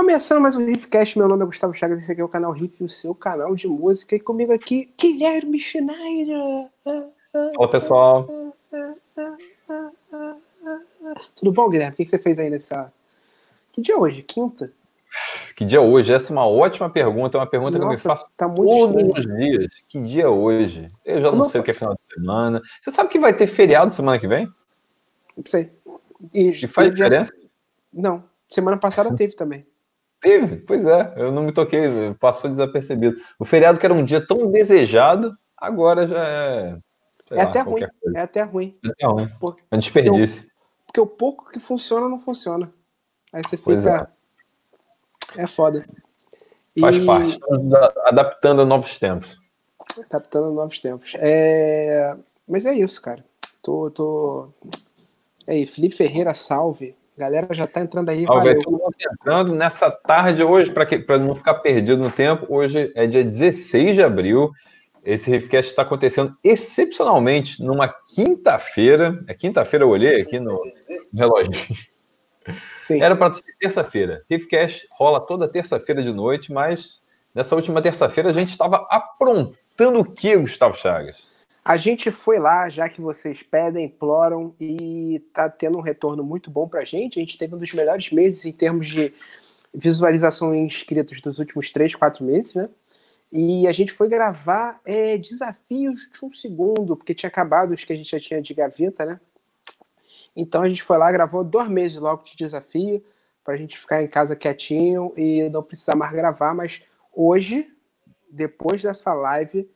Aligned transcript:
Começando 0.00 0.40
mais 0.40 0.56
um 0.56 0.64
Riffcast, 0.64 1.18
meu 1.18 1.28
nome 1.28 1.42
é 1.42 1.46
Gustavo 1.46 1.74
Chagas, 1.74 2.00
esse 2.00 2.10
aqui 2.10 2.22
é 2.22 2.24
o 2.24 2.28
canal 2.28 2.52
Riff, 2.52 2.82
o 2.82 2.88
seu 2.88 3.14
canal 3.14 3.54
de 3.54 3.68
música, 3.68 4.16
e 4.16 4.18
comigo 4.18 4.50
aqui, 4.50 4.90
Guilherme 4.98 5.60
Schneider. 5.60 6.68
Olá, 7.58 7.68
pessoal. 7.68 8.26
Tudo 11.36 11.52
bom, 11.52 11.68
Guilherme? 11.68 11.92
O 11.92 11.96
que 11.96 12.08
você 12.08 12.18
fez 12.18 12.38
aí 12.38 12.48
nessa... 12.48 12.90
Que 13.72 13.82
dia 13.82 13.94
é 13.94 13.98
hoje? 13.98 14.22
Quinta? 14.22 14.72
Que 15.54 15.66
dia 15.66 15.76
é 15.76 15.82
hoje? 15.82 16.14
Essa 16.14 16.32
é 16.32 16.34
uma 16.34 16.48
ótima 16.48 16.88
pergunta, 16.88 17.36
é 17.36 17.40
uma 17.40 17.46
pergunta 17.46 17.78
Nossa, 17.78 17.80
que 17.80 17.84
eu 17.84 17.90
me 17.90 18.02
faço 18.02 18.30
tá 18.38 18.48
todos 18.48 18.72
estranho. 18.72 19.12
os 19.12 19.36
dias. 19.36 19.84
Que 19.86 20.00
dia 20.00 20.22
é 20.22 20.28
hoje? 20.28 20.88
Eu 21.04 21.20
já 21.20 21.30
não 21.30 21.44
sei 21.44 21.60
o 21.60 21.62
que 21.62 21.72
é 21.72 21.74
final 21.74 21.94
de 21.94 22.14
semana. 22.14 22.62
Você 22.80 22.90
sabe 22.90 23.10
que 23.10 23.20
vai 23.20 23.34
ter 23.34 23.46
feriado 23.46 23.92
semana 23.92 24.18
que 24.18 24.26
vem? 24.26 24.50
Não 25.36 25.44
sei. 25.44 25.70
E, 26.32 26.52
e 26.52 26.66
faz 26.66 26.90
diferença? 26.90 27.30
Não. 27.92 28.24
Semana 28.48 28.78
passada 28.78 29.12
teve 29.14 29.36
também. 29.36 29.66
Teve, 30.20 30.56
pois 30.58 30.84
é, 30.84 31.14
eu 31.16 31.32
não 31.32 31.44
me 31.44 31.52
toquei, 31.52 31.88
passou 32.20 32.50
desapercebido. 32.50 33.16
O 33.38 33.44
feriado 33.44 33.80
que 33.80 33.86
era 33.86 33.94
um 33.94 34.04
dia 34.04 34.24
tão 34.24 34.50
desejado, 34.50 35.34
agora 35.56 36.06
já 36.06 36.28
é. 36.28 36.78
É, 37.30 37.36
lá, 37.36 37.42
até 37.44 37.60
ruim, 37.60 37.82
é 38.14 38.20
até 38.20 38.42
ruim. 38.42 38.74
É 38.84 38.90
até 38.90 39.06
ruim. 39.06 39.30
É 39.70 39.76
um 39.76 39.78
desperdício. 39.78 40.42
Porque, 40.42 40.52
porque, 40.86 41.00
o 41.00 41.06
pouco 41.06 41.50
que 41.50 41.58
funciona, 41.58 42.08
não 42.08 42.18
funciona. 42.18 42.70
Aí 43.32 43.40
você 43.44 43.56
fica. 43.56 44.12
É. 45.36 45.42
é 45.42 45.46
foda. 45.46 45.86
Faz 46.78 46.96
e... 46.96 47.06
parte. 47.06 47.38
Adaptando 48.04 48.62
a 48.62 48.64
novos 48.66 48.98
tempos. 48.98 49.40
Adaptando 50.10 50.48
a 50.48 50.52
novos 50.52 50.80
tempos. 50.80 51.14
É... 51.16 52.14
Mas 52.46 52.66
é 52.66 52.74
isso, 52.74 53.00
cara. 53.00 53.24
Tô. 53.62 53.90
tô... 53.90 54.48
aí, 55.46 55.66
Felipe 55.66 55.96
Ferreira, 55.96 56.34
salve. 56.34 56.96
Galera 57.20 57.46
já 57.50 57.66
tá 57.66 57.82
entrando 57.82 58.08
aí. 58.08 58.24
Todo 58.24 58.70
mundo 58.70 58.94
entrando 58.98 59.54
nessa 59.54 59.90
tarde 59.90 60.42
hoje, 60.42 60.72
para 60.72 61.18
não 61.18 61.34
ficar 61.34 61.56
perdido 61.56 62.02
no 62.02 62.10
tempo. 62.10 62.46
Hoje 62.48 62.90
é 62.96 63.06
dia 63.06 63.22
16 63.22 63.96
de 63.96 64.02
abril. 64.02 64.50
Esse 65.04 65.30
Riffcast 65.30 65.70
está 65.70 65.82
acontecendo 65.82 66.34
excepcionalmente 66.42 67.62
numa 67.62 67.88
quinta-feira. 67.88 69.22
É 69.28 69.34
quinta-feira, 69.34 69.84
eu 69.84 69.90
olhei 69.90 70.22
aqui 70.22 70.40
no, 70.40 70.64
no 71.12 71.18
relógio. 71.18 71.52
Sim. 72.78 73.02
Era 73.02 73.14
para 73.14 73.34
ser 73.34 73.54
terça-feira. 73.60 74.24
Riffcast 74.30 74.88
rola 74.90 75.20
toda 75.20 75.46
terça-feira 75.46 76.02
de 76.02 76.14
noite, 76.14 76.50
mas 76.50 77.02
nessa 77.34 77.54
última 77.54 77.82
terça-feira 77.82 78.30
a 78.30 78.32
gente 78.32 78.48
estava 78.48 78.86
aprontando 78.88 80.00
o 80.00 80.04
que, 80.06 80.34
Gustavo 80.38 80.74
Chagas? 80.74 81.29
A 81.64 81.76
gente 81.76 82.10
foi 82.10 82.38
lá, 82.38 82.68
já 82.68 82.88
que 82.88 83.00
vocês 83.00 83.42
pedem, 83.42 83.86
imploram 83.86 84.54
e 84.58 85.22
tá 85.32 85.48
tendo 85.48 85.76
um 85.78 85.82
retorno 85.82 86.24
muito 86.24 86.50
bom 86.50 86.66
pra 86.66 86.84
gente. 86.84 87.18
A 87.18 87.22
gente 87.22 87.38
teve 87.38 87.54
um 87.54 87.58
dos 87.58 87.72
melhores 87.72 88.10
meses 88.10 88.44
em 88.46 88.52
termos 88.52 88.88
de 88.88 89.12
visualização 89.72 90.54
em 90.54 90.64
inscritos 90.66 91.20
dos 91.20 91.38
últimos 91.38 91.70
três, 91.70 91.94
quatro 91.94 92.24
meses, 92.24 92.54
né? 92.54 92.68
E 93.32 93.68
a 93.68 93.72
gente 93.72 93.92
foi 93.92 94.08
gravar 94.08 94.80
é, 94.84 95.16
desafios 95.16 96.00
de 96.12 96.24
um 96.24 96.34
segundo, 96.34 96.96
porque 96.96 97.14
tinha 97.14 97.28
acabado 97.28 97.72
os 97.72 97.84
que 97.84 97.92
a 97.92 97.96
gente 97.96 98.10
já 98.10 98.18
tinha 98.18 98.42
de 98.42 98.52
gaveta, 98.52 99.04
né? 99.04 99.20
Então 100.34 100.62
a 100.62 100.68
gente 100.68 100.82
foi 100.82 100.98
lá, 100.98 101.12
gravou 101.12 101.44
dois 101.44 101.68
meses 101.68 101.98
logo 101.98 102.24
de 102.24 102.36
desafio, 102.36 103.04
para 103.44 103.54
a 103.54 103.56
gente 103.56 103.78
ficar 103.78 104.02
em 104.02 104.08
casa 104.08 104.34
quietinho 104.34 105.12
e 105.16 105.48
não 105.50 105.62
precisar 105.62 105.94
mais 105.94 106.12
gravar. 106.12 106.54
Mas 106.54 106.82
hoje, 107.14 107.68
depois 108.30 108.82
dessa 108.82 109.12
live, 109.12 109.68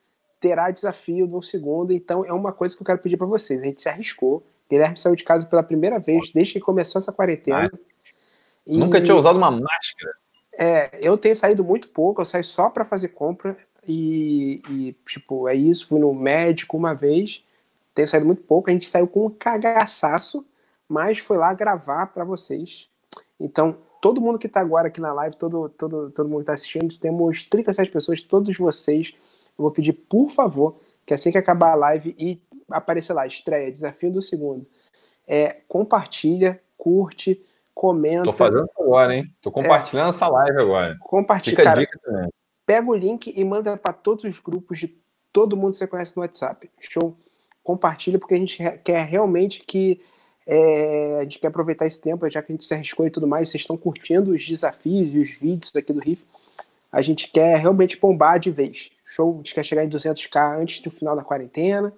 terá 0.44 0.70
desafio 0.70 1.26
de 1.26 1.34
um 1.34 1.40
segundo. 1.40 1.90
Então 1.90 2.22
é 2.22 2.32
uma 2.32 2.52
coisa 2.52 2.76
que 2.76 2.82
eu 2.82 2.86
quero 2.86 2.98
pedir 2.98 3.16
para 3.16 3.26
vocês. 3.26 3.62
A 3.62 3.64
gente 3.64 3.80
se 3.80 3.88
arriscou. 3.88 4.46
Guilherme 4.70 4.98
saiu 4.98 5.16
de 5.16 5.24
casa 5.24 5.46
pela 5.46 5.62
primeira 5.62 5.98
vez 5.98 6.30
desde 6.30 6.52
que 6.52 6.60
começou 6.60 6.98
essa 6.98 7.10
quarentena. 7.10 7.70
Ah, 7.72 7.78
e... 8.66 8.76
Nunca 8.76 9.00
tinha 9.00 9.16
usado 9.16 9.38
uma 9.38 9.50
máscara. 9.50 10.14
É, 10.52 10.98
eu 11.00 11.16
tenho 11.16 11.34
saído 11.34 11.64
muito 11.64 11.88
pouco, 11.88 12.20
eu 12.20 12.26
saio 12.26 12.44
só 12.44 12.68
para 12.68 12.84
fazer 12.84 13.08
compra 13.08 13.56
e, 13.88 14.60
e, 14.68 14.96
tipo, 15.08 15.48
é 15.48 15.54
isso. 15.54 15.88
Fui 15.88 15.98
no 15.98 16.12
médico 16.12 16.76
uma 16.76 16.92
vez, 16.92 17.42
tenho 17.94 18.06
saído 18.06 18.26
muito 18.26 18.42
pouco. 18.42 18.68
A 18.68 18.72
gente 18.74 18.86
saiu 18.86 19.08
com 19.08 19.24
um 19.24 19.30
cagaçaço, 19.30 20.46
mas 20.86 21.20
foi 21.20 21.38
lá 21.38 21.54
gravar 21.54 22.08
para 22.08 22.22
vocês. 22.22 22.90
Então, 23.40 23.78
todo 23.98 24.20
mundo 24.20 24.38
que 24.38 24.46
está 24.46 24.60
agora 24.60 24.88
aqui 24.88 25.00
na 25.00 25.14
live, 25.14 25.36
todo, 25.36 25.70
todo, 25.70 26.10
todo 26.10 26.28
mundo 26.28 26.40
que 26.40 26.42
está 26.42 26.52
assistindo, 26.52 26.98
temos 26.98 27.44
37 27.44 27.90
pessoas, 27.90 28.20
todos 28.20 28.54
vocês 28.58 29.14
eu 29.58 29.62
vou 29.62 29.70
pedir, 29.70 29.92
por 29.92 30.30
favor, 30.30 30.76
que 31.06 31.14
assim 31.14 31.30
que 31.30 31.38
acabar 31.38 31.72
a 31.72 31.76
live 31.76 32.14
e 32.18 32.40
aparecer 32.70 33.12
lá, 33.12 33.26
estreia, 33.26 33.70
desafio 33.70 34.10
do 34.10 34.22
segundo, 34.22 34.66
é, 35.26 35.56
compartilha, 35.68 36.60
curte, 36.76 37.42
comenta. 37.74 38.24
Tô 38.24 38.32
fazendo 38.32 38.64
isso 38.64 38.82
agora, 38.82 39.16
hein? 39.16 39.34
Tô 39.40 39.50
compartilhando 39.50 40.06
é, 40.06 40.10
essa 40.10 40.28
live 40.28 40.60
agora. 40.60 40.96
Compartilha. 41.00 41.56
Fica 41.56 41.70
a 41.70 41.74
dica 41.74 42.00
também. 42.02 42.28
Pega 42.66 42.90
o 42.90 42.94
link 42.94 43.32
e 43.34 43.44
manda 43.44 43.76
para 43.76 43.92
todos 43.92 44.24
os 44.24 44.38
grupos 44.38 44.78
de 44.78 44.96
todo 45.32 45.56
mundo 45.56 45.72
que 45.72 45.78
você 45.78 45.86
conhece 45.86 46.16
no 46.16 46.22
WhatsApp. 46.22 46.70
Show? 46.80 47.16
Compartilha, 47.62 48.18
porque 48.18 48.34
a 48.34 48.38
gente 48.38 48.62
quer 48.84 49.04
realmente 49.04 49.62
que. 49.64 50.00
É, 50.46 51.20
a 51.20 51.22
gente 51.22 51.38
quer 51.38 51.46
aproveitar 51.46 51.86
esse 51.86 51.98
tempo, 51.98 52.28
já 52.28 52.42
que 52.42 52.52
a 52.52 52.54
gente 52.54 52.66
se 52.66 52.74
arriscou 52.74 53.06
e 53.06 53.10
tudo 53.10 53.26
mais. 53.26 53.48
Vocês 53.48 53.62
estão 53.62 53.78
curtindo 53.78 54.32
os 54.32 54.46
desafios 54.46 55.14
e 55.14 55.18
os 55.18 55.30
vídeos 55.30 55.74
aqui 55.74 55.92
do 55.92 56.00
Riff. 56.00 56.24
A 56.92 57.00
gente 57.00 57.30
quer 57.30 57.56
realmente 57.56 57.98
bombar 57.98 58.38
de 58.38 58.50
vez 58.50 58.90
show, 59.14 59.34
a 59.34 59.36
gente 59.36 59.54
quer 59.54 59.64
chegar 59.64 59.84
em 59.84 59.88
200k 59.88 60.60
antes 60.60 60.80
do 60.80 60.90
final 60.90 61.14
da 61.14 61.22
quarentena. 61.22 61.92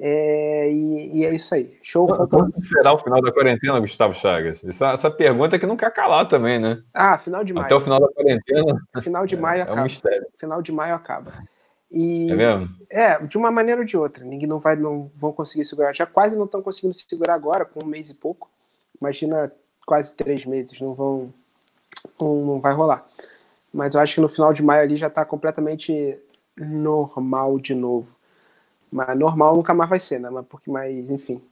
É, 0.00 0.70
e, 0.70 1.18
e, 1.18 1.24
é 1.24 1.34
isso 1.34 1.52
aí. 1.54 1.76
Show. 1.82 2.06
Quando 2.28 2.64
será 2.64 2.92
o 2.92 2.98
final 2.98 3.20
da 3.20 3.32
quarentena, 3.32 3.80
Gustavo 3.80 4.14
Chagas? 4.14 4.64
Essa, 4.64 4.92
essa 4.92 5.10
pergunta 5.10 5.56
é 5.56 5.58
que 5.58 5.66
não 5.66 5.76
quer 5.76 5.92
calar 5.92 6.26
também, 6.28 6.58
né? 6.58 6.80
Ah, 6.94 7.18
final 7.18 7.42
de 7.42 7.52
maio. 7.52 7.66
Até 7.66 7.74
o 7.74 7.80
final 7.80 8.00
da 8.00 8.08
quarentena. 8.08 8.80
Final 9.02 9.26
de 9.26 9.36
maio 9.36 9.58
é, 9.58 9.62
acaba. 9.62 9.78
É 9.78 9.80
um 9.80 9.84
mistério. 9.84 10.26
Final 10.38 10.62
de 10.62 10.72
maio 10.72 10.94
acaba. 10.94 11.32
E, 11.90 12.30
é 12.30 12.34
mesmo? 12.34 12.68
É, 12.88 13.18
de 13.18 13.36
uma 13.36 13.50
maneira 13.50 13.80
ou 13.80 13.86
de 13.86 13.96
outra. 13.96 14.24
Ninguém 14.24 14.48
não 14.48 14.60
vai, 14.60 14.76
não 14.76 15.10
vão 15.16 15.32
conseguir 15.32 15.64
segurar. 15.64 15.92
Já 15.92 16.06
quase 16.06 16.36
não 16.36 16.44
estão 16.44 16.62
conseguindo 16.62 16.94
segurar 16.94 17.34
agora, 17.34 17.64
com 17.64 17.84
um 17.84 17.88
mês 17.88 18.08
e 18.08 18.14
pouco. 18.14 18.48
Imagina 19.00 19.50
quase 19.84 20.14
três 20.14 20.44
meses. 20.44 20.80
Não 20.80 20.94
vão. 20.94 21.34
Não, 22.20 22.36
não 22.44 22.60
vai 22.60 22.72
rolar. 22.72 23.04
Mas 23.74 23.96
eu 23.96 24.00
acho 24.00 24.14
que 24.14 24.20
no 24.20 24.28
final 24.28 24.52
de 24.52 24.62
maio 24.62 24.82
ali 24.82 24.96
já 24.96 25.08
está 25.08 25.24
completamente 25.24 26.16
normal 26.58 27.58
de 27.58 27.74
novo. 27.74 28.08
Mas 28.90 29.16
normal 29.18 29.56
nunca 29.56 29.74
mais 29.74 29.90
vai 29.90 30.00
ser, 30.00 30.18
né? 30.18 30.30
Mas 30.30 30.46
porque, 30.46 30.70
mas 30.70 31.10
enfim. 31.10 31.42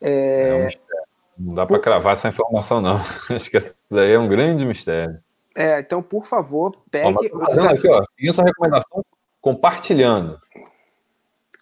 É... 0.00 0.68
É 0.68 1.00
não 1.40 1.54
dá 1.54 1.64
para 1.64 1.78
cravar 1.78 2.12
essa 2.12 2.28
informação, 2.28 2.82
não. 2.82 2.96
Acho 3.34 3.50
que 3.50 3.56
isso 3.56 3.74
aí 3.92 4.12
é 4.12 4.18
um 4.18 4.28
grande 4.28 4.66
mistério. 4.66 5.18
É, 5.56 5.80
então, 5.80 6.02
por 6.02 6.26
favor, 6.26 6.76
pegue. 6.90 7.30
Ó, 7.32 7.40
fazendo 7.46 7.68
aqui, 7.70 7.88
ó, 7.88 8.04
seguindo 8.14 8.32
sua 8.34 8.44
recomendação, 8.44 9.04
compartilhando. 9.40 10.38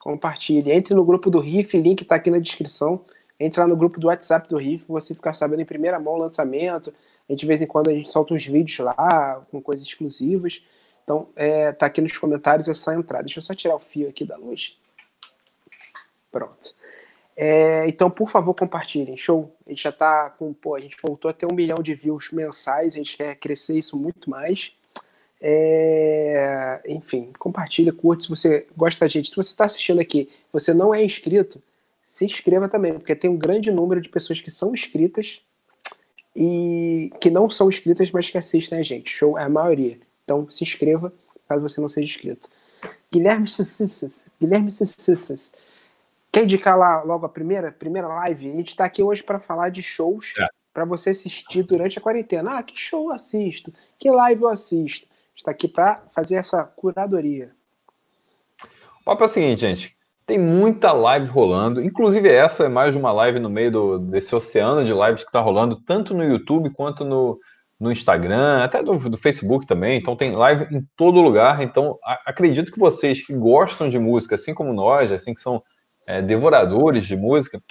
Compartilhe. 0.00 0.72
Entre 0.72 0.94
no 0.94 1.04
grupo 1.04 1.30
do 1.30 1.38
Riff, 1.38 1.78
link 1.78 2.02
está 2.02 2.16
aqui 2.16 2.30
na 2.30 2.38
descrição. 2.38 3.04
Entre 3.38 3.60
lá 3.60 3.68
no 3.68 3.76
grupo 3.76 4.00
do 4.00 4.08
WhatsApp 4.08 4.48
do 4.48 4.56
Riff, 4.56 4.84
você 4.88 5.14
ficar 5.14 5.32
sabendo 5.32 5.62
em 5.62 5.66
primeira 5.66 5.98
mão 6.00 6.14
o 6.14 6.18
lançamento. 6.18 6.92
A 7.28 7.32
gente, 7.32 7.40
de 7.40 7.46
vez 7.46 7.62
em 7.62 7.66
quando, 7.66 7.88
a 7.88 7.92
gente 7.92 8.10
solta 8.10 8.34
uns 8.34 8.44
vídeos 8.44 8.78
lá 8.80 9.42
com 9.50 9.62
coisas 9.62 9.86
exclusivas. 9.86 10.62
Então, 11.08 11.26
é, 11.34 11.72
tá 11.72 11.86
aqui 11.86 12.02
nos 12.02 12.14
comentários, 12.18 12.68
é 12.68 12.74
só 12.74 12.92
entrar. 12.92 13.22
Deixa 13.22 13.38
eu 13.38 13.42
só 13.42 13.54
tirar 13.54 13.74
o 13.74 13.80
fio 13.80 14.10
aqui 14.10 14.26
da 14.26 14.36
luz. 14.36 14.78
Pronto. 16.30 16.74
É, 17.34 17.88
então, 17.88 18.10
por 18.10 18.28
favor, 18.28 18.52
compartilhem. 18.52 19.16
Show. 19.16 19.50
A 19.66 19.70
gente 19.70 19.82
já 19.82 19.90
tá 19.90 20.28
com. 20.28 20.52
Pô, 20.52 20.74
a 20.74 20.80
gente 20.80 20.98
voltou 21.00 21.30
a 21.30 21.32
ter 21.32 21.46
um 21.46 21.54
milhão 21.54 21.78
de 21.78 21.94
views 21.94 22.30
mensais. 22.30 22.92
A 22.92 22.98
gente 22.98 23.16
quer 23.16 23.34
crescer 23.36 23.78
isso 23.78 23.96
muito 23.96 24.28
mais. 24.28 24.76
É, 25.40 26.82
enfim, 26.86 27.32
compartilha, 27.38 27.90
curte 27.90 28.24
se 28.24 28.28
você 28.28 28.66
gosta 28.76 29.06
da 29.06 29.08
gente. 29.08 29.30
Se 29.30 29.36
você 29.36 29.52
está 29.52 29.64
assistindo 29.64 30.00
aqui 30.00 30.28
você 30.52 30.74
não 30.74 30.94
é 30.94 31.02
inscrito, 31.02 31.62
se 32.04 32.26
inscreva 32.26 32.68
também, 32.68 32.92
porque 32.92 33.16
tem 33.16 33.30
um 33.30 33.36
grande 33.36 33.70
número 33.70 34.02
de 34.02 34.10
pessoas 34.10 34.42
que 34.42 34.50
são 34.50 34.74
inscritas 34.74 35.40
e 36.36 37.10
que 37.18 37.30
não 37.30 37.48
são 37.48 37.70
inscritas, 37.70 38.10
mas 38.10 38.28
que 38.28 38.36
assistem 38.36 38.78
a 38.78 38.82
gente. 38.82 39.08
Show 39.10 39.38
é 39.38 39.44
a 39.44 39.48
maioria. 39.48 39.98
Então 40.28 40.50
se 40.50 40.62
inscreva, 40.62 41.10
caso 41.48 41.62
você 41.62 41.80
não 41.80 41.88
seja 41.88 42.06
inscrito. 42.06 42.50
Guilherme 43.10 43.48
Cissas, 43.48 44.28
Guilherme 44.38 44.70
Cissas. 44.70 45.54
Quer 46.30 46.44
indicar 46.44 46.76
lá 46.76 47.02
logo 47.02 47.24
a 47.24 47.30
primeira, 47.30 47.72
primeira 47.72 48.06
live? 48.08 48.50
A 48.50 48.56
gente 48.56 48.68
está 48.68 48.84
aqui 48.84 49.02
hoje 49.02 49.22
para 49.22 49.40
falar 49.40 49.70
de 49.70 49.82
shows 49.82 50.34
é. 50.38 50.46
para 50.74 50.84
você 50.84 51.10
assistir 51.10 51.62
durante 51.62 51.98
a 51.98 52.02
quarentena. 52.02 52.58
Ah, 52.58 52.62
que 52.62 52.78
show 52.78 53.06
eu 53.06 53.14
assisto? 53.14 53.72
Que 53.98 54.10
live 54.10 54.42
eu 54.42 54.50
assisto? 54.50 55.08
está 55.34 55.50
aqui 55.52 55.66
para 55.66 56.02
fazer 56.12 56.34
essa 56.34 56.64
curadoria. 56.64 57.52
O 59.00 59.04
papo 59.04 59.22
é 59.22 59.26
o 59.26 59.28
seguinte, 59.30 59.60
gente. 59.60 59.96
Tem 60.26 60.38
muita 60.38 60.92
live 60.92 61.26
rolando, 61.26 61.80
inclusive 61.80 62.28
essa 62.28 62.64
é 62.64 62.68
mais 62.68 62.94
uma 62.94 63.12
live 63.12 63.38
no 63.38 63.48
meio 63.48 63.70
do, 63.70 63.98
desse 63.98 64.34
oceano 64.34 64.84
de 64.84 64.92
lives 64.92 65.22
que 65.22 65.30
está 65.30 65.40
rolando, 65.40 65.76
tanto 65.76 66.12
no 66.12 66.22
YouTube 66.22 66.70
quanto 66.70 67.02
no, 67.04 67.38
no 67.78 67.92
Instagram, 67.92 68.64
até 68.64 68.82
do, 68.82 68.96
do, 69.08 69.16
Facebook 69.16 69.66
também. 69.66 69.98
Então 69.98 70.16
tem 70.16 70.32
live 70.32 70.74
em 70.74 70.86
todo 70.96 71.20
lugar. 71.20 71.62
Então 71.62 71.98
a, 72.04 72.20
acredito 72.26 72.72
que 72.72 72.78
vocês 72.78 73.24
que 73.24 73.32
gostam 73.32 73.88
de 73.88 73.98
música, 73.98 74.34
assim 74.34 74.52
como 74.52 74.72
nós, 74.72 75.12
assim 75.12 75.32
que 75.32 75.40
são 75.40 75.62
é, 76.06 76.20
devoradores 76.20 77.06
de 77.06 77.16
música, 77.16 77.62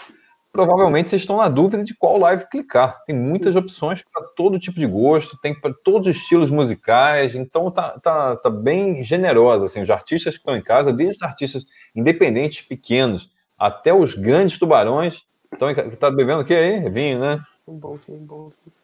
provavelmente 0.51 1.09
vocês 1.09 1.21
estão 1.21 1.37
na 1.37 1.49
dúvida 1.49 1.83
de 1.83 1.95
qual 1.95 2.17
live 2.17 2.49
clicar. 2.49 3.03
Tem 3.05 3.15
muitas 3.15 3.55
opções 3.55 4.01
para 4.11 4.23
todo 4.35 4.57
tipo 4.57 4.79
de 4.79 4.87
gosto, 4.87 5.37
tem 5.41 5.53
para 5.53 5.73
todos 5.83 6.07
os 6.07 6.15
estilos 6.15 6.49
musicais, 6.49 7.35
então 7.35 7.69
tá, 7.69 7.99
tá, 7.99 8.35
tá 8.37 8.49
bem 8.49 9.03
generosa, 9.03 9.65
assim, 9.65 9.81
os 9.81 9.89
artistas 9.89 10.35
que 10.35 10.39
estão 10.39 10.55
em 10.55 10.63
casa, 10.63 10.93
desde 10.93 11.17
os 11.17 11.21
artistas 11.21 11.65
independentes 11.95 12.65
pequenos 12.65 13.29
até 13.57 13.93
os 13.93 14.15
grandes 14.15 14.57
tubarões, 14.57 15.25
estão 15.51 15.73
tá 15.97 16.09
bebendo 16.09 16.41
o 16.41 16.45
que 16.45 16.53
aí? 16.53 16.89
Vinho, 16.89 17.19
né? 17.19 17.39
Um 17.67 17.77
bom 17.77 17.97
vinho, 18.07 18.19
um 18.19 18.25
bom 18.25 18.43
vinho. 18.43 18.76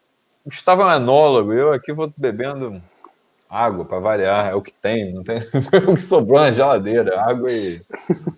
Gustavo 0.44 0.82
é 0.82 0.86
um 0.86 0.92
enólogo, 0.92 1.52
eu 1.54 1.72
aqui 1.72 1.92
vou 1.92 2.12
bebendo 2.16 2.82
água 3.48 3.84
para 3.84 3.98
variar, 3.98 4.50
é 4.50 4.54
o 4.54 4.60
que 4.60 4.72
tem, 4.72 5.14
não 5.14 5.22
tem 5.24 5.38
o 5.88 5.94
que 5.94 6.02
sobrou 6.02 6.40
na 6.40 6.52
geladeira, 6.52 7.20
água 7.20 7.50
e 7.50 7.80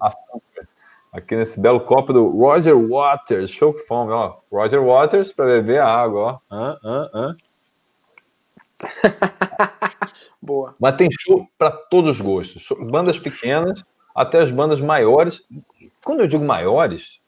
açúcar. 0.01 0.69
Aqui 1.13 1.35
nesse 1.35 1.59
belo 1.59 1.81
copo 1.81 2.13
do 2.13 2.29
Roger 2.29 2.77
Waters, 2.77 3.51
show 3.51 3.73
que 3.75 3.81
fome, 3.87 4.13
ó. 4.13 4.37
Roger 4.53 4.85
Waters 4.85 5.33
para 5.33 5.47
beber 5.47 5.81
a 5.81 5.89
água, 5.89 6.41
ó. 6.51 6.55
Hã, 6.55 6.79
hã, 6.85 7.11
hã. 7.15 7.37
Boa. 10.41 10.77
Mas 10.79 10.97
tem 10.97 11.09
show 11.11 11.49
para 11.59 11.71
todos 11.73 12.11
os 12.13 12.21
gostos, 12.21 12.69
bandas 12.91 13.19
pequenas 13.19 13.83
até 14.15 14.41
as 14.41 14.51
bandas 14.51 14.81
maiores. 14.81 15.41
Quando 16.05 16.21
eu 16.21 16.29
digo 16.29 16.45
maiores, 16.45 17.21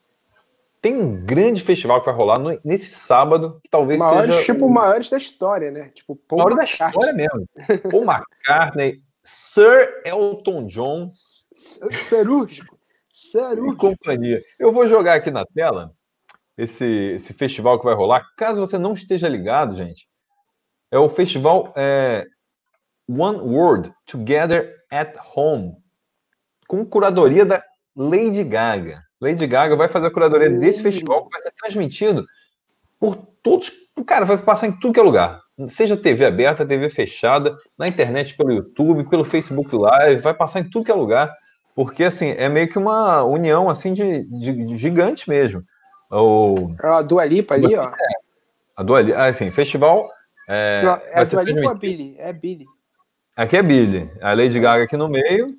tem 0.81 0.95
um 0.95 1.19
grande 1.19 1.61
festival 1.61 1.99
que 1.99 2.05
vai 2.05 2.15
rolar 2.15 2.39
no, 2.39 2.57
nesse 2.63 2.91
sábado, 2.91 3.59
que 3.63 3.69
talvez 3.69 3.99
maiores, 3.99 4.35
seja. 4.35 4.53
Tipo, 4.53 4.69
maiores 4.69 5.09
da 5.09 5.17
história, 5.17 5.71
né? 5.71 5.89
Tipo, 5.89 6.15
Paul 6.15 6.43
maiores 6.43 6.77
da 6.77 6.85
história 6.85 7.13
mesmo. 7.13 7.49
Paul 7.91 8.05
McCartney, 8.05 9.01
Sir 9.23 10.01
Elton 10.05 10.67
John. 10.67 11.11
Cirúrgico. 11.53 12.77
Cirúrgico. 13.13 13.73
E 13.73 13.75
companhia. 13.75 14.41
Eu 14.57 14.71
vou 14.71 14.87
jogar 14.87 15.15
aqui 15.15 15.29
na 15.29 15.45
tela 15.45 15.91
esse, 16.57 16.85
esse 16.85 17.33
festival 17.33 17.77
que 17.77 17.85
vai 17.85 17.93
rolar. 17.93 18.25
Caso 18.37 18.61
você 18.61 18.77
não 18.77 18.93
esteja 18.93 19.27
ligado, 19.27 19.75
gente, 19.75 20.07
é 20.91 20.97
o 20.97 21.09
festival 21.09 21.73
é, 21.75 22.25
One 23.07 23.39
World 23.39 23.93
Together 24.05 24.75
at 24.91 25.15
Home, 25.35 25.75
com 26.67 26.85
curadoria 26.85 27.45
da 27.45 27.63
Lady 27.95 28.43
Gaga. 28.43 29.01
Lady 29.21 29.45
Gaga 29.45 29.75
vai 29.75 29.87
fazer 29.87 30.07
a 30.07 30.11
curadoria 30.11 30.49
uhum. 30.49 30.59
desse 30.59 30.81
festival 30.81 31.25
que 31.25 31.31
vai 31.31 31.41
ser 31.41 31.51
transmitido 31.51 32.25
por 32.99 33.15
todos. 33.43 33.71
Cara, 34.05 34.25
vai 34.25 34.37
passar 34.37 34.67
em 34.67 34.71
tudo 34.71 34.93
que 34.93 34.99
é 34.99 35.03
lugar. 35.03 35.41
Seja 35.67 35.97
TV 35.97 36.25
aberta, 36.25 36.65
TV 36.65 36.89
fechada, 36.89 37.57
na 37.77 37.87
internet, 37.87 38.35
pelo 38.35 38.51
YouTube, 38.51 39.09
pelo 39.09 39.25
Facebook 39.25 39.75
Live, 39.75 40.21
vai 40.21 40.33
passar 40.33 40.61
em 40.61 40.69
tudo 40.69 40.85
que 40.85 40.91
é 40.91 40.95
lugar. 40.95 41.33
Porque, 41.75 42.03
assim, 42.05 42.29
é 42.31 42.47
meio 42.47 42.69
que 42.69 42.77
uma 42.77 43.23
união, 43.23 43.69
assim, 43.69 43.93
de, 43.93 44.23
de, 44.23 44.65
de 44.65 44.77
gigante 44.77 45.29
mesmo. 45.29 45.63
O... 46.09 46.75
É 46.81 46.87
a 46.87 47.01
Dua 47.01 47.25
Lipa 47.25 47.55
ali, 47.55 47.75
ó. 47.75 47.81
É, 47.81 48.13
a 48.77 48.83
Dua 48.83 49.01
Lipa, 49.01 49.17
ah, 49.17 49.25
assim, 49.25 49.51
festival... 49.51 50.09
É, 50.47 50.81
é 51.11 51.21
a 51.21 51.23
Dua 51.25 51.43
Lipa 51.43 51.61
ou 51.61 51.69
a 51.69 51.75
Billy? 51.75 52.15
É 52.17 52.33
Billy. 52.33 52.65
Aqui 53.35 53.57
é 53.57 53.63
Billy. 53.63 54.09
A 54.21 54.33
Lady 54.33 54.59
Gaga 54.59 54.85
aqui 54.85 54.97
no 54.97 55.07
meio 55.07 55.55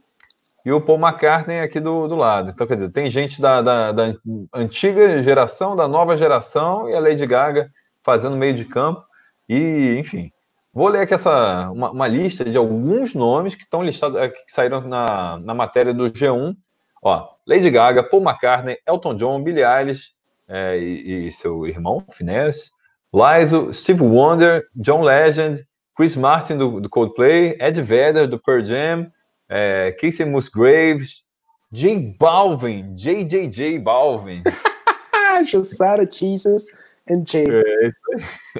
e 0.64 0.72
o 0.72 0.80
Paul 0.80 0.98
McCartney 0.98 1.60
aqui 1.60 1.80
do, 1.80 2.06
do 2.06 2.16
lado. 2.16 2.50
Então, 2.50 2.66
quer 2.66 2.74
dizer, 2.74 2.90
tem 2.90 3.10
gente 3.10 3.40
da, 3.40 3.62
da, 3.62 3.92
da, 3.92 4.14
antiga 4.54 5.22
geração, 5.22 5.74
da 5.74 5.88
nova 5.88 6.16
geração, 6.16 6.88
e 6.88 6.94
a 6.94 7.00
Lady 7.00 7.26
Gaga 7.26 7.70
fazendo 8.02 8.36
meio 8.36 8.54
de 8.54 8.64
campo. 8.64 9.02
E, 9.48 9.96
enfim, 9.98 10.30
vou 10.72 10.88
ler 10.88 11.02
aqui 11.02 11.14
essa, 11.14 11.70
uma, 11.70 11.90
uma 11.90 12.06
lista 12.06 12.44
de 12.44 12.56
alguns 12.56 13.14
nomes 13.14 13.54
que 13.54 13.62
estão 13.62 13.82
listados, 13.82 14.18
eh, 14.18 14.28
que 14.28 14.42
saíram 14.46 14.80
na, 14.82 15.38
na 15.38 15.54
matéria 15.54 15.94
do 15.94 16.10
G1. 16.10 16.54
Ó, 17.02 17.28
Lady 17.46 17.70
Gaga, 17.70 18.02
Paul 18.02 18.22
McCartney, 18.22 18.76
Elton 18.86 19.14
John, 19.14 19.42
Billie 19.42 19.64
Eilish 19.64 20.10
é, 20.46 20.78
e, 20.78 21.28
e, 21.28 21.32
seu 21.32 21.66
irmão, 21.66 22.04
Finesse, 22.10 22.70
Lizzo, 23.12 23.72
Steve 23.72 24.02
Wonder, 24.02 24.66
John 24.74 25.02
Legend, 25.02 25.64
Chris 25.96 26.16
Martin 26.16 26.56
do, 26.56 26.80
do 26.80 26.88
Coldplay, 26.88 27.56
Ed 27.60 27.80
Vedder 27.80 28.26
do 28.26 28.38
Pearl 28.38 28.62
Jam, 28.62 29.10
é, 29.50 29.92
Casey 30.00 30.24
Musgraves, 30.24 31.24
J 31.72 32.16
Balvin, 32.18 32.94
JJJ 32.94 33.80
Balvin. 33.84 34.42
Jussara 35.44 36.06
Jesus 36.10 36.66
and 37.08 37.24
Jay. 37.24 37.46
É, 37.48 37.90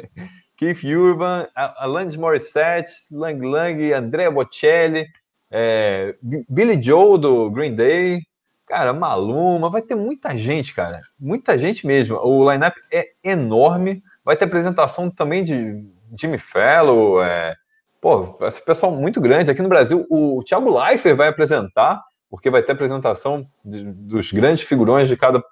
Keith 0.57 0.85
Urban, 0.85 1.47
Alanis 1.55 2.17
Morissette, 2.17 2.91
Lang 3.11 3.41
Lang, 3.41 3.95
Andrea 3.95 4.31
Bocelli, 4.31 5.07
é, 5.51 6.15
Billy 6.49 6.81
Joe 6.83 7.19
do 7.19 7.51
Green 7.51 7.75
Day, 7.75 8.21
cara, 8.67 8.93
Maluma, 8.93 9.71
vai 9.71 9.81
ter 9.81 9.95
muita 9.95 10.37
gente, 10.37 10.75
cara, 10.75 11.01
muita 11.19 11.57
gente 11.57 11.87
mesmo. 11.87 12.17
O 12.17 12.51
lineup 12.51 12.77
é 12.93 13.09
enorme, 13.25 14.03
vai 14.23 14.37
ter 14.37 14.45
apresentação 14.45 15.11
também 15.11 15.43
de 15.43 15.83
Jimmy 16.19 16.39
Fellow, 16.39 17.23
é, 17.23 17.57
pô, 18.01 18.37
esse 18.43 18.65
pessoal 18.65 18.93
muito 18.93 19.21
grande. 19.21 19.51
Aqui 19.51 19.63
no 19.63 19.69
Brasil, 19.69 20.07
o 20.11 20.43
Thiago 20.45 20.77
Leifert 20.79 21.17
vai 21.17 21.29
apresentar, 21.29 22.03
porque 22.29 22.51
vai 22.51 22.63
ter 22.63 22.73
apresentação 22.73 23.47
de, 23.65 23.85
dos 23.85 24.33
grandes 24.33 24.65
figurões 24.65 25.09
de 25.09 25.17
cada 25.17 25.43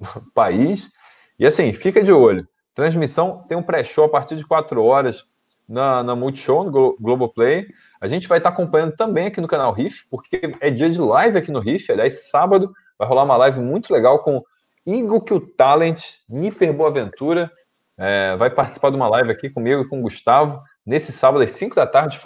país. 0.34 0.90
E 1.38 1.46
assim, 1.46 1.72
fica 1.72 2.02
de 2.02 2.12
olho. 2.12 2.46
Transmissão 2.74 3.44
tem 3.48 3.56
um 3.56 3.62
pré-show 3.62 4.04
a 4.04 4.08
partir 4.08 4.36
de 4.36 4.46
4 4.46 4.82
horas 4.82 5.24
na, 5.68 6.02
na 6.02 6.14
Multishow, 6.14 6.64
no 6.64 6.96
Globoplay. 7.00 7.66
A 8.00 8.06
gente 8.06 8.28
vai 8.28 8.38
estar 8.38 8.50
acompanhando 8.50 8.94
também 8.96 9.26
aqui 9.26 9.40
no 9.40 9.48
canal 9.48 9.72
Riff, 9.72 10.06
porque 10.10 10.54
é 10.60 10.70
dia 10.70 10.88
de 10.88 11.00
live 11.00 11.38
aqui 11.38 11.50
no 11.50 11.58
Riff. 11.58 11.90
Aliás, 11.90 12.28
sábado 12.28 12.72
vai 12.98 13.08
rolar 13.08 13.24
uma 13.24 13.36
live 13.36 13.60
muito 13.60 13.92
legal 13.92 14.20
com 14.20 14.44
Igor 14.86 15.22
Kill 15.22 15.40
Talent, 15.56 16.02
Niper 16.28 16.72
Boaventura. 16.72 17.50
É, 17.98 18.36
vai 18.36 18.50
participar 18.50 18.90
de 18.90 18.96
uma 18.96 19.08
live 19.08 19.30
aqui 19.30 19.48
comigo 19.48 19.82
e 19.82 19.88
com 19.88 19.98
o 19.98 20.02
Gustavo 20.02 20.62
nesse 20.86 21.10
sábado 21.10 21.42
às 21.42 21.50
5 21.50 21.74
da 21.74 21.86
tarde. 21.86 22.20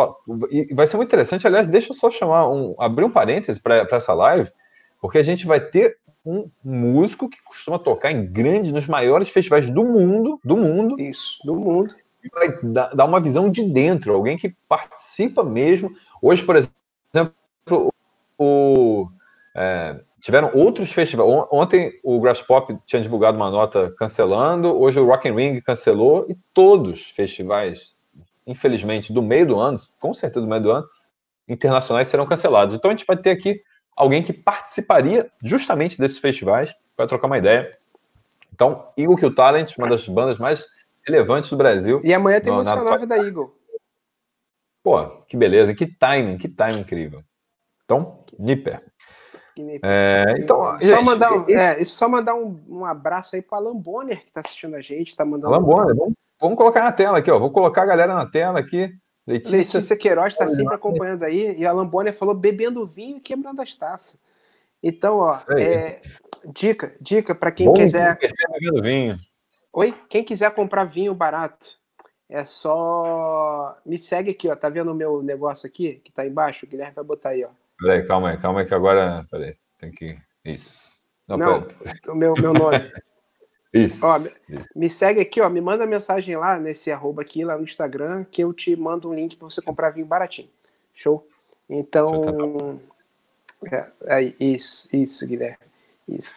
E 0.51 0.75
vai 0.75 0.87
ser 0.87 0.97
muito 0.97 1.09
interessante. 1.09 1.47
Aliás, 1.47 1.67
deixa 1.67 1.91
eu 1.91 1.95
só 1.95 2.11
chamar 2.11 2.49
um, 2.49 2.75
abrir 2.79 3.05
um 3.05 3.11
parêntese 3.11 3.61
para 3.61 3.87
essa 3.91 4.13
live, 4.13 4.51
porque 5.01 5.19
a 5.19 5.23
gente 5.23 5.47
vai 5.47 5.59
ter 5.59 5.97
um 6.25 6.51
músico 6.63 7.31
que 7.31 7.43
costuma 7.43 7.79
tocar 7.79 8.13
em 8.13 8.27
grandes, 8.27 8.71
nos 8.71 8.87
maiores 8.87 9.31
festivais 9.31 9.71
do 9.71 9.83
mundo, 9.85 10.39
do 10.45 10.57
mundo. 10.57 11.01
Isso, 11.01 11.39
do 11.45 11.57
mundo. 11.57 11.95
E 12.23 12.29
vai 12.29 12.55
dar 12.93 13.07
uma 13.07 13.21
visão 13.21 13.51
de 13.51 13.63
dentro, 13.65 14.13
alguém 14.13 14.37
que 14.37 14.55
participa 14.69 15.43
mesmo. 15.43 15.91
Hoje, 16.21 16.43
por 16.43 16.55
exemplo, 16.55 17.95
o, 18.39 19.09
é, 19.57 19.99
tiveram 20.21 20.51
outros 20.55 20.93
festivais. 20.93 21.47
Ontem 21.51 21.93
o 22.05 22.21
Grass 22.21 22.43
Pop 22.43 22.77
tinha 22.85 23.01
divulgado 23.01 23.39
uma 23.39 23.51
nota 23.51 23.91
cancelando, 23.97 24.79
hoje 24.79 25.01
o 25.01 25.07
Rock 25.07 25.29
and 25.29 25.35
Ring 25.35 25.61
cancelou 25.63 26.27
e 26.29 26.37
todos 26.53 27.01
os 27.01 27.11
festivais 27.11 27.99
infelizmente, 28.51 29.13
do 29.13 29.23
meio 29.23 29.47
do 29.47 29.59
ano, 29.59 29.77
com 30.01 30.13
certeza 30.13 30.41
do 30.41 30.49
meio 30.49 30.61
do 30.61 30.73
ano, 30.73 30.87
internacionais 31.49 32.09
serão 32.09 32.27
cancelados. 32.27 32.75
Então 32.75 32.91
a 32.91 32.95
gente 32.95 33.07
vai 33.07 33.17
ter 33.17 33.31
aqui 33.31 33.63
alguém 33.97 34.23
que 34.23 34.33
participaria 34.33 35.31
justamente 35.43 35.99
desses 35.99 36.19
festivais 36.19 36.75
para 36.97 37.07
trocar 37.07 37.29
uma 37.29 37.39
ideia. 37.39 37.79
Então, 38.53 38.89
Eagle 38.97 39.17
Kill 39.17 39.35
Talent, 39.35 39.77
uma 39.79 39.89
das 39.89 40.07
bandas 40.09 40.39
mais 40.39 40.67
relevantes 41.07 41.49
do 41.49 41.57
Brasil. 41.57 42.01
E 42.03 42.13
amanhã 42.13 42.41
tem 42.41 42.51
no, 42.51 42.57
música 42.59 42.77
nova 42.77 43.07
da 43.07 43.17
Eagle. 43.17 43.55
Pô, 44.83 45.07
que 45.29 45.37
beleza, 45.37 45.75
que 45.75 45.87
timing, 45.87 46.37
que 46.37 46.49
timing 46.49 46.81
incrível. 46.81 47.23
Então, 47.85 48.25
Nipper. 48.39 48.83
É, 49.83 50.25
então, 50.39 50.65
só 50.65 50.79
gente, 50.79 51.05
mandar, 51.05 51.33
um, 51.33 51.43
esse... 51.43 51.55
é, 51.55 51.85
só 51.85 52.09
mandar 52.09 52.35
um, 52.35 52.59
um 52.69 52.85
abraço 52.85 53.37
aí 53.37 53.43
para 53.43 53.59
Alan 53.59 53.77
Bonner, 53.77 54.21
que 54.21 54.29
está 54.29 54.41
assistindo 54.41 54.75
a 54.75 54.81
gente, 54.81 55.15
tá 55.15 55.25
mandando. 55.25 55.55
Alan 55.55 55.63
Bonner, 55.63 55.95
vamos 55.95 56.15
Vamos 56.41 56.57
colocar 56.57 56.83
na 56.83 56.93
tela 56.93 57.19
aqui, 57.19 57.31
ó. 57.31 57.39
Vou 57.39 57.51
colocar 57.51 57.83
a 57.83 57.87
galera 57.87 58.15
na 58.15 58.27
tela 58.27 58.59
aqui. 58.59 58.93
Letícia, 59.27 59.57
Letícia 59.57 59.97
Queiroz 59.97 60.33
está 60.33 60.49
sempre 60.49 60.75
acompanhando 60.75 61.25
aí. 61.25 61.57
E 61.59 61.67
a 61.67 61.73
Lambônia 61.73 62.13
falou 62.13 62.35
bebendo 62.35 62.87
vinho 62.87 63.19
e 63.19 63.21
quebrando 63.21 63.61
as 63.61 63.75
taças. 63.75 64.19
Então, 64.83 65.19
ó, 65.19 65.39
é, 65.59 66.01
dica, 66.55 66.97
dica 67.01 67.35
para 67.35 67.53
quem 67.53 67.67
Bom 67.67 67.75
quiser. 67.75 68.19
Bebendo 68.19 68.83
vinho. 68.83 69.17
Oi? 69.73 69.95
Quem 70.09 70.25
quiser 70.25 70.51
comprar 70.53 70.85
vinho 70.85 71.15
barato, 71.15 71.79
é 72.29 72.45
só. 72.45 73.77
Me 73.85 73.99
segue 73.99 74.31
aqui, 74.31 74.49
ó. 74.49 74.57
Tá 74.57 74.69
vendo 74.69 74.91
o 74.91 74.95
meu 74.95 75.23
negócio 75.23 75.67
aqui, 75.67 76.01
que 76.03 76.11
tá 76.11 76.27
embaixo? 76.27 76.65
O 76.65 76.69
Guilherme 76.69 76.95
vai 76.95 77.05
botar 77.05 77.31
aí, 77.31 77.45
ó. 77.45 77.51
Peraí, 77.79 78.07
calma 78.07 78.31
aí, 78.31 78.39
calma 78.39 78.61
aí, 78.61 78.67
que 78.67 78.75
agora. 78.75 79.25
Peraí, 79.31 79.55
tem 79.79 79.93
que. 79.93 80.15
Isso. 80.45 80.89
Não, 81.29 81.37
Não 81.37 81.67
o 82.09 82.15
meu, 82.15 82.35
meu 82.41 82.53
nome. 82.53 82.79
Isso, 83.73 84.05
ó, 84.05 84.19
isso. 84.19 84.69
Me 84.75 84.91
segue 84.91 85.21
aqui, 85.21 85.41
ó. 85.41 85.49
Me 85.49 85.61
manda 85.61 85.87
mensagem 85.87 86.37
lá 86.37 86.59
nesse 86.59 86.91
arroba 86.91 87.23
aqui, 87.23 87.45
lá 87.45 87.57
no 87.57 87.63
Instagram, 87.65 88.25
que 88.25 88.43
eu 88.43 88.53
te 88.53 88.75
mando 88.75 89.09
um 89.09 89.15
link 89.15 89.37
para 89.37 89.49
você 89.49 89.63
comprar 89.63 89.91
vinho 89.91 90.07
baratinho. 90.07 90.49
Show? 90.95 91.27
Então. 91.69 92.81
É, 93.71 93.87
é, 94.07 94.35
isso, 94.41 94.89
isso, 94.95 95.27
Guilherme. 95.27 95.59
Isso. 96.09 96.35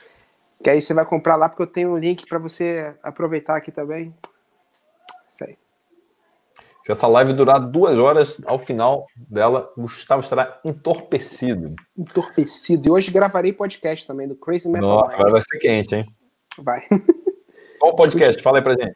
Que 0.62 0.70
aí 0.70 0.80
você 0.80 0.94
vai 0.94 1.06
comprar 1.06 1.36
lá, 1.36 1.50
porque 1.50 1.64
eu 1.64 1.68
tenho 1.68 1.92
um 1.92 1.98
link 1.98 2.26
para 2.28 2.38
você 2.38 2.94
aproveitar 3.02 3.56
aqui 3.56 3.72
também. 3.72 4.14
Isso 5.30 5.44
aí. 5.44 5.58
Se 6.84 6.92
essa 6.92 7.08
live 7.08 7.34
durar 7.34 7.60
duas 7.60 7.98
horas, 7.98 8.42
ao 8.46 8.60
final 8.60 9.08
dela, 9.16 9.72
Gustavo 9.78 10.22
estará 10.22 10.60
entorpecido. 10.66 11.76
Entorpecido. 11.98 12.88
E 12.88 12.92
hoje 12.92 13.10
gravarei 13.10 13.54
podcast 13.54 14.06
também 14.06 14.28
do 14.28 14.36
Crazy 14.36 14.70
Metal. 14.70 14.90
Nossa, 14.90 15.18
vai 15.18 15.42
ser 15.42 15.60
quente, 15.60 15.96
hein? 15.96 16.06
Vai. 16.58 16.88
Qual 17.80 17.96
podcast? 17.96 18.42
Fala 18.42 18.60
aí 18.60 18.64
pra 18.64 18.74
gente. 18.74 18.96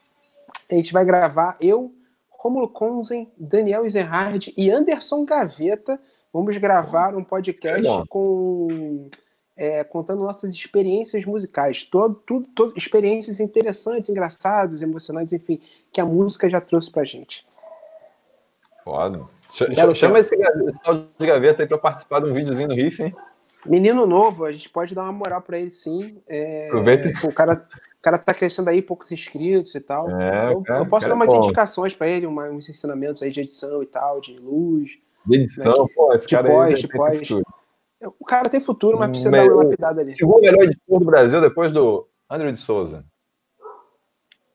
A 0.72 0.76
gente 0.76 0.94
vai 0.94 1.06
gravar 1.06 1.58
eu, 1.60 1.94
Romulo 2.30 2.70
Konzen, 2.70 3.32
Daniel 3.38 3.84
Eisenhard 3.84 4.54
e 4.56 4.70
Anderson 4.70 5.26
Gaveta. 5.26 6.00
Vamos 6.34 6.58
gravar 6.58 7.16
um 7.16 7.24
podcast 7.24 7.88
é 7.88 8.04
com 8.08 9.10
é, 9.58 9.84
contando 9.84 10.24
nossas 10.24 10.54
experiências 10.54 11.26
musicais, 11.26 11.84
todo, 11.84 12.16
tudo, 12.26 12.48
todo, 12.54 12.78
experiências 12.78 13.40
interessantes, 13.40 14.10
engraçadas, 14.10 14.82
emocionantes, 14.84 15.34
enfim, 15.34 15.60
que 15.92 16.00
a 16.00 16.06
música 16.06 16.48
já 16.48 16.62
trouxe 16.62 16.92
pra 16.92 17.04
gente. 17.04 17.46
Foda. 18.84 19.26
Chama, 19.50 19.96
chama 19.96 20.20
esse, 20.20 20.36
esse 20.36 20.82
de 21.18 21.26
gaveta 21.26 21.64
aí 21.64 21.68
pra 21.68 21.78
participar 21.78 22.20
de 22.20 22.30
um 22.30 22.34
videozinho 22.34 22.70
no 22.70 22.76
riff, 22.76 23.02
hein? 23.02 23.16
Menino 23.68 24.06
novo, 24.06 24.46
a 24.46 24.52
gente 24.52 24.70
pode 24.70 24.96
dar 24.96 25.04
uma 25.04 25.12
moral 25.12 25.42
pra 25.42 25.60
ele 25.60 25.70
sim. 25.70 26.22
É, 26.28 26.68
Aproveita. 26.68 27.28
o 27.28 27.34
cara, 27.34 27.54
o 27.54 28.02
cara 28.02 28.18
tá 28.18 28.34
crescendo 28.34 28.70
aí, 28.70 28.82
poucos 28.82 29.12
inscritos 29.12 29.76
e 29.76 29.80
tal. 29.80 30.10
É, 30.10 30.54
eu, 30.54 30.62
cara, 30.62 30.82
eu, 30.82 30.90
posso 30.90 31.08
dar 31.08 31.16
umas 31.16 31.28
bom. 31.28 31.44
indicações 31.44 31.94
pra 31.94 32.08
ele, 32.08 32.26
uma, 32.26 32.50
uns 32.50 32.70
ensinamentos 32.70 33.22
aí 33.22 33.32
de 33.32 33.42
edição 33.42 33.84
e 33.84 33.86
tal, 33.86 34.22
de 34.22 34.36
luz. 34.38 34.92
De 35.26 35.36
edição, 35.38 35.84
né, 35.84 35.94
pô, 35.96 36.14
esse 36.14 36.28
de 36.28 36.36
cara 36.36 36.50
pós, 36.50 36.76
aí. 36.76 36.82
De 36.82 36.88
pós. 36.88 37.22
O 38.20 38.26
cara 38.26 38.50
tem 38.50 38.60
futuro, 38.60 38.98
mas 38.98 39.10
precisa 39.10 39.32
Me... 39.32 39.38
dar 39.38 39.46
uma 39.46 39.64
lapidada 39.64 40.02
ali. 40.02 40.16
Segundo 40.16 40.42
melhor 40.42 40.64
editor 40.64 41.00
do 41.00 41.06
Brasil, 41.06 41.42
depois 41.42 41.72
do 41.72 42.08
André 42.30 42.52
de 42.52 42.60
Souza. 42.60 43.04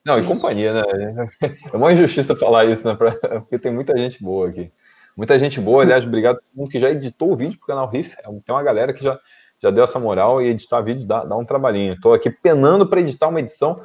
Não, 0.05 0.19
e 0.19 0.27
companhia, 0.27 0.75
né? 0.75 0.83
É 1.73 1.77
uma 1.77 1.93
injustiça 1.93 2.35
falar 2.35 2.65
isso, 2.65 2.87
né? 2.89 2.97
Porque 3.41 3.59
tem 3.59 3.73
muita 3.73 3.97
gente 3.97 4.23
boa 4.23 4.49
aqui. 4.49 4.73
Muita 5.17 5.39
gente 5.39 5.61
boa, 5.61 5.83
aliás, 5.83 6.05
obrigado 6.05 6.37
a 6.37 6.41
todo 6.41 6.49
mundo 6.55 6.71
que 6.71 6.81
já 6.81 6.91
editou 6.91 7.33
o 7.33 7.37
vídeo 7.37 7.59
pro 7.59 7.67
canal 7.67 7.89
Riff. 7.89 8.17
É 8.19 8.23
tem 8.23 8.55
uma 8.55 8.63
galera 8.63 8.93
que 8.93 9.05
já, 9.05 9.19
já 9.61 9.71
deu 9.71 9.85
essa 9.85 9.99
moral 9.99 10.41
e 10.41 10.47
editar 10.47 10.81
vídeo 10.81 11.07
dá, 11.07 11.25
dá 11.25 11.37
um 11.37 11.45
trabalhinho. 11.45 11.95
Estou 11.95 12.15
aqui 12.15 12.31
penando 12.31 12.89
para 12.89 13.01
editar 13.01 13.29
uma 13.29 13.41
edição 13.41 13.77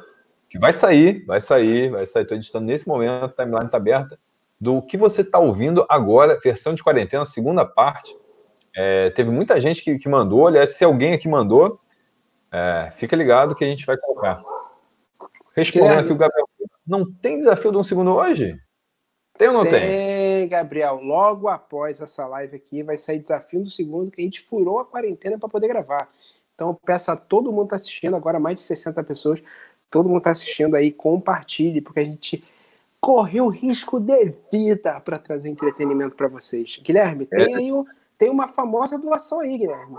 que 0.48 0.58
vai 0.58 0.72
sair, 0.72 1.24
vai 1.26 1.40
sair, 1.40 1.90
vai 1.90 2.06
sair. 2.06 2.22
Estou 2.22 2.38
editando 2.38 2.64
nesse 2.64 2.88
momento, 2.88 3.24
a 3.24 3.28
timeline 3.28 3.66
está 3.66 3.76
aberta. 3.76 4.18
Do 4.60 4.82
que 4.82 4.96
você 4.96 5.20
está 5.20 5.38
ouvindo 5.38 5.86
agora, 5.88 6.38
versão 6.42 6.74
de 6.74 6.82
quarentena, 6.82 7.24
segunda 7.24 7.64
parte. 7.64 8.16
É, 8.74 9.10
teve 9.10 9.30
muita 9.30 9.60
gente 9.60 9.82
que, 9.82 9.98
que, 9.98 10.08
mandou, 10.08 10.46
aliás, 10.46 10.76
se 10.76 10.84
alguém 10.84 11.12
aqui 11.12 11.28
mandou, 11.28 11.80
é, 12.50 12.90
fica 12.92 13.14
ligado 13.14 13.54
que 13.54 13.64
a 13.64 13.66
gente 13.66 13.84
vai 13.84 13.96
colocar. 13.96 14.42
Respondendo 15.54 16.00
aqui 16.00 16.12
o 16.12 16.16
Gabriel, 16.16 16.48
não 16.86 17.04
tem 17.04 17.38
desafio 17.38 17.70
de 17.70 17.76
um 17.76 17.82
segundo 17.82 18.14
hoje? 18.14 18.56
Tem 19.36 19.48
ou 19.48 19.54
não 19.54 19.62
tem? 19.62 19.80
Tem, 19.80 20.17
Gabriel. 20.48 21.00
Logo 21.02 21.48
após 21.48 22.00
essa 22.00 22.26
live 22.26 22.56
aqui, 22.56 22.82
vai 22.82 22.98
sair 22.98 23.18
desafio 23.18 23.62
do 23.62 23.70
segundo, 23.70 24.10
que 24.10 24.20
a 24.20 24.24
gente 24.24 24.40
furou 24.40 24.80
a 24.80 24.84
quarentena 24.84 25.38
para 25.38 25.48
poder 25.48 25.68
gravar. 25.68 26.08
Então, 26.54 26.70
eu 26.70 26.74
peço 26.74 27.10
a 27.10 27.16
todo 27.16 27.52
mundo 27.52 27.68
que 27.68 27.74
está 27.74 27.76
assistindo, 27.76 28.16
agora 28.16 28.40
mais 28.40 28.56
de 28.56 28.62
60 28.62 29.02
pessoas, 29.04 29.40
todo 29.90 30.08
mundo 30.08 30.18
está 30.18 30.30
assistindo 30.30 30.74
aí, 30.74 30.90
compartilhe, 30.90 31.80
porque 31.80 32.00
a 32.00 32.04
gente 32.04 32.42
correu 33.00 33.48
risco 33.48 34.00
de 34.00 34.34
vida 34.50 35.00
para 35.00 35.18
trazer 35.18 35.48
entretenimento 35.48 36.16
para 36.16 36.26
vocês. 36.26 36.80
Guilherme, 36.82 37.26
tem 37.26 37.54
é. 37.54 37.56
aí 37.56 37.72
o 37.72 37.86
tem 38.18 38.28
uma 38.28 38.48
famosa 38.48 38.98
doação 38.98 39.40
aí, 39.40 39.56
Guilherme. 39.56 39.96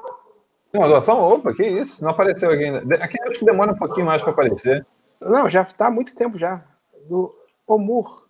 Uma 0.73 0.87
doação? 0.87 1.19
Opa, 1.21 1.53
que 1.53 1.65
isso? 1.65 2.03
Não 2.03 2.11
apareceu 2.11 2.51
aqui 2.51 2.65
ainda. 2.65 2.95
Aqui 3.03 3.19
acho 3.21 3.39
que 3.39 3.45
demora 3.45 3.71
um 3.71 3.77
pouquinho 3.77 4.05
mais 4.05 4.21
para 4.21 4.31
aparecer. 4.31 4.85
Não, 5.21 5.49
já 5.49 5.61
está 5.61 5.87
há 5.87 5.91
muito 5.91 6.13
tempo 6.15 6.37
já. 6.37 6.63
Do 7.07 7.33
Omur. 7.65 8.27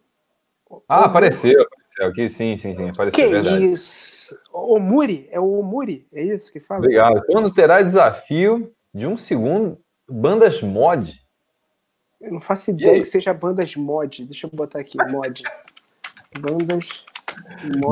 Ah, 0.87 0.99
Omur. 0.99 1.07
apareceu, 1.07 1.65
apareceu 1.99 2.07
aqui, 2.07 2.29
sim, 2.29 2.55
sim, 2.55 2.73
sim. 2.73 2.89
Apareceu, 2.89 3.25
que 3.25 3.31
verdade. 3.31 3.65
isso? 3.65 4.37
Omuri, 4.53 5.27
é 5.31 5.39
o 5.39 5.59
Omuri, 5.59 6.07
é 6.13 6.23
isso 6.23 6.51
que 6.51 6.59
fala? 6.59 6.79
Obrigado. 6.79 7.23
Quando 7.25 7.53
terá 7.53 7.81
desafio 7.81 8.71
de 8.93 9.05
um 9.05 9.17
segundo, 9.17 9.77
bandas 10.07 10.61
mod? 10.61 11.19
Eu 12.21 12.33
não 12.33 12.41
faço 12.41 12.71
ideia 12.71 12.99
que 12.99 13.07
seja 13.07 13.33
bandas 13.33 13.75
mod. 13.75 14.25
Deixa 14.25 14.47
eu 14.47 14.51
botar 14.51 14.79
aqui, 14.79 14.97
mod. 15.11 15.43
Bandas 16.37 16.99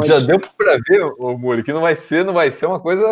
já 0.05 0.19
deu 0.19 0.39
para 0.39 0.77
ver, 0.87 1.03
o 1.17 1.37
Muri, 1.37 1.63
que 1.63 1.71
não 1.73 1.81
vai 1.81 1.95
ser, 1.95 2.23
não 2.23 2.33
vai 2.33 2.51
ser 2.51 2.65
uma 2.65 2.79
coisa 2.79 3.07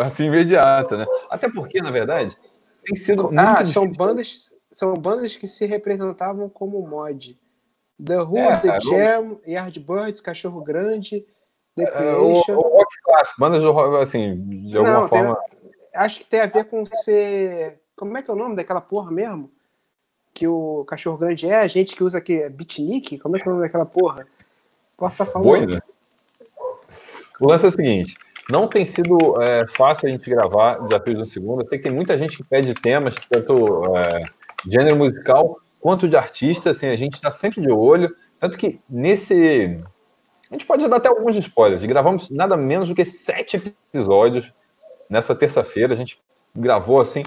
assim 0.00 0.26
imediata, 0.26 0.96
né? 0.96 1.06
Até 1.30 1.50
porque, 1.50 1.80
na 1.82 1.90
verdade, 1.90 2.36
tem 2.84 2.96
sido 2.96 3.30
Ah, 3.36 3.64
são 3.64 3.88
bandas, 3.90 4.48
são 4.72 4.94
bandas 4.94 5.36
que 5.36 5.46
se 5.46 5.66
representavam 5.66 6.48
como 6.48 6.80
mod. 6.86 7.38
The 8.04 8.22
Who, 8.22 8.38
é, 8.38 8.60
The 8.60 8.80
Jam, 8.80 9.38
Yardbirds, 9.46 10.20
Cachorro 10.20 10.62
Grande, 10.62 11.24
The 11.74 11.86
Creation. 11.86 12.52
É, 12.52 12.56
o, 12.56 12.58
o 12.58 12.78
rock 12.78 13.02
clássico, 13.02 13.40
bandas 13.40 13.62
do 13.62 13.72
rock, 13.72 13.96
assim, 14.02 14.40
de 14.48 14.76
alguma 14.76 15.00
não, 15.00 15.08
forma. 15.08 15.36
Tem, 15.36 15.70
acho 15.94 16.18
que 16.20 16.26
tem 16.26 16.40
a 16.40 16.46
ver 16.46 16.64
com 16.64 16.84
ser. 16.86 17.80
Como 17.96 18.16
é 18.16 18.22
que 18.22 18.30
é 18.30 18.34
o 18.34 18.36
nome 18.36 18.56
daquela 18.56 18.80
porra 18.80 19.10
mesmo? 19.10 19.50
Que 20.34 20.46
o 20.46 20.84
Cachorro 20.86 21.16
Grande 21.16 21.48
é, 21.48 21.56
a 21.56 21.66
gente 21.66 21.96
que 21.96 22.04
usa 22.04 22.18
aqui, 22.18 22.42
é 22.42 22.48
beatnik? 22.48 23.18
Como 23.18 23.36
é 23.36 23.40
que 23.40 23.48
é 23.48 23.50
o 23.50 23.54
nome 23.54 23.66
daquela 23.66 23.86
porra? 23.86 24.26
Posso 24.96 25.14
estar 25.14 25.26
falando? 25.26 25.46
Boina. 25.46 25.82
O 27.40 27.48
lance 27.48 27.64
é 27.64 27.68
o 27.68 27.70
seguinte: 27.70 28.16
não 28.50 28.68
tem 28.68 28.84
sido 28.84 29.16
é, 29.42 29.66
fácil 29.68 30.08
a 30.08 30.10
gente 30.10 30.28
gravar 30.28 30.78
desafios 30.78 31.18
no 31.18 31.26
segundo. 31.26 31.62
Eu 31.62 31.68
sei 31.68 31.78
que 31.78 31.84
tem 31.84 31.92
muita 31.92 32.16
gente 32.18 32.36
que 32.36 32.44
pede 32.44 32.74
temas, 32.74 33.14
tanto 33.28 33.84
é, 33.96 34.24
gênero 34.66 34.96
musical 34.96 35.58
quanto 35.80 36.08
de 36.08 36.16
artista. 36.16 36.70
Assim, 36.70 36.86
a 36.86 36.96
gente 36.96 37.14
está 37.14 37.30
sempre 37.30 37.60
de 37.60 37.70
olho. 37.70 38.14
Tanto 38.38 38.58
que 38.58 38.80
nesse. 38.88 39.80
A 40.50 40.54
gente 40.54 40.66
pode 40.66 40.86
dar 40.88 40.96
até 40.96 41.08
alguns 41.08 41.36
spoilers. 41.36 41.82
Gravamos 41.84 42.30
nada 42.30 42.56
menos 42.56 42.88
do 42.88 42.94
que 42.94 43.04
sete 43.04 43.56
episódios 43.92 44.52
nessa 45.08 45.34
terça-feira. 45.34 45.92
A 45.92 45.96
gente 45.96 46.20
gravou 46.54 47.00
assim 47.00 47.22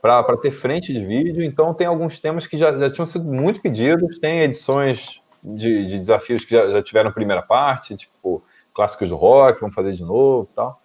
para 0.00 0.36
ter 0.36 0.50
frente 0.50 0.92
de 0.92 1.04
vídeo. 1.04 1.42
Então 1.42 1.72
tem 1.72 1.86
alguns 1.86 2.18
temas 2.18 2.46
que 2.46 2.56
já, 2.56 2.76
já 2.76 2.90
tinham 2.90 3.06
sido 3.06 3.24
muito 3.24 3.60
pedidos. 3.60 4.18
Tem 4.18 4.40
edições 4.40 5.22
de, 5.42 5.86
de 5.86 5.98
desafios 5.98 6.44
que 6.44 6.54
já, 6.54 6.70
já, 6.70 6.82
tiveram 6.82 7.12
primeira 7.12 7.42
parte, 7.42 7.96
tipo 7.96 8.42
clássicos 8.74 9.08
do 9.08 9.16
rock, 9.16 9.60
vamos 9.60 9.74
fazer 9.74 9.92
de 9.92 10.02
novo 10.02 10.48
tal. 10.54 10.81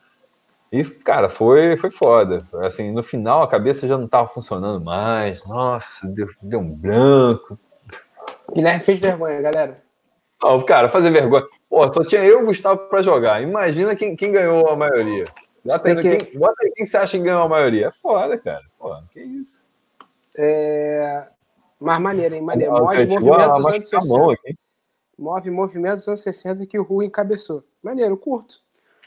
E, 0.71 0.83
cara, 0.83 1.29
foi, 1.29 1.77
foi 1.77 1.89
foda. 1.89 2.45
Assim, 2.55 2.91
no 2.91 3.01
final 3.01 3.41
a 3.41 3.47
cabeça 3.47 3.87
já 3.87 3.97
não 3.97 4.05
estava 4.05 4.27
funcionando 4.27 4.83
mais. 4.83 5.45
Nossa, 5.45 6.07
deu, 6.07 6.27
deu 6.41 6.59
um 6.59 6.69
branco. 6.69 7.57
Guilherme 8.53 8.83
fez 8.83 8.99
vergonha, 8.99 9.41
galera. 9.41 9.83
Não, 10.41 10.61
cara, 10.61 10.89
fazer 10.89 11.09
vergonha. 11.09 11.43
Pô, 11.69 11.91
só 11.91 12.03
tinha 12.03 12.23
eu 12.23 12.39
e 12.39 12.43
o 12.43 12.45
Gustavo 12.45 12.89
para 12.89 13.01
jogar. 13.01 13.41
Imagina 13.41 13.95
quem, 13.95 14.15
quem 14.15 14.31
ganhou 14.31 14.67
a 14.69 14.75
maioria. 14.75 15.25
Bota 15.63 15.89
aí, 15.89 15.95
que... 15.95 16.17
quem, 16.17 16.39
bota 16.39 16.55
aí 16.63 16.71
quem 16.71 16.85
você 16.85 16.97
acha 16.97 17.17
que 17.17 17.23
ganhou 17.23 17.43
a 17.43 17.49
maioria. 17.49 17.87
É 17.87 17.91
foda, 17.91 18.37
cara. 18.37 18.63
Pô, 18.77 18.95
que 19.11 19.21
isso. 19.21 19.69
É... 20.37 21.27
Mas 21.79 21.99
maneiro, 21.99 22.35
hein? 22.35 22.41
Maneiro. 22.41 22.73
Move 22.73 23.05
movimentos 23.05 23.57
dos 23.57 23.65
anos 23.65 23.89
60. 23.89 24.57
Move 25.17 25.49
movimentos 25.49 25.99
dos 25.99 26.07
anos 26.09 26.21
60 26.21 26.65
que 26.65 26.77
o 26.77 26.83
Rui 26.83 27.05
encabeçou. 27.05 27.63
Maneiro, 27.81 28.17
curto. 28.17 28.61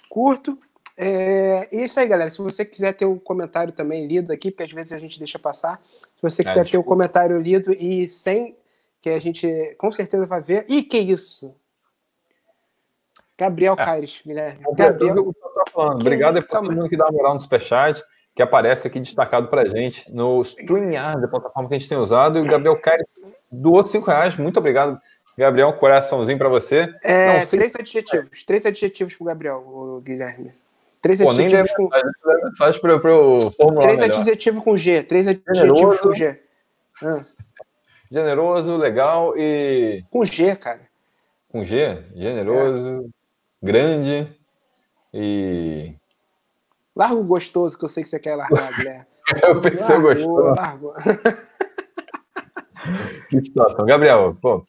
Curto. 0.09 0.59
É... 1.03 1.69
E 1.73 1.79
é 1.79 1.85
isso 1.85 1.99
aí, 1.99 2.07
galera. 2.07 2.31
Se 2.31 2.39
você 2.39 2.65
quiser 2.65 2.93
ter 2.93 3.07
um 3.07 3.19
comentário 3.19 3.73
também 3.73 4.07
lido 4.07 4.33
aqui, 4.33 4.51
porque 4.51 4.65
às 4.65 4.73
vezes 4.73 4.93
a 4.93 4.99
gente 4.99 5.19
deixa 5.19 5.39
passar. 5.39 5.83
Se 6.17 6.23
você 6.23 6.45
quiser 6.45 6.67
é, 6.67 6.71
ter 6.71 6.77
um 6.77 6.83
comentário 6.83 7.41
lido 7.41 7.73
e 7.73 8.07
sem, 8.07 8.55
que 9.01 9.09
a 9.09 9.19
gente 9.19 9.75
com 9.79 9.91
certeza 9.91 10.27
vai 10.27 10.43
ver. 10.43 10.67
Ih, 10.69 10.83
que 10.83 10.99
isso? 10.99 11.55
Gabriel 13.39 13.73
é. 13.73 13.77
Caires, 13.77 14.21
Guilherme. 14.27 14.63
Gabriel. 14.75 15.35
Obrigado 15.75 16.39
a 16.39 16.43
todo 16.43 16.71
mundo 16.71 16.89
que 16.89 16.97
dá 16.97 17.07
uma 17.07 17.13
moral 17.13 17.35
no 17.35 17.41
Superchat 17.41 18.03
que 18.35 18.43
aparece 18.43 18.87
aqui 18.87 19.01
destacado 19.01 19.49
para 19.49 19.69
gente 19.69 20.11
no 20.13 20.43
StreamYard, 20.43 21.25
a 21.25 21.29
plataforma 21.29 21.69
que 21.69 21.75
a 21.75 21.79
gente 21.79 21.89
tem 21.89 21.99
usado. 21.99 22.39
E 22.39 22.43
o 22.43 22.47
Gabriel 22.47 22.79
Caire 22.79 23.05
doou 23.51 23.83
cinco 23.83 24.11
reais. 24.11 24.37
Muito 24.37 24.59
obrigado, 24.59 25.01
Gabriel. 25.37 25.69
Um 25.69 25.79
coraçãozinho 25.79 26.39
para 26.39 26.49
você. 26.49 26.95
É, 27.03 27.39
Não, 27.39 27.47
três 27.47 27.75
adjetivos. 27.75 28.45
Três 28.45 28.67
adjetivos 28.67 29.15
para 29.15 29.25
o 29.25 29.27
Gabriel, 29.27 30.03
Guilherme. 30.05 30.53
Três 31.01 31.21
Pô, 31.21 31.31
adjetivos 31.31 31.73
com... 31.73 31.89
mensagem 32.45 32.81
o 32.85 33.51
formular 33.53 33.85
Três 33.85 34.01
melhor. 34.01 34.21
adjetivos 34.21 34.63
com 34.63 34.77
G. 34.77 35.03
Três 35.03 35.27
adjetivos 35.27 35.59
Generoso, 35.59 36.03
com 36.03 36.13
G. 36.13 36.41
Ah. 37.03 37.25
Generoso, 38.11 38.77
legal 38.77 39.35
e... 39.37 40.05
Com 40.11 40.25
G, 40.25 40.55
cara. 40.57 40.81
Com 41.49 41.65
G? 41.65 42.05
Generoso, 42.15 43.07
é. 43.07 43.67
grande 43.67 44.37
e 45.13 45.95
Largo 46.95 47.23
gostoso, 47.23 47.79
que 47.79 47.85
eu 47.85 47.89
sei 47.89 48.03
que 48.03 48.11
você 48.11 48.19
quer 48.19 48.37
largar, 48.37 48.71
Guilherme. 48.77 49.07
eu 49.43 49.61
pensei 49.61 49.97
largou, 49.97 50.15
gostoso. 50.15 50.55
Largou. 50.55 50.95
que 53.31 53.43
situação. 53.43 53.87
Gabriel, 53.87 54.37
pô, 54.41 54.65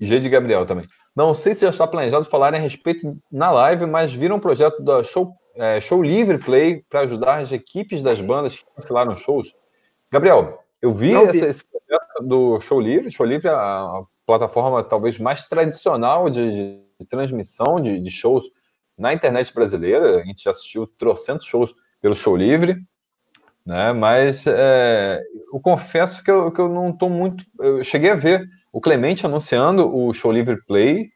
G 0.00 0.18
de 0.18 0.28
Gabriel 0.28 0.66
também. 0.66 0.86
Não 1.14 1.34
sei 1.34 1.54
se 1.54 1.64
já 1.64 1.70
está 1.70 1.86
planejado 1.86 2.24
falar 2.24 2.54
a 2.54 2.58
respeito 2.58 3.16
na 3.30 3.50
live, 3.50 3.86
mas 3.86 4.12
viram 4.12 4.36
um 4.36 4.40
projeto 4.40 4.82
da 4.82 5.04
Show, 5.04 5.34
é, 5.56 5.80
show 5.80 6.02
Livre 6.02 6.38
Play 6.38 6.84
para 6.88 7.00
ajudar 7.00 7.38
as 7.38 7.52
equipes 7.52 8.02
das 8.02 8.20
bandas 8.20 8.56
que 8.56 8.64
cancelaram 8.74 9.16
shows. 9.16 9.54
Gabriel, 10.10 10.62
eu 10.80 10.92
vi, 10.92 11.08
vi. 11.08 11.14
Essa, 11.14 11.46
esse 11.46 11.64
projeto 11.64 12.22
do 12.22 12.60
Show 12.60 12.80
Livre. 12.80 13.10
Show 13.10 13.26
Livre 13.26 13.48
é 13.48 13.52
a, 13.52 14.02
plataforma 14.24 14.82
talvez 14.84 15.18
mais 15.18 15.44
tradicional 15.44 16.30
de, 16.30 16.50
de, 16.50 16.80
de 17.00 17.06
transmissão 17.06 17.80
de, 17.80 17.98
de 17.98 18.10
shows 18.10 18.44
na 18.96 19.12
internet 19.12 19.52
brasileira. 19.52 20.18
A 20.18 20.24
gente 20.24 20.44
já 20.44 20.50
assistiu 20.50 20.86
trocentos 20.86 21.46
shows 21.46 21.74
pelo 22.00 22.14
show 22.14 22.36
livre, 22.36 22.76
né? 23.64 23.92
Mas 23.92 24.46
é, 24.46 25.22
eu 25.52 25.60
confesso 25.60 26.22
que 26.22 26.30
eu, 26.30 26.50
que 26.50 26.60
eu 26.60 26.68
não 26.68 26.90
estou 26.90 27.08
muito. 27.08 27.44
Eu 27.60 27.82
cheguei 27.84 28.10
a 28.10 28.16
ver 28.16 28.44
o 28.72 28.80
Clemente 28.80 29.26
anunciando 29.26 29.94
o 29.94 30.12
Show 30.14 30.32
Livre 30.32 30.60
Play, 30.66 31.10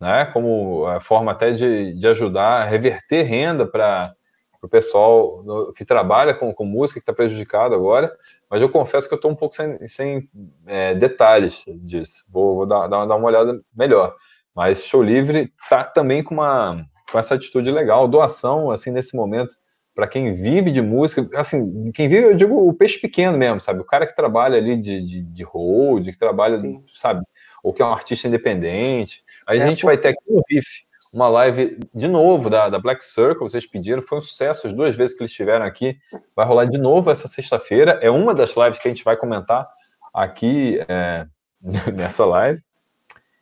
né, 0.00 0.26
como 0.26 0.86
a 0.86 1.00
forma 1.00 1.32
até 1.32 1.52
de, 1.52 1.94
de 1.94 2.06
ajudar 2.08 2.62
a 2.62 2.64
reverter 2.64 3.22
renda 3.22 3.66
para 3.66 4.14
o 4.62 4.68
pessoal 4.68 5.42
no, 5.42 5.72
que 5.72 5.84
trabalha 5.84 6.34
com, 6.34 6.52
com 6.52 6.64
música, 6.64 7.00
que 7.00 7.02
está 7.02 7.12
prejudicado 7.12 7.74
agora, 7.74 8.14
mas 8.50 8.60
eu 8.60 8.68
confesso 8.68 9.08
que 9.08 9.14
eu 9.14 9.16
estou 9.16 9.30
um 9.30 9.36
pouco 9.36 9.54
sem, 9.54 9.86
sem 9.88 10.28
é, 10.66 10.94
detalhes 10.94 11.64
disso, 11.84 12.24
vou, 12.28 12.56
vou 12.56 12.66
dar, 12.66 12.86
dar, 12.88 13.04
uma 13.04 13.26
olhada 13.26 13.60
melhor. 13.74 14.14
Mas 14.54 14.84
Show 14.84 15.02
Livre 15.02 15.52
está 15.62 15.84
também 15.84 16.22
com, 16.22 16.34
uma, 16.34 16.86
com 17.10 17.18
essa 17.18 17.34
atitude 17.34 17.70
legal, 17.70 18.08
doação, 18.08 18.70
assim, 18.70 18.90
nesse 18.90 19.16
momento, 19.16 19.56
para 19.96 20.06
quem 20.06 20.30
vive 20.30 20.70
de 20.70 20.82
música, 20.82 21.26
assim, 21.34 21.90
quem 21.92 22.06
vive, 22.06 22.26
eu 22.26 22.34
digo 22.34 22.68
o 22.68 22.74
peixe 22.74 22.98
pequeno 22.98 23.38
mesmo, 23.38 23.58
sabe? 23.58 23.80
O 23.80 23.84
cara 23.84 24.06
que 24.06 24.14
trabalha 24.14 24.58
ali 24.58 24.76
de, 24.76 25.00
de, 25.02 25.22
de 25.22 25.42
hold, 25.42 26.06
que 26.06 26.18
trabalha, 26.18 26.58
Sim. 26.58 26.82
sabe? 26.94 27.24
Ou 27.64 27.72
que 27.72 27.80
é 27.80 27.84
um 27.84 27.92
artista 27.92 28.28
independente. 28.28 29.24
Aí 29.46 29.58
é, 29.58 29.62
a 29.62 29.66
gente 29.66 29.84
vai 29.84 29.96
ter 29.96 30.08
aqui 30.08 30.22
no 30.28 30.42
Riff 30.50 30.86
uma 31.12 31.28
live 31.28 31.78
de 31.94 32.08
novo 32.08 32.50
da, 32.50 32.68
da 32.68 32.78
Black 32.78 33.02
Circle, 33.02 33.48
vocês 33.48 33.66
pediram, 33.66 34.02
foi 34.02 34.18
um 34.18 34.20
sucesso 34.20 34.66
as 34.66 34.72
duas 34.74 34.94
vezes 34.94 35.16
que 35.16 35.22
eles 35.22 35.30
estiveram 35.30 35.64
aqui. 35.64 35.96
Vai 36.34 36.44
rolar 36.44 36.66
de 36.66 36.76
novo 36.76 37.10
essa 37.10 37.26
sexta-feira. 37.26 37.98
É 38.02 38.10
uma 38.10 38.34
das 38.34 38.54
lives 38.54 38.78
que 38.78 38.86
a 38.86 38.90
gente 38.90 39.02
vai 39.02 39.16
comentar 39.16 39.66
aqui 40.12 40.78
é, 40.88 41.26
nessa 41.94 42.26
live. 42.26 42.62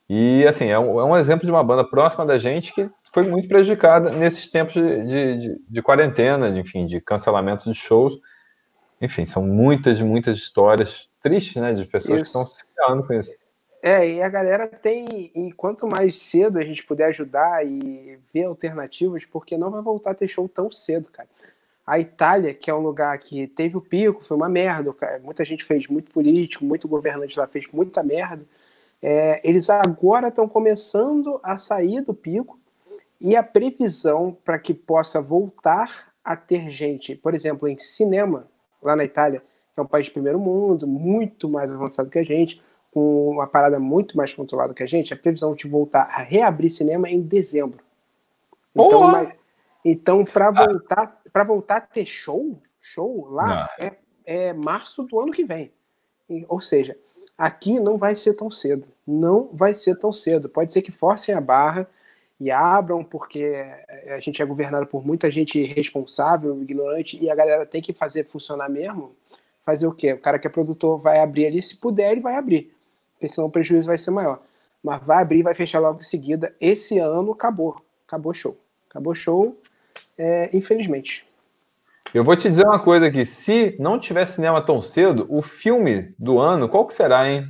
E 0.08 0.46
assim, 0.46 0.66
é 0.68 0.78
um, 0.78 1.00
é 1.00 1.04
um, 1.04 1.16
exemplo 1.16 1.46
de 1.46 1.50
uma 1.50 1.64
banda 1.64 1.82
próxima 1.82 2.24
da 2.24 2.38
gente 2.38 2.72
que 2.72 2.88
foi 3.12 3.24
muito 3.24 3.48
prejudicada 3.48 4.10
nesses 4.10 4.48
tempos 4.50 4.74
de, 4.74 5.06
de, 5.06 5.40
de, 5.40 5.60
de 5.68 5.82
quarentena, 5.82 6.52
de, 6.52 6.60
enfim, 6.60 6.86
de 6.86 7.00
cancelamento 7.00 7.68
de 7.68 7.74
shows. 7.74 8.18
Enfim, 9.00 9.24
são 9.24 9.44
muitas, 9.44 10.00
muitas 10.00 10.36
histórias 10.36 11.10
tristes, 11.20 11.56
né, 11.60 11.72
de 11.72 11.84
pessoas 11.86 12.20
isso. 12.20 12.32
que 12.32 12.38
estão 12.38 12.46
se 12.46 12.62
ferrando 12.76 13.06
com 13.06 13.14
isso. 13.14 13.34
É, 13.86 14.08
e 14.08 14.22
a 14.22 14.30
galera 14.30 14.66
tem, 14.66 15.30
e 15.34 15.52
quanto 15.52 15.86
mais 15.86 16.16
cedo 16.16 16.58
a 16.58 16.62
gente 16.64 16.82
puder 16.82 17.04
ajudar 17.08 17.66
e 17.66 18.18
ver 18.32 18.44
alternativas, 18.44 19.26
porque 19.26 19.58
não 19.58 19.70
vai 19.70 19.82
voltar 19.82 20.12
a 20.12 20.14
ter 20.14 20.26
show 20.26 20.48
tão 20.48 20.72
cedo, 20.72 21.10
cara. 21.10 21.28
A 21.86 21.98
Itália, 22.00 22.54
que 22.54 22.70
é 22.70 22.74
um 22.74 22.80
lugar 22.80 23.18
que 23.18 23.46
teve 23.46 23.76
o 23.76 23.82
pico, 23.82 24.24
foi 24.24 24.38
uma 24.38 24.48
merda, 24.48 24.90
cara. 24.94 25.18
muita 25.18 25.44
gente 25.44 25.62
fez 25.62 25.86
muito 25.86 26.10
político, 26.10 26.64
muito 26.64 26.88
governante 26.88 27.38
lá 27.38 27.46
fez 27.46 27.66
muita 27.70 28.02
merda. 28.02 28.46
É, 29.02 29.42
eles 29.44 29.68
agora 29.68 30.28
estão 30.28 30.48
começando 30.48 31.38
a 31.42 31.58
sair 31.58 32.00
do 32.00 32.14
pico 32.14 32.58
e 33.20 33.36
a 33.36 33.42
previsão 33.42 34.34
para 34.46 34.58
que 34.58 34.72
possa 34.72 35.20
voltar 35.20 36.10
a 36.24 36.34
ter 36.34 36.70
gente, 36.70 37.16
por 37.16 37.34
exemplo, 37.34 37.68
em 37.68 37.76
cinema, 37.76 38.48
lá 38.82 38.96
na 38.96 39.04
Itália, 39.04 39.42
que 39.74 39.78
é 39.78 39.82
um 39.82 39.86
país 39.86 40.06
de 40.06 40.12
primeiro 40.12 40.40
mundo, 40.40 40.86
muito 40.86 41.50
mais 41.50 41.70
avançado 41.70 42.08
que 42.08 42.18
a 42.18 42.24
gente, 42.24 42.62
com 42.94 43.28
uma 43.28 43.46
parada 43.48 43.80
muito 43.80 44.16
mais 44.16 44.32
controlada 44.32 44.72
que 44.72 44.82
a 44.84 44.86
gente, 44.86 45.12
a 45.12 45.16
previsão 45.16 45.52
de 45.52 45.66
voltar 45.66 46.02
a 46.02 46.22
reabrir 46.22 46.70
cinema 46.70 47.08
é 47.08 47.10
em 47.10 47.20
dezembro. 47.20 47.80
Então, 48.72 49.32
então 49.84 50.24
para 50.24 50.52
voltar, 50.52 51.20
para 51.32 51.42
voltar 51.42 51.76
a 51.78 51.80
ter 51.80 52.06
show, 52.06 52.56
show 52.78 53.28
lá 53.30 53.68
é, 53.80 53.92
é 54.24 54.52
março 54.52 55.02
do 55.02 55.18
ano 55.18 55.32
que 55.32 55.44
vem. 55.44 55.72
Ou 56.48 56.60
seja, 56.60 56.96
aqui 57.36 57.80
não 57.80 57.98
vai 57.98 58.14
ser 58.14 58.34
tão 58.34 58.48
cedo. 58.48 58.86
Não 59.04 59.50
vai 59.52 59.74
ser 59.74 59.98
tão 59.98 60.12
cedo. 60.12 60.48
Pode 60.48 60.72
ser 60.72 60.80
que 60.80 60.92
forcem 60.92 61.34
a 61.34 61.40
barra 61.40 61.88
e 62.38 62.48
abram, 62.48 63.02
porque 63.02 63.66
a 64.06 64.20
gente 64.20 64.40
é 64.40 64.44
governado 64.44 64.86
por 64.86 65.04
muita 65.04 65.28
gente 65.32 65.58
irresponsável, 65.58 66.62
ignorante, 66.62 67.18
e 67.20 67.28
a 67.28 67.34
galera 67.34 67.66
tem 67.66 67.82
que 67.82 67.92
fazer 67.92 68.24
funcionar 68.24 68.68
mesmo. 68.68 69.16
Fazer 69.64 69.86
o 69.86 69.92
quê? 69.92 70.12
O 70.12 70.20
cara 70.20 70.38
que 70.38 70.46
é 70.46 70.50
produtor 70.50 71.00
vai 71.00 71.18
abrir 71.18 71.46
ali, 71.46 71.60
se 71.60 71.76
puder, 71.76 72.12
ele 72.12 72.20
vai 72.20 72.36
abrir 72.36 72.73
porque 73.24 73.28
senão 73.28 73.48
o 73.48 73.50
prejuízo 73.50 73.86
vai 73.86 73.96
ser 73.96 74.10
maior. 74.10 74.40
Mas 74.82 75.02
vai 75.02 75.22
abrir 75.22 75.42
vai 75.42 75.54
fechar 75.54 75.78
logo 75.78 76.00
em 76.00 76.04
seguida. 76.04 76.54
Esse 76.60 76.98
ano 76.98 77.32
acabou. 77.32 77.82
Acabou 78.06 78.34
show. 78.34 78.58
Acabou 78.88 79.14
show, 79.14 79.58
é, 80.16 80.50
infelizmente. 80.52 81.26
Eu 82.12 82.22
vou 82.22 82.36
te 82.36 82.48
dizer 82.50 82.66
uma 82.66 82.78
coisa 82.78 83.06
aqui. 83.06 83.24
Se 83.24 83.76
não 83.80 83.98
tiver 83.98 84.26
cinema 84.26 84.60
tão 84.60 84.82
cedo, 84.82 85.26
o 85.30 85.40
filme 85.40 86.14
do 86.18 86.38
ano, 86.38 86.68
qual 86.68 86.86
que 86.86 86.92
será, 86.92 87.28
hein? 87.28 87.48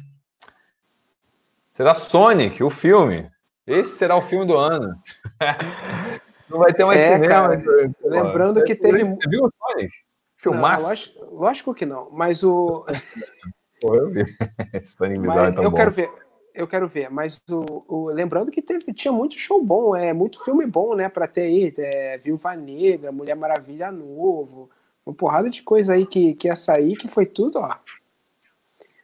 Será 1.72 1.94
Sonic, 1.94 2.62
o 2.62 2.70
filme. 2.70 3.28
Esse 3.66 3.96
será 3.96 4.16
o 4.16 4.22
filme 4.22 4.46
do 4.46 4.56
ano. 4.56 4.94
não 6.48 6.60
vai 6.60 6.72
ter 6.72 6.84
mais 6.84 7.00
é, 7.00 7.14
cinema. 7.14 7.28
Cara, 7.28 7.56
então, 7.56 8.10
lembrando 8.10 8.62
que 8.62 8.76
teve. 8.76 9.04
Você 9.04 9.28
viu 9.28 9.44
o 9.44 9.50
Sonic? 9.50 9.92
Filmaço? 10.37 10.82
Não, 10.84 10.88
lógico, 10.88 11.34
lógico 11.34 11.74
que 11.74 11.84
não, 11.84 12.08
mas 12.12 12.44
o. 12.44 12.87
Eu 13.92 14.11
vi. 14.11 14.25
mas, 14.73 15.59
é 15.59 15.64
eu 15.64 15.70
bom. 15.70 15.77
quero 15.77 15.90
ver, 15.90 16.11
eu 16.55 16.68
quero 16.68 16.87
ver, 16.87 17.11
mas 17.11 17.42
o, 17.51 17.85
o, 17.88 18.07
lembrando 18.07 18.53
que 18.53 18.62
teve, 18.62 18.94
tinha 18.94 19.12
muito 19.12 19.37
show 19.37 19.62
bom, 19.62 19.97
é 19.97 20.12
muito 20.12 20.42
filme 20.44 20.64
bom, 20.64 20.94
né, 20.94 21.09
para 21.09 21.27
ter 21.27 21.42
aí, 21.42 21.75
é, 21.77 22.18
Viúva 22.18 22.55
Negra, 22.55 23.11
Mulher 23.11 23.35
Maravilha 23.35 23.90
Novo, 23.90 24.70
uma 25.05 25.14
porrada 25.14 25.51
de 25.51 25.62
coisa 25.62 25.94
aí 25.94 26.07
que, 26.07 26.35
que 26.35 26.47
ia 26.47 26.55
sair, 26.55 26.97
que 26.97 27.09
foi 27.09 27.27
tudo, 27.27 27.59
ó. 27.59 27.77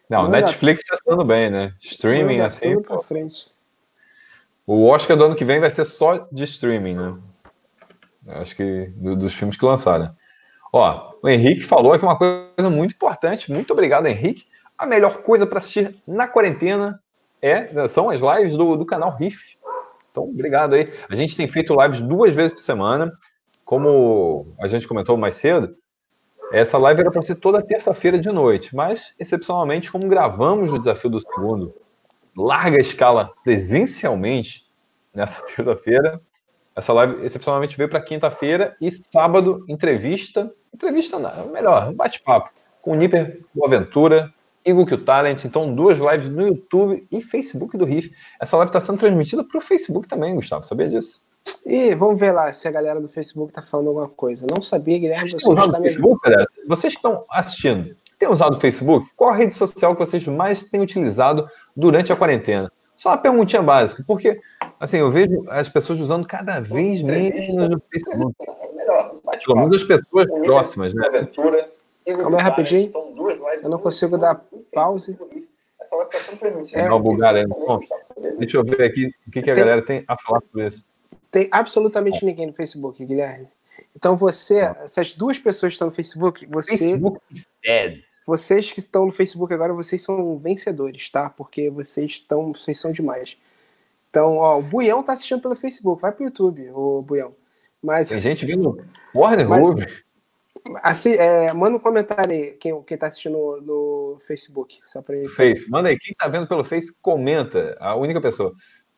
Não, 0.09 0.23
Manda 0.23 0.40
Netflix 0.40 0.85
tá 0.85 0.97
sendo 0.97 1.25
bem, 1.25 1.51
né? 1.51 1.73
Streaming, 1.81 2.40
assim. 2.40 2.75
Tudo 2.75 2.85
pra 2.85 3.03
frente. 3.03 3.49
O 4.66 4.87
Oscar 4.87 5.16
do 5.16 5.25
ano 5.25 5.37
que 5.37 5.45
vem 5.45 5.61
vai 5.61 5.71
ser 5.71 5.85
só 5.85 6.29
de 6.33 6.45
streaming, 6.45 6.95
né? 6.95 7.19
Acho 8.29 8.57
que 8.57 8.87
do, 8.97 9.14
dos 9.14 9.35
filmes 9.35 9.57
que 9.57 9.64
lançaram. 9.64 10.14
Ó, 10.73 11.14
o 11.23 11.29
Henrique 11.29 11.62
falou 11.62 11.93
aqui 11.93 12.05
uma 12.05 12.16
coisa 12.16 12.71
muito 12.71 12.95
importante. 12.95 13.53
Muito 13.53 13.73
obrigado, 13.73 14.07
Henrique 14.07 14.49
a 14.81 14.87
melhor 14.87 15.19
coisa 15.19 15.47
para 15.47 15.59
assistir 15.59 15.95
na 16.09 16.27
quarentena 16.27 16.99
é 17.43 17.87
são 17.87 18.09
as 18.09 18.21
lives 18.21 18.57
do, 18.57 18.77
do 18.77 18.87
canal 18.87 19.14
Riff. 19.14 19.59
Então, 20.11 20.25
obrigado 20.25 20.75
aí. 20.75 20.90
A 21.09 21.14
gente 21.14 21.37
tem 21.37 21.47
feito 21.47 21.77
lives 21.79 22.01
duas 22.01 22.35
vezes 22.35 22.53
por 22.53 22.61
semana. 22.61 23.12
Como 23.62 24.55
a 24.59 24.66
gente 24.66 24.88
comentou 24.88 25.19
mais 25.19 25.35
cedo, 25.35 25.77
essa 26.51 26.79
live 26.79 27.03
era 27.03 27.11
para 27.11 27.21
ser 27.21 27.37
toda 27.37 27.62
terça-feira 27.62 28.19
de 28.19 28.31
noite, 28.31 28.75
mas, 28.75 29.12
excepcionalmente, 29.19 29.93
como 29.93 30.09
gravamos 30.09 30.73
o 30.73 30.79
desafio 30.79 31.11
do 31.11 31.21
segundo, 31.21 31.75
larga 32.35 32.81
escala 32.81 33.33
presencialmente 33.45 34.66
nessa 35.14 35.45
terça-feira, 35.47 36.21
essa 36.75 36.93
live 36.95 37.25
excepcionalmente 37.25 37.77
veio 37.77 37.88
para 37.88 38.01
quinta-feira 38.01 38.75
e 38.81 38.90
sábado, 38.90 39.62
entrevista. 39.69 40.51
Entrevista, 40.75 41.19
não, 41.19 41.49
melhor, 41.49 41.93
bate-papo 41.93 42.51
com 42.81 42.93
o 42.93 42.95
Nipper 42.95 43.43
Boaventura, 43.55 44.33
Eagle 44.64 44.87
Q 44.87 44.99
Talent. 44.99 45.44
Então, 45.44 45.75
duas 45.75 45.99
lives 45.99 46.29
no 46.29 46.49
YouTube 46.49 47.07
e 47.11 47.20
Facebook 47.20 47.77
do 47.77 47.85
Riff. 47.85 48.12
Essa 48.40 48.57
live 48.57 48.68
está 48.68 48.81
sendo 48.81 48.99
transmitida 48.99 49.44
para 49.44 49.59
o 49.59 49.61
Facebook 49.61 50.09
também, 50.09 50.35
Gustavo. 50.35 50.64
Sabia 50.64 50.88
disso? 50.88 51.23
E 51.64 51.94
vamos 51.94 52.20
ver 52.20 52.33
lá 52.33 52.53
se 52.53 52.68
a 52.68 52.70
galera 52.70 53.01
do 53.01 53.09
Facebook 53.09 53.51
está 53.51 53.62
falando 53.62 53.88
alguma 53.88 54.09
coisa. 54.09 54.46
Não 54.51 54.62
sabia, 54.62 54.99
Guilherme. 54.99 55.31
Vocês, 55.31 55.44
usado 55.44 55.79
o 55.79 55.83
Facebook, 55.83 56.20
galera? 56.23 56.46
vocês 56.68 56.92
que 56.92 56.99
estão 56.99 57.25
assistindo, 57.31 57.96
têm 58.18 58.29
usado 58.29 58.57
o 58.57 58.61
Facebook? 58.61 59.09
Qual 59.16 59.31
a 59.31 59.37
rede 59.37 59.55
social 59.55 59.94
que 59.94 60.05
vocês 60.05 60.27
mais 60.27 60.64
têm 60.64 60.81
utilizado 60.81 61.49
durante 61.75 62.12
a 62.12 62.16
quarentena? 62.16 62.70
Só 62.96 63.11
uma 63.11 63.18
perguntinha 63.18 63.62
básica, 63.62 64.05
porque 64.07 64.38
assim, 64.79 64.99
eu 64.99 65.11
vejo 65.11 65.42
as 65.49 65.68
pessoas 65.68 65.99
usando 66.01 66.27
cada 66.27 66.61
vez 66.61 67.01
menos 67.01 67.77
o 67.77 67.83
Facebook. 67.90 68.35
Pelo 69.46 69.57
menos 69.57 69.77
as 69.77 69.85
pessoas 69.85 70.27
próximas, 70.44 70.92
né? 70.92 71.29
Calma 72.18 72.38
aí 72.38 72.42
rapidinho. 72.42 72.92
Eu 73.62 73.70
não 73.70 73.79
consigo 73.79 74.18
dar 74.18 74.44
pause. 74.73 75.18
Essa. 75.81 75.96
É, 76.73 76.88
não, 76.88 77.01
Bulgária. 77.01 77.46
Bom, 77.49 77.81
deixa 78.38 78.57
eu 78.59 78.64
ver 78.64 78.83
aqui 78.83 79.12
o 79.27 79.31
que, 79.31 79.42
que 79.42 79.51
a 79.51 79.55
tem, 79.55 79.64
galera 79.64 79.83
tem 79.83 80.05
a 80.07 80.16
falar 80.16 80.40
sobre 80.42 80.66
isso. 80.66 80.85
Tem 81.31 81.49
absolutamente 81.51 82.25
ninguém 82.25 82.46
no 82.46 82.53
Facebook, 82.53 83.05
Guilherme. 83.05 83.49
Então 83.96 84.16
você, 84.16 84.59
essas 84.85 85.14
duas 85.14 85.38
pessoas 85.38 85.70
que 85.70 85.75
estão 85.75 85.88
no 85.88 85.94
Facebook, 85.94 86.46
você. 86.46 86.77
Facebook 86.77 87.20
dead. 87.62 88.03
Vocês 88.27 88.73
que 88.73 88.81
estão 88.81 89.07
no 89.07 89.12
Facebook 89.12 89.53
agora, 89.53 89.73
vocês 89.73 90.03
são 90.03 90.38
vencedores, 90.38 91.11
tá? 91.11 91.31
Porque 91.31 91.70
vocês 91.70 92.12
estão, 92.12 92.53
vocês 92.53 92.79
são 92.79 92.92
demais. 92.92 93.37
Então, 94.11 94.37
ó, 94.37 94.59
o 94.59 94.62
Buião 94.62 95.03
tá 95.03 95.12
assistindo 95.12 95.40
pelo 95.40 95.57
Facebook, 95.57 96.03
vai 96.03 96.12
pro 96.12 96.25
YouTube, 96.25 96.70
o 96.73 97.03
Buião. 97.03 97.35
Mas, 97.83 98.11
Tem 98.11 98.20
gente 98.20 98.44
vindo 98.44 98.85
Warner 99.14 99.51
Hub. 99.51 99.87
Assim, 100.83 101.12
é, 101.12 101.53
manda 101.53 101.77
um 101.77 101.81
comentário 101.81 102.33
aí, 102.33 102.53
quem, 102.53 102.83
quem 102.83 102.99
tá 102.99 103.07
assistindo 103.07 103.33
no, 103.33 103.61
no 103.61 104.20
Facebook. 104.27 104.79
Só 104.85 105.01
pra 105.03 105.16
Face, 105.29 105.70
manda 105.70 105.88
aí. 105.88 105.99
Quem 105.99 106.14
tá 106.14 106.29
vendo 106.29 106.46
pelo 106.46 106.64
Face, 106.64 106.92
comenta. 107.01 107.77
A 107.81 107.94
única 107.94 108.20
pessoa. 108.20 108.53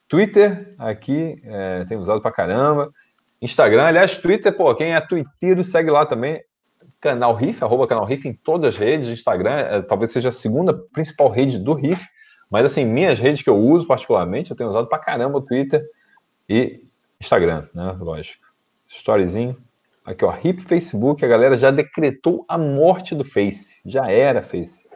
Twitter, 0.07 0.75
aqui, 0.77 1.41
é, 1.45 1.85
tem 1.85 1.97
usado 1.97 2.21
pra 2.21 2.31
caramba. 2.31 2.91
Instagram, 3.41 3.83
aliás, 3.83 4.17
Twitter, 4.17 4.55
pô, 4.55 4.73
quem 4.75 4.93
é 4.93 5.01
twitteiro, 5.01 5.63
segue 5.63 5.89
lá 5.89 6.05
também. 6.05 6.41
Canal 7.01 7.35
Riff, 7.35 7.63
arroba 7.63 7.87
Canal 7.87 8.05
Riff 8.05 8.27
em 8.27 8.33
todas 8.33 8.75
as 8.75 8.77
redes. 8.79 9.09
Instagram, 9.09 9.51
é, 9.51 9.81
talvez 9.81 10.11
seja 10.11 10.29
a 10.29 10.31
segunda 10.31 10.73
principal 10.93 11.29
rede 11.29 11.59
do 11.59 11.73
Riff. 11.73 12.05
Mas, 12.49 12.65
assim, 12.65 12.85
minhas 12.85 13.19
redes 13.19 13.41
que 13.41 13.49
eu 13.49 13.57
uso 13.57 13.87
particularmente, 13.87 14.51
eu 14.51 14.57
tenho 14.57 14.69
usado 14.69 14.87
pra 14.87 14.99
caramba 14.99 15.39
o 15.39 15.41
Twitter 15.41 15.83
e 16.47 16.85
Instagram, 17.19 17.67
né? 17.73 17.97
Lógico. 17.99 18.43
Storyzinho, 18.85 19.57
Aqui, 20.05 20.25
ó, 20.25 20.29
RIP 20.29 20.61
Facebook, 20.61 21.23
a 21.23 21.27
galera 21.27 21.57
já 21.57 21.71
decretou 21.71 22.43
a 22.47 22.57
morte 22.57 23.15
do 23.15 23.23
Face. 23.23 23.79
Já 23.85 24.11
era, 24.11 24.41
Face. 24.41 24.89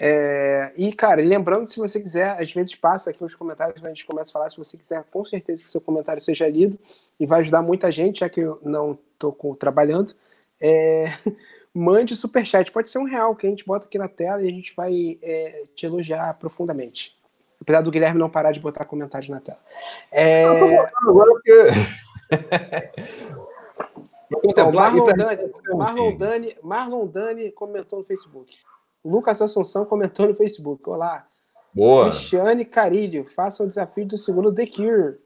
É, 0.00 0.72
e, 0.76 0.92
cara, 0.92 1.22
lembrando, 1.22 1.66
se 1.66 1.78
você 1.78 2.00
quiser, 2.00 2.30
às 2.40 2.52
vezes 2.52 2.74
passa 2.74 3.10
aqui 3.10 3.22
nos 3.22 3.34
comentários, 3.34 3.84
a 3.84 3.88
gente 3.88 4.04
começa 4.04 4.30
a 4.30 4.32
falar, 4.32 4.48
se 4.48 4.56
você 4.56 4.76
quiser, 4.76 5.04
com 5.10 5.24
certeza 5.24 5.62
que 5.62 5.70
seu 5.70 5.80
comentário 5.80 6.22
seja 6.22 6.48
lido 6.48 6.78
e 7.18 7.26
vai 7.26 7.40
ajudar 7.40 7.62
muita 7.62 7.90
gente, 7.90 8.20
já 8.20 8.28
que 8.28 8.40
eu 8.40 8.60
não 8.64 8.98
estou 9.12 9.56
trabalhando. 9.56 10.12
É, 10.60 11.12
mande 11.72 12.16
superchat, 12.16 12.72
pode 12.72 12.90
ser 12.90 12.98
um 12.98 13.04
real, 13.04 13.36
que 13.36 13.46
a 13.46 13.50
gente 13.50 13.64
bota 13.64 13.86
aqui 13.86 13.98
na 13.98 14.08
tela 14.08 14.42
e 14.42 14.48
a 14.48 14.52
gente 14.52 14.74
vai 14.74 15.18
é, 15.22 15.64
te 15.74 15.86
elogiar 15.86 16.34
profundamente. 16.34 17.16
Apesar 17.60 17.80
do 17.80 17.90
Guilherme 17.90 18.18
não 18.18 18.30
parar 18.30 18.52
de 18.52 18.60
botar 18.60 18.84
comentários 18.84 19.28
na 19.28 19.40
tela. 19.40 19.60
É... 20.10 20.44
Agora 20.96 21.30
porque... 21.30 21.52
Então, 24.44 24.72
Marlon, 24.72 25.06
Dani, 25.06 25.52
Marlon, 25.74 26.16
Dani, 26.16 26.56
Marlon 26.62 27.06
Dani 27.06 27.50
comentou 27.50 28.00
no 28.00 28.04
Facebook. 28.04 28.56
Lucas 29.04 29.40
Assunção 29.40 29.84
comentou 29.84 30.28
no 30.28 30.34
Facebook. 30.34 30.88
Olá. 30.88 31.26
Boa. 31.72 32.10
Cristiane 32.10 32.64
Carilho, 32.64 33.24
faça 33.24 33.62
o 33.62 33.68
desafio 33.68 34.06
do 34.06 34.18
segundo 34.18 34.54
The 34.54 34.66
Cure. 34.66 35.16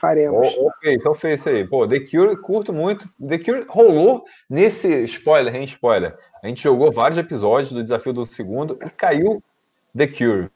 Faremos. 0.00 0.54
Oh, 0.56 0.68
ok, 0.68 0.94
então 0.94 1.14
fez 1.14 1.40
isso 1.40 1.48
aí. 1.48 1.66
Pô, 1.66 1.86
The 1.86 2.00
Cure, 2.00 2.36
curto 2.36 2.72
muito. 2.72 3.08
The 3.20 3.38
Cure 3.38 3.66
rolou 3.68 4.24
nesse 4.48 5.02
spoiler, 5.04 5.54
hein, 5.54 5.64
spoiler. 5.64 6.16
A 6.42 6.46
gente 6.46 6.62
jogou 6.62 6.92
vários 6.92 7.18
episódios 7.18 7.72
do 7.72 7.82
desafio 7.82 8.12
do 8.12 8.24
segundo 8.24 8.78
e 8.84 8.90
caiu 8.90 9.42
The 9.96 10.06
Cure. 10.06 10.50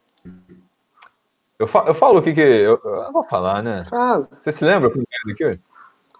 Eu 1.59 1.67
falo, 1.67 1.87
eu 1.89 1.93
falo 1.93 2.19
o 2.19 2.21
que 2.21 2.33
que. 2.33 2.41
Eu, 2.41 2.79
eu 2.83 3.11
vou 3.11 3.23
falar, 3.25 3.61
né? 3.61 3.85
Fala. 3.89 4.29
Você 4.41 4.51
se 4.51 4.63
lembra 4.63 4.89
como 4.89 5.03
é 5.03 5.33
The 5.33 5.43
Cure? 5.43 5.61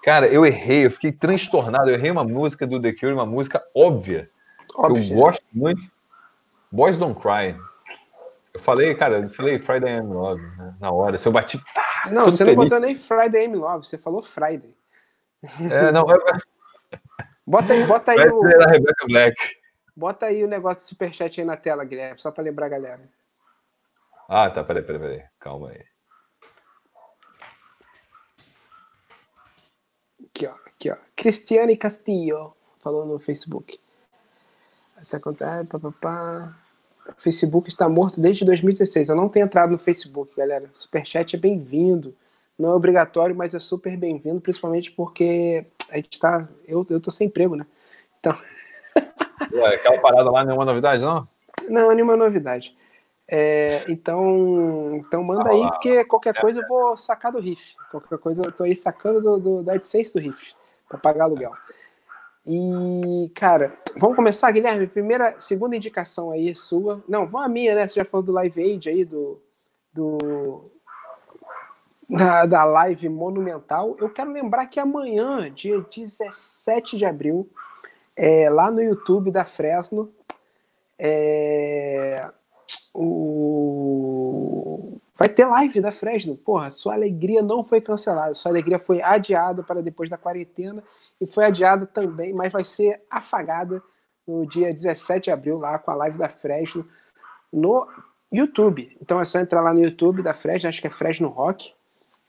Cara, 0.04 0.28
eu 0.28 0.46
errei, 0.46 0.86
eu 0.86 0.92
fiquei 0.92 1.14
transtornado. 1.14 1.90
Eu 1.90 1.96
errei 1.96 2.12
uma 2.12 2.26
música 2.26 2.68
do 2.68 2.80
The 2.80 2.92
Cure, 2.92 3.14
uma 3.14 3.26
música 3.26 3.64
óbvia. 3.74 4.30
Óbvio. 4.76 5.14
Eu 5.14 5.18
gosto 5.18 5.46
muito. 5.54 5.90
Boys 6.70 6.98
Don't 6.98 7.20
Cry. 7.20 7.58
Eu 8.54 8.60
falei, 8.60 8.94
cara, 8.96 9.20
eu 9.20 9.30
falei 9.30 9.60
Friday 9.60 9.98
I'm 9.98 10.12
Love 10.12 10.42
né, 10.42 10.76
na 10.80 10.92
hora. 10.92 11.18
Se 11.18 11.28
eu 11.28 11.32
bati. 11.32 11.58
Pá, 11.74 12.10
não, 12.12 12.26
você 12.26 12.44
feliz. 12.44 12.58
não 12.58 12.64
botou 12.64 12.80
nem 12.80 12.96
Friday 12.96 13.46
I'm 13.46 13.56
Love, 13.56 13.86
você 13.86 13.98
falou 13.98 14.22
Friday. 14.22 14.76
É, 15.72 15.92
não. 15.92 16.06
bota 17.48 17.74
aí, 17.74 17.86
bota 17.86 18.12
aí 18.12 18.30
o. 18.30 18.42
Da 18.42 18.72
Rebecca 18.72 19.06
Black. 19.08 19.36
Bota 19.96 20.26
aí 20.26 20.44
o 20.44 20.48
negócio 20.48 20.80
de 20.80 20.84
superchat 20.84 21.40
aí 21.40 21.46
na 21.46 21.56
tela, 21.56 21.86
Guilherme, 21.86 22.20
só 22.20 22.32
para 22.32 22.44
lembrar 22.44 22.66
a 22.66 22.70
galera. 22.70 23.10
Ah, 24.28 24.50
tá, 24.50 24.64
peraí, 24.64 24.84
peraí, 24.84 25.02
peraí. 25.02 25.24
Calma 25.40 25.70
aí. 25.70 25.93
Aqui, 30.84 30.92
ó. 30.92 30.96
Cristiane 31.16 31.78
Castillo 31.78 32.54
falou 32.80 33.06
no 33.06 33.18
Facebook. 33.20 33.80
Até 34.98 35.18
contar, 35.18 35.66
papapá. 35.66 36.54
O 37.08 37.22
Facebook 37.22 37.70
está 37.70 37.88
morto 37.88 38.20
desde 38.20 38.44
2016. 38.44 39.10
Eu 39.10 39.16
não 39.16 39.30
tenho 39.30 39.46
entrado 39.46 39.72
no 39.72 39.80
Facebook, 39.80 40.36
galera. 40.36 40.70
Superchat 40.74 41.36
é 41.36 41.40
bem-vindo. 41.40 42.14
Não 42.60 42.70
é 42.70 42.76
obrigatório, 42.76 43.36
mas 43.36 43.54
é 43.54 43.60
super 43.60 43.96
bem-vindo, 43.98 44.42
principalmente 44.42 44.92
porque 44.92 45.66
a 45.90 45.96
gente 45.96 46.20
tá. 46.20 46.48
Eu, 46.68 46.86
eu 46.90 47.00
tô 47.00 47.12
sem 47.12 47.28
emprego, 47.28 47.56
né? 47.56 47.66
Então. 48.20 48.38
Ué, 49.54 49.76
aquela 49.76 50.00
parada 50.00 50.30
lá, 50.30 50.44
nenhuma 50.44 50.66
novidade, 50.66 51.02
não? 51.02 51.28
Não, 51.70 51.92
nenhuma 51.94 52.16
novidade. 52.16 52.76
É, 53.28 53.90
então, 53.90 54.96
então 54.96 55.24
manda 55.24 55.50
ah, 55.50 55.54
aí, 55.54 55.68
porque 55.72 56.04
qualquer 56.06 56.36
é, 56.36 56.42
coisa 56.42 56.62
eu 56.62 56.68
vou 56.68 56.96
sacar 56.98 57.32
do 57.32 57.40
riff. 57.40 57.74
Qualquer 57.90 58.18
coisa 58.18 58.42
eu 58.46 58.52
tô 58.52 58.64
aí 58.64 58.76
sacando 58.76 59.22
do, 59.22 59.40
do, 59.40 59.64
da 59.64 59.74
AdSense 59.74 60.14
do 60.14 60.20
riff 60.20 60.54
para 60.88 60.98
pagar 60.98 61.26
aluguel. 61.26 61.52
E, 62.46 63.32
cara, 63.36 63.74
vamos 63.98 64.16
começar, 64.16 64.52
Guilherme? 64.52 64.88
Primeira, 64.88 65.36
segunda 65.40 65.76
indicação 65.76 66.32
aí 66.32 66.54
sua. 66.54 67.04
Não, 67.08 67.26
vamos 67.26 67.46
a 67.46 67.50
minha, 67.50 67.74
né? 67.74 67.88
Você 67.88 67.96
já 67.96 68.06
falou 68.06 68.26
do 68.26 68.34
Live 68.34 68.62
Aid 68.62 68.90
aí, 68.90 69.06
do. 69.06 69.42
do 69.94 70.70
da, 72.10 72.46
da 72.46 72.64
live 72.64 73.10
monumental. 73.10 73.96
Eu 74.00 74.10
quero 74.10 74.32
lembrar 74.32 74.68
que 74.68 74.80
amanhã, 74.80 75.52
dia 75.52 75.80
17 75.80 76.98
de 76.98 77.06
abril, 77.06 77.50
é, 78.16 78.50
lá 78.50 78.70
no 78.70 78.82
YouTube 78.82 79.32
da 79.32 79.46
Fresno, 79.46 80.14
é, 81.00 82.30
o... 82.94 84.03
vai 85.16 85.30
ter 85.30 85.46
live 85.46 85.82
da 85.82 85.92
Fresno. 85.92 86.36
Porra, 86.36 86.70
sua 86.70 86.94
alegria 86.94 87.42
não 87.42 87.64
foi 87.64 87.82
cancelada, 87.82 88.34
sua 88.34 88.52
alegria 88.52 88.80
foi 88.80 89.02
adiada 89.02 89.64
para 89.64 89.82
depois 89.82 90.10
da 90.10 90.18
quarentena 90.18 90.84
e 91.20 91.28
foi 91.28 91.46
adiada 91.46 91.86
também, 91.86 92.34
mas 92.34 92.52
vai 92.52 92.64
ser 92.64 93.02
afagada 93.10 93.82
no 94.28 94.46
dia 94.46 94.74
17 94.74 95.26
de 95.26 95.32
abril, 95.32 95.60
lá 95.60 95.78
com 95.78 95.92
a 95.92 95.96
live 95.96 96.18
da 96.18 96.30
Fresno 96.30 96.88
no 97.52 97.88
YouTube. 98.32 98.98
Então 99.02 99.20
é 99.20 99.26
só 99.26 99.40
entrar 99.40 99.62
lá 99.62 99.74
no 99.74 99.84
YouTube 99.84 100.24
da 100.24 100.34
Fresno, 100.34 100.70
acho 100.70 100.82
que 100.82 100.88
é 100.88 100.90
Fresno 100.90 101.28
Rock. 101.28 101.74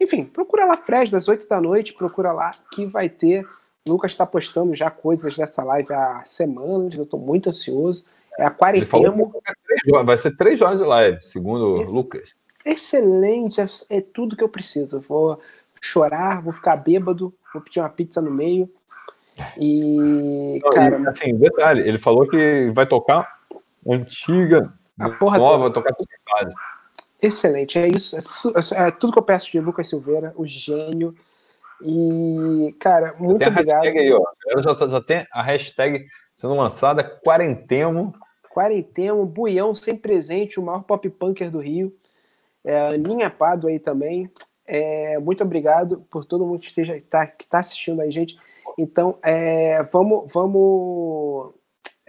Enfim, 0.00 0.24
procura 0.24 0.66
lá 0.66 0.76
Fresno, 0.76 1.16
às 1.16 1.28
8 1.28 1.48
da 1.48 1.60
noite, 1.60 1.94
procura 1.94 2.32
lá 2.32 2.52
que 2.72 2.84
vai 2.84 3.08
ter. 3.08 3.48
O 3.86 3.92
Lucas 3.92 4.12
está 4.12 4.26
postando 4.26 4.74
já 4.74 4.90
coisas 4.90 5.36
dessa 5.36 5.62
live 5.62 5.92
há 5.92 6.22
semanas, 6.24 6.94
eu 6.94 7.04
estou 7.04 7.20
muito 7.20 7.48
ansioso. 7.48 8.04
É 8.38 8.44
a 8.44 8.50
quarentena. 8.50 9.14
Vai 10.04 10.18
ser 10.18 10.36
três 10.36 10.60
horas 10.60 10.78
de 10.78 10.84
live, 10.84 11.20
segundo 11.20 11.80
Esse, 11.80 11.92
Lucas. 11.92 12.34
Excelente, 12.64 13.60
é, 13.60 13.66
é 13.90 14.00
tudo 14.00 14.36
que 14.36 14.42
eu 14.42 14.48
preciso. 14.48 15.00
vou 15.00 15.40
chorar, 15.80 16.40
vou 16.40 16.52
ficar 16.52 16.76
bêbado, 16.76 17.34
vou 17.52 17.62
pedir 17.62 17.80
uma 17.80 17.88
pizza 17.88 18.22
no 18.22 18.30
meio. 18.30 18.70
E, 19.58 20.60
Não, 20.62 20.70
cara. 20.70 20.98
E, 20.98 21.08
assim, 21.08 21.34
detalhe, 21.36 21.86
ele 21.86 21.98
falou 21.98 22.26
que 22.26 22.70
vai 22.74 22.86
tocar 22.86 23.40
antiga, 23.86 24.72
nova, 24.98 25.58
vai 25.58 25.70
tocar 25.70 25.92
tudo 25.94 26.08
que. 26.08 27.26
Excelente, 27.26 27.78
é 27.78 27.88
isso. 27.88 28.16
É, 28.16 28.86
é, 28.86 28.90
tudo 28.90 29.12
que 29.12 29.18
eu 29.18 29.22
peço 29.22 29.50
de 29.50 29.60
Lucas 29.60 29.88
Silveira, 29.88 30.32
o 30.36 30.46
gênio. 30.46 31.14
E, 31.82 32.74
cara, 32.78 33.14
muito 33.18 33.38
tem 33.38 33.48
obrigado. 33.48 33.84
Aí, 33.84 34.12
ó. 34.12 34.22
Eu 34.46 34.62
já, 34.62 34.74
já 34.74 35.00
tem 35.00 35.26
a 35.32 35.42
hashtag 35.42 36.06
sendo 36.34 36.54
lançada, 36.54 37.02
Quarentemo. 37.02 38.14
Quarentemo, 38.50 39.24
Buião 39.24 39.74
sem 39.74 39.96
presente, 39.96 40.60
o 40.60 40.62
maior 40.62 40.82
pop 40.82 41.08
punker 41.10 41.50
do 41.50 41.58
Rio. 41.58 41.94
É, 42.64 42.94
Aninha 42.94 43.28
Pado 43.28 43.68
aí 43.68 43.78
também. 43.78 44.30
É, 44.66 45.18
muito 45.18 45.44
obrigado 45.44 46.04
por 46.10 46.24
todo 46.24 46.46
mundo 46.46 46.60
que 46.60 46.66
esteja 46.66 47.00
tá, 47.10 47.26
que 47.26 47.44
está 47.44 47.58
assistindo 47.58 48.00
aí, 48.00 48.10
gente. 48.10 48.38
Então, 48.78 49.18
é, 49.22 49.82
vamos, 49.84 50.24
vamos. 50.32 51.54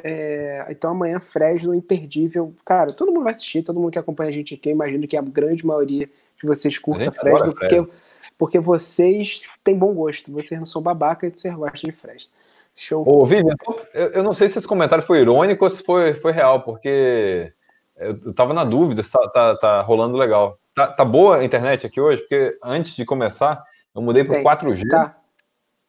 É, 0.04 0.66
então 0.70 0.92
amanhã 0.92 1.20
Fresno 1.20 1.74
imperdível. 1.74 2.54
Cara, 2.66 2.94
todo 2.94 3.12
mundo 3.12 3.24
vai 3.24 3.34
assistir, 3.34 3.64
todo 3.64 3.80
mundo 3.80 3.92
que 3.92 4.00
acompanha 4.00 4.30
a 4.30 4.34
gente 4.34 4.54
aqui, 4.56 4.70
imagino 4.70 5.08
que 5.08 5.18
a 5.18 5.22
grande 5.22 5.66
maioria 5.66 6.10
de 6.42 6.48
vocês 6.48 6.78
curta 6.78 7.12
Fresno, 7.12 7.54
porque, 7.54 7.88
porque 8.38 8.60
vocês 8.60 9.42
têm 9.64 9.78
bom 9.78 9.94
gosto, 9.94 10.32
vocês 10.32 10.60
não 10.60 10.66
são 10.66 10.82
babacas, 10.82 11.34
vocês 11.34 11.54
gostam 11.54 11.90
de 11.90 11.96
Fresno. 11.96 12.30
Show. 12.78 13.08
Ô, 13.08 13.26
Vivian, 13.26 13.56
eu, 13.94 14.08
eu, 14.08 14.24
não 14.24 14.34
sei 14.34 14.50
se 14.50 14.58
esse 14.58 14.68
comentário 14.68 15.04
foi 15.04 15.22
irônico 15.22 15.64
ou 15.64 15.72
se 15.72 15.82
foi, 15.82 16.14
foi 16.14 16.34
real, 16.34 16.62
porque 16.62 17.54
eu, 17.98 18.34
tava 18.34 18.54
na 18.54 18.64
dúvida 18.64 19.04
se 19.04 19.12
tá, 19.12 19.30
tá, 19.30 19.56
tá 19.58 19.82
rolando 19.82 20.18
legal. 20.18 20.60
Tá, 20.74 20.88
tá, 20.88 21.06
boa 21.06 21.38
a 21.38 21.44
internet 21.44 21.86
aqui 21.88 22.02
hoje? 22.02 22.22
Porque 22.22 22.58
antes 22.64 22.96
de 22.96 23.06
começar, 23.06 23.64
eu 23.96 24.02
mudei 24.02 24.24
para 24.24 24.42
4G. 24.42 24.88
Tá. 24.90 25.16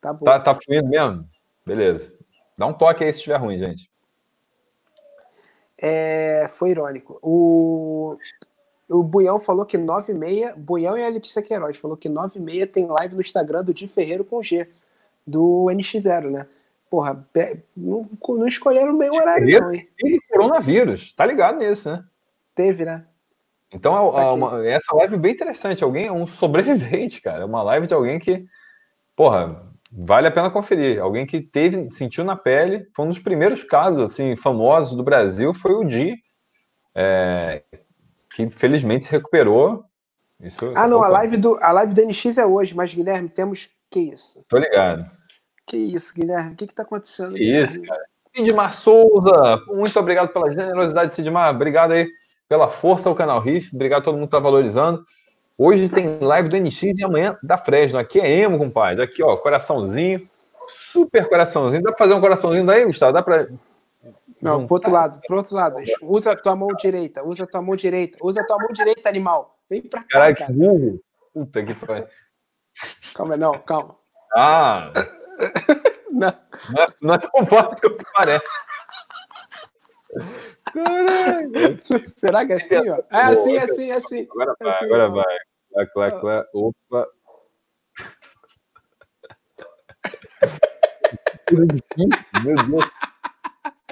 Tá, 0.01 0.12
bom. 0.12 0.25
tá, 0.25 0.38
tá 0.38 0.55
fluindo 0.55 0.88
mesmo? 0.88 1.29
Beleza. 1.64 2.14
Dá 2.57 2.66
um 2.66 2.73
toque 2.73 3.03
aí 3.03 3.12
se 3.12 3.19
estiver 3.19 3.37
ruim, 3.37 3.59
gente. 3.59 3.90
É, 5.77 6.49
foi 6.53 6.71
irônico. 6.71 7.19
O, 7.21 8.16
o 8.88 9.03
Buião 9.03 9.40
falou 9.40 9.66
que 9.66 9.77
9 9.77 10.12
e 10.12 10.14
meia, 10.14 10.55
Buião 10.57 10.97
e 10.97 11.05
a 11.05 11.09
Letícia 11.09 11.42
Queiroz 11.42 11.77
falou 11.77 11.97
que 11.97 12.09
9 12.09 12.38
e 12.38 12.42
meia 12.42 12.66
tem 12.66 12.87
live 12.87 13.14
no 13.14 13.21
Instagram 13.21 13.64
do 13.64 13.75
Di 13.75 13.88
Ferreiro 13.88 14.25
com 14.25 14.42
G, 14.42 14.69
do 15.27 15.66
NX0, 15.66 16.31
né? 16.31 16.47
Porra, 16.88 17.27
não, 17.77 18.09
não 18.29 18.46
escolheram 18.46 18.94
o 18.94 18.99
meio 18.99 19.14
horário, 19.14 19.61
não, 19.61 19.75
hein? 19.75 19.88
Teve 19.96 20.20
coronavírus, 20.31 21.12
tá 21.12 21.27
ligado 21.27 21.59
nisso, 21.59 21.90
né? 21.90 22.05
Teve, 22.55 22.85
né? 22.85 23.05
Então, 23.72 23.94
é, 23.94 24.22
é 24.22 24.31
uma, 24.31 24.66
essa 24.66 24.94
live 24.94 25.14
é 25.14 25.18
bem 25.18 25.33
interessante. 25.33 25.83
Alguém 25.83 26.07
é 26.07 26.12
um 26.12 26.27
sobrevivente, 26.27 27.20
cara. 27.20 27.42
É 27.42 27.44
uma 27.44 27.62
live 27.62 27.87
de 27.87 27.94
alguém 27.94 28.18
que, 28.18 28.46
porra, 29.14 29.62
vale 29.90 30.29
a 30.29 30.31
pena 30.31 30.51
conferir. 30.51 31.01
Alguém 31.01 31.27
que 31.27 31.40
teve, 31.40 31.90
sentiu 31.90 32.25
na 32.25 32.37
pele. 32.37 32.87
Foi 32.94 33.05
um 33.05 33.09
dos 33.09 33.18
primeiros 33.18 33.64
casos, 33.64 33.99
assim, 33.99 34.37
famosos 34.37 34.96
do 34.96 35.03
Brasil. 35.03 35.53
Foi 35.53 35.75
o 35.75 35.85
Di, 35.85 36.16
é, 36.94 37.62
que 38.35 38.49
felizmente 38.49 39.07
se 39.07 39.11
recuperou. 39.11 39.85
Isso, 40.40 40.72
ah, 40.75 40.87
não, 40.87 41.03
a 41.03 41.09
live, 41.09 41.37
do, 41.37 41.57
a 41.62 41.72
live 41.72 41.94
do 41.94 42.07
NX 42.07 42.38
é 42.38 42.46
hoje, 42.46 42.75
mas 42.75 42.92
Guilherme, 42.92 43.29
temos 43.29 43.70
que 43.90 44.01
isso? 44.01 44.44
Tô 44.49 44.59
ligado. 44.59 45.03
Que 45.66 45.76
isso, 45.76 46.14
Guilherme? 46.14 46.52
O 46.52 46.57
que 46.57 46.64
está 46.64 46.83
acontecendo? 46.83 47.35
Que 47.35 47.42
isso, 47.42 47.83
cara. 47.83 48.05
Sidmar 48.35 48.72
Souza, 48.74 49.62
muito 49.68 49.98
obrigado 49.98 50.29
pela 50.29 50.52
generosidade, 50.52 51.12
Sidmar. 51.12 51.55
Obrigado 51.55 51.92
aí 51.92 52.09
pela 52.48 52.68
força 52.68 53.09
ao 53.09 53.14
canal 53.14 53.40
Riff. 53.40 53.74
Obrigado 53.74 54.00
a 54.00 54.05
todo 54.05 54.14
mundo 54.14 54.29
que 54.29 54.37
está 54.37 54.38
valorizando. 54.38 55.05
Hoje 55.59 55.88
tem 55.88 56.18
live 56.20 56.50
do 56.50 56.57
NX 56.57 56.83
e 56.83 57.05
amanhã 57.05 57.37
da 57.42 57.57
Fresno. 57.57 57.98
Aqui 57.98 58.20
é 58.20 58.31
emo, 58.31 58.59
compadre. 58.59 59.02
Aqui, 59.02 59.22
ó, 59.22 59.37
coraçãozinho. 59.37 60.29
Super 60.68 61.29
coraçãozinho. 61.29 61.83
Dá 61.83 61.90
para 61.90 61.98
fazer 61.98 62.14
um 62.14 62.20
coraçãozinho 62.20 62.66
daí, 62.66 62.85
Gustavo? 62.85 63.12
Dá 63.12 63.22
para. 63.22 63.48
Não, 64.40 64.66
pro 64.66 64.74
outro 64.74 64.92
lado, 64.92 65.18
pro 65.26 65.38
outro 65.38 65.57
lado. 65.57 65.76
Usa 66.02 66.33
a 66.33 66.37
tua 66.37 66.55
mão 66.55 66.68
direita, 66.79 67.24
usa 67.24 67.44
a 67.44 67.46
tua 67.46 67.62
mão 67.62 67.74
direita, 67.74 68.18
usa 68.20 68.42
a 68.42 68.44
tua 68.44 68.59
mão 68.59 68.68
direita, 68.70 69.09
animal. 69.09 69.57
Vem 69.68 69.81
pra 69.81 70.02
cá. 70.02 70.09
Caralho, 70.11 70.37
que 70.37 70.52
burro. 70.52 71.00
Puta 71.33 71.64
que 71.64 71.74
pariu. 71.74 72.07
Calma, 73.14 73.37
não, 73.37 73.59
calma. 73.61 73.96
Ah! 74.35 74.92
Não. 76.11 76.33
Não, 76.70 76.83
é, 76.83 76.87
não 77.03 77.14
é 77.14 77.18
tão 77.18 77.44
fácil 77.44 77.77
que 77.77 78.05
parece. 78.14 78.46
Caralho. 80.72 81.83
Será 82.16 82.46
que 82.46 82.53
é 82.53 82.57
assim, 82.57 82.88
ó? 82.88 83.03
É 83.11 83.22
assim, 83.25 83.57
é 83.57 83.62
assim, 83.62 83.90
é 83.90 83.94
assim. 83.94 84.27
Agora 84.31 84.57
é 84.59 84.64
vai, 84.64 84.75
assim, 84.75 84.85
agora 84.87 85.09
ó. 85.09 85.11
vai. 85.11 85.37
Clá, 85.72 85.87
clá, 85.87 86.20
clá. 86.20 86.46
Opa. 86.55 87.09
Meu 91.53 91.66
Deus. 91.66 92.87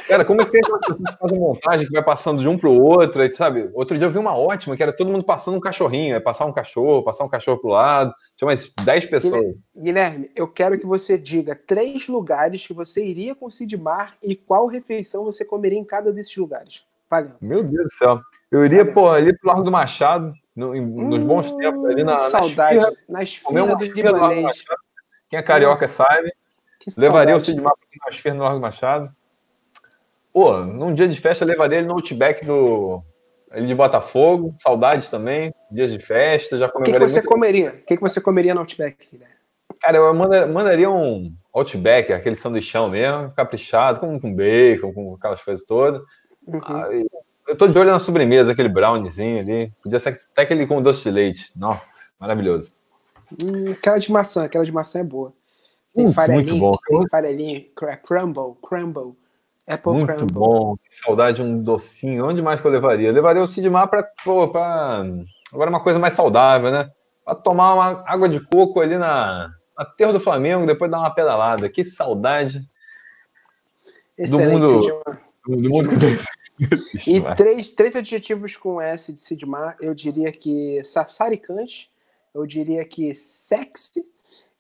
Cara, 0.07 0.25
como 0.25 0.43
é 0.43 0.45
que 0.45 0.51
tem 0.53 0.61
aquelas 0.63 0.81
pessoas 0.87 1.11
que 1.11 1.19
fazem 1.19 1.39
montagem 1.39 1.87
que 1.87 1.93
vai 1.93 2.03
passando 2.05 2.41
de 2.43 2.49
um 2.49 2.59
pro 2.59 2.71
outro, 2.73 3.23
aí, 3.23 3.33
sabe? 3.33 3.71
Outro 3.73 3.97
dia 3.97 4.07
eu 4.07 4.11
vi 4.11 4.19
uma 4.19 4.37
ótima, 4.37 4.77
que 4.77 4.83
era 4.83 4.93
todo 4.95 5.11
mundo 5.11 5.25
passando 5.25 5.57
um 5.57 5.61
cachorrinho, 5.61 6.15
é 6.15 6.21
passar 6.21 6.45
um 6.45 6.53
cachorro, 6.53 7.03
passar 7.03 7.25
um 7.25 7.29
cachorro 7.29 7.59
pro 7.59 7.71
lado. 7.71 8.13
Tinha 8.37 8.47
umas 8.49 8.71
10 8.85 9.07
pessoas. 9.07 9.55
Guilherme, 9.75 10.31
eu 10.37 10.47
quero 10.47 10.79
que 10.79 10.87
você 10.87 11.17
diga 11.17 11.55
três 11.57 12.07
lugares 12.07 12.67
que 12.67 12.75
você 12.75 13.05
iria 13.05 13.35
com 13.35 13.47
o 13.47 13.51
Sidmar 13.51 14.17
e 14.23 14.37
qual 14.37 14.67
refeição 14.67 15.25
você 15.25 15.45
comeria 15.45 15.79
em 15.79 15.85
cada 15.85 16.13
desses 16.13 16.37
lugares. 16.37 16.85
Valendo. 17.11 17.37
Meu 17.43 17.63
Deus 17.63 17.85
do 17.85 17.93
céu. 17.93 18.21
Eu 18.51 18.65
iria, 18.65 18.85
pô, 18.85 19.09
ali 19.09 19.37
pro 19.39 19.49
Largo 19.49 19.63
do 19.63 19.71
Machado, 19.73 20.33
no, 20.55 20.75
em- 20.77 20.85
nos 20.85 21.19
bons 21.21 21.51
Hum, 21.51 21.57
tempos, 21.57 21.85
ali 21.87 22.05
na, 22.05 22.17
saudade. 22.17 22.79
na 23.09 23.23
esfirra, 23.23 23.53
Nas 23.67 23.89
filas 23.89 24.13
do 24.13 24.21
Largo. 24.21 24.43
Machado. 24.43 24.79
Quem 25.31 25.39
é 25.39 25.43
carioca 25.43 25.83
Nossa. 25.87 26.05
sabe. 26.05 26.33
Que 26.79 26.91
Levaria 26.97 27.35
o 27.37 27.41
saudade. 27.41 27.45
Sidmar 27.47 27.73
para 28.01 28.11
esfirra 28.11 28.35
no 28.35 28.43
Largo 28.43 28.59
do 28.59 28.63
Machado. 28.63 29.11
Pô, 30.35 30.59
num 30.59 30.93
dia 30.93 31.07
de 31.07 31.21
festa, 31.21 31.45
levaria 31.45 31.79
ele 31.79 31.87
no 31.87 31.95
Outback 31.95 32.45
do. 32.45 33.01
Ele 33.53 33.67
de 33.67 33.75
Botafogo, 33.75 34.53
saudades 34.61 35.09
também, 35.09 35.55
dias 35.71 35.93
de 35.93 36.01
festa, 36.01 36.59
já 36.59 36.67
O 36.67 36.83
que, 36.83 36.91
que 36.91 36.99
você 36.99 37.21
muito. 37.21 37.29
comeria? 37.29 37.71
O 37.71 37.87
que, 37.87 37.97
que 37.97 38.03
você 38.03 38.21
comeria 38.21 38.53
no 38.53 38.61
Outback, 38.61 39.07
Guilherme? 39.13 39.33
Cara, 39.81 39.99
eu 39.99 40.13
manda- 40.13 40.45
mandaria 40.49 40.91
um 40.91 41.33
Outback, 41.55 42.13
aquele 42.13 42.35
sanduichão 42.35 42.91
mesmo, 42.91 43.31
caprichado, 43.31 44.01
com, 44.01 44.19
com 44.19 44.35
bacon, 44.35 44.93
com 44.93 45.15
aquelas 45.15 45.41
coisas 45.41 45.65
todas. 45.65 46.03
Uhum. 46.45 46.61
Ah, 46.65 46.89
eu 47.47 47.57
tô 47.57 47.69
de 47.69 47.79
olho 47.79 47.93
na 47.93 48.01
sobremesa, 48.01 48.51
aquele 48.51 48.69
browniezinho 48.69 49.39
ali. 49.39 49.73
Podia 49.81 50.01
ser 50.01 50.19
até 50.33 50.43
aquele 50.43 50.67
com 50.67 50.83
doce 50.83 51.05
de 51.05 51.11
leite. 51.13 51.57
Nossa, 51.57 52.11
maravilhoso. 52.19 52.73
Hum, 53.31 53.71
aquela 53.71 53.99
de 53.99 54.11
maçã, 54.11 54.45
aquela 54.45 54.65
de 54.65 54.73
maçã 54.73 54.99
é 54.99 55.05
boa. 55.05 55.33
Tem 55.95 56.11
Putz, 56.11 56.29
muito 56.29 56.57
bom. 56.59 56.73
Tem 56.89 57.09
farelinho, 57.09 57.65
crumble, 58.05 58.57
crumble, 58.61 59.15
apple 59.67 59.93
Muito 59.93 60.07
crumble. 60.15 60.35
bom. 60.35 60.77
Que 60.77 60.95
saudade 60.95 61.37
de 61.37 61.43
um 61.43 61.63
docinho. 61.63 62.27
Onde 62.29 62.43
mais 62.43 62.61
que 62.61 62.67
eu 62.67 62.71
levaria? 62.71 63.09
Eu 63.09 63.13
levaria 63.15 63.43
o 63.43 63.47
Sidmar 63.47 63.89
pra. 63.89 64.07
Agora 65.53 65.71
uma 65.71 65.83
coisa 65.83 65.99
mais 65.99 66.15
saudável, 66.15 66.71
né? 66.71 66.91
Pra 67.25 67.35
tomar 67.35 67.75
uma 67.75 68.05
água 68.07 68.29
de 68.29 68.41
coco 68.41 68.81
ali 68.81 68.97
na, 68.99 69.51
na 69.79 69.85
Terra 69.85 70.13
do 70.13 70.21
Flamengo, 70.21 70.67
depois 70.67 70.91
dar 70.91 70.99
uma 70.99 71.15
pedalada. 71.15 71.69
Que 71.69 71.83
saudade 71.85 72.69
Excelente, 74.19 74.53
mundo- 74.53 74.83
Sidmar. 74.83 75.21
do 75.47 75.57
do 75.57 75.71
mundo 75.71 75.89
que 75.91 77.11
E 77.11 77.35
três, 77.35 77.69
três 77.71 77.97
adjetivos 77.97 78.57
com 78.57 78.81
S 78.81 79.13
de 79.13 79.21
Sidmar, 79.21 79.77
eu 79.81 79.95
diria 79.95 80.31
que 80.31 80.83
sassaricante, 80.85 81.91
eu 82.35 82.47
diria 82.47 82.85
que 82.85 83.15
sexy 83.15 84.03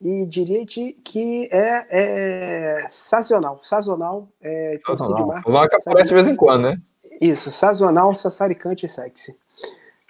e 0.00 0.26
diria 0.26 0.64
de, 0.64 0.92
que 1.04 1.48
é, 1.50 1.86
é 1.90 2.86
sazonal. 2.90 3.60
Sazonal 3.62 4.28
é 4.40 4.76
Sazonal. 4.84 5.16
Sidmar. 5.16 5.42
Sazonal 5.42 5.68
que 5.68 5.76
aparece 5.76 6.08
de 6.08 6.14
vez 6.14 6.28
em 6.28 6.36
quando, 6.36 6.64
né? 6.64 6.80
Isso, 7.20 7.52
sazonal, 7.52 8.14
sassaricante 8.14 8.86
e 8.86 8.88
sexy. 8.88 9.36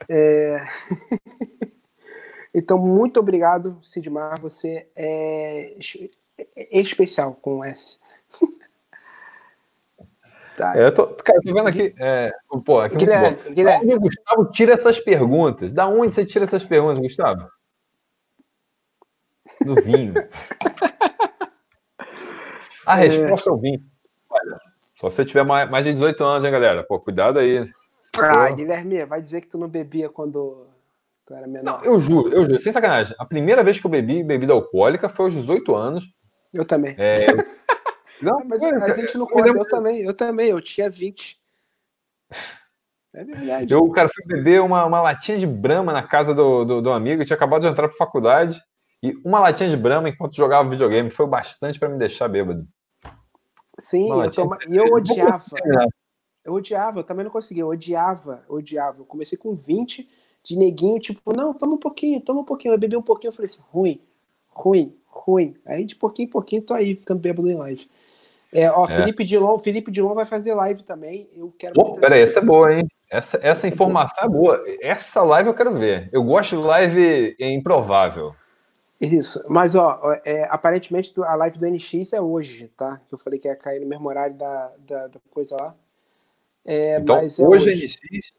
É... 0.08 0.66
então, 2.52 2.78
muito 2.78 3.20
obrigado, 3.20 3.78
Sidmar. 3.82 4.40
Você 4.40 4.88
é, 4.96 5.76
é 6.56 6.80
especial 6.80 7.34
com 7.34 7.64
S. 7.64 7.98
tá. 10.56 10.76
É, 10.76 10.86
eu 10.86 10.94
tô, 10.94 11.06
cara, 11.08 11.40
tô 11.44 11.52
vendo 11.52 11.68
aqui. 11.68 11.94
É, 11.98 12.32
pô, 12.64 12.80
aqui 12.80 12.94
é 12.94 12.98
muito 12.98 13.06
Guilherme, 13.06 13.54
Guilherme, 13.54 13.94
onde 13.94 13.98
Gustavo 13.98 14.50
tira 14.50 14.74
essas 14.74 14.98
perguntas? 14.98 15.72
Da 15.72 15.86
onde 15.86 16.14
você 16.14 16.24
tira 16.24 16.44
essas 16.44 16.64
perguntas, 16.64 16.98
Gustavo? 16.98 17.48
Do 19.64 19.74
vinho. 19.76 20.14
A 22.86 22.94
resposta 22.94 23.50
é 23.50 23.52
o 23.52 23.56
vinho. 23.56 23.82
Olha, 24.30 24.58
só 25.00 25.08
se 25.08 25.16
você 25.16 25.24
tiver 25.24 25.44
mais, 25.44 25.70
mais 25.70 25.84
de 25.84 25.92
18 25.92 26.22
anos, 26.24 26.44
hein, 26.44 26.50
galera? 26.50 26.82
Pô, 26.84 26.98
cuidado 27.00 27.38
aí. 27.38 27.66
ah, 28.18 28.50
Guilherme, 28.50 29.04
vai 29.06 29.22
dizer 29.22 29.40
que 29.40 29.46
tu 29.48 29.58
não 29.58 29.68
bebia 29.68 30.08
quando 30.08 30.66
tu 31.26 31.34
era 31.34 31.46
menor. 31.46 31.64
Não, 31.64 31.84
eu 31.84 32.00
juro, 32.00 32.28
eu 32.30 32.44
juro, 32.44 32.58
sem 32.58 32.72
sacanagem. 32.72 33.14
A 33.18 33.24
primeira 33.24 33.62
vez 33.64 33.78
que 33.78 33.86
eu 33.86 33.90
bebi 33.90 34.22
bebida 34.22 34.52
alcoólica 34.52 35.08
foi 35.08 35.26
aos 35.26 35.34
18 35.34 35.74
anos. 35.74 36.04
Eu 36.52 36.64
também. 36.64 36.94
É, 36.98 37.14
Não, 38.22 38.40
Mas 38.44 38.62
a 38.62 38.88
gente 38.94 39.18
não 39.18 39.26
eu 39.28 39.36
lembro- 39.44 39.60
Eu 39.62 39.68
também, 39.68 40.00
eu 40.02 40.14
também, 40.14 40.48
eu 40.48 40.60
tinha 40.60 40.88
20. 40.88 41.38
É 43.12 43.24
verdade. 43.24 43.72
Eu, 43.72 43.88
cara, 43.90 44.08
fui 44.08 44.24
beber 44.24 44.60
uma, 44.62 44.84
uma 44.84 45.00
latinha 45.00 45.38
de 45.38 45.46
brama 45.46 45.92
na 45.92 46.02
casa 46.02 46.34
do, 46.34 46.64
do, 46.64 46.80
do 46.82 46.92
amigo, 46.92 47.22
eu 47.22 47.26
tinha 47.26 47.36
acabado 47.36 47.62
de 47.62 47.68
entrar 47.68 47.88
pra 47.88 47.96
faculdade, 47.96 48.60
e 49.04 49.20
uma 49.22 49.38
latinha 49.38 49.68
de 49.68 49.76
brama 49.76 50.08
enquanto 50.08 50.34
jogava 50.34 50.66
videogame 50.66 51.10
foi 51.10 51.26
o 51.26 51.28
bastante 51.28 51.78
pra 51.78 51.90
me 51.90 51.98
deixar 51.98 52.26
bêbado. 52.26 52.66
Sim, 53.78 54.10
eu 54.10 54.30
toma... 54.30 54.56
e 54.66 54.74
eu 54.74 54.86
odiava. 54.86 55.44
Eu 56.42 56.54
odiava, 56.54 57.00
eu 57.00 57.04
também 57.04 57.22
não 57.22 57.30
conseguia. 57.30 57.64
Eu 57.64 57.68
odiava, 57.68 58.42
odiava. 58.48 59.00
Eu 59.00 59.04
comecei 59.04 59.36
com 59.36 59.54
20 59.54 60.08
de 60.42 60.58
neguinho, 60.58 60.98
tipo, 60.98 61.36
não, 61.36 61.52
toma 61.52 61.74
um 61.74 61.78
pouquinho, 61.78 62.18
toma 62.18 62.40
um 62.40 62.44
pouquinho. 62.44 62.72
Eu 62.72 62.78
bebi 62.78 62.96
um 62.96 63.02
pouquinho, 63.02 63.28
eu 63.28 63.34
falei 63.34 63.50
assim, 63.50 63.60
ruim, 63.70 64.00
ruim, 64.50 64.96
ruim. 65.06 65.54
Aí 65.66 65.84
de 65.84 65.96
pouquinho 65.96 66.26
em 66.26 66.30
pouquinho 66.30 66.62
tô 66.62 66.72
aí, 66.72 66.94
ficando 66.96 67.20
bêbado 67.20 67.50
em 67.50 67.56
live. 67.56 67.86
É, 68.54 68.70
ó, 68.70 68.84
É. 68.84 68.96
Felipe 68.96 69.22
Dilon, 69.22 69.58
Felipe 69.58 69.90
Dilon 69.90 70.14
vai 70.14 70.24
fazer 70.24 70.54
live 70.54 70.82
também. 70.82 71.28
Eu 71.36 71.52
quero 71.58 71.74
muito 71.76 72.00
peraí, 72.00 72.22
essa 72.22 72.38
é 72.38 72.42
boa, 72.42 72.72
hein? 72.72 72.86
Essa, 73.10 73.36
essa 73.36 73.48
Essa 73.48 73.66
é 73.66 73.70
informação 73.70 74.24
é 74.24 74.28
boa. 74.30 74.62
Essa 74.80 75.22
live 75.22 75.50
eu 75.50 75.54
quero 75.54 75.74
ver. 75.74 76.08
Eu 76.10 76.24
gosto 76.24 76.58
de 76.58 76.66
live 76.66 77.36
improvável. 77.38 78.34
Isso, 79.04 79.44
mas 79.48 79.74
ó, 79.74 80.00
é, 80.24 80.44
aparentemente 80.50 81.12
a 81.22 81.34
live 81.34 81.58
do 81.58 81.66
NX 81.66 82.12
é 82.12 82.20
hoje, 82.20 82.68
tá? 82.76 83.00
Que 83.08 83.14
eu 83.14 83.18
falei 83.18 83.38
que 83.38 83.48
ia 83.48 83.56
cair 83.56 83.80
no 83.80 83.86
mesmo 83.86 84.08
horário 84.08 84.34
da, 84.34 84.72
da, 84.78 85.06
da 85.08 85.20
coisa 85.30 85.56
lá. 85.56 85.74
É, 86.64 86.98
então, 86.98 87.16
mas 87.16 87.38
é 87.38 87.46
hoje 87.46 87.70
hoje. 87.70 87.86
NX 87.86 88.32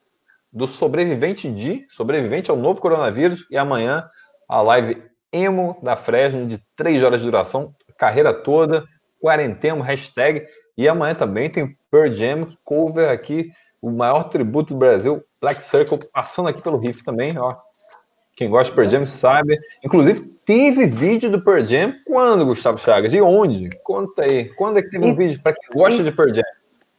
do 0.56 0.66
sobrevivente 0.66 1.52
de 1.52 1.86
sobrevivente 1.90 2.50
ao 2.50 2.56
novo 2.56 2.80
coronavírus 2.80 3.46
e 3.52 3.58
amanhã 3.58 4.10
a 4.48 4.62
live 4.62 5.04
emo 5.30 5.78
da 5.84 5.98
Fresno 5.98 6.48
de 6.48 6.64
3 6.78 7.04
horas 7.04 7.20
de 7.20 7.26
duração, 7.26 7.76
carreira 7.98 8.34
toda, 8.34 8.86
quarentena, 9.20 9.84
hashtag. 9.84 10.48
E 10.78 10.88
amanhã 10.88 11.14
também 11.14 11.50
tem 11.50 11.78
Pearl 11.92 12.10
Jam 12.10 12.58
cover 12.64 13.10
aqui, 13.10 13.52
o 13.82 13.92
maior 13.92 14.30
tributo 14.30 14.74
do 14.74 14.80
Brasil, 14.80 15.22
Black 15.42 15.62
Circle, 15.62 16.00
passando 16.14 16.48
aqui 16.48 16.62
pelo 16.62 16.78
riff 16.78 17.04
também, 17.04 17.38
ó. 17.38 17.58
Quem 18.34 18.50
gosta 18.50 18.70
de 18.70 18.76
Pearl 18.76 18.90
Jam 18.90 19.04
sabe. 19.04 19.60
Inclusive, 19.84 20.35
teve 20.46 20.86
vídeo 20.86 21.30
do 21.30 21.42
Pearl 21.42 21.66
Jam 21.66 21.96
quando, 22.06 22.46
Gustavo 22.46 22.78
Chagas? 22.78 23.14
E 23.14 23.22
onde? 23.22 23.70
Conta 23.84 24.24
aí. 24.24 24.50
Quando 24.50 24.78
é 24.78 24.82
que 24.82 24.90
teve 24.90 25.06
um 25.06 25.16
vídeo 25.16 25.42
para 25.42 25.54
quem 25.54 25.70
gosta 25.76 26.04
de 26.04 26.12
Pearl 26.12 26.34
Jam? 26.34 26.44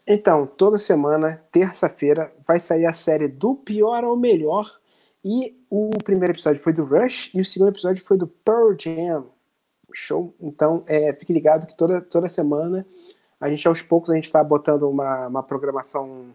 Então, 0.06 0.46
toda 0.46 0.78
semana, 0.78 1.42
terça-feira, 1.50 2.32
vai 2.46 2.60
sair 2.60 2.86
a 2.86 2.92
série 2.92 3.28
do 3.28 3.54
pior 3.54 4.04
ao 4.04 4.16
melhor. 4.16 4.78
E 5.24 5.56
o 5.68 5.90
primeiro 6.04 6.32
episódio 6.32 6.62
foi 6.62 6.72
do 6.72 6.84
Rush 6.84 7.30
e 7.34 7.40
o 7.40 7.44
segundo 7.44 7.68
episódio 7.68 8.04
foi 8.04 8.16
do 8.16 8.26
Pearl 8.26 8.72
Jam. 8.78 9.26
Show? 9.92 10.34
Então, 10.40 10.84
é, 10.86 11.12
fique 11.14 11.32
ligado 11.32 11.66
que 11.66 11.76
toda, 11.76 12.02
toda 12.02 12.28
semana, 12.28 12.86
a 13.40 13.48
gente 13.48 13.66
aos 13.66 13.80
poucos, 13.80 14.10
a 14.10 14.14
gente 14.14 14.24
está 14.24 14.44
botando 14.44 14.88
uma, 14.88 15.26
uma 15.26 15.42
programação 15.42 16.26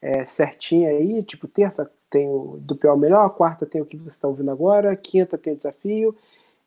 é, 0.00 0.24
certinha 0.24 0.90
aí. 0.90 1.22
Tipo, 1.22 1.48
terça 1.48 1.90
tem 2.10 2.28
o 2.28 2.58
do 2.60 2.76
pior 2.76 2.92
ao 2.92 2.98
melhor, 2.98 3.28
quarta 3.30 3.66
tem 3.66 3.80
o 3.80 3.86
que 3.86 3.96
você 3.96 4.16
está 4.16 4.28
ouvindo 4.28 4.50
agora, 4.50 4.94
quinta 4.96 5.36
tem 5.36 5.52
o 5.52 5.56
desafio, 5.56 6.14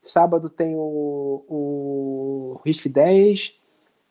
sábado 0.02 0.50
tem 0.50 0.76
o, 0.76 1.46
o 1.48 2.62
Riff 2.66 2.88
10. 2.88 3.60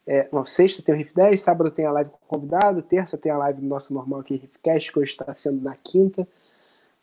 É, 0.06 0.28
não, 0.32 0.44
sexta 0.44 0.82
tem 0.82 0.94
o 0.94 0.98
Riff 0.98 1.14
10, 1.14 1.40
sábado 1.40 1.70
tem 1.70 1.86
a 1.86 1.92
live 1.92 2.10
com 2.10 2.16
o 2.16 2.28
convidado, 2.28 2.82
terça 2.82 3.16
tem 3.16 3.30
a 3.30 3.38
live 3.38 3.62
nossa 3.62 3.92
normal 3.94 4.20
aqui, 4.20 4.36
Riffcast, 4.36 4.92
que 4.92 4.98
hoje 4.98 5.10
está 5.12 5.32
sendo 5.34 5.62
na 5.62 5.74
quinta. 5.76 6.26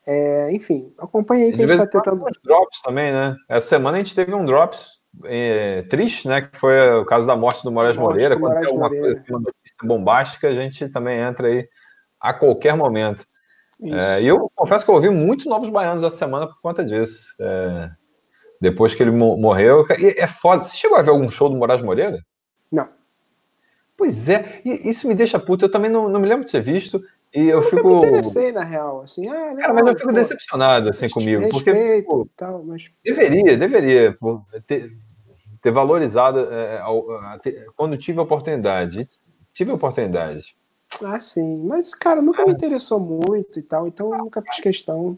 É, 0.05 0.51
enfim, 0.53 0.93
acompanha 0.97 1.45
aí 1.45 1.51
que 1.51 1.61
a 1.61 1.67
gente 1.67 1.83
está 1.83 2.01
tentando. 2.01 2.25
drops 2.43 2.81
também, 2.81 3.11
né? 3.11 3.35
Essa 3.49 3.67
semana 3.67 3.97
a 3.97 3.99
gente 3.99 4.15
teve 4.15 4.33
um 4.33 4.45
drops 4.45 5.01
é, 5.25 5.81
triste, 5.83 6.27
né? 6.27 6.41
Que 6.41 6.57
foi 6.57 6.93
o 6.93 7.05
caso 7.05 7.27
da 7.27 7.35
morte 7.35 7.63
do 7.63 7.71
Moraes 7.71 7.97
Morte 7.97 8.13
Moreira. 8.13 8.35
do 8.35 8.41
Quando 8.41 8.59
tem 8.59 8.67
alguma 8.67 8.87
Moreira. 8.87 9.05
coisa, 9.05 9.21
assim, 9.21 9.33
uma 9.33 9.39
notícia 9.39 9.77
bombástica, 9.83 10.47
a 10.47 10.55
gente 10.55 10.87
também 10.89 11.19
entra 11.19 11.47
aí 11.47 11.67
a 12.19 12.33
qualquer 12.33 12.75
momento. 12.75 13.25
É, 13.83 14.21
e 14.21 14.27
eu 14.27 14.49
confesso 14.55 14.83
que 14.83 14.89
eu 14.89 14.95
ouvi 14.95 15.09
muito 15.09 15.49
Novos 15.49 15.69
Baianos 15.69 16.03
essa 16.03 16.17
semana 16.17 16.47
por 16.47 16.59
conta 16.61 16.83
disso. 16.83 17.27
É, 17.39 17.91
depois 18.59 18.93
que 18.93 19.03
ele 19.03 19.11
mo- 19.11 19.37
morreu. 19.37 19.85
É 19.89 20.27
foda. 20.27 20.63
Você 20.63 20.77
chegou 20.77 20.97
a 20.97 21.01
ver 21.01 21.11
algum 21.11 21.29
show 21.29 21.49
do 21.49 21.55
Moraes 21.55 21.81
Moreira? 21.81 22.19
Não. 22.71 22.89
Pois 23.95 24.29
é, 24.29 24.61
e 24.63 24.89
isso 24.89 25.07
me 25.07 25.15
deixa 25.15 25.39
puto. 25.39 25.65
Eu 25.65 25.71
também 25.71 25.89
não, 25.89 26.07
não 26.07 26.19
me 26.19 26.27
lembro 26.27 26.45
de 26.45 26.51
ter 26.51 26.61
visto. 26.61 27.03
E 27.33 27.41
eu, 27.41 27.57
eu 27.57 27.61
fico. 27.63 27.89
Eu 27.89 28.01
me 28.01 28.07
interessei, 28.07 28.51
na 28.51 28.63
real. 28.63 29.01
Assim, 29.01 29.27
ah, 29.27 29.55
Cara, 29.57 29.73
mas 29.73 29.87
eu 29.87 29.95
fico 29.95 30.09
pô, 30.09 30.13
decepcionado 30.13 30.89
assim 30.89 31.09
comigo. 31.09 31.41
Respeito, 31.41 31.63
porque 31.63 32.03
pô, 32.05 32.27
tal, 32.37 32.63
mas... 32.63 32.85
deveria, 33.03 33.57
deveria 33.57 34.15
pô, 34.19 34.41
ter, 34.67 34.95
ter 35.61 35.71
valorizado 35.71 36.47
é, 36.51 36.79
ter, 37.41 37.65
quando 37.75 37.97
tive 37.97 38.19
a 38.19 38.23
oportunidade. 38.23 39.09
Tive 39.51 39.71
a 39.71 39.75
oportunidade. 39.75 40.55
Ah, 41.03 41.19
sim. 41.19 41.63
Mas, 41.65 41.93
cara, 41.93 42.21
nunca 42.21 42.45
me 42.45 42.53
interessou 42.53 42.99
muito 42.99 43.59
e 43.59 43.63
tal, 43.63 43.87
então 43.87 44.11
eu 44.13 44.19
nunca 44.19 44.41
fiz 44.41 44.59
questão. 44.59 45.17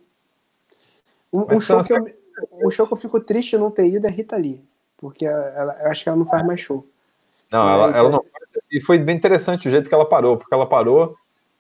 Um, 1.32 1.54
um 1.54 1.62
show 1.62 1.84
que 1.84 1.93
eu, 1.93 2.08
um 2.52 2.69
show 2.69 2.88
que 2.88 2.93
eu 2.93 2.97
fico 2.97 3.19
triste 3.19 3.58
não 3.58 3.71
ter 3.71 3.88
ido 3.88 4.08
é 4.08 4.10
Rita 4.10 4.36
Lee. 4.36 4.63
Porque 4.97 5.25
ela, 5.25 5.78
eu 5.82 5.91
acho 5.91 6.04
que 6.04 6.10
ela 6.10 6.17
não 6.17 6.25
faz 6.25 6.45
mais 6.45 6.60
show. 6.60 6.86
Não, 7.52 7.67
ela, 7.69 7.97
ela 7.97 8.10
é... 8.10 8.12
não. 8.12 8.25
E 8.71 8.82
foi 8.82 8.97
bem 8.97 9.15
interessante 9.15 9.67
o 9.67 9.71
jeito 9.71 9.88
que 9.88 9.95
ela 9.95 10.08
parou, 10.08 10.38
porque 10.38 10.54
ela 10.54 10.67
parou 10.67 11.15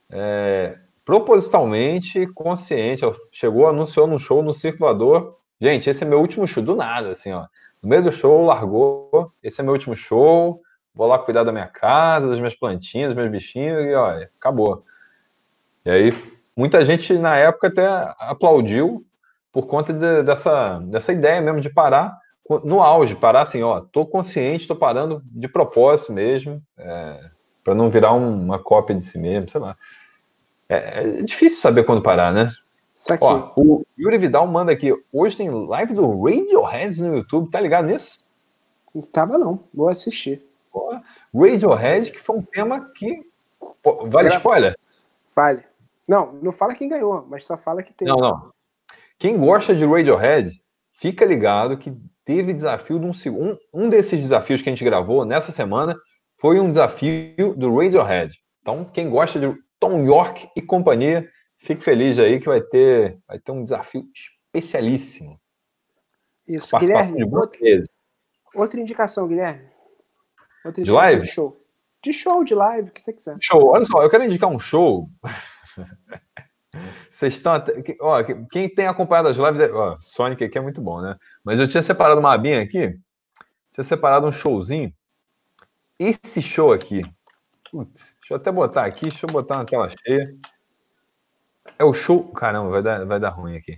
é, 0.09 0.77
propositalmente, 1.05 2.27
consciente. 2.27 3.03
Ela 3.03 3.15
chegou, 3.31 3.67
anunciou 3.67 4.05
no 4.07 4.19
show 4.19 4.43
no 4.43 4.53
circulador. 4.53 5.35
Gente, 5.59 5.89
esse 5.89 6.03
é 6.03 6.07
meu 6.07 6.19
último 6.19 6.47
show, 6.47 6.63
do 6.63 6.75
nada, 6.75 7.09
assim, 7.09 7.31
ó. 7.31 7.47
No 7.81 7.89
meio 7.89 8.03
do 8.03 8.11
show, 8.11 8.45
largou. 8.45 9.31
Esse 9.41 9.61
é 9.61 9.63
meu 9.63 9.73
último 9.73 9.95
show 9.95 10.61
vou 10.99 11.07
lá 11.07 11.17
cuidar 11.17 11.45
da 11.45 11.51
minha 11.53 11.65
casa, 11.65 12.27
das 12.29 12.39
minhas 12.39 12.53
plantinhas, 12.53 13.13
dos 13.13 13.15
meus 13.15 13.31
bichinhos, 13.31 13.85
e 13.85 13.93
olha, 13.93 14.29
acabou. 14.37 14.83
E 15.85 15.89
aí, 15.89 16.13
muita 16.53 16.83
gente 16.83 17.17
na 17.17 17.37
época 17.37 17.67
até 17.67 17.87
aplaudiu 18.19 19.05
por 19.59 19.67
conta 19.67 19.91
de, 19.91 20.23
dessa, 20.23 20.79
dessa 20.79 21.11
ideia 21.11 21.41
mesmo 21.41 21.59
de 21.59 21.69
parar 21.69 22.17
no 22.63 22.81
auge, 22.81 23.13
parar 23.13 23.41
assim, 23.41 23.61
ó, 23.61 23.81
tô 23.81 24.05
consciente, 24.05 24.67
tô 24.67 24.75
parando 24.75 25.21
de 25.25 25.49
propósito 25.49 26.13
mesmo, 26.13 26.63
é, 26.77 27.29
para 27.61 27.75
não 27.75 27.89
virar 27.89 28.13
um, 28.13 28.41
uma 28.41 28.57
cópia 28.57 28.95
de 28.95 29.03
si 29.03 29.19
mesmo, 29.19 29.49
sei 29.49 29.59
lá. 29.59 29.75
É, 30.69 31.03
é 31.03 31.21
difícil 31.21 31.61
saber 31.61 31.83
quando 31.83 32.01
parar, 32.01 32.33
né? 32.33 32.51
Ó, 33.19 33.51
o 33.57 33.85
Yuri 33.99 34.17
Vidal 34.17 34.47
manda 34.47 34.71
aqui, 34.71 34.93
hoje 35.11 35.35
tem 35.35 35.49
live 35.49 35.93
do 35.93 36.23
Radiohead 36.23 37.01
no 37.01 37.17
YouTube, 37.17 37.51
tá 37.51 37.59
ligado 37.59 37.87
nisso? 37.87 38.17
Não 38.95 39.01
estava 39.01 39.37
não, 39.37 39.59
vou 39.73 39.89
assistir. 39.89 40.41
Radiohead, 41.33 42.11
que 42.11 42.19
foi 42.19 42.37
um 42.37 42.41
tema 42.41 42.91
que. 42.95 43.29
Vale 44.07 44.29
spoiler? 44.29 44.77
Vale. 45.35 45.63
Não, 46.07 46.31
não 46.41 46.51
fala 46.51 46.73
quem 46.73 46.89
ganhou, 46.89 47.25
mas 47.29 47.45
só 47.45 47.57
fala 47.57 47.83
que 47.83 47.93
tem. 47.93 48.07
Não, 48.07 48.17
não. 48.17 48.58
Quem 49.19 49.37
gosta 49.37 49.75
de 49.75 49.85
Radiohead, 49.85 50.49
fica 50.93 51.25
ligado 51.25 51.77
que 51.77 51.93
teve 52.23 52.53
desafio 52.53 52.97
de 52.97 53.05
um 53.05 53.11
segundo. 53.11 53.59
Um 53.73 53.89
desses 53.89 54.17
desafios 54.17 54.61
que 54.61 54.69
a 54.69 54.71
gente 54.71 54.83
gravou 54.85 55.25
nessa 55.25 55.51
semana 55.51 55.97
foi 56.37 56.57
um 56.57 56.69
desafio 56.69 57.53
do 57.53 57.75
Radiohead. 57.75 58.33
Então, 58.61 58.85
quem 58.85 59.09
gosta 59.09 59.37
de 59.37 59.53
Tom 59.77 60.05
York 60.05 60.49
e 60.55 60.61
companhia, 60.61 61.29
fique 61.57 61.83
feliz 61.83 62.17
aí 62.17 62.39
que 62.39 62.45
vai 62.45 62.61
ter, 62.61 63.19
vai 63.27 63.37
ter 63.37 63.51
um 63.51 63.61
desafio 63.61 64.05
especialíssimo. 64.15 65.37
Isso, 66.47 66.77
Guilherme. 66.79 67.25
Outra, 67.25 67.59
outra 68.55 68.79
indicação, 68.79 69.27
Guilherme. 69.27 69.67
Outra 70.63 70.81
de 70.81 70.91
live? 70.91 71.23
De 71.23 71.27
show. 71.27 71.61
De 72.01 72.13
show, 72.13 72.43
de 72.45 72.55
live, 72.55 72.89
o 72.89 72.91
que 72.93 73.01
você 73.01 73.11
quiser. 73.11 73.35
Show. 73.41 73.67
Olha 73.67 73.85
só, 73.85 74.01
eu 74.01 74.09
quero 74.09 74.23
indicar 74.23 74.49
um 74.49 74.59
show. 74.59 75.09
Vocês 77.11 77.33
estão. 77.33 77.53
Até... 77.53 77.73
Ó, 78.01 78.23
quem 78.51 78.69
tem 78.69 78.87
acompanhado 78.87 79.29
as 79.29 79.37
lives. 79.37 79.69
Ó, 79.73 79.97
Sonic 79.99 80.43
aqui 80.43 80.57
é 80.57 80.61
muito 80.61 80.81
bom, 80.81 81.01
né? 81.01 81.15
Mas 81.43 81.59
eu 81.59 81.67
tinha 81.67 81.81
separado 81.81 82.19
uma 82.19 82.33
abinha 82.33 82.61
aqui. 82.61 82.97
Tinha 83.71 83.83
separado 83.83 84.27
um 84.27 84.31
showzinho. 84.31 84.93
Esse 85.97 86.41
show 86.41 86.71
aqui. 86.71 87.01
Putz, 87.71 88.15
deixa 88.19 88.33
eu 88.33 88.37
até 88.37 88.51
botar 88.51 88.85
aqui. 88.85 89.09
Deixa 89.09 89.25
eu 89.25 89.31
botar 89.31 89.57
na 89.57 89.65
tela 89.65 89.89
cheia. 89.89 90.35
É 91.77 91.83
o 91.83 91.93
show. 91.93 92.31
Caramba, 92.31 92.69
vai 92.69 92.83
dar, 92.83 93.05
vai 93.05 93.19
dar 93.19 93.29
ruim 93.29 93.57
aqui. 93.57 93.77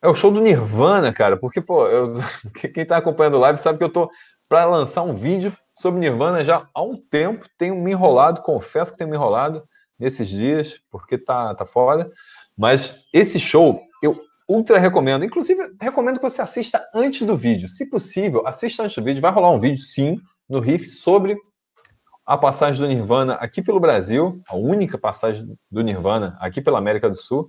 É 0.00 0.08
o 0.08 0.14
show 0.14 0.30
do 0.30 0.40
Nirvana, 0.40 1.12
cara. 1.12 1.36
Porque, 1.36 1.60
pô, 1.60 1.86
eu... 1.88 2.14
quem 2.74 2.86
tá 2.86 2.98
acompanhando 2.98 3.38
live 3.38 3.58
sabe 3.58 3.78
que 3.78 3.84
eu 3.84 3.92
tô 3.92 4.10
para 4.48 4.64
lançar 4.64 5.02
um 5.02 5.16
vídeo 5.16 5.52
sobre 5.74 6.00
Nirvana 6.00 6.44
já 6.44 6.68
há 6.74 6.82
um 6.82 6.96
tempo. 6.96 7.46
Tenho 7.56 7.74
me 7.74 7.90
enrolado, 7.90 8.42
confesso 8.42 8.92
que 8.92 8.98
tenho 8.98 9.10
me 9.10 9.16
enrolado 9.16 9.66
nesses 9.98 10.28
dias, 10.28 10.80
porque 10.90 11.18
tá, 11.18 11.54
tá 11.54 11.66
foda. 11.66 12.10
Mas 12.56 13.04
esse 13.12 13.38
show 13.40 13.82
eu 14.02 14.20
ultra 14.48 14.78
recomendo. 14.78 15.24
Inclusive, 15.24 15.74
recomendo 15.80 16.16
que 16.16 16.22
você 16.22 16.40
assista 16.40 16.84
antes 16.94 17.26
do 17.26 17.36
vídeo. 17.36 17.68
Se 17.68 17.88
possível, 17.88 18.46
assista 18.46 18.82
antes 18.82 18.96
do 18.96 19.04
vídeo. 19.04 19.20
Vai 19.20 19.30
rolar 19.30 19.50
um 19.50 19.60
vídeo, 19.60 19.78
sim, 19.78 20.18
no 20.48 20.60
Riff 20.60 20.86
sobre 20.86 21.36
a 22.24 22.36
passagem 22.36 22.80
do 22.80 22.88
Nirvana 22.88 23.34
aqui 23.34 23.62
pelo 23.62 23.80
Brasil, 23.80 24.42
a 24.46 24.54
única 24.54 24.98
passagem 24.98 25.56
do 25.70 25.82
Nirvana 25.82 26.36
aqui 26.40 26.60
pela 26.60 26.78
América 26.78 27.08
do 27.08 27.16
Sul. 27.16 27.48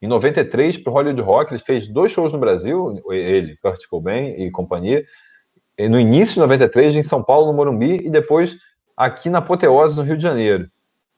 Em 0.00 0.06
93, 0.06 0.78
para 0.78 0.90
o 0.90 0.94
Hollywood 0.94 1.20
Rock, 1.20 1.52
ele 1.52 1.60
fez 1.60 1.86
dois 1.86 2.12
shows 2.12 2.32
no 2.32 2.38
Brasil, 2.38 3.02
ele, 3.10 3.56
Kurt 3.56 3.86
Cobain 3.88 4.34
e 4.38 4.50
companhia. 4.50 5.04
No 5.90 5.98
início 5.98 6.34
de 6.34 6.40
93 6.40 6.94
em 6.94 7.02
São 7.02 7.22
Paulo, 7.22 7.48
no 7.48 7.54
Morumbi, 7.54 8.06
e 8.06 8.08
depois 8.08 8.56
aqui 8.96 9.28
na 9.28 9.38
Apoteose, 9.38 9.96
no 9.96 10.02
Rio 10.02 10.16
de 10.16 10.22
Janeiro. 10.22 10.70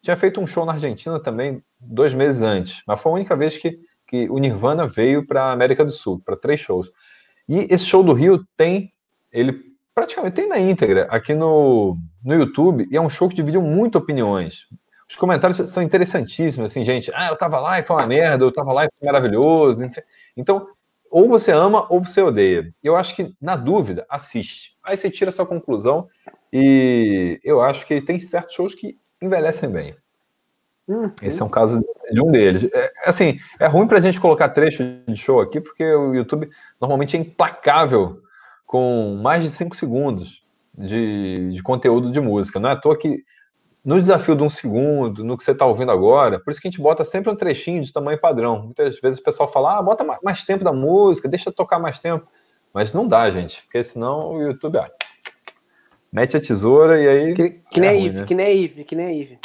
Tinha 0.02 0.16
feito 0.16 0.40
um 0.40 0.46
show 0.46 0.66
na 0.66 0.72
Argentina 0.72 1.18
também 1.20 1.62
dois 1.78 2.12
meses 2.12 2.42
antes, 2.42 2.82
mas 2.86 3.00
foi 3.00 3.12
a 3.12 3.14
única 3.14 3.36
vez 3.36 3.56
que, 3.56 3.78
que 4.06 4.28
o 4.28 4.38
Nirvana 4.38 4.84
veio 4.84 5.24
para 5.24 5.44
a 5.44 5.52
América 5.52 5.84
do 5.84 5.92
Sul, 5.92 6.20
para 6.24 6.36
três 6.36 6.58
shows. 6.58 6.90
E 7.48 7.68
esse 7.70 7.86
show 7.86 8.02
do 8.02 8.12
Rio 8.12 8.44
tem, 8.56 8.92
ele 9.30 9.72
praticamente 9.94 10.34
tem 10.34 10.48
na 10.48 10.58
íntegra 10.58 11.06
aqui 11.08 11.34
no, 11.34 11.96
no 12.24 12.34
YouTube, 12.34 12.88
e 12.90 12.96
é 12.96 13.00
um 13.00 13.08
show 13.08 13.28
que 13.28 13.36
dividiu 13.36 13.62
muito 13.62 13.96
opiniões. 13.96 14.66
Os 15.08 15.14
comentários 15.14 15.58
são 15.70 15.82
interessantíssimos, 15.82 16.70
assim, 16.70 16.82
gente, 16.82 17.12
ah, 17.14 17.28
eu 17.28 17.36
tava 17.36 17.60
lá 17.60 17.78
e 17.78 17.82
foi 17.82 17.96
uma 17.96 18.06
merda, 18.06 18.44
eu 18.44 18.52
tava 18.52 18.72
lá 18.72 18.86
e 18.86 18.88
foi 18.98 19.06
maravilhoso. 19.06 19.88
Então, 20.36 20.66
ou 21.10 21.28
você 21.28 21.52
ama 21.52 21.86
ou 21.90 22.00
você 22.00 22.22
odeia. 22.22 22.74
Eu 22.82 22.96
acho 22.96 23.14
que, 23.14 23.34
na 23.38 23.54
dúvida, 23.54 24.06
assiste. 24.08 24.74
Aí 24.82 24.96
você 24.96 25.10
tira 25.10 25.28
a 25.28 25.32
sua 25.32 25.44
conclusão 25.44 26.08
e 26.50 27.38
eu 27.44 27.60
acho 27.60 27.84
que 27.84 28.00
tem 28.00 28.18
certos 28.18 28.54
shows 28.54 28.74
que 28.74 28.98
envelhecem 29.22 29.70
bem. 29.70 29.94
Uhum. 30.88 31.12
Esse 31.22 31.40
é 31.40 31.44
um 31.44 31.48
caso 31.48 31.82
de 32.10 32.20
um 32.20 32.30
deles. 32.30 32.64
É, 32.72 32.92
assim, 33.06 33.38
é 33.58 33.66
ruim 33.66 33.86
para 33.86 33.98
a 33.98 34.00
gente 34.00 34.20
colocar 34.20 34.48
trecho 34.48 34.82
de 35.06 35.16
show 35.16 35.40
aqui, 35.40 35.60
porque 35.60 35.84
o 35.94 36.14
YouTube 36.14 36.48
normalmente 36.80 37.16
é 37.16 37.20
implacável 37.20 38.20
com 38.66 39.20
mais 39.22 39.42
de 39.42 39.50
5 39.50 39.76
segundos 39.76 40.44
de, 40.76 41.50
de 41.52 41.62
conteúdo 41.62 42.10
de 42.10 42.20
música. 42.20 42.58
Não 42.58 42.70
é 42.70 42.72
à 42.72 42.76
toa 42.76 42.96
que 42.96 43.24
no 43.84 43.98
desafio 43.98 44.36
de 44.36 44.42
um 44.42 44.48
segundo, 44.48 45.24
no 45.24 45.36
que 45.36 45.42
você 45.42 45.50
está 45.50 45.66
ouvindo 45.66 45.90
agora, 45.90 46.38
por 46.38 46.50
isso 46.50 46.60
que 46.60 46.68
a 46.68 46.70
gente 46.70 46.80
bota 46.80 47.04
sempre 47.04 47.30
um 47.30 47.36
trechinho 47.36 47.82
de 47.82 47.92
tamanho 47.92 48.20
padrão. 48.20 48.62
Muitas 48.62 49.00
vezes 49.00 49.18
o 49.18 49.22
pessoal 49.22 49.50
fala, 49.50 49.78
ah, 49.78 49.82
bota 49.82 50.04
mais 50.22 50.44
tempo 50.44 50.62
da 50.62 50.72
música, 50.72 51.28
deixa 51.28 51.50
tocar 51.50 51.78
mais 51.78 51.98
tempo. 51.98 52.26
Mas 52.72 52.94
não 52.94 53.06
dá, 53.06 53.28
gente, 53.28 53.62
porque 53.64 53.82
senão 53.82 54.34
o 54.34 54.42
YouTube 54.42 54.78
ah, 54.78 54.90
mete 56.12 56.36
a 56.36 56.40
tesoura 56.40 57.00
e 57.00 57.08
aí. 57.08 57.34
Que, 57.34 57.50
que 57.50 57.80
é 57.80 57.80
nem 57.80 57.90
ruim, 57.90 57.98
a 57.98 58.04
Ive, 58.04 58.18
né? 58.20 58.26
que 58.26 58.34
nem 58.34 58.46
a 58.46 58.50
Ive, 58.50 58.84
que 58.84 58.96
nem 58.96 59.06
a 59.06 59.12
Ive. 59.12 59.38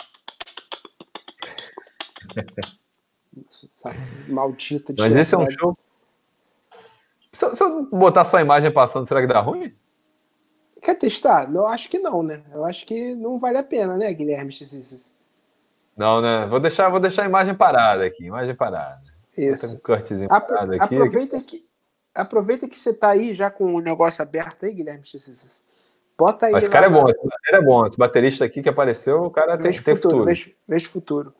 Maldita 4.27 4.93
de 4.93 5.01
Mas 5.01 5.15
esse 5.15 5.33
é 5.33 5.37
um 5.37 5.49
show. 5.49 5.77
Se, 7.31 7.55
se 7.55 7.63
eu 7.63 7.85
botar 7.85 8.25
sua 8.25 8.41
imagem 8.41 8.71
passando, 8.71 9.07
será 9.07 9.21
que 9.21 9.27
dá 9.27 9.39
ruim? 9.39 9.73
Quer 10.81 10.95
testar? 10.95 11.53
Eu 11.53 11.67
acho 11.67 11.89
que 11.89 11.99
não, 11.99 12.21
né? 12.23 12.43
Eu 12.51 12.65
acho 12.65 12.85
que 12.85 13.15
não 13.15 13.39
vale 13.39 13.57
a 13.57 13.63
pena, 13.63 13.95
né, 13.97 14.11
Guilherme? 14.13 14.51
Não, 15.95 16.21
né? 16.21 16.45
Vou 16.47 16.59
deixar, 16.59 16.89
vou 16.89 16.99
deixar 16.99 17.23
a 17.23 17.27
imagem 17.27 17.55
parada 17.55 18.05
aqui, 18.05 18.25
imagem 18.25 18.55
parada. 18.55 19.01
Isso. 19.37 19.75
Um 19.75 19.79
cortezinho 19.79 20.31
Apro 20.31 20.55
parado 20.55 20.73
aqui. 20.73 20.95
Aproveita 20.95 21.41
que, 21.41 21.65
aproveita 22.13 22.67
que 22.67 22.77
você 22.77 22.93
tá 22.93 23.09
aí 23.09 23.33
já 23.35 23.49
com 23.49 23.73
o 23.75 23.79
negócio 23.79 24.21
aberto 24.21 24.65
aí, 24.65 24.73
Guilherme. 24.73 25.03
Bota 26.17 26.47
aí. 26.47 26.51
Mas 26.51 26.63
esse 26.63 26.71
cara 26.71 26.87
é 26.87 26.89
bom, 26.89 27.07
esse 27.07 27.23
baterista 27.23 27.57
é 27.57 27.61
bom. 27.61 27.85
Esse 27.85 27.97
baterista 27.97 28.45
aqui 28.45 28.61
que 28.61 28.69
apareceu, 28.69 29.23
o 29.23 29.31
cara 29.31 29.57
tem, 29.57 29.71
tem 29.71 29.95
futuro. 29.95 30.25
Vejo, 30.25 30.51
vejo 30.67 30.89
futuro. 30.89 31.33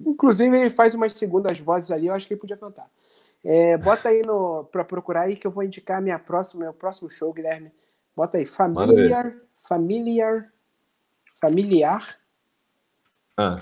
Inclusive, 0.00 0.56
ele 0.56 0.70
faz 0.70 0.94
umas 0.94 1.12
segundas 1.12 1.58
vozes 1.58 1.90
ali, 1.90 2.06
eu 2.06 2.14
acho 2.14 2.26
que 2.26 2.34
ele 2.34 2.40
podia 2.40 2.56
cantar. 2.56 2.88
É, 3.44 3.76
bota 3.76 4.08
aí 4.08 4.22
no, 4.24 4.64
pra 4.64 4.84
procurar 4.84 5.22
aí 5.22 5.36
que 5.36 5.46
eu 5.46 5.50
vou 5.50 5.62
indicar 5.62 6.00
minha 6.00 6.18
próxima, 6.18 6.64
meu 6.64 6.72
próximo 6.72 7.10
show, 7.10 7.32
Guilherme. 7.32 7.72
Bota 8.16 8.38
aí, 8.38 8.46
familiar, 8.46 9.34
familiar, 9.60 10.52
familiar. 11.40 12.18
Ah. 13.36 13.60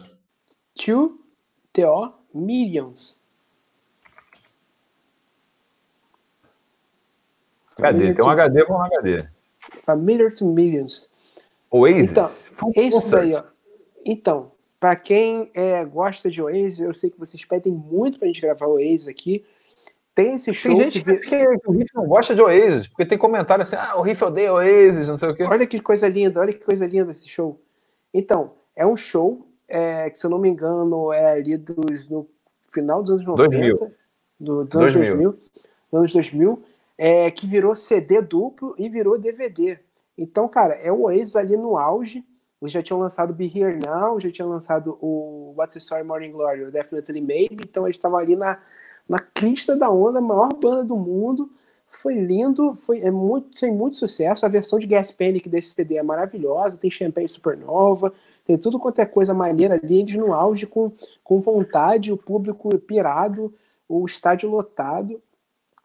To 0.75 1.19
TO 1.73 2.13
Millions. 2.33 3.21
HD, 7.79 8.15
tem 8.15 8.25
um 8.25 8.29
HD 8.29 8.65
um 8.65 8.83
HD. 8.83 9.40
Familiar 9.83 10.33
to 10.33 10.47
Millions. 10.47 11.11
Oasis? 11.71 12.11
Então, 12.11 12.31
daí, 13.11 13.35
ó. 13.35 13.43
Então, 14.05 14.53
para 14.79 14.97
quem 14.97 15.51
é, 15.55 15.85
gosta 15.85 16.31
de 16.31 16.43
Oasis, 16.43 16.81
eu 16.81 16.95
sei 16.95 17.11
que 17.11 17.19
vocês 17.19 17.45
pedem 17.45 17.73
muito 17.73 18.19
pra 18.19 18.27
gente 18.27 18.41
gravar 18.41 18.67
Oasis 18.67 19.07
aqui. 19.07 19.45
Tem 20.15 20.35
esse 20.35 20.53
show. 20.53 20.75
Tem 20.77 20.91
gente 20.91 21.05
que, 21.05 21.17
que, 21.19 21.59
que 21.59 21.69
o 21.69 21.73
Riff 21.73 21.95
não 21.95 22.07
gosta 22.07 22.35
de 22.35 22.43
Oasis, 22.43 22.89
porque 22.89 23.07
tem 23.07 23.17
comentário 23.17 23.63
assim: 23.63 23.77
ah, 23.77 23.97
o 23.97 24.03
Riff 24.03 24.23
odeia 24.25 24.53
Oasis, 24.53 25.09
não 25.09 25.17
sei 25.17 25.29
o 25.29 25.35
quê. 25.35 25.45
Olha 25.45 25.67
que 25.67 25.81
coisa 25.81 26.09
linda, 26.09 26.41
olha 26.41 26.53
que 26.53 26.65
coisa 26.65 26.87
linda 26.87 27.13
esse 27.13 27.29
show. 27.29 27.61
Então, 28.13 28.55
é 28.75 28.85
um 28.85 28.97
show 28.97 29.47
é, 29.69 30.11
que, 30.11 30.19
se 30.19 30.27
eu 30.27 30.31
não 30.31 30.39
me 30.39 30.49
engano, 30.49 31.13
é 31.13 31.33
ali 31.33 31.57
dos, 31.57 32.09
no 32.09 32.29
final 32.73 33.03
dos 33.03 33.11
anos 33.11 33.25
90. 33.25 33.51
2000. 33.51 33.93
Do, 34.41 34.65
dos 34.65 34.75
anos 34.75 34.95
2000. 34.95 35.15
2000 35.17 35.51
anos 35.93 36.13
2000, 36.13 36.63
é, 37.03 37.31
que 37.31 37.47
virou 37.47 37.75
CD 37.75 38.21
duplo 38.21 38.75
e 38.77 38.87
virou 38.87 39.19
DVD. 39.19 39.79
Então, 40.19 40.47
cara, 40.47 40.75
é 40.75 40.93
o 40.93 41.05
Oasis 41.05 41.35
ali 41.35 41.57
no 41.57 41.79
auge. 41.79 42.23
Eles 42.61 42.71
já 42.71 42.83
tinham 42.83 43.01
lançado 43.01 43.33
Be 43.33 43.47
Here 43.47 43.81
Now, 43.83 44.21
já 44.21 44.31
tinham 44.31 44.51
lançado 44.51 44.99
o 45.01 45.55
What's 45.57 45.73
the 45.73 45.79
Story 45.79 46.05
Morning 46.05 46.31
Glory, 46.31 46.65
o 46.65 46.71
Definitely 46.71 47.23
Maybe. 47.23 47.65
Então, 47.65 47.87
eles 47.87 47.97
estavam 47.97 48.19
ali 48.19 48.37
na, 48.37 48.59
na 49.09 49.19
crista 49.19 49.75
da 49.75 49.89
onda, 49.89 50.19
a 50.19 50.23
maior 50.23 50.53
banda 50.53 50.85
do 50.85 50.95
mundo. 50.95 51.51
Foi 51.89 52.13
lindo, 52.15 52.75
foi 52.75 53.01
é 53.01 53.11
muito, 53.11 53.59
tem 53.59 53.73
muito 53.73 53.97
sucesso. 53.97 54.45
A 54.45 54.51
versão 54.51 54.79
de 54.79 54.87
Gas 54.87 55.11
Panic 55.11 55.49
desse 55.49 55.71
CD 55.71 55.97
é 55.97 56.03
maravilhosa, 56.03 56.77
tem 56.77 56.91
Champagne 56.91 57.27
Supernova, 57.27 58.13
tem 58.47 58.59
tudo 58.59 58.79
quanto 58.79 58.99
é 58.99 59.07
coisa 59.07 59.33
maneira 59.33 59.81
ali, 59.83 60.01
eles 60.01 60.17
no 60.17 60.35
auge, 60.35 60.67
com, 60.67 60.93
com 61.25 61.41
vontade, 61.41 62.13
o 62.13 62.19
público 62.19 62.77
pirado, 62.79 63.55
o 63.89 64.05
estádio 64.05 64.51
lotado. 64.51 65.19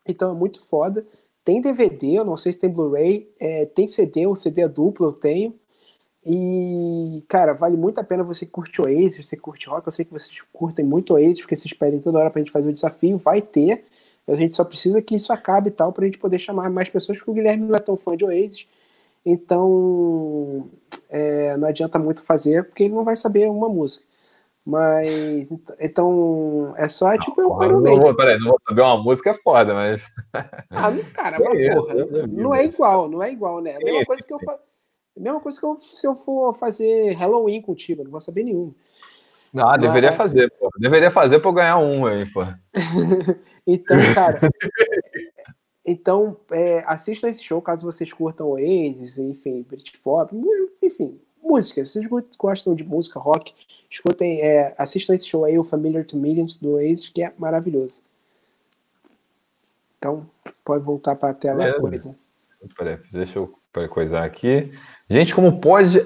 Então 0.06 0.32
é 0.32 0.34
muito 0.34 0.62
foda. 0.62 1.06
Tem 1.44 1.62
DVD, 1.62 2.20
eu 2.20 2.26
não 2.26 2.38
sei 2.38 2.54
se 2.54 2.60
tem 2.60 2.70
Blu-ray, 2.70 3.30
é, 3.40 3.66
tem 3.66 3.88
CD, 3.88 4.26
o 4.28 4.36
CD 4.36 4.68
duplo, 4.68 5.08
eu 5.08 5.14
tenho. 5.14 5.54
E, 6.26 7.24
cara, 7.28 7.54
vale 7.54 7.78
muito 7.78 8.00
a 8.00 8.04
pena 8.04 8.24
você 8.24 8.48
curte 8.48 8.82
Oasis, 8.82 9.28
você 9.28 9.38
curte 9.38 9.70
rock. 9.70 9.88
Eu 9.88 9.92
sei 9.92 10.06
que 10.06 10.12
vocês 10.12 10.42
curtem 10.52 10.84
muito 10.84 11.14
Oasis, 11.14 11.42
porque 11.42 11.56
vocês 11.56 11.72
pedem 11.74 12.00
toda 12.00 12.18
hora 12.18 12.32
pra 12.32 12.42
gente 12.42 12.52
fazer 12.52 12.68
o 12.70 12.74
desafio. 12.74 13.18
Vai 13.20 13.42
ter. 13.42 13.86
A 14.28 14.36
gente 14.36 14.56
só 14.56 14.64
precisa 14.64 15.02
que 15.04 15.16
isso 15.16 15.32
acabe 15.32 15.70
e 15.70 15.72
tal, 15.72 15.94
pra 15.94 16.06
gente 16.06 16.18
poder 16.18 16.40
chamar 16.40 16.70
mais 16.72 16.90
pessoas, 16.90 17.18
porque 17.20 17.30
o 17.30 17.34
Guilherme 17.34 17.68
não 17.68 17.76
é 17.76 17.80
tão 17.80 17.96
fã 17.96 18.18
de 18.18 18.26
Oasis. 18.26 18.68
Então, 19.24 20.68
é, 21.10 21.56
não 21.58 21.68
adianta 21.68 22.00
muito 22.00 22.24
fazer, 22.24 22.64
porque 22.66 22.84
ele 22.84 22.96
não 22.96 23.04
vai 23.04 23.16
saber 23.16 23.48
uma 23.50 23.70
música. 23.70 24.04
Mas, 24.66 25.52
então, 25.80 26.74
é 26.76 26.88
só, 26.88 27.12
não, 27.12 27.18
tipo, 27.20 27.40
eu 27.40 27.54
Maiden. 27.54 28.00
Não 28.00 28.16
peraí, 28.16 28.40
não 28.40 28.50
vou 28.50 28.60
saber 28.68 28.82
uma 28.82 28.98
música 28.98 29.30
é 29.30 29.34
foda, 29.36 29.76
mas... 29.76 30.08
Ah, 30.72 30.92
cara, 31.14 31.38
mas, 31.44 31.60
é, 31.60 31.76
porra, 31.76 31.94
não 32.28 32.56
é 32.56 32.66
igual, 32.66 33.08
não 33.08 33.22
é 33.22 33.32
igual, 33.32 33.62
né? 33.62 33.76
A 33.76 33.80
mesma 33.80 34.06
coisa 34.06 34.26
que 34.26 34.34
eu 34.34 34.40
faço... 34.40 34.60
Mesma 35.16 35.40
coisa 35.40 35.60
que 35.60 35.66
eu, 35.66 35.78
se 35.78 36.08
eu 36.08 36.16
for 36.16 36.54
fazer 36.54 37.14
Halloween 37.14 37.62
contigo, 37.62 38.04
não 38.04 38.12
vou 38.12 38.20
saber 38.20 38.44
nenhum. 38.44 38.74
Não, 39.54 39.66
mas... 39.66 39.80
deveria 39.80 40.12
fazer, 40.12 40.52
pô. 40.60 40.70
Deveria 40.78 41.12
fazer 41.12 41.40
pra 41.40 41.50
eu 41.50 41.54
ganhar 41.54 41.78
um 41.78 42.06
aí, 42.06 42.26
pô. 42.26 42.42
então, 43.66 43.98
cara, 44.14 44.40
Então, 45.86 46.38
é, 46.52 46.84
assistam 46.88 47.30
esse 47.30 47.44
show 47.44 47.62
caso 47.62 47.86
vocês 47.86 48.12
curtam 48.12 48.50
Oasis, 48.50 49.20
enfim, 49.20 49.62
Britpop, 49.62 50.36
enfim, 50.82 51.22
música. 51.42 51.86
Se 51.86 52.06
vocês 52.08 52.36
gostam 52.36 52.74
de 52.74 52.84
música, 52.84 53.20
rock, 53.20 53.54
escutem, 53.96 54.42
é, 54.42 54.76
assistam 54.78 55.16
esse 55.16 55.28
show 55.28 55.46
aí, 55.46 55.58
o 55.58 55.64
Familiar 55.64 56.06
to 56.06 56.18
Millions 56.18 56.58
do 56.58 56.72
Oasis, 56.72 57.10
que 57.10 57.24
é 57.24 57.34
maravilhoso. 57.38 58.04
Então, 59.98 60.30
pode 60.64 60.84
voltar 60.84 61.16
para 61.16 61.30
a 61.30 61.34
tela 61.34 61.66
é, 61.66 61.74
coisa. 61.80 62.16
Peraí, 62.78 62.98
deixa 63.12 63.40
eu 63.40 63.58
coisar 63.90 64.24
aqui. 64.24 64.72
Gente, 65.10 65.34
como 65.34 65.60
pode 65.60 66.06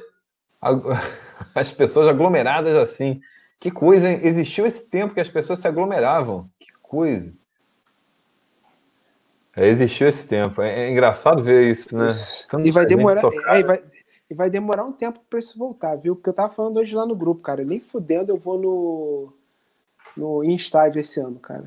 as 1.55 1.71
pessoas 1.71 2.07
aglomeradas 2.07 2.75
assim? 2.75 3.19
Que 3.59 3.71
coisa, 3.71 4.09
hein? 4.09 4.19
Existiu 4.23 4.65
esse 4.65 4.85
tempo 4.85 5.13
que 5.13 5.19
as 5.19 5.29
pessoas 5.29 5.59
se 5.59 5.67
aglomeravam. 5.67 6.49
Que 6.59 6.71
coisa. 6.81 7.33
É, 9.55 9.67
existiu 9.67 10.07
esse 10.07 10.27
tempo. 10.27 10.61
É, 10.61 10.85
é, 10.85 10.91
engraçado 10.91 11.43
ver 11.43 11.67
isso, 11.67 11.97
né? 11.97 12.09
Isso. 12.09 12.47
E 12.63 12.71
vai 12.71 12.85
demorar. 12.85 13.21
É, 13.47 13.63
vai, 13.63 13.83
e 14.29 14.33
vai 14.33 14.49
demorar 14.49 14.83
um 14.83 14.91
tempo 14.91 15.19
para 15.29 15.39
isso 15.39 15.57
voltar, 15.57 15.95
viu? 15.95 16.15
Porque 16.15 16.29
eu 16.29 16.33
tava 16.33 16.53
falando 16.53 16.77
hoje 16.77 16.93
lá 16.93 17.05
no 17.05 17.15
grupo, 17.15 17.41
cara. 17.41 17.63
Nem 17.63 17.79
fudendo 17.79 18.31
eu 18.31 18.37
vou 18.37 18.59
no, 18.59 19.33
no 20.15 20.43
estádio 20.43 20.99
esse 20.99 21.19
ano, 21.19 21.39
cara. 21.39 21.65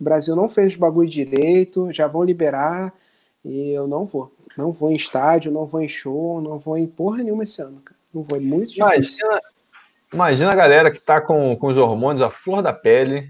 O 0.00 0.04
Brasil 0.04 0.36
não 0.36 0.48
fez 0.48 0.76
o 0.76 0.78
bagulho 0.78 1.08
direito, 1.08 1.92
já 1.92 2.06
vão 2.06 2.22
liberar 2.22 2.94
e 3.44 3.70
eu 3.70 3.88
não 3.88 4.04
vou. 4.04 4.32
Não 4.56 4.70
vou 4.70 4.90
em 4.92 4.96
estádio, 4.96 5.50
não 5.50 5.66
vou 5.66 5.80
em 5.80 5.88
show, 5.88 6.40
não 6.40 6.58
vou 6.58 6.78
em 6.78 6.86
porra 6.86 7.22
nenhuma 7.22 7.42
esse 7.42 7.60
ano, 7.60 7.80
cara. 7.84 7.98
Não 8.14 8.22
vou, 8.22 8.38
é 8.38 8.40
muito 8.40 8.74
difícil. 8.74 9.26
Imagina, 9.26 9.40
imagina 10.12 10.52
a 10.52 10.56
galera 10.56 10.90
que 10.90 11.00
tá 11.00 11.20
com, 11.20 11.56
com 11.56 11.66
os 11.66 11.76
hormônios 11.76 12.22
à 12.22 12.30
flor 12.30 12.62
da 12.62 12.72
pele 12.72 13.28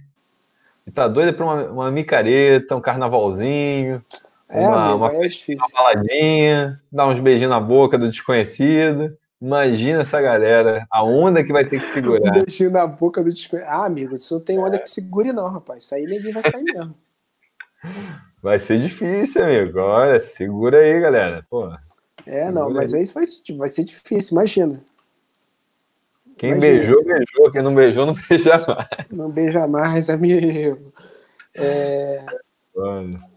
e 0.86 0.90
tá 0.90 1.08
doida 1.08 1.32
pra 1.32 1.44
uma, 1.44 1.64
uma 1.64 1.90
micareta, 1.90 2.76
um 2.76 2.80
carnavalzinho, 2.80 4.04
é, 4.48 4.60
uma, 4.66 4.90
amigo, 4.90 5.04
uma, 5.04 5.24
é 5.24 5.28
difícil. 5.28 5.56
uma 5.56 5.68
baladinha, 5.82 6.80
dar 6.90 7.06
uns 7.06 7.20
beijinhos 7.20 7.50
na 7.50 7.60
boca 7.60 7.98
do 7.98 8.10
desconhecido. 8.10 9.16
Imagina 9.40 10.02
essa 10.02 10.20
galera, 10.20 10.86
a 10.90 11.04
onda 11.04 11.44
que 11.44 11.52
vai 11.52 11.64
ter 11.64 11.80
que 11.80 11.86
segurar. 11.88 12.36
Um 12.36 12.40
beijinho 12.44 12.70
na 12.70 12.86
boca 12.86 13.22
do 13.22 13.32
desconhecido. 13.32 13.70
Ah, 13.70 13.86
amigo, 13.86 14.14
isso 14.14 14.34
não 14.34 14.44
tem 14.44 14.58
onda 14.58 14.78
que 14.78 14.90
segure, 14.90 15.32
não, 15.32 15.48
rapaz. 15.48 15.84
Isso 15.84 15.94
aí 15.94 16.04
ninguém 16.04 16.32
vai 16.32 16.42
sair 16.42 16.64
mesmo. 16.64 16.94
Vai 18.40 18.60
ser 18.60 18.78
difícil, 18.78 19.42
amigo. 19.42 19.80
Olha, 19.80 20.20
segura 20.20 20.78
aí, 20.78 21.00
galera. 21.00 21.44
Pô, 21.50 21.68
é, 22.28 22.50
não, 22.52 22.68
mas 22.68 22.92
aí 22.92 23.06
vai, 23.06 23.24
vai 23.56 23.68
ser 23.70 23.84
difícil, 23.84 24.36
imagina. 24.36 24.80
Quem 26.36 26.50
imagina. 26.50 26.76
beijou, 26.76 27.04
beijou. 27.04 27.50
Quem 27.50 27.62
não 27.62 27.74
beijou, 27.74 28.06
não 28.06 28.14
beija 28.28 28.58
mais. 28.66 28.88
Não 29.10 29.30
beija 29.30 29.66
mais, 29.66 30.10
amigo. 30.10 30.92
É... 31.54 32.22
Olha. 32.76 33.27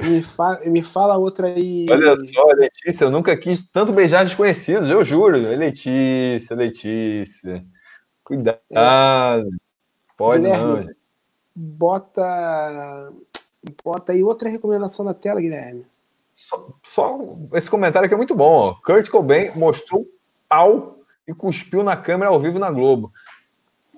Me, 0.00 0.22
fa 0.22 0.60
me 0.64 0.84
fala 0.84 1.16
outra 1.16 1.48
aí. 1.48 1.86
Olha 1.90 2.14
só, 2.26 2.46
Letícia, 2.52 3.04
eu 3.04 3.10
nunca 3.10 3.36
quis 3.36 3.68
tanto 3.70 3.92
beijar 3.92 4.24
desconhecidos, 4.24 4.88
eu 4.88 5.04
juro. 5.04 5.36
Letícia, 5.36 6.54
Letícia. 6.54 7.64
Cuidado. 8.22 8.60
É. 8.70 9.44
Pode 10.16 10.42
Guilherme, 10.42 10.64
não, 10.64 10.82
gente. 10.82 10.96
Bota, 11.54 13.12
bota 13.84 14.12
aí 14.12 14.22
outra 14.22 14.48
recomendação 14.48 15.04
na 15.04 15.14
tela, 15.14 15.40
Guilherme. 15.40 15.84
Só, 16.34 16.68
só 16.84 17.18
esse 17.54 17.68
comentário 17.68 18.06
aqui 18.06 18.14
é 18.14 18.16
muito 18.16 18.34
bom. 18.34 18.52
Ó. 18.52 18.74
Kurt 18.74 19.08
Cobain 19.08 19.50
mostrou 19.56 20.06
pau 20.48 21.00
e 21.26 21.34
cuspiu 21.34 21.82
na 21.82 21.96
câmera 21.96 22.30
ao 22.30 22.38
vivo 22.38 22.58
na 22.58 22.70
Globo. 22.70 23.12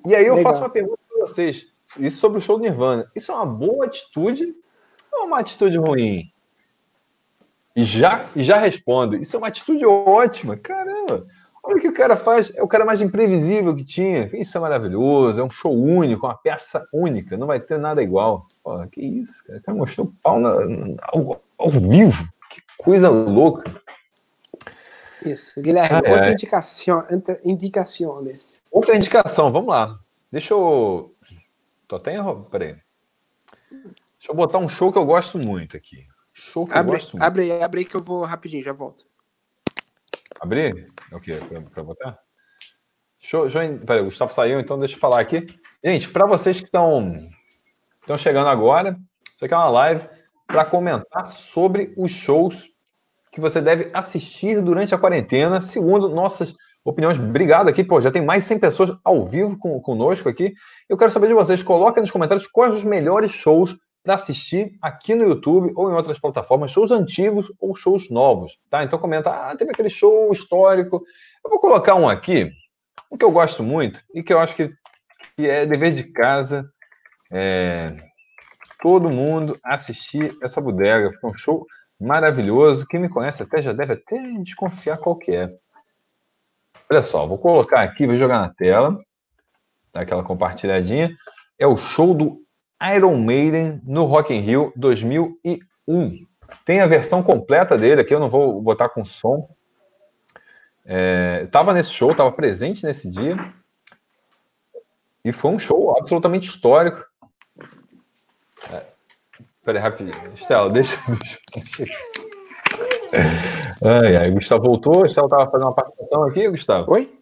E 0.07 0.15
aí 0.15 0.25
eu 0.25 0.37
Legal. 0.37 0.53
faço 0.53 0.63
uma 0.63 0.71
pergunta 0.71 0.99
para 1.07 1.27
vocês. 1.27 1.67
Isso 1.99 2.19
sobre 2.19 2.39
o 2.39 2.41
show 2.41 2.57
do 2.57 2.63
Nirvana. 2.63 3.11
Isso 3.15 3.31
é 3.31 3.35
uma 3.35 3.45
boa 3.45 3.85
atitude 3.85 4.55
é 5.21 5.25
uma 5.25 5.39
atitude 5.39 5.77
ruim? 5.77 6.31
E 7.75 7.85
já, 7.85 8.29
e 8.35 8.43
já 8.43 8.57
respondo. 8.57 9.16
Isso 9.16 9.37
é 9.37 9.39
uma 9.39 9.49
atitude 9.49 9.85
ótima. 9.87 10.57
Caramba, 10.57 11.27
olha 11.62 11.77
o 11.77 11.81
que 11.81 11.89
o 11.89 11.95
cara 11.95 12.16
faz. 12.16 12.53
É 12.55 12.62
o 12.62 12.68
cara 12.68 12.85
mais 12.85 13.01
imprevisível 13.01 13.75
que 13.75 13.85
tinha. 13.85 14.29
Isso 14.35 14.57
é 14.57 14.61
maravilhoso. 14.61 15.41
É 15.41 15.45
um 15.45 15.51
show 15.51 15.73
único, 15.73 16.27
uma 16.27 16.37
peça 16.37 16.87
única. 16.93 17.37
Não 17.37 17.47
vai 17.47 17.61
ter 17.61 17.79
nada 17.79 18.03
igual. 18.03 18.47
Pô, 18.62 18.87
que 18.89 19.01
isso, 19.01 19.45
cara. 19.45 19.59
O 19.59 19.62
cara 19.62 19.79
mostrou 19.79 20.07
o 20.09 20.12
pau 20.23 20.41
na, 20.41 20.51
ao, 21.05 21.41
ao, 21.57 21.71
vivo. 21.71 22.29
Que 22.51 22.61
coisa 22.77 23.09
louca. 23.09 23.81
Isso, 25.25 25.61
Guilherme, 25.61 25.97
ah, 26.07 26.12
outra 26.12 26.31
é. 26.31 26.33
indicação, 26.33 27.07
indicações. 27.45 28.61
Outra 28.71 28.97
indicação, 28.97 29.53
vamos 29.53 29.68
lá. 29.68 29.99
Deixa 30.33 30.55
eu. 30.55 31.14
Tô 31.87 31.97
até 31.97 32.16
em. 32.16 32.43
Peraí. 32.51 32.77
Deixa 34.21 34.33
eu 34.33 34.37
botar 34.37 34.59
um 34.59 34.68
show 34.68 34.93
que 34.93 34.99
eu 34.99 35.07
gosto 35.07 35.39
muito 35.39 35.79
aqui. 35.79 36.07
Show 36.35 36.66
que 36.66 36.75
abre, 36.75 36.91
eu 36.91 36.99
gosto 36.99 37.12
muito. 37.12 37.25
Abre 37.25 37.43
aí, 37.43 37.62
abre 37.62 37.81
aí 37.81 37.87
que 37.87 37.97
eu 37.97 38.03
vou 38.03 38.23
rapidinho, 38.23 38.62
já 38.62 38.75
volto. 38.75 39.05
Abrir? 40.39 40.93
É 41.11 41.16
o 41.16 41.21
quê? 41.21 41.41
Para 41.73 41.83
botar? 41.83 42.18
Show, 43.18 43.49
show, 43.49 43.62
peraí, 43.87 44.03
o 44.03 44.05
Gustavo 44.05 44.31
saiu, 44.31 44.61
então 44.61 44.79
deixa 44.79 44.95
eu 44.95 45.01
falar 45.01 45.21
aqui. 45.21 45.47
Gente, 45.83 46.11
para 46.11 46.27
vocês 46.27 46.61
que 46.61 46.66
estão 46.66 47.31
estão 47.99 48.18
chegando 48.18 48.49
agora, 48.49 48.95
isso 49.35 49.43
aqui 49.43 49.55
é 49.55 49.57
uma 49.57 49.71
live 49.71 50.07
para 50.47 50.66
comentar 50.66 51.31
sobre 51.31 51.95
os 51.97 52.11
shows 52.11 52.68
que 53.33 53.41
você 53.41 53.59
deve 53.59 53.91
assistir 53.95 54.61
durante 54.61 54.95
a 54.95 54.99
quarentena, 54.99 55.62
segundo 55.62 56.11
nossas 56.11 56.55
opiniões. 56.85 57.18
Obrigado 57.18 57.68
aqui, 57.68 57.83
pô, 57.83 58.03
já 58.03 58.11
tem 58.11 58.23
mais 58.23 58.43
de 58.43 58.49
100 58.49 58.59
pessoas 58.59 58.99
ao 59.03 59.25
vivo 59.25 59.57
com, 59.59 59.81
conosco 59.81 60.29
aqui. 60.29 60.53
Eu 60.91 60.99
quero 60.99 61.11
saber 61.11 61.29
de 61.29 61.35
vocês, 61.35 61.62
coloquem 61.62 62.03
nos 62.03 62.11
comentários 62.11 62.47
quais 62.47 62.75
os 62.75 62.85
melhores 62.85 63.31
shows 63.31 63.75
para 64.03 64.15
assistir 64.15 64.77
aqui 64.81 65.15
no 65.15 65.25
YouTube 65.25 65.73
ou 65.77 65.91
em 65.91 65.95
outras 65.95 66.19
plataformas, 66.19 66.71
shows 66.71 66.91
antigos 66.91 67.53
ou 67.59 67.75
shows 67.75 68.09
novos, 68.09 68.59
tá? 68.71 68.83
Então 68.83 68.99
comenta, 68.99 69.31
ah, 69.31 69.57
teve 69.57 69.71
aquele 69.71 69.91
show 69.91 70.33
histórico. 70.33 71.03
Eu 71.45 71.51
vou 71.51 71.61
colocar 71.61 71.95
um 71.95 72.09
aqui, 72.09 72.51
um 73.11 73.17
que 73.17 73.25
eu 73.25 73.31
gosto 73.31 73.63
muito 73.63 74.03
e 74.15 74.23
que 74.23 74.33
eu 74.33 74.41
acho 74.41 74.57
que, 74.57 74.73
que 75.37 75.49
é 75.49 75.67
dever 75.67 75.93
de 75.93 76.05
casa, 76.05 76.71
é, 77.31 77.95
todo 78.81 79.11
mundo 79.11 79.57
assistir 79.63 80.35
essa 80.43 80.61
bodega, 80.61 81.13
foi 81.21 81.31
um 81.31 81.37
show 81.37 81.67
maravilhoso. 82.01 82.87
Quem 82.87 83.01
me 83.01 83.09
conhece 83.09 83.43
até 83.43 83.61
já 83.61 83.73
deve 83.73 83.93
até 83.93 84.17
desconfiar 84.43 84.97
qual 84.97 85.17
que 85.17 85.33
é. 85.33 85.55
Olha 86.91 87.05
só, 87.05 87.27
vou 87.27 87.39
colocar 87.39 87.83
aqui, 87.83 88.07
vou 88.07 88.17
jogar 88.17 88.41
na 88.41 88.49
tela, 88.49 88.97
dar 89.93 90.01
aquela 90.01 90.25
compartilhadinha. 90.25 91.15
É 91.59 91.67
o 91.67 91.77
show 91.77 92.15
do 92.15 92.41
Iron 92.95 93.18
Maiden 93.18 93.81
no 93.85 94.05
Rock 94.05 94.33
in 94.33 94.41
Rio 94.41 94.72
2001. 94.76 96.26
Tem 96.64 96.81
a 96.81 96.87
versão 96.87 97.22
completa 97.22 97.76
dele 97.76 98.01
aqui, 98.01 98.14
eu 98.14 98.20
não 98.20 98.28
vou 98.28 98.61
botar 98.62 98.89
com 98.89 99.05
som. 99.05 99.49
É, 100.85 101.47
tava 101.47 101.72
nesse 101.72 101.91
show, 101.91 102.14
tava 102.14 102.33
presente 102.33 102.85
nesse 102.85 103.11
dia. 103.11 103.37
E 105.24 105.33
foi 105.33 105.51
um 105.51 105.59
show 105.59 105.97
absolutamente 105.99 106.49
histórico. 106.49 107.05
É, 108.72 108.87
peraí, 109.62 109.83
rapidinho. 109.83 110.33
Estela, 110.35 110.68
deixa. 110.70 110.97
deixa. 111.76 112.01
Ai, 113.85 114.16
ai, 114.16 114.31
Gustavo 114.31 114.62
voltou. 114.62 115.05
Estela 115.05 115.28
tava 115.28 115.51
fazendo 115.51 115.68
uma 115.68 115.74
participação 115.74 116.24
aqui, 116.24 116.49
Gustavo? 116.49 116.93
Oi? 116.93 117.18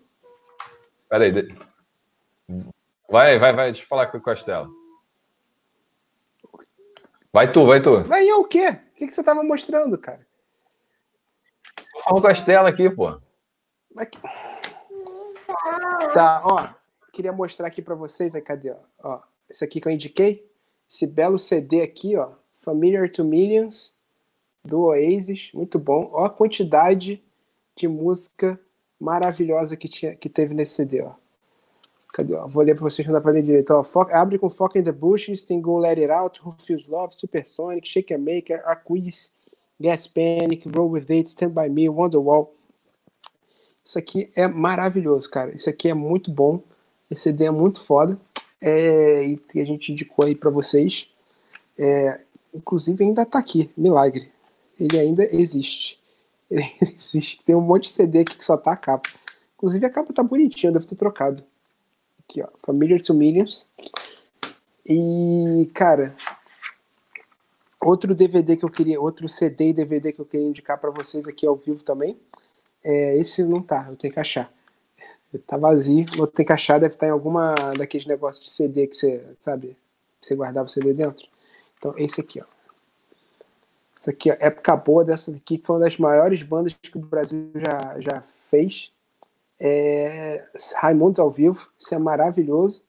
Peraí. 1.09 1.33
De... 1.33 1.55
Vai, 3.11 3.39
vai, 3.39 3.53
vai. 3.53 3.67
Deixa 3.67 3.83
eu 3.83 3.89
falar 3.89 4.07
com 4.07 4.31
a 4.31 4.33
Estela. 4.33 4.69
Vai 7.33 7.53
tu, 7.53 7.67
vai 7.67 7.81
tu. 7.81 8.03
Vai 8.05 8.29
eu 8.29 8.41
o 8.41 8.45
quê? 8.45 8.69
O 8.69 8.95
que, 8.95 9.07
que 9.07 9.13
você 9.13 9.23
tava 9.23 9.43
mostrando, 9.43 9.99
cara? 9.99 10.27
Tô 11.93 12.01
falando 12.01 12.23
com 12.23 12.29
a 12.29 12.33
Estela 12.33 12.69
aqui, 12.69 12.89
pô. 12.89 13.21
Tá, 16.15 16.43
ó. 16.45 16.69
Queria 17.13 17.33
mostrar 17.33 17.67
aqui 17.67 17.83
para 17.83 17.95
vocês, 17.95 18.35
aí, 18.35 18.43
cadê, 18.43 18.71
ó? 18.71 18.77
ó? 19.03 19.21
Esse 19.49 19.65
aqui 19.65 19.81
que 19.81 19.89
eu 19.89 19.93
indiquei. 19.93 20.49
Esse 20.89 21.07
belo 21.07 21.39
CD 21.39 21.83
aqui, 21.83 22.17
ó. 22.17 22.33
Familiar 22.57 23.11
to 23.11 23.25
Millions, 23.25 23.97
do 24.65 24.85
Oasis. 24.85 25.51
Muito 25.53 25.79
bom. 25.79 26.11
Ó 26.13 26.25
a 26.25 26.31
quantidade 26.31 27.23
de 27.77 27.87
música 27.87 28.59
maravilhosa 28.99 29.77
que, 29.77 29.89
tinha, 29.89 30.15
que 30.17 30.29
teve 30.29 30.55
nesse 30.55 30.75
CD, 30.75 31.03
ó. 31.03 31.13
Cadê? 32.19 32.35
Ó? 32.35 32.49
Vou 32.49 32.65
ler 32.65 32.75
para 32.75 32.83
vocês, 32.83 33.07
para 33.07 33.31
ler 33.31 33.45
direito. 33.45 33.71
Ó, 33.71 33.85
foca, 33.85 34.19
abre 34.19 34.41
com 34.41 34.51
Foca 34.51 34.77
in 34.77 34.83
the 34.83 34.91
Bushes, 34.91 35.45
tem 35.45 35.61
Go 35.61 35.79
Let 35.79 35.99
It 35.99 36.11
Out, 36.11 36.41
Feels 36.59 36.89
Love, 36.89 37.15
Supersonic, 37.15 37.87
Shake 37.87 38.13
and 38.13 38.19
Maker, 38.19 38.61
Aquis, 38.67 39.33
Gas 39.79 40.09
Panic, 40.09 40.69
Roll 40.69 40.91
With 40.91 41.07
It, 41.11 41.31
Stand 41.31 41.51
By 41.51 41.69
Me, 41.69 41.89
Wonderwall. 41.89 42.53
Isso 43.85 44.01
aqui 44.01 44.33
é 44.35 44.49
maravilhoso, 44.49 45.31
cara. 45.31 45.55
Isso 45.55 45.71
aqui 45.71 45.89
é 45.89 45.95
muito 45.95 46.33
bom. 46.33 46.61
Esse 47.09 47.23
CD 47.23 47.45
é 47.45 47.53
muito 47.53 47.81
foda. 47.81 48.19
É, 48.61 49.25
e 49.25 49.61
a 49.61 49.65
gente 49.65 49.93
indicou 49.93 50.27
aí 50.27 50.35
para 50.35 50.51
vocês. 50.51 51.09
É, 51.79 52.21
inclusive 52.53 53.05
ainda 53.05 53.25
tá 53.25 53.39
aqui, 53.39 53.71
milagre. 53.77 54.29
Ele 54.79 54.99
ainda 54.99 55.25
existe. 55.33 56.01
Ele 56.51 56.67
existe. 56.99 57.41
Tem 57.45 57.55
um 57.55 57.61
monte 57.61 57.85
de 57.85 57.91
CD 57.91 58.19
aqui 58.19 58.37
que 58.37 58.45
só 58.45 58.57
tá 58.57 58.73
a 58.73 58.77
capa. 58.77 59.09
Inclusive 59.55 59.87
a 59.87 59.91
capa 59.91 60.13
tá 60.13 60.23
bonitinha, 60.25 60.73
deve 60.73 60.85
ter 60.85 60.97
trocado. 60.97 61.45
Aqui, 62.29 62.43
ó. 62.43 62.49
Familiar 62.59 63.01
to 63.01 63.15
Millions. 63.15 63.67
E, 64.87 65.71
cara, 65.75 66.15
outro 67.81 68.15
DVD 68.15 68.57
que 68.57 68.65
eu 68.65 68.71
queria, 68.71 69.01
outro 69.01 69.29
CD 69.29 69.71
e 69.71 69.73
DVD 69.73 70.13
que 70.13 70.21
eu 70.21 70.27
queria 70.27 70.47
indicar 70.47 70.79
para 70.79 70.91
vocês 70.91 71.27
aqui 71.27 71.47
ao 71.47 71.57
vivo 71.57 71.83
também. 71.83 72.19
É, 72.85 73.19
esse 73.19 73.43
não 73.43 73.63
tá, 73.63 73.87
eu 73.89 73.97
tenho 73.97 74.13
que 74.13 74.21
achar. 74.21 74.53
Tá 75.47 75.59
vazio, 75.59 76.07
vou 76.17 76.27
ter 76.27 76.45
que 76.45 76.53
achar, 76.53 76.81
deve 76.81 76.95
estar 76.95 77.07
em 77.07 77.11
alguma 77.11 77.55
daqueles 77.77 78.07
negócios 78.07 78.45
de 78.45 78.51
CD 78.51 78.87
que 78.87 78.97
você, 78.97 79.23
sabe, 79.41 79.77
você 80.21 80.35
guardava 80.35 80.67
o 80.67 80.71
CD 80.71 80.95
dentro. 80.95 81.27
Então, 81.77 81.95
esse 81.99 82.21
aqui, 82.21 82.41
ó. 82.41 82.45
Essa 84.01 84.11
aqui, 84.11 84.31
ó, 84.31 84.37
época 84.39 84.77
boa 84.77 85.05
dessa 85.05 85.31
aqui, 85.31 85.59
que 85.59 85.67
foi 85.67 85.77
uma 85.77 85.85
das 85.85 85.99
maiores 85.99 86.43
bandas 86.43 86.73
que 86.73 86.97
o 86.97 87.01
Brasil 87.01 87.51
já, 87.55 88.01
já 88.01 88.23
fez. 88.51 88.91
É, 89.61 90.45
Raimundos 90.77 91.19
ao 91.19 91.31
vivo, 91.31 91.69
isso 91.79 91.95
é 91.95 91.99
maravilhoso. 91.99 92.83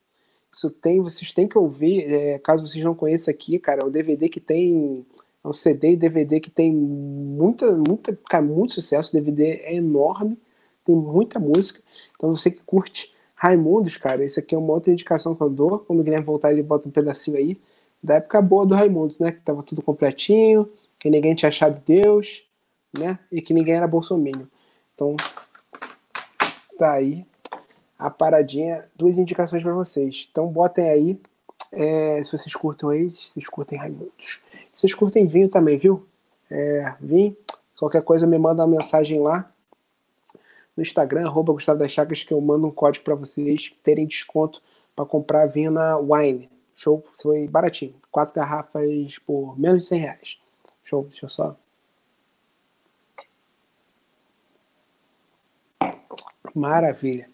Isso 0.51 0.69
tem, 0.69 1.01
vocês 1.01 1.31
têm 1.33 1.47
que 1.47 1.57
ouvir, 1.57 2.11
é, 2.11 2.39
caso 2.39 2.65
vocês 2.65 2.83
não 2.83 2.95
conheçam 2.95 3.31
aqui, 3.31 3.59
cara, 3.59 3.81
é 3.83 3.85
um 3.85 3.91
DVD 3.91 4.27
que 4.27 4.39
tem, 4.39 5.05
é 5.43 5.47
um 5.47 5.53
CD 5.53 5.91
e 5.91 5.97
DVD 5.97 6.39
que 6.39 6.49
tem 6.49 6.71
muita, 6.73 7.71
muita, 7.71 8.17
cara, 8.29 8.43
muito 8.43 8.73
sucesso. 8.73 9.09
O 9.09 9.13
DVD 9.13 9.61
é 9.63 9.75
enorme, 9.75 10.37
tem 10.83 10.95
muita 10.95 11.39
música. 11.39 11.81
Então 12.15 12.35
você 12.35 12.49
que 12.49 12.61
curte 12.65 13.13
Raimundos, 13.35 13.95
cara, 13.95 14.25
isso 14.25 14.39
aqui 14.39 14.53
é 14.53 14.57
uma 14.57 14.73
outra 14.73 14.91
indicação 14.91 15.33
que 15.33 15.41
eu 15.41 15.49
dou. 15.49 15.79
Quando 15.79 16.01
o 16.01 16.03
Guilherme 16.03 16.25
voltar, 16.25 16.51
ele 16.51 16.61
bota 16.61 16.89
um 16.89 16.91
pedacinho 16.91 17.37
aí. 17.37 17.57
Da 18.03 18.15
época 18.15 18.41
boa 18.41 18.65
do 18.65 18.75
Raimundos, 18.75 19.19
né? 19.19 19.31
Que 19.31 19.39
tava 19.39 19.63
tudo 19.63 19.81
completinho, 19.81 20.69
que 20.99 21.09
ninguém 21.09 21.33
tinha 21.35 21.47
achado 21.47 21.81
Deus, 21.85 22.43
né? 22.97 23.17
E 23.31 23.41
que 23.41 23.53
ninguém 23.53 23.75
era 23.75 23.87
bolsominion. 23.87 24.45
Então, 24.93 25.15
tá 26.79 26.93
aí 26.93 27.25
a 27.97 28.09
paradinha, 28.09 28.85
duas 28.95 29.17
indicações 29.17 29.61
para 29.61 29.73
vocês. 29.73 30.27
Então 30.31 30.47
botem 30.47 30.89
aí, 30.89 31.19
é, 31.73 32.23
se 32.23 32.31
vocês 32.31 32.55
curtem 32.55 32.87
Oasis, 32.87 33.19
se 33.19 33.31
vocês 33.31 33.47
curtem 33.47 33.77
Raimundos. 33.77 34.41
Se 34.71 34.81
vocês 34.81 34.93
curtem 34.93 35.27
vinho 35.27 35.49
também, 35.49 35.77
viu? 35.77 36.07
É, 36.49 36.93
vinho, 37.01 37.35
qualquer 37.77 38.01
coisa 38.01 38.25
me 38.25 38.37
manda 38.37 38.63
uma 38.63 38.77
mensagem 38.77 39.19
lá 39.19 39.51
no 40.75 40.81
Instagram, 40.81 41.27
arroba 41.27 41.51
Gustavo 41.51 41.77
das 41.77 41.91
Chagas, 41.91 42.23
que 42.23 42.33
eu 42.33 42.39
mando 42.39 42.65
um 42.65 42.71
código 42.71 43.03
para 43.03 43.15
vocês 43.15 43.73
terem 43.83 44.07
desconto 44.07 44.61
para 44.95 45.05
comprar 45.05 45.45
vinho 45.47 45.69
na 45.69 45.97
Wine. 45.97 46.49
Show, 46.75 47.03
foi 47.21 47.45
baratinho. 47.45 47.93
Quatro 48.09 48.33
garrafas 48.33 49.19
por 49.27 49.59
menos 49.59 49.83
de 49.83 49.89
100 49.89 49.99
reais. 49.99 50.37
Show, 50.85 51.03
deixa 51.03 51.25
eu 51.25 51.29
só 51.29 51.55
Maravilha. 56.53 57.27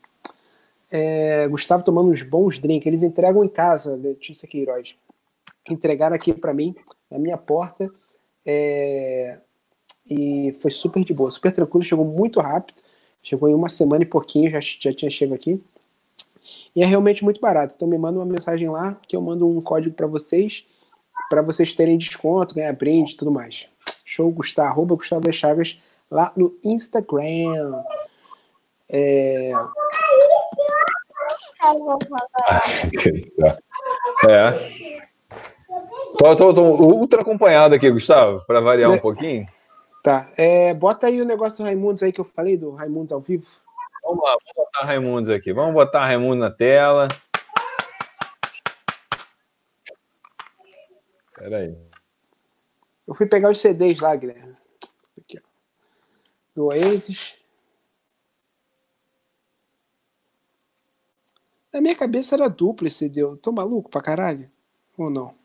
É, 0.92 1.48
Gustavo 1.48 1.84
tomando 1.84 2.12
uns 2.12 2.22
bons 2.22 2.60
drinks. 2.60 2.86
Eles 2.86 3.04
entregam 3.04 3.44
em 3.44 3.50
casa, 3.50 3.96
Letícia 3.96 4.48
Queiroz. 4.48 4.96
Entregaram 5.70 6.16
aqui 6.16 6.34
para 6.34 6.54
mim, 6.54 6.76
na 7.10 7.18
minha 7.18 7.38
porta. 7.38 7.92
É, 8.46 9.40
e 10.10 10.54
foi 10.62 10.72
super 10.72 11.04
de 11.04 11.14
boa, 11.14 11.32
super 11.32 11.52
tranquilo. 11.52 11.84
Chegou 11.84 12.06
muito 12.06 12.40
rápido. 12.40 12.80
Chegou 13.22 13.50
em 13.50 13.56
uma 13.56 13.70
semana 13.70 14.04
e 14.04 14.06
pouquinho, 14.06 14.52
já, 14.52 14.60
já 14.62 14.94
tinha 14.94 15.10
chegado 15.10 15.36
aqui. 15.36 15.60
E 16.76 16.84
é 16.84 16.86
realmente 16.86 17.24
muito 17.24 17.42
barato. 17.42 17.74
Então 17.76 17.88
me 17.88 17.98
manda 17.98 18.20
uma 18.20 18.26
mensagem 18.26 18.70
lá 18.70 18.96
que 19.08 19.16
eu 19.16 19.22
mando 19.22 19.50
um 19.50 19.60
código 19.62 19.96
para 19.96 20.06
vocês, 20.06 20.66
para 21.30 21.42
vocês 21.42 21.74
terem 21.74 21.98
desconto, 21.98 22.54
ganhar 22.54 22.74
brinde 22.74 23.14
e 23.14 23.18
tudo 23.18 23.32
mais. 23.32 23.68
Show, 24.04 24.30
Gustavo, 24.32 24.70
arroba 24.70 24.96
Gustavo 24.96 25.34
Chagas 25.34 25.82
lá 26.12 26.32
no 26.36 26.56
Instagram. 26.64 27.84
É... 28.90 29.52
é. 34.30 34.52
Tô, 36.18 36.36
tô, 36.36 36.54
tô, 36.54 36.62
ultra 36.64 37.22
acompanhado 37.22 37.76
aqui, 37.76 37.90
Gustavo, 37.90 38.46
para 38.46 38.62
variar 38.62 38.92
um 38.92 39.00
pouquinho. 39.00 39.46
Tá. 40.04 40.32
É, 40.38 40.74
bota 40.74 41.08
aí 41.08 41.20
o 41.20 41.26
negócio 41.26 41.58
do 41.58 41.64
Raimundos 41.66 42.04
aí 42.04 42.14
que 42.14 42.22
eu 42.22 42.26
falei, 42.26 42.56
do 42.56 42.72
Raimundos 42.72 43.12
ao 43.12 43.20
vivo. 43.20 43.48
Vamos 44.04 44.24
lá, 44.24 44.32
vamos 44.32 44.54
botar 44.56 44.86
Raimundos 44.86 45.30
aqui. 45.32 45.52
Vamos 45.52 45.74
botar 45.74 46.06
Raimundo 46.06 46.36
na 46.36 46.52
tela. 46.52 47.08
Espera 51.32 51.58
aí. 51.58 51.76
Eu 53.08 53.14
fui 53.14 53.26
pegar 53.26 53.50
os 53.50 53.60
CDs 53.60 54.00
lá, 54.00 54.16
Guilherme. 54.16 54.56
Aqui, 55.20 55.40
ó. 55.40 55.42
Do 56.56 56.66
Oasis. 56.68 57.45
Na 61.76 61.82
minha 61.82 61.94
cabeça 61.94 62.36
era 62.36 62.48
duplo 62.48 62.88
esse 62.88 63.00
CD. 63.00 63.22
Eu 63.22 63.36
tô 63.36 63.52
maluco 63.52 63.90
pra 63.90 64.02
caralho? 64.02 64.50
Ou 64.98 65.10
não? 65.10 65.36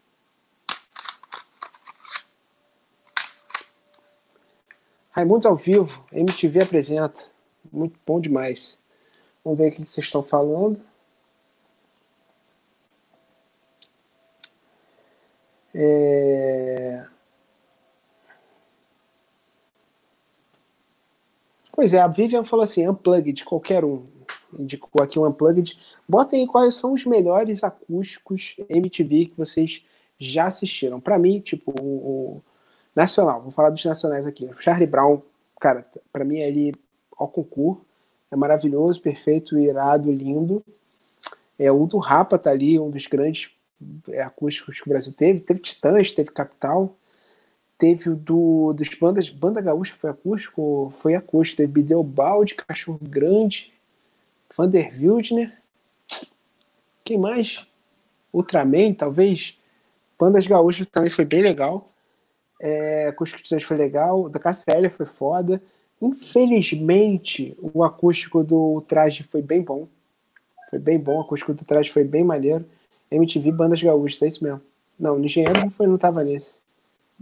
Raimundos 5.10 5.44
ao 5.44 5.56
vivo, 5.56 6.06
MTV 6.12 6.62
apresenta. 6.62 7.26
Muito 7.72 7.98
bom 8.06 8.20
demais. 8.20 8.78
Vamos 9.44 9.58
ver 9.58 9.72
o 9.72 9.74
que 9.74 9.84
vocês 9.84 10.06
estão 10.06 10.22
falando. 10.22 10.80
É... 15.74 17.06
Pois 21.72 21.92
é, 21.92 22.00
a 22.00 22.06
Vivian 22.06 22.44
falou 22.44 22.62
assim, 22.62 22.86
unplugged, 22.86 23.44
qualquer 23.44 23.84
um. 23.84 24.06
Indicou 24.58 25.02
aqui 25.02 25.18
um 25.18 25.26
unplugged. 25.26 25.78
Botem 26.08 26.40
aí 26.40 26.46
quais 26.46 26.74
são 26.74 26.92
os 26.92 27.04
melhores 27.04 27.62
acústicos 27.64 28.56
MTV 28.68 29.26
que 29.26 29.36
vocês 29.36 29.84
já 30.18 30.46
assistiram. 30.46 31.00
Para 31.00 31.18
mim, 31.18 31.40
tipo, 31.40 31.72
o, 31.80 32.42
nacional, 32.94 33.40
vou 33.40 33.50
falar 33.50 33.70
dos 33.70 33.84
nacionais 33.84 34.26
aqui. 34.26 34.44
O 34.44 34.60
Charlie 34.60 34.86
Brown, 34.86 35.22
cara, 35.60 35.86
para 36.12 36.24
mim 36.24 36.38
ele 36.38 36.74
ao 37.16 37.28
concurso 37.28 37.90
é 38.30 38.36
maravilhoso, 38.36 39.00
perfeito, 39.00 39.58
irado, 39.58 40.10
lindo. 40.10 40.62
É 41.58 41.70
o 41.70 41.86
do 41.86 41.98
Rapa 41.98 42.38
tá 42.38 42.50
ali, 42.50 42.78
um 42.78 42.90
dos 42.90 43.06
grandes 43.06 43.50
é, 44.08 44.22
acústicos 44.22 44.80
que 44.80 44.86
o 44.86 44.90
Brasil 44.90 45.12
teve. 45.12 45.40
Teve 45.40 45.60
Titãs, 45.60 46.12
teve 46.12 46.30
Capital, 46.30 46.96
teve 47.76 48.10
o 48.10 48.16
do 48.16 48.72
dos 48.72 48.88
bandas, 48.94 49.28
banda 49.28 49.60
gaúcha 49.60 49.94
foi 49.98 50.10
acústico, 50.10 50.92
foi 50.98 51.14
acústico. 51.14 51.58
Teve 51.58 51.72
Bideobaldi, 51.72 52.54
Cachorro 52.54 53.00
Grande, 53.02 53.72
Vander 54.56 54.92
Wildner. 54.98 55.52
Quem 57.04 57.18
mais? 57.18 57.66
Ultraman, 58.32 58.94
talvez. 58.94 59.58
Bandas 60.18 60.46
gaúchas 60.46 60.86
também 60.86 61.10
foi 61.10 61.24
bem 61.24 61.42
legal. 61.42 61.88
É, 62.60 63.08
Acústico 63.08 63.42
foi 63.62 63.76
legal. 63.76 64.28
Da 64.28 64.38
KCL 64.38 64.90
foi 64.90 65.06
foda. 65.06 65.62
Infelizmente, 66.00 67.56
o 67.60 67.84
acústico 67.84 68.42
do 68.42 68.82
traje 68.82 69.22
foi 69.22 69.42
bem 69.42 69.62
bom. 69.62 69.86
Foi 70.70 70.78
bem 70.78 70.98
bom, 70.98 71.18
o 71.18 71.20
acústico 71.20 71.52
do 71.52 71.64
traje 71.64 71.90
foi 71.90 72.04
bem 72.04 72.24
maneiro. 72.24 72.64
MTV 73.10 73.50
Bandas 73.52 73.82
Gaúchas, 73.82 74.22
é 74.22 74.28
isso 74.28 74.44
mesmo. 74.44 74.62
Não, 74.98 75.16
o 75.16 75.24
Engenheiro 75.24 75.60
não, 75.60 75.70
foi, 75.70 75.86
não 75.86 75.98
tava 75.98 76.22
nesse. 76.22 76.60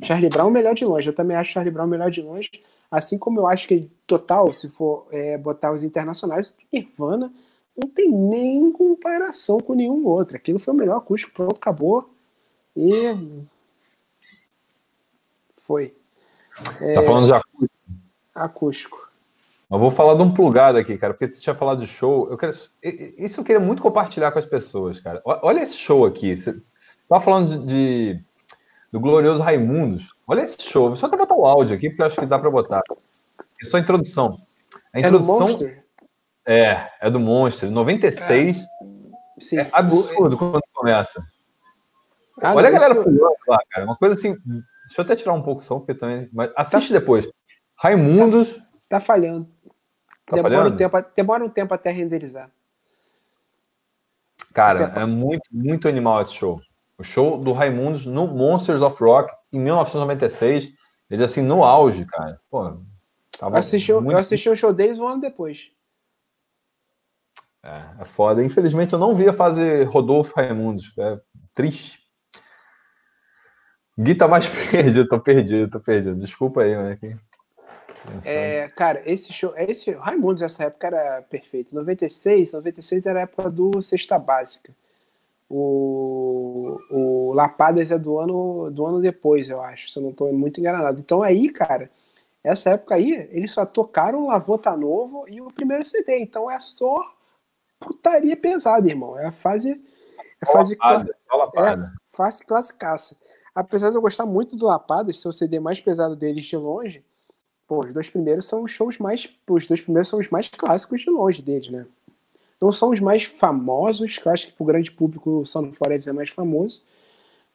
Charlie 0.02 0.28
Brown 0.28 0.50
melhor 0.50 0.74
de 0.74 0.84
longe. 0.84 1.08
Eu 1.08 1.14
também 1.14 1.36
acho 1.36 1.52
Charlie 1.52 1.72
Brown 1.72 1.86
melhor 1.86 2.10
de 2.10 2.20
longe. 2.20 2.50
Assim 2.91 3.18
como 3.18 3.41
eu 3.41 3.47
acho 3.47 3.68
que 3.68 3.91
total, 4.07 4.53
se 4.53 4.68
for 4.68 5.07
é, 5.11 5.36
botar 5.36 5.72
os 5.72 5.84
internacionais, 5.84 6.55
Nirvana 6.72 7.32
não 7.76 7.89
tem 7.89 8.11
nem 8.11 8.72
comparação 8.72 9.61
com 9.61 9.74
nenhum 9.74 10.05
outro. 10.07 10.36
Aquilo 10.36 10.59
foi 10.59 10.74
o 10.74 10.76
melhor 10.76 10.97
acústico, 10.97 11.32
pronto, 11.32 11.57
acabou. 11.57 12.11
E 12.76 12.93
foi. 15.57 15.95
É... 16.80 16.93
Tá 16.93 17.03
falando 17.03 17.26
de 17.26 17.32
acústico? 17.32 17.70
Acústico. 18.34 19.09
Eu 19.70 19.78
vou 19.78 19.91
falar 19.91 20.14
de 20.14 20.22
um 20.22 20.32
plugado 20.32 20.78
aqui, 20.78 20.97
cara, 20.97 21.12
porque 21.12 21.28
você 21.28 21.41
tinha 21.41 21.55
falado 21.55 21.80
de 21.80 21.86
show. 21.86 22.26
Eu 22.30 22.39
quero... 22.39 22.53
Isso 22.82 23.39
eu 23.39 23.45
queria 23.45 23.61
muito 23.61 23.82
compartilhar 23.82 24.32
com 24.32 24.39
as 24.39 24.47
pessoas, 24.47 24.99
cara. 24.99 25.20
Olha 25.24 25.61
esse 25.61 25.76
show 25.76 26.07
aqui. 26.07 26.34
Você 26.34 26.59
tava 27.07 27.22
falando 27.22 27.59
de... 27.66 28.18
do 28.93 29.01
glorioso 29.01 29.43
Raimundos. 29.43 30.14
Olha 30.26 30.43
esse 30.43 30.61
show. 30.62 30.95
Só 30.97 31.07
até 31.07 31.16
botar 31.16 31.34
o 31.34 31.45
áudio 31.45 31.76
aqui, 31.76 31.89
porque 31.89 32.03
eu 32.03 32.07
acho 32.07 32.16
que 32.16 32.26
dá 32.26 32.39
para 32.39 32.51
botar. 32.51 32.82
É 33.61 33.64
só 33.64 33.76
a 33.76 33.80
introdução. 33.80 34.39
A 34.93 35.01
introdução. 35.01 35.49
É, 36.47 36.61
é, 36.61 36.91
é 37.03 37.11
do 37.11 37.20
Monster. 37.20 37.70
96. 37.70 38.59
É, 38.59 39.41
sim. 39.41 39.59
é 39.59 39.70
absurdo 39.72 40.36
quando 40.36 40.61
começa. 40.72 41.22
Ah, 42.41 42.55
Olha 42.55 42.70
não, 42.70 42.76
a 42.76 42.80
galera 42.80 42.95
isso... 42.95 43.05
pulando 43.05 43.36
lá, 43.47 43.59
cara. 43.70 43.84
Uma 43.84 43.97
coisa 43.97 44.14
assim. 44.14 44.34
Deixa 44.34 45.01
eu 45.01 45.05
até 45.05 45.16
tirar 45.16 45.32
um 45.32 45.43
pouco 45.43 45.61
o 45.61 45.64
som, 45.64 45.78
porque 45.80 45.95
também. 45.95 46.28
Mas 46.32 46.51
assiste 46.57 46.93
tá... 46.93 46.99
depois. 46.99 47.28
Raimundos. 47.76 48.57
Tá, 48.57 48.64
tá 48.91 49.01
falhando. 49.01 49.49
Tá 50.24 50.36
demora, 50.36 50.55
falhando? 50.55 50.74
Um 50.74 50.76
tempo, 50.76 51.05
demora 51.16 51.45
um 51.45 51.51
tempo 51.51 51.74
até 51.74 51.91
renderizar. 51.91 52.51
Cara, 54.53 54.93
é 54.97 55.05
muito, 55.05 55.43
muito 55.53 55.89
animal 55.89 56.20
esse 56.20 56.32
show. 56.32 56.61
O 56.99 57.03
show 57.05 57.38
do 57.38 57.53
Raimundos 57.53 58.07
no 58.07 58.26
Monsters 58.26 58.80
of 58.80 59.03
Rock 59.03 59.32
em 59.53 59.61
1996. 59.61 60.70
Ele 61.09 61.24
assim, 61.24 61.42
no 61.42 61.62
auge, 61.62 62.05
cara. 62.05 62.40
Pô, 62.51 62.66
eu 63.40 63.55
assisti, 63.55 63.92
muito... 63.92 64.11
eu 64.11 64.18
assisti 64.18 64.49
o 64.51 64.57
show 64.57 64.72
deles 64.72 64.99
um 64.99 65.07
ano 65.07 65.20
depois. 65.20 65.70
É, 67.64 68.03
é 68.03 68.05
foda. 68.05 68.44
Infelizmente 68.44 68.92
eu 68.92 68.99
não 68.99 69.14
vi 69.14 69.28
a 69.28 69.32
fase 69.32 69.84
Rodolfo 69.84 70.34
Raimundos. 70.34 70.92
É 70.99 71.20
triste. 71.55 72.01
Gui 73.96 74.14
tá 74.14 74.28
mais 74.28 74.46
perdido, 74.70 75.09
tô 75.09 75.20
perdido, 75.20 75.70
tô 75.70 75.80
perdido. 75.80 76.16
Desculpa 76.16 76.62
aí, 76.62 76.76
moleque. 76.76 77.16
É, 78.24 78.68
cara, 78.68 79.03
esse 79.05 79.32
show, 79.32 79.53
esse 79.57 79.90
Raimundo 79.92 80.40
nessa 80.40 80.64
época 80.64 80.86
era 80.86 81.22
perfeito. 81.22 81.74
96, 81.74 82.53
96 82.53 83.07
era 83.07 83.20
a 83.20 83.22
época 83.22 83.51
do 83.51 83.82
Sexta 83.82 84.18
Básica. 84.18 84.72
O, 85.51 86.78
o 86.90 87.32
Lapadas 87.32 87.90
é 87.90 87.99
do 87.99 88.18
ano, 88.18 88.70
do 88.70 88.84
ano 88.84 89.01
depois, 89.01 89.49
eu 89.49 89.62
acho, 89.62 89.90
se 89.90 89.99
eu 89.99 90.03
não 90.03 90.11
estou 90.11 90.32
muito 90.32 90.61
enganado. 90.61 91.01
Então 91.01 91.22
aí, 91.22 91.49
cara, 91.49 91.90
essa 92.44 92.70
época 92.70 92.94
aí, 92.94 93.28
eles 93.32 93.53
só 93.53 93.64
tocaram 93.64 94.26
Lavô 94.26 94.59
Tá 94.59 94.76
Novo 94.76 95.24
e 95.28 95.40
o 95.40 95.53
primeiro 95.53 95.84
CD. 95.86 96.18
Então 96.18 96.51
é 96.51 96.61
só 96.61 96.96
putaria 97.80 98.36
pesada, 98.36 98.88
irmão. 98.88 99.18
É 99.18 99.26
a 99.26 99.32
fase. 99.32 99.70
É 99.70 100.49
a 100.49 100.53
fase, 100.53 100.76
lapada, 100.78 101.12
é 101.82 102.16
fase 102.16 102.44
classicaça 102.44 103.16
apesar 103.59 103.90
de 103.90 103.96
eu 103.96 104.01
gostar 104.01 104.24
muito 104.24 104.57
do 104.57 104.66
Lapadas, 104.66 105.20
ser 105.20 105.28
o 105.28 105.32
CD 105.32 105.59
mais 105.59 105.80
pesado 105.80 106.14
deles 106.14 106.46
de 106.46 106.57
longe, 106.57 107.05
pô, 107.66 107.84
os 107.84 107.92
dois 107.92 108.09
primeiros 108.09 108.46
são 108.46 108.62
os 108.62 108.70
shows 108.70 108.99
mais. 108.99 109.28
Os 109.49 109.66
dois 109.66 109.80
primeiros 109.80 110.09
são 110.09 110.20
os 110.20 110.28
mais 110.28 110.49
clássicos 110.49 111.01
de 111.01 111.11
longe 111.11 111.42
deles, 111.42 111.68
né? 111.68 111.84
Não 112.61 112.72
são 112.72 112.90
os 112.90 113.00
mais 113.00 113.22
famosos, 113.22 114.18
que 114.18 114.26
eu 114.26 114.32
acho 114.32 114.46
que 114.46 114.52
pro 114.52 114.64
grande 114.64 114.90
público 114.90 115.40
o 115.40 115.46
Sound 115.46 115.76
Forever 115.76 116.09
é 116.09 116.12
mais 116.12 116.30
famoso. 116.30 116.82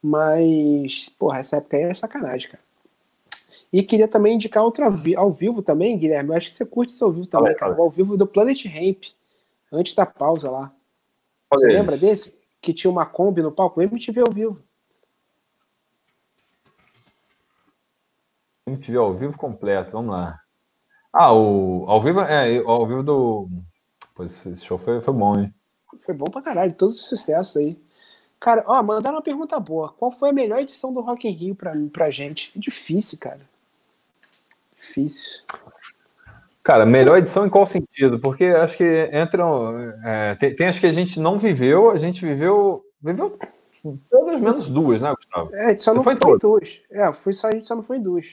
Mas, 0.01 1.09
porra, 1.17 1.39
essa 1.39 1.57
época 1.57 1.77
aí 1.77 1.83
é 1.83 1.93
sacanagem, 1.93 2.49
cara. 2.49 2.63
E 3.71 3.81
queria 3.81 4.07
também 4.07 4.35
indicar 4.35 4.63
outro 4.63 4.85
ao 5.17 5.31
vivo 5.31 5.63
também, 5.63 5.97
Guilherme. 5.97 6.29
Eu 6.29 6.35
acho 6.35 6.49
que 6.49 6.55
você 6.55 6.65
curte 6.65 6.93
esse 6.93 7.03
ao 7.03 7.11
vivo 7.11 7.27
também, 7.27 7.55
cara. 7.55 7.75
O 7.75 7.81
ao 7.81 7.89
vivo 7.89 8.15
do 8.15 8.27
Planet 8.27 8.65
Ramp, 8.65 9.05
antes 9.71 9.95
da 9.95 10.05
pausa 10.05 10.51
lá. 10.51 10.71
Você 11.51 11.67
lembra 11.67 11.97
desse? 11.97 12.37
Que 12.61 12.73
tinha 12.73 12.91
uma 12.91 13.05
Kombi 13.05 13.41
no 13.41 13.51
palco? 13.51 13.79
O 13.79 13.83
MTV 13.83 14.21
ao 14.27 14.33
vivo. 14.33 14.61
MTV 18.67 18.97
ao 18.97 19.13
vivo 19.13 19.37
completo, 19.37 19.91
vamos 19.91 20.11
lá. 20.11 20.39
Ah, 21.11 21.33
o 21.33 21.85
ao 21.87 22.01
vivo, 22.01 22.21
é, 22.21 22.57
ao 22.59 22.87
vivo 22.87 23.03
do. 23.03 23.49
Pô, 24.15 24.23
esse 24.23 24.55
show 24.63 24.77
foi, 24.77 25.01
foi 25.01 25.13
bom, 25.13 25.39
hein? 25.39 25.53
Foi 26.01 26.13
bom 26.13 26.25
pra 26.25 26.41
caralho, 26.41 26.73
todos 26.73 26.99
os 26.99 27.07
sucessos 27.07 27.57
aí. 27.57 27.77
Cara, 28.39 28.63
ó, 28.67 28.83
mandaram 28.83 29.17
uma 29.17 29.21
pergunta 29.21 29.59
boa. 29.59 29.93
Qual 29.97 30.11
foi 30.11 30.29
a 30.29 30.33
melhor 30.33 30.59
edição 30.59 30.93
do 30.93 31.01
Rock 31.01 31.27
in 31.27 31.31
Rio 31.31 31.55
pra, 31.55 31.73
pra 31.91 32.09
gente? 32.09 32.51
Difícil, 32.55 33.17
cara. 33.17 33.39
Difícil. 34.75 35.41
Cara, 36.61 36.85
melhor 36.85 37.17
edição 37.17 37.45
em 37.45 37.49
qual 37.49 37.65
sentido? 37.65 38.19
Porque 38.19 38.45
acho 38.45 38.77
que 38.77 39.09
entram. 39.13 39.93
É, 40.03 40.35
tem, 40.35 40.55
tem 40.55 40.67
as 40.67 40.77
que 40.77 40.85
a 40.85 40.91
gente 40.91 41.19
não 41.19 41.37
viveu, 41.37 41.89
a 41.89 41.97
gente 41.97 42.25
viveu. 42.25 42.85
Viveu 43.01 43.37
todas 44.09 44.39
menos 44.39 44.69
duas, 44.69 45.01
né, 45.01 45.13
Gustavo? 45.13 45.53
É, 45.55 45.65
a 45.65 45.69
gente 45.69 45.83
só 45.83 45.91
Você 45.91 45.97
não 45.97 46.03
foi, 46.03 46.15
foi 46.15 46.33
em 46.33 46.37
duas. 46.37 46.81
É, 46.89 47.13
foi 47.13 47.33
só, 47.33 47.47
a 47.47 47.51
gente 47.51 47.67
só 47.67 47.75
não 47.75 47.83
foi 47.83 47.97
em 47.97 48.01
duas. 48.01 48.27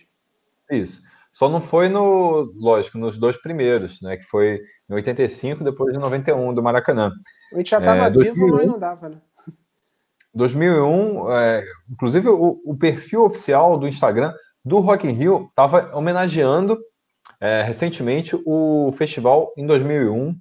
Isso. 0.70 1.02
Só 1.32 1.48
não 1.48 1.60
foi 1.60 1.88
no, 1.88 2.52
lógico, 2.56 2.98
nos 2.98 3.16
dois 3.16 3.40
primeiros, 3.40 4.00
né? 4.02 4.16
Que 4.16 4.24
foi 4.24 4.60
em 4.88 4.94
85, 4.94 5.62
depois 5.62 5.92
de 5.92 5.98
91, 5.98 6.52
do 6.52 6.62
Maracanã. 6.62 7.12
A 7.52 7.56
gente 7.58 7.70
já 7.70 7.78
estava 7.78 8.06
é, 8.06 8.10
vivo, 8.10 8.22
2001, 8.22 8.56
mas 8.56 8.66
não 8.66 8.78
dava, 8.78 9.08
né? 9.08 9.16
2001, 10.34 11.32
é, 11.32 11.64
inclusive 11.90 12.28
o, 12.28 12.56
o, 12.64 12.76
perfil 12.76 13.24
oficial 13.24 13.76
do 13.76 13.88
Instagram 13.88 14.32
do 14.64 14.78
Rock 14.78 15.06
in 15.06 15.12
Rio 15.12 15.46
estava 15.50 15.90
homenageando 15.96 16.78
é, 17.40 17.62
recentemente 17.62 18.38
o 18.46 18.92
festival 18.92 19.52
em 19.56 19.66
2001, 19.66 20.36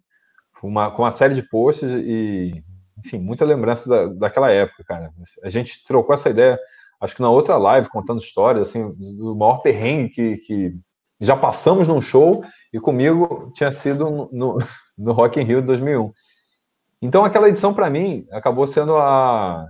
uma, 0.62 0.92
com 0.92 1.04
uma 1.04 1.12
série 1.12 1.34
de 1.34 1.42
posts 1.42 1.90
e, 1.90 2.64
enfim, 3.04 3.18
muita 3.18 3.46
lembrança 3.46 3.90
da, 3.90 4.06
daquela 4.08 4.52
época, 4.52 4.84
cara. 4.84 5.12
A 5.44 5.50
gente 5.50 5.84
trocou 5.86 6.14
essa 6.14 6.30
ideia 6.30 6.60
acho 7.00 7.16
que 7.16 7.22
na 7.22 7.30
outra 7.30 7.58
live, 7.58 7.90
contando 7.90 8.22
histórias, 8.22 8.70
assim, 8.70 8.92
do 8.94 9.36
maior 9.36 9.60
perrengue 9.60 10.10
que, 10.10 10.38
que 10.38 10.76
já 11.20 11.36
passamos 11.36 11.88
num 11.88 12.02
show 12.02 12.44
e 12.74 12.80
comigo 12.80 13.52
tinha 13.54 13.72
sido 13.72 14.30
no, 14.32 14.58
no 14.98 15.12
Rock 15.14 15.40
in 15.40 15.44
Rio 15.44 15.62
de 15.62 15.68
2001. 15.68 16.12
Então 17.02 17.24
aquela 17.24 17.48
edição 17.48 17.74
para 17.74 17.90
mim 17.90 18.26
acabou 18.32 18.68
sendo 18.68 18.98
a 18.98 19.66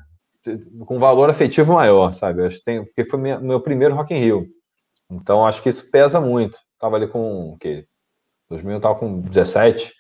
com 0.86 1.00
valor 1.00 1.30
afetivo 1.30 1.74
maior, 1.74 2.14
sabe? 2.14 2.46
Acho 2.46 2.58
que 2.60 2.64
tem, 2.64 2.84
porque 2.84 3.04
foi 3.04 3.20
minha, 3.20 3.40
meu 3.40 3.60
primeiro 3.60 3.94
Rock 3.94 4.14
in 4.14 4.20
Rio. 4.20 4.48
Então 5.12 5.46
acho 5.46 5.62
que 5.62 5.70
isso 5.70 5.92
pesa 5.92 6.20
muito. 6.22 6.60
Tava 6.80 6.96
ali 6.96 7.08
com 7.08 7.52
o 7.52 7.58
quê? 7.58 7.86
2000 8.50 8.74
eu 8.74 8.82
tava 8.82 8.96
com 8.96 9.22
17. 9.22 9.94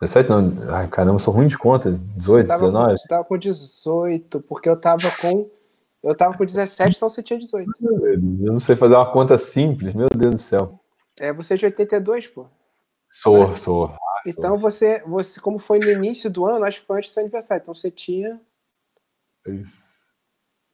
17 0.00 0.28
não, 0.28 0.74
ai 0.74 0.88
caramba, 0.88 1.18
sou 1.18 1.32
ruim 1.32 1.46
de 1.46 1.56
conta. 1.56 1.92
18, 2.16 2.42
você 2.42 2.48
tava, 2.48 2.66
19. 2.66 2.98
Você 2.98 3.08
tava 3.08 3.24
com 3.24 3.38
18, 3.38 4.42
porque 4.42 4.68
eu 4.68 4.78
tava 4.78 5.10
com 5.22 5.48
eu 6.02 6.14
tava 6.16 6.36
com 6.36 6.44
17, 6.44 6.96
então 6.96 7.08
você 7.08 7.22
tinha 7.22 7.38
18. 7.38 7.70
Eu 7.80 8.52
não 8.52 8.58
sei 8.58 8.76
fazer 8.76 8.94
uma 8.94 9.10
conta 9.10 9.36
simples, 9.38 9.94
meu 9.94 10.08
Deus 10.16 10.34
do 10.34 10.38
céu. 10.38 10.80
É, 11.18 11.32
você 11.32 11.54
é 11.54 11.56
de 11.56 11.66
82, 11.66 12.28
pô. 12.28 12.46
Sou, 13.10 13.54
sou. 13.54 13.86
Ah, 13.86 14.22
então 14.26 14.50
sou. 14.50 14.58
Você, 14.58 15.02
você, 15.06 15.40
como 15.40 15.58
foi 15.58 15.78
no 15.78 15.90
início 15.90 16.30
do 16.30 16.46
ano, 16.46 16.64
acho 16.64 16.80
que 16.80 16.86
foi 16.86 16.98
antes 16.98 17.10
do 17.10 17.14
seu 17.14 17.22
aniversário, 17.22 17.62
então 17.62 17.74
você 17.74 17.90
tinha. 17.90 18.40
É 19.46 19.50
isso. 19.50 19.86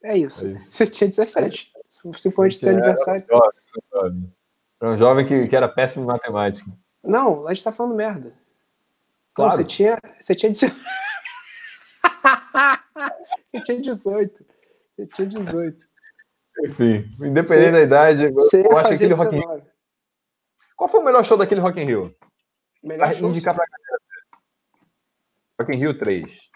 É 0.02 0.18
isso. 0.18 0.46
É 0.46 0.50
isso. 0.52 0.72
Você 0.72 0.86
tinha 0.86 1.08
17. 1.08 1.72
Se 2.18 2.30
foi 2.30 2.46
antes 2.46 2.58
do 2.58 2.64
seu 2.64 2.70
aniversário. 2.70 3.24
Era 3.28 3.36
um 3.36 4.00
jovem, 4.00 4.34
era 4.80 4.90
um 4.90 4.96
jovem 4.96 5.26
que, 5.26 5.46
que 5.46 5.56
era 5.56 5.68
péssimo 5.68 6.04
em 6.04 6.08
matemática. 6.08 6.70
Não, 7.02 7.46
a 7.46 7.54
gente 7.54 7.64
tá 7.64 7.72
falando 7.72 7.94
merda. 7.94 8.34
Claro. 9.34 9.50
Não, 9.50 9.56
você 9.56 9.64
tinha. 9.64 9.98
Você 10.20 10.34
tinha 10.34 10.52
18. 10.52 10.76
você 13.52 13.62
tinha 13.62 13.80
18. 13.80 14.51
Eu 14.98 15.08
tinha 15.08 15.26
18. 15.28 15.78
Enfim, 16.64 17.10
independente 17.20 17.64
Cê, 17.64 17.72
da 17.72 17.80
idade, 17.80 18.22
eu 18.24 18.76
acho 18.76 18.88
que 18.88 18.94
aquele 18.94 19.14
Rock 19.14 19.34
in 19.34 19.40
Rio. 19.40 19.66
Qual 20.76 20.88
foi 20.88 21.00
o 21.00 21.04
melhor 21.04 21.24
show 21.24 21.36
daquele 21.36 21.60
Rock 21.60 21.80
in 21.80 21.84
Rio? 21.84 22.14
Melhor 22.84 23.14
show? 23.14 23.30
Indicar 23.30 23.54
pra 23.54 23.64
Rock 25.58 25.74
in 25.74 25.78
Rio 25.78 25.98
3. 25.98 26.50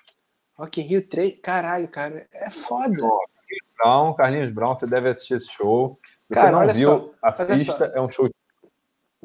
Rock 0.58 0.80
in 0.80 0.84
Rio 0.84 1.08
3? 1.08 1.40
Caralho, 1.40 1.88
cara, 1.88 2.26
é 2.32 2.50
foda. 2.50 2.96
Carlinhos 2.96 3.72
Brown, 3.78 4.14
Carlinhos 4.14 4.50
Brown, 4.50 4.76
você 4.76 4.86
deve 4.86 5.08
assistir 5.08 5.34
esse 5.34 5.48
show. 5.48 5.98
Se 6.28 6.34
cara, 6.34 6.50
você 6.50 6.66
não 6.66 6.74
viu, 6.74 6.88
só, 6.88 7.14
assista, 7.22 7.84
é 7.94 8.00
um 8.00 8.10
show. 8.10 8.28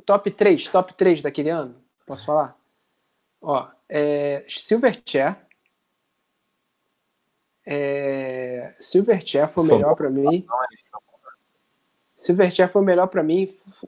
Top 0.06 0.32
3, 0.32 0.68
top 0.68 0.94
3 0.94 1.22
daquele 1.22 1.50
ano, 1.50 1.84
posso 2.06 2.26
falar? 2.26 2.58
Ó, 3.42 3.68
é 3.90 4.46
Silverchair, 4.48 5.36
é... 7.66 8.74
Silverchair 8.80 9.50
foi 9.50 9.64
o 9.64 9.68
melhor 9.68 9.96
para 9.96 10.10
mim. 10.10 10.46
Silverchair 12.18 12.70
foi 12.70 12.82
o 12.82 12.86
melhor 12.86 13.08
para 13.08 13.24
mim. 13.24 13.48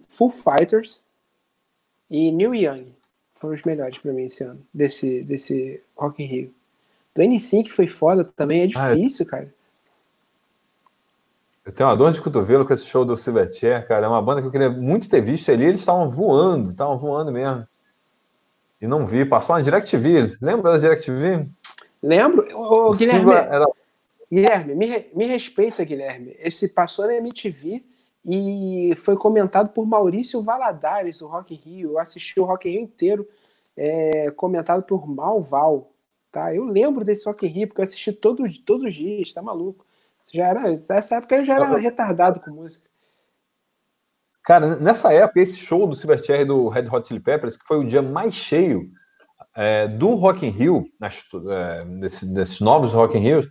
Full 0.10 0.32
Fighters. 0.32 1.04
e 2.10 2.32
New 2.32 2.54
Young 2.54 2.94
foram 3.36 3.56
os 3.56 3.64
melhores 3.64 3.98
para 3.98 4.14
mim 4.14 4.24
esse 4.24 4.44
ano, 4.44 4.66
desse, 4.74 5.22
desse 5.24 5.82
Rock 5.98 6.24
in 6.24 6.28
Rio. 6.28 6.56
Do 7.14 7.22
N5 7.22 7.70
foi 7.70 7.88
foda 7.88 8.24
também, 8.24 8.62
é 8.62 8.68
difícil, 8.68 9.26
ah, 9.28 9.30
cara. 9.30 9.54
Eu 11.66 11.72
tenho 11.72 11.90
uma 11.90 11.96
dor 11.96 12.12
de 12.12 12.22
cotovelo 12.22 12.66
com 12.66 12.74
esse 12.74 12.86
show 12.86 13.06
do 13.06 13.16
Silverchair, 13.16 13.88
cara. 13.88 14.06
É 14.06 14.10
uma 14.10 14.22
banda 14.22 14.42
que 14.42 14.48
eu 14.48 14.52
queria 14.52 14.70
muito 14.70 15.10
ter 15.10 15.22
visto 15.22 15.50
ali. 15.50 15.66
Eles 15.66 15.80
estavam 15.80 16.10
voando, 16.10 16.72
estavam 16.72 16.98
voando 16.98 17.32
mesmo. 17.32 17.66
E 18.82 18.88
não 18.88 19.06
vi. 19.06 19.24
Passou 19.24 19.56
na 19.56 19.62
DirecTV. 19.62 20.38
Lembra 20.42 20.74
da 20.74 20.78
DirecTV? 20.78 21.48
Lembro. 22.04 22.46
Ô, 22.54 22.92
o 22.92 22.94
Guilherme, 22.94 23.32
era... 23.32 23.66
Guilherme 24.30 24.76
me, 24.76 25.08
me 25.16 25.26
respeita, 25.26 25.86
Guilherme. 25.86 26.36
Esse 26.38 26.68
passou 26.68 27.08
na 27.08 27.16
MTV 27.16 27.82
e 28.26 28.94
foi 28.98 29.16
comentado 29.16 29.70
por 29.70 29.86
Maurício 29.86 30.42
Valadares, 30.42 31.22
o 31.22 31.28
Rock 31.28 31.54
in 31.54 31.58
Rio. 31.58 31.92
Eu 31.92 32.00
assisti 32.00 32.40
o 32.40 32.44
Rock 32.44 32.68
in 32.68 32.74
Rio 32.74 32.82
inteiro, 32.82 33.28
é, 33.78 34.30
comentado 34.32 34.84
por 34.84 35.08
Malval. 35.08 35.92
Tá? 36.30 36.54
Eu 36.54 36.66
lembro 36.66 37.06
desse 37.06 37.26
Rock 37.26 37.46
in 37.46 37.50
Rio, 37.50 37.68
porque 37.68 37.80
eu 37.80 37.84
assisti 37.84 38.12
todo, 38.12 38.44
todos 38.66 38.84
os 38.84 38.94
dias, 38.94 39.32
tá 39.32 39.42
maluco. 39.42 39.86
Já 40.34 40.48
era, 40.48 40.82
nessa 40.90 41.16
época 41.16 41.38
eu 41.38 41.46
já 41.46 41.56
era 41.56 41.78
retardado 41.78 42.40
com 42.42 42.52
música. 42.52 42.90
Cara, 44.44 44.76
nessa 44.76 45.14
época, 45.14 45.40
esse 45.40 45.56
show 45.56 45.88
do 45.88 45.96
Silverchair 45.96 46.42
e 46.42 46.46
do 46.46 46.68
Red 46.68 46.90
Hot 46.92 47.08
Chili 47.08 47.20
Peppers, 47.22 47.56
que 47.56 47.66
foi 47.66 47.78
o 47.78 47.86
dia 47.86 48.02
mais 48.02 48.34
cheio 48.34 48.92
é, 49.56 49.88
do 49.88 50.16
Rock 50.16 50.46
in 50.46 50.50
Rio, 50.50 50.86
nas, 51.00 51.24
é, 51.50 52.64
novos 52.64 52.94
Rock 52.94 53.18
in 53.18 53.22
Rio, 53.22 53.48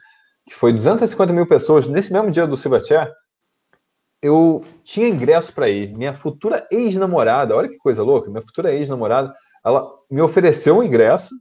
que 0.46 0.54
foi 0.54 0.72
250 0.72 1.32
mil 1.32 1.46
pessoas, 1.46 1.88
nesse 1.88 2.12
mesmo 2.12 2.30
dia 2.30 2.46
do 2.46 2.56
Silverchair, 2.56 3.12
eu 4.20 4.64
tinha 4.82 5.08
ingresso 5.08 5.52
para 5.54 5.68
ir. 5.68 5.92
Minha 5.96 6.14
futura 6.14 6.66
ex-namorada, 6.70 7.56
olha 7.56 7.68
que 7.68 7.78
coisa 7.78 8.02
louca, 8.02 8.30
minha 8.30 8.42
futura 8.42 8.72
ex-namorada, 8.72 9.32
ela 9.64 9.88
me 10.10 10.20
ofereceu 10.20 10.78
um 10.78 10.82
ingresso. 10.82 11.34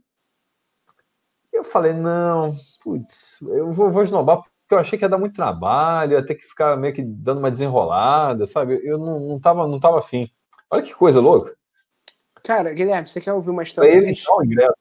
E 1.52 1.58
eu 1.58 1.64
falei, 1.64 1.92
não, 1.92 2.54
putz, 2.82 3.38
eu 3.42 3.72
vou, 3.72 3.90
vou 3.90 4.02
esnobar 4.02 4.42
eu 4.74 4.78
achei 4.78 4.98
que 4.98 5.04
ia 5.04 5.08
dar 5.08 5.18
muito 5.18 5.34
trabalho, 5.34 6.12
ia 6.12 6.24
ter 6.24 6.34
que 6.34 6.42
ficar 6.42 6.76
meio 6.76 6.94
que 6.94 7.02
dando 7.02 7.38
uma 7.38 7.50
desenrolada, 7.50 8.46
sabe? 8.46 8.80
Eu 8.82 8.98
não, 8.98 9.20
não, 9.20 9.40
tava, 9.40 9.66
não 9.66 9.78
tava 9.78 9.98
afim. 9.98 10.28
Olha 10.70 10.82
que 10.82 10.94
coisa 10.94 11.20
louca. 11.20 11.54
Cara, 12.42 12.72
Guilherme, 12.72 13.08
você 13.08 13.20
quer 13.20 13.32
ouvir 13.32 13.50
uma 13.50 13.62
história? 13.62 13.90
Pra 13.90 14.00
ele, 14.00 14.20
não, 14.26 14.44
ingresso. 14.44 14.74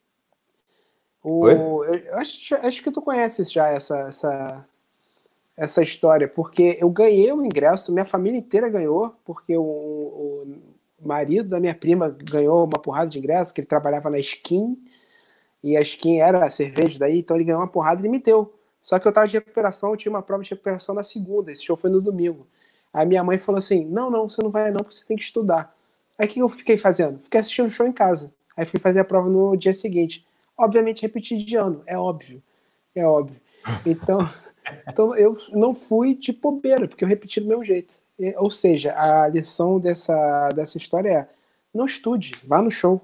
O, 1.23 1.47
eu, 1.47 1.83
eu 1.85 2.15
acho, 2.15 2.55
acho, 2.55 2.83
que 2.83 2.91
tu 2.91 3.01
conheces 3.01 3.51
já 3.51 3.67
essa, 3.67 4.07
essa, 4.07 4.65
essa 5.55 5.83
história, 5.83 6.27
porque 6.27 6.77
eu 6.79 6.89
ganhei 6.89 7.31
o 7.31 7.45
ingresso, 7.45 7.93
minha 7.93 8.05
família 8.05 8.39
inteira 8.39 8.67
ganhou, 8.67 9.15
porque 9.23 9.55
o, 9.55 9.61
o 9.61 10.57
marido 10.99 11.49
da 11.49 11.59
minha 11.59 11.75
prima 11.75 12.09
ganhou 12.09 12.65
uma 12.65 12.81
porrada 12.81 13.09
de 13.09 13.19
ingresso, 13.19 13.53
que 13.53 13.61
ele 13.61 13.67
trabalhava 13.67 14.09
na 14.09 14.17
Skin, 14.17 14.75
e 15.63 15.77
a 15.77 15.81
Skin 15.81 16.17
era 16.17 16.43
a 16.43 16.49
cerveja 16.49 16.97
daí, 16.97 17.19
então 17.19 17.37
ele 17.37 17.43
ganhou 17.43 17.61
uma 17.61 17.67
porrada 17.67 18.01
e 18.01 18.03
ele 18.03 18.09
me 18.09 18.19
deu. 18.19 18.51
Só 18.81 18.97
que 18.97 19.07
eu 19.07 19.13
tava 19.13 19.27
de 19.27 19.37
recuperação, 19.37 19.91
eu 19.91 19.97
tinha 19.97 20.11
uma 20.11 20.23
prova 20.23 20.41
de 20.41 20.49
recuperação 20.49 20.95
na 20.95 21.03
segunda, 21.03 21.51
esse 21.51 21.63
show 21.63 21.77
foi 21.77 21.91
no 21.91 22.01
domingo. 22.01 22.47
Aí 22.91 23.05
minha 23.05 23.23
mãe 23.23 23.37
falou 23.37 23.59
assim: 23.59 23.85
não, 23.85 24.09
não, 24.09 24.27
você 24.27 24.41
não 24.41 24.49
vai 24.49 24.71
não, 24.71 24.79
porque 24.79 24.95
você 24.95 25.05
tem 25.05 25.15
que 25.15 25.23
estudar. 25.23 25.75
Aí 26.21 26.27
o 26.27 26.29
que 26.29 26.39
eu 26.39 26.47
fiquei 26.47 26.77
fazendo? 26.77 27.17
Fiquei 27.23 27.39
assistindo 27.39 27.65
o 27.65 27.71
show 27.71 27.87
em 27.87 27.91
casa. 27.91 28.31
Aí 28.55 28.63
fui 28.63 28.79
fazer 28.79 28.99
a 28.99 29.03
prova 29.03 29.27
no 29.27 29.57
dia 29.57 29.73
seguinte. 29.73 30.23
Obviamente 30.55 31.01
repeti 31.01 31.35
de 31.35 31.55
ano, 31.55 31.81
é 31.87 31.97
óbvio. 31.97 32.43
É 32.93 33.03
óbvio. 33.03 33.41
Então, 33.83 34.29
então 34.87 35.15
eu 35.15 35.35
não 35.53 35.73
fui 35.73 36.13
de 36.13 36.31
bobeira, 36.31 36.87
porque 36.87 37.03
eu 37.03 37.07
repeti 37.07 37.39
do 37.39 37.47
meu 37.47 37.65
jeito. 37.65 37.95
Ou 38.37 38.51
seja, 38.51 38.93
a 38.95 39.27
lição 39.27 39.79
dessa, 39.79 40.49
dessa 40.49 40.77
história 40.77 41.09
é: 41.09 41.29
não 41.73 41.85
estude, 41.87 42.33
vá 42.43 42.61
no 42.61 42.69
show. 42.69 43.01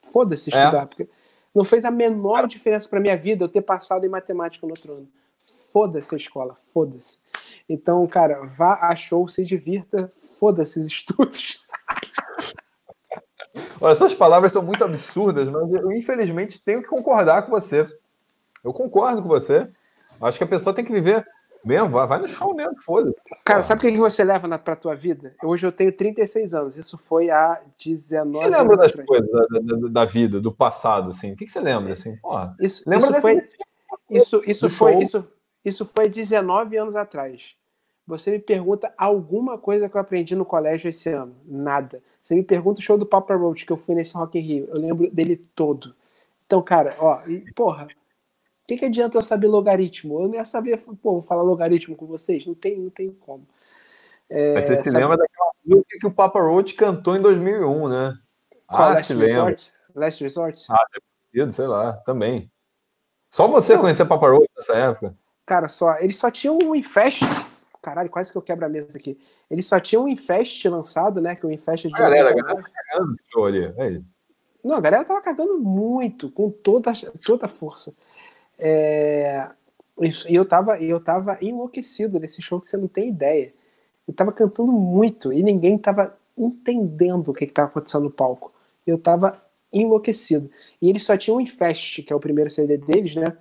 Foda-se 0.00 0.54
é. 0.54 0.56
estudar. 0.56 0.82
É. 0.82 0.86
Porque 0.86 1.08
não 1.52 1.64
fez 1.64 1.84
a 1.84 1.90
menor 1.90 2.46
diferença 2.46 2.88
para 2.88 3.00
minha 3.00 3.16
vida 3.16 3.42
eu 3.42 3.48
ter 3.48 3.62
passado 3.62 4.06
em 4.06 4.08
matemática 4.08 4.64
no 4.64 4.72
outro 4.72 4.92
ano 4.92 5.08
foda-se 5.72 6.14
a 6.14 6.18
escola, 6.18 6.56
foda-se. 6.72 7.18
Então, 7.68 8.06
cara, 8.06 8.44
vá 8.44 8.74
a 8.82 8.94
show, 8.96 9.28
se 9.28 9.44
divirta, 9.44 10.10
foda-se 10.38 10.80
os 10.80 10.86
estudos. 10.86 11.59
Olha, 13.80 13.94
suas 13.94 14.14
palavras 14.14 14.52
são 14.52 14.62
muito 14.62 14.84
absurdas, 14.84 15.48
mas 15.48 15.72
eu 15.72 15.90
infelizmente 15.92 16.60
tenho 16.62 16.82
que 16.82 16.88
concordar 16.88 17.42
com 17.42 17.50
você. 17.50 17.88
Eu 18.62 18.72
concordo 18.72 19.22
com 19.22 19.28
você. 19.28 19.68
Acho 20.20 20.36
que 20.36 20.44
a 20.44 20.48
pessoa 20.48 20.74
tem 20.74 20.84
que 20.84 20.92
viver 20.92 21.26
mesmo, 21.64 21.90
vai, 21.90 22.18
no 22.18 22.28
show 22.28 22.54
mesmo, 22.54 22.80
foda-se. 22.82 23.20
Cara, 23.44 23.62
sabe 23.62 23.86
o 23.86 23.92
que 23.92 23.98
você 23.98 24.24
leva 24.24 24.48
na, 24.48 24.58
pra 24.58 24.74
tua 24.74 24.94
vida? 24.94 25.34
Hoje 25.42 25.66
eu 25.66 25.72
tenho 25.72 25.92
36 25.92 26.54
anos, 26.54 26.76
isso 26.76 26.96
foi 26.96 27.30
há 27.30 27.60
19 27.78 28.36
Você 28.36 28.48
lembra 28.48 28.76
das 28.76 28.92
coisas 28.92 29.30
da, 29.30 29.46
da, 29.46 29.88
da, 29.88 30.04
vida, 30.04 30.40
do 30.40 30.52
passado, 30.52 31.10
assim? 31.10 31.32
O 31.32 31.36
que, 31.36 31.44
que 31.44 31.50
você 31.50 31.60
lembra, 31.60 31.92
assim? 31.92 32.16
Porra, 32.16 32.56
isso, 32.60 32.82
lembra 32.86 33.10
isso 33.10 33.20
foi, 33.20 33.46
isso, 34.08 34.42
isso 34.46 34.70
foi, 34.70 35.02
isso, 35.02 35.28
isso 35.62 35.90
foi 35.94 36.08
19 36.08 36.76
anos 36.78 36.96
atrás. 36.96 37.54
Você 38.06 38.30
me 38.30 38.38
pergunta 38.38 38.92
alguma 38.96 39.58
coisa 39.58 39.88
que 39.88 39.96
eu 39.96 40.00
aprendi 40.00 40.34
no 40.34 40.46
colégio 40.46 40.88
esse 40.88 41.10
ano? 41.10 41.36
Nada. 41.44 42.02
Você 42.20 42.34
me 42.34 42.42
pergunta 42.42 42.80
o 42.80 42.82
show 42.82 42.98
do 42.98 43.06
Papa 43.06 43.34
Roach 43.34 43.64
que 43.64 43.72
eu 43.72 43.76
fui 43.76 43.94
nesse 43.94 44.14
Rock 44.14 44.38
in 44.38 44.42
Rio. 44.42 44.68
Eu 44.68 44.76
lembro 44.76 45.10
dele 45.10 45.36
todo. 45.54 45.94
Então, 46.46 46.62
cara, 46.62 46.94
ó, 46.98 47.22
e, 47.26 47.50
porra, 47.52 47.84
o 47.84 48.66
que, 48.66 48.76
que 48.76 48.84
adianta 48.84 49.16
eu 49.16 49.22
saber 49.22 49.46
logaritmo? 49.46 50.20
Eu 50.20 50.28
não 50.28 50.34
ia 50.34 50.44
saber, 50.44 50.78
pô, 51.02 51.22
falar 51.22 51.42
logaritmo 51.42 51.96
com 51.96 52.06
vocês. 52.06 52.44
Não 52.46 52.54
tem, 52.54 52.78
não 52.78 52.90
tem 52.90 53.10
como. 53.12 53.46
É, 54.28 54.54
Mas 54.54 54.64
você 54.66 54.76
se 54.76 54.90
sabe... 54.90 54.98
lembra 54.98 55.16
daquela 55.16 55.50
música 55.64 55.98
que 55.98 56.06
o 56.06 56.12
Papa 56.12 56.40
Roach 56.40 56.74
cantou 56.74 57.16
em 57.16 57.22
2001, 57.22 57.88
né? 57.88 58.18
Qual, 58.66 58.82
ah, 58.82 58.88
Last 58.90 59.06
se 59.06 59.14
Resort? 59.14 59.72
lembra. 59.72 60.06
Last 60.06 60.22
Resort? 60.22 60.66
Ah, 60.70 60.86
deve 61.32 61.52
sei 61.52 61.66
lá, 61.66 61.94
também. 62.04 62.50
Só 63.30 63.48
você 63.48 63.74
não. 63.74 63.82
conhecia 63.82 64.06
Papa 64.06 64.28
Roach 64.28 64.50
nessa 64.56 64.74
época. 64.74 65.16
Cara, 65.46 65.68
só. 65.68 65.98
Eles 65.98 66.16
só 66.16 66.30
tinham 66.30 66.58
um 66.58 66.74
Infest. 66.74 67.22
Caralho, 67.82 68.10
quase 68.10 68.30
que 68.30 68.36
eu 68.36 68.42
quebro 68.42 68.66
a 68.66 68.68
mesa 68.68 68.96
aqui. 68.96 69.18
Eles 69.50 69.66
só 69.66 69.80
tinham 69.80 70.04
um 70.04 70.08
Infest 70.08 70.64
lançado, 70.68 71.20
né? 71.20 71.34
Que 71.34 71.46
o 71.46 71.50
Infest 71.50 71.88
de. 71.88 71.94
A 71.94 71.98
galera, 71.98 72.30
a 72.30 72.34
galera 72.34 72.62
tá 72.62 72.70
cagando 72.90 73.46
ali. 73.46 73.74
É 73.78 73.90
isso. 73.90 74.10
Não, 74.62 74.76
a 74.76 74.80
galera 74.80 75.04
tava 75.04 75.22
cagando 75.22 75.58
muito, 75.58 76.30
com 76.30 76.50
toda, 76.50 76.92
toda 77.24 77.46
a 77.46 77.48
força. 77.48 77.94
É... 78.58 79.48
E 80.28 80.34
eu 80.34 80.44
tava, 80.44 80.78
eu 80.78 81.00
tava 81.00 81.38
enlouquecido 81.40 82.18
nesse 82.18 82.40
show 82.40 82.60
que 82.60 82.66
você 82.66 82.76
não 82.76 82.88
tem 82.88 83.08
ideia. 83.08 83.52
Eu 84.06 84.14
tava 84.14 84.32
cantando 84.32 84.72
muito 84.72 85.32
e 85.32 85.42
ninguém 85.42 85.76
tava 85.78 86.16
entendendo 86.36 87.28
o 87.28 87.34
que, 87.34 87.46
que 87.46 87.52
tava 87.52 87.68
acontecendo 87.68 88.04
no 88.04 88.10
palco. 88.10 88.52
Eu 88.86 88.98
tava 88.98 89.40
enlouquecido. 89.72 90.50
E 90.80 90.88
eles 90.88 91.04
só 91.04 91.16
tinham 91.16 91.36
o 91.36 91.40
Infest, 91.40 92.02
que 92.02 92.12
é 92.12 92.16
o 92.16 92.20
primeiro 92.20 92.50
CD 92.50 92.76
deles, 92.76 93.14
né? 93.14 93.36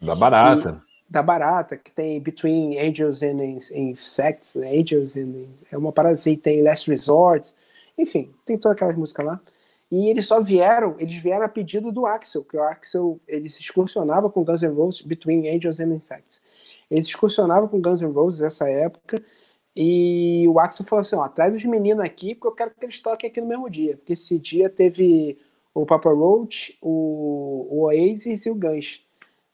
Da 0.00 0.14
barata. 0.14 0.82
E 0.86 0.89
da 1.10 1.22
Barata, 1.22 1.76
que 1.76 1.90
tem 1.90 2.20
Between 2.20 2.78
Angels 2.78 3.22
and 3.22 3.42
Insects? 3.74 4.56
Angels 4.56 5.16
and, 5.16 5.46
é 5.70 5.76
uma 5.76 5.90
parada 5.90 6.14
assim, 6.14 6.36
tem 6.36 6.62
Last 6.62 6.88
Resort, 6.88 7.52
enfim, 7.98 8.32
tem 8.44 8.56
toda 8.56 8.74
aquela 8.74 8.92
música 8.92 9.22
lá. 9.22 9.40
E 9.90 10.08
eles 10.08 10.26
só 10.26 10.40
vieram, 10.40 10.94
eles 11.00 11.16
vieram 11.16 11.44
a 11.44 11.48
pedido 11.48 11.90
do 11.90 12.06
Axel, 12.06 12.44
que 12.44 12.56
o 12.56 12.62
Axel, 12.62 13.18
ele 13.26 13.50
se 13.50 13.60
excursionava 13.60 14.30
com 14.30 14.44
Guns 14.44 14.62
N' 14.62 14.72
Roses, 14.72 15.02
Between 15.02 15.48
Angels 15.48 15.80
and 15.80 15.92
Insects. 15.92 16.40
Ele 16.88 17.02
se 17.02 17.08
excursionava 17.08 17.66
com 17.66 17.82
Guns 17.82 18.00
N' 18.00 18.12
Roses 18.12 18.40
nessa 18.40 18.70
época, 18.70 19.20
e 19.74 20.46
o 20.48 20.60
Axel 20.60 20.86
falou 20.86 21.00
assim, 21.00 21.16
ó, 21.16 21.28
traz 21.28 21.56
os 21.56 21.64
meninos 21.64 22.04
aqui, 22.04 22.36
porque 22.36 22.48
eu 22.48 22.52
quero 22.52 22.70
que 22.70 22.84
eles 22.84 23.00
toquem 23.00 23.28
aqui 23.28 23.40
no 23.40 23.48
mesmo 23.48 23.68
dia, 23.68 23.96
porque 23.96 24.12
esse 24.12 24.38
dia 24.38 24.70
teve 24.70 25.38
o 25.74 25.84
Papa 25.84 26.10
Roach, 26.10 26.76
o, 26.80 27.66
o 27.68 27.80
Oasis 27.82 28.46
e 28.46 28.50
o 28.50 28.54
Guns. 28.54 29.04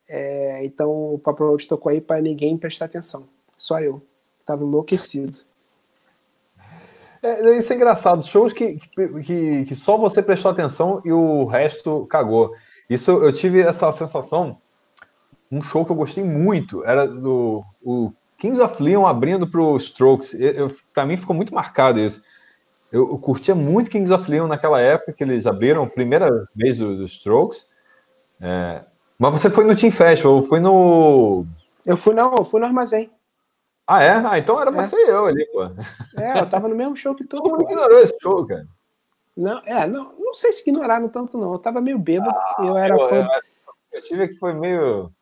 É, 0.08 0.64
então 0.64 1.14
o 1.14 1.18
Papa 1.18 1.44
Roach 1.44 1.66
tocou 1.66 1.90
aí 1.90 2.00
para 2.00 2.20
ninguém 2.20 2.56
prestar 2.56 2.86
atenção. 2.86 3.28
Só 3.56 3.80
eu. 3.80 4.00
Tava 4.44 4.62
enlouquecido. 4.62 5.40
É, 7.22 7.56
isso 7.56 7.72
é 7.72 7.76
engraçado. 7.76 8.24
Shows 8.24 8.52
que, 8.52 8.78
que, 9.24 9.64
que 9.64 9.74
só 9.74 9.96
você 9.96 10.22
prestou 10.22 10.50
atenção 10.50 11.02
e 11.04 11.12
o 11.12 11.44
resto 11.44 12.06
cagou. 12.06 12.54
Isso 12.88 13.10
eu 13.10 13.32
tive 13.32 13.60
essa 13.60 13.90
sensação. 13.90 14.58
Um 15.50 15.60
show 15.60 15.84
que 15.84 15.90
eu 15.90 15.96
gostei 15.96 16.22
muito 16.22 16.84
era 16.84 17.06
do 17.06 17.64
o 17.82 18.12
Kings 18.38 18.60
of 18.60 18.80
Leon 18.82 19.06
abrindo 19.06 19.48
para 19.48 19.60
os 19.60 19.84
Strokes. 19.84 20.36
Para 20.92 21.06
mim 21.06 21.16
ficou 21.16 21.34
muito 21.34 21.54
marcado 21.54 21.98
isso. 21.98 22.22
Eu, 22.92 23.08
eu, 23.08 23.18
curtia 23.18 23.54
muito 23.54 23.90
Kings 23.90 24.12
of 24.12 24.30
Leon 24.30 24.46
naquela 24.46 24.80
época 24.80 25.12
que 25.12 25.24
eles 25.24 25.46
abriram 25.46 25.82
a 25.82 25.90
primeira 25.90 26.30
vez 26.54 26.78
dos 26.78 26.98
do 26.98 27.04
Strokes. 27.04 27.66
É, 28.40 28.84
mas 29.18 29.32
você 29.32 29.50
foi 29.50 29.64
no 29.64 29.76
Team 29.76 29.90
Festival, 29.90 30.42
foi 30.42 30.60
no. 30.60 31.46
Eu 31.84 31.96
fui 31.96 32.14
não, 32.14 32.34
eu 32.36 32.44
fui 32.44 32.60
no 32.60 32.66
armazém. 32.66 33.10
Ah, 33.86 34.02
é? 34.02 34.10
Ah, 34.10 34.38
então 34.38 34.60
era 34.60 34.70
é. 34.70 34.72
você 34.72 34.96
e 34.96 35.08
eu 35.08 35.26
ali, 35.26 35.46
pô. 35.46 35.64
É, 36.20 36.40
eu 36.40 36.50
tava 36.50 36.68
no 36.68 36.74
mesmo 36.74 36.96
show 36.96 37.14
que 37.14 37.24
tu. 37.24 37.36
Todo 37.42 37.50
mundo 37.50 37.62
ignorou 37.62 38.00
esse 38.00 38.16
show, 38.20 38.44
cara. 38.46 38.66
Não, 39.36 39.62
é, 39.64 39.86
não, 39.86 40.14
não 40.18 40.34
sei 40.34 40.52
se 40.52 40.62
ignoraram 40.62 41.08
tanto, 41.08 41.38
não. 41.38 41.52
Eu 41.52 41.58
tava 41.58 41.80
meio 41.80 41.98
bêbado. 41.98 42.36
Ah, 42.36 42.56
eu 42.58 42.76
era 42.76 42.94
eu, 42.94 43.08
fã. 43.08 43.28
Eu 43.92 44.02
tive 44.02 44.28
que 44.28 44.38
foi 44.38 44.54
meio. 44.54 45.12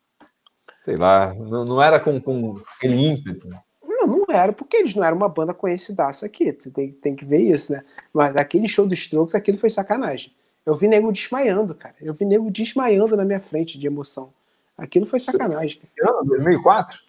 Sei 0.81 0.97
lá, 0.97 1.35
não, 1.35 1.65
não 1.65 1.83
era 1.83 2.01
com, 2.01 2.21
com 2.21 2.61
aquele 2.77 2.97
ímpeto. 2.97 3.49
Não, 3.83 4.07
não 4.07 4.25
era, 4.29 4.53
porque 4.53 4.77
eles 4.77 4.95
não 4.95 5.05
eram 5.05 5.17
uma 5.17 5.29
banda 5.29 5.55
conhecidaça 5.55 6.27
aqui. 6.27 6.53
Você 6.53 6.71
tem, 6.71 6.93
tem 6.93 7.17
que 7.17 7.25
ver 7.25 7.41
isso, 7.41 7.73
né? 7.73 7.85
Mas 8.13 8.37
aquele 8.37 8.69
show 8.69 8.87
dos 8.87 8.99
Strokes, 8.99 9.35
aquilo 9.35 9.59
foi 9.59 9.71
sacanagem. 9.71 10.33
Eu 10.65 10.75
vi 10.75 10.89
nego 10.89 11.13
desmaiando, 11.13 11.75
cara. 11.75 11.95
Eu 12.01 12.15
vi 12.15 12.25
nego 12.25 12.51
desmaiando 12.51 13.17
na 13.17 13.25
minha 13.25 13.41
frente 13.41 13.79
de 13.79 13.87
emoção. 13.87 14.33
Aquilo 14.77 15.07
foi 15.07 15.21
sacanagem. 15.21 15.81
Que 15.95 16.03
ano? 16.03 16.25
2004? 16.25 17.01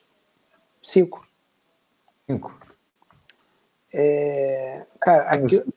Cinco. 0.82 1.28
Cinco. 2.28 2.53
É... 3.93 4.86
Cara, 4.99 5.24
aquilo... 5.30 5.74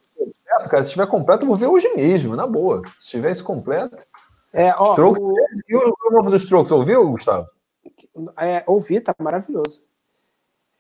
cara, 0.68 0.83
se 0.83 0.89
estiver 0.89 1.07
completo, 1.07 1.45
eu 1.45 1.49
vou 1.49 1.57
ver 1.57 1.66
hoje 1.66 1.89
mesmo, 1.95 2.35
na 2.35 2.47
boa. 2.47 2.83
Se 2.99 3.05
estiver 3.05 3.33
isso 3.33 3.45
completo. 3.45 4.07
É, 4.53 4.74
ó, 4.76 4.93
Strokes. 4.93 5.22
O... 5.22 5.35
E 5.68 5.76
o 5.76 5.95
novo 6.11 6.31
dos 6.31 6.43
Strokes, 6.43 6.72
ouviu, 6.72 7.11
Gustavo? 7.11 7.47
É, 8.37 8.64
ouvi, 8.66 9.01
tá 9.01 9.14
maravilhoso. 9.18 9.83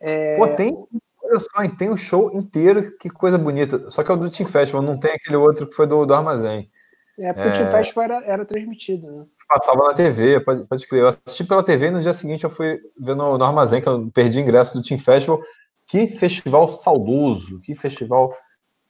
É... 0.00 0.36
Pô, 0.36 0.56
tem, 0.56 0.86
olha 1.22 1.40
só, 1.40 1.76
tem 1.76 1.88
o 1.88 1.92
um 1.92 1.96
show 1.96 2.32
inteiro, 2.32 2.96
que 2.98 3.08
coisa 3.08 3.38
bonita. 3.38 3.90
Só 3.90 4.02
que 4.02 4.10
é 4.10 4.14
o 4.14 4.16
do 4.16 4.30
Team 4.30 4.48
Festival, 4.48 4.82
não 4.82 4.98
tem 4.98 5.12
aquele 5.12 5.36
outro 5.36 5.66
que 5.66 5.74
foi 5.74 5.86
do, 5.86 6.04
do 6.04 6.14
Armazém. 6.14 6.70
É, 7.18 7.32
porque 7.32 7.48
é... 7.48 7.50
o 7.50 7.54
Team 7.54 7.70
Festival 7.70 8.04
era, 8.04 8.24
era 8.24 8.44
transmitido, 8.44 9.10
né? 9.10 9.26
Passava 9.48 9.84
na 9.84 9.94
TV, 9.94 10.40
pode, 10.40 10.64
pode 10.64 10.86
crer. 10.86 11.02
Eu 11.02 11.08
assisti 11.08 11.42
pela 11.44 11.62
TV 11.62 11.86
e 11.86 11.90
no 11.90 12.02
dia 12.02 12.12
seguinte 12.12 12.44
eu 12.44 12.50
fui 12.50 12.78
ver 12.98 13.16
no, 13.16 13.36
no 13.36 13.44
Armazém, 13.44 13.80
que 13.80 13.88
eu 13.88 14.10
perdi 14.10 14.40
ingresso 14.40 14.78
do 14.78 14.84
Team 14.84 15.00
Festival. 15.00 15.40
Que 15.86 16.06
festival 16.06 16.68
saudoso, 16.68 17.60
que 17.60 17.74
festival 17.74 18.36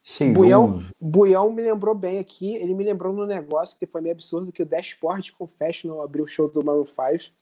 cheiroso. 0.02 0.40
Buião, 0.40 0.82
Buião 1.00 1.52
me 1.52 1.62
lembrou 1.62 1.94
bem 1.94 2.18
aqui, 2.18 2.56
ele 2.56 2.74
me 2.74 2.82
lembrou 2.82 3.12
no 3.12 3.24
negócio 3.24 3.78
que 3.78 3.86
foi 3.86 4.00
meio 4.00 4.14
absurdo, 4.14 4.50
que 4.50 4.62
o 4.62 4.66
Dashboard 4.66 5.32
Confessional 5.32 6.02
abriu 6.02 6.24
o 6.24 6.28
show 6.28 6.48
do 6.48 6.64
Maroon 6.64 6.86
5 6.86 7.32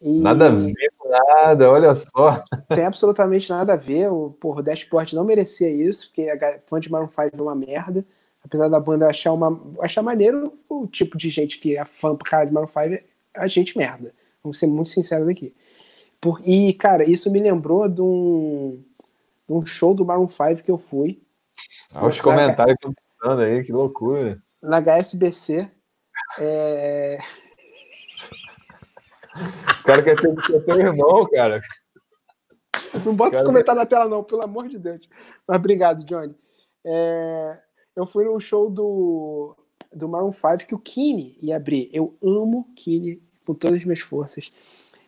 e... 0.00 0.20
Nada 0.20 0.48
a 0.48 0.50
ver 0.50 0.92
com 0.98 1.08
nada, 1.08 1.70
olha 1.70 1.94
só. 1.94 2.44
Tem 2.74 2.84
absolutamente 2.84 3.48
nada 3.48 3.72
a 3.72 3.76
ver. 3.76 4.12
O, 4.12 4.30
porra, 4.32 4.60
o 4.60 4.62
Dashboard 4.62 5.14
não 5.14 5.24
merecia 5.24 5.70
isso, 5.70 6.08
porque 6.08 6.28
a 6.28 6.60
fã 6.66 6.78
de 6.78 6.90
Maroon 6.90 7.08
5 7.08 7.30
é 7.32 7.40
uma 7.40 7.54
merda. 7.54 8.04
Apesar 8.44 8.68
da 8.68 8.78
banda 8.78 9.08
achar, 9.08 9.32
uma, 9.32 9.58
achar 9.80 10.02
maneiro, 10.02 10.52
o 10.68 10.86
tipo 10.86 11.16
de 11.16 11.30
gente 11.30 11.58
que 11.58 11.78
é 11.78 11.84
fã 11.84 12.14
pro 12.14 12.28
cara 12.28 12.44
de 12.44 12.52
Maroon 12.52 12.68
5 12.68 12.78
é 12.80 13.04
a 13.34 13.48
gente 13.48 13.76
merda. 13.76 14.14
Vamos 14.42 14.58
ser 14.58 14.66
muito 14.66 14.90
sinceros 14.90 15.26
aqui. 15.28 15.54
Por, 16.20 16.40
e, 16.44 16.74
cara, 16.74 17.08
isso 17.08 17.30
me 17.30 17.40
lembrou 17.40 17.88
de 17.88 18.02
um, 18.02 18.82
de 19.48 19.54
um 19.54 19.64
show 19.64 19.94
do 19.94 20.04
Maroon 20.04 20.28
5 20.28 20.62
que 20.62 20.70
eu 20.70 20.78
fui. 20.78 21.22
Olha 21.94 22.08
os 22.08 22.20
comentários 22.20 22.76
que 22.80 22.88
estão 22.88 22.94
dando 23.22 23.42
aí, 23.42 23.64
que 23.64 23.72
loucura. 23.72 24.38
Na 24.62 24.78
HSBC. 24.78 25.70
É... 26.38 27.18
O 29.80 29.84
cara 29.84 30.02
quer 30.02 30.20
ter, 30.20 30.34
quer 30.34 30.60
ter 30.60 30.78
irmão, 30.78 31.26
cara. 31.30 31.60
Não 33.04 33.14
bota 33.14 33.36
esse 33.36 33.44
comentário 33.44 33.80
na 33.80 33.86
tela, 33.86 34.08
não, 34.08 34.22
pelo 34.22 34.42
amor 34.42 34.68
de 34.68 34.78
Deus. 34.78 35.08
Mas 35.46 35.56
obrigado, 35.56 36.04
Johnny. 36.04 36.34
É, 36.84 37.58
eu 37.96 38.06
fui 38.06 38.24
no 38.24 38.40
show 38.40 38.70
do, 38.70 39.56
do 39.92 40.08
Maroon 40.08 40.32
5 40.32 40.66
que 40.66 40.74
o 40.74 40.78
Kine 40.78 41.38
ia 41.40 41.56
abrir. 41.56 41.88
Eu 41.92 42.14
amo 42.22 42.68
Kine 42.74 43.20
com 43.46 43.54
todas 43.54 43.78
as 43.78 43.84
minhas 43.84 44.00
forças. 44.00 44.50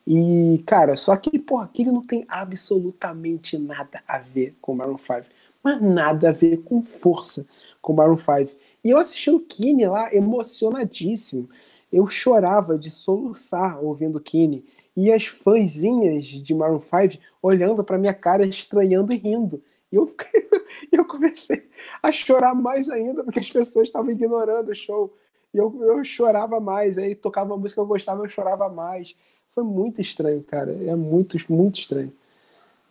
E, 0.07 0.63
cara, 0.67 0.97
só 0.97 1.17
que, 1.17 1.39
porra, 1.39 1.69
Kine 1.73 1.91
não 1.91 2.07
tem 2.07 2.25
absolutamente 2.29 3.59
nada 3.59 4.03
a 4.07 4.19
ver 4.19 4.57
com 4.61 4.73
o 4.73 4.77
Maroon 4.77 4.99
5. 4.99 5.25
Mas 5.63 5.83
nada 5.83 6.29
a 6.29 6.33
ver 6.33 6.59
com 6.59 6.83
força 6.83 7.47
com 7.83 7.93
o 7.93 7.97
Maroon 7.97 8.19
5. 8.19 8.53
E 8.85 8.91
eu 8.91 8.99
assistindo 8.99 9.41
Kine 9.41 9.87
lá, 9.87 10.15
emocionadíssimo 10.15 11.49
eu 11.93 12.07
chorava 12.07 12.79
de 12.79 12.91
soluçar 12.91 13.83
ouvindo 13.83 14.21
Kine. 14.21 14.65
E 14.97 15.13
as 15.13 15.27
fãzinhas 15.27 16.27
de 16.27 16.55
Maroon 16.55 16.81
5 16.81 17.23
olhando 17.43 17.85
para 17.85 17.99
minha 17.99 18.15
cara, 18.15 18.47
estranhando 18.47 19.13
e 19.13 19.17
rindo. 19.17 19.63
E 19.97 19.99
eu, 19.99 20.15
eu 20.93 21.05
comecei 21.05 21.69
a 22.03 22.13
chorar 22.13 22.55
mais 22.55 22.89
ainda, 22.91 23.25
porque 23.25 23.41
as 23.41 23.51
pessoas 23.51 23.89
estavam 23.89 24.11
ignorando 24.11 24.71
o 24.71 24.77
show. 24.77 25.13
E 25.53 25.59
eu, 25.59 25.75
eu 25.83 26.05
chorava 26.05 26.61
mais. 26.61 26.99
Aí 26.99 27.15
tocava 27.15 27.53
uma 27.53 27.59
música 27.59 27.81
que 27.81 27.85
eu 27.85 27.87
gostava, 27.87 28.25
eu 28.25 28.29
chorava 28.29 28.69
mais. 28.69 29.17
Foi 29.55 29.65
muito 29.65 30.01
estranho, 30.01 30.43
cara. 30.43 30.73
É 30.87 30.95
muito, 30.95 31.37
muito 31.51 31.81
estranho. 31.81 32.13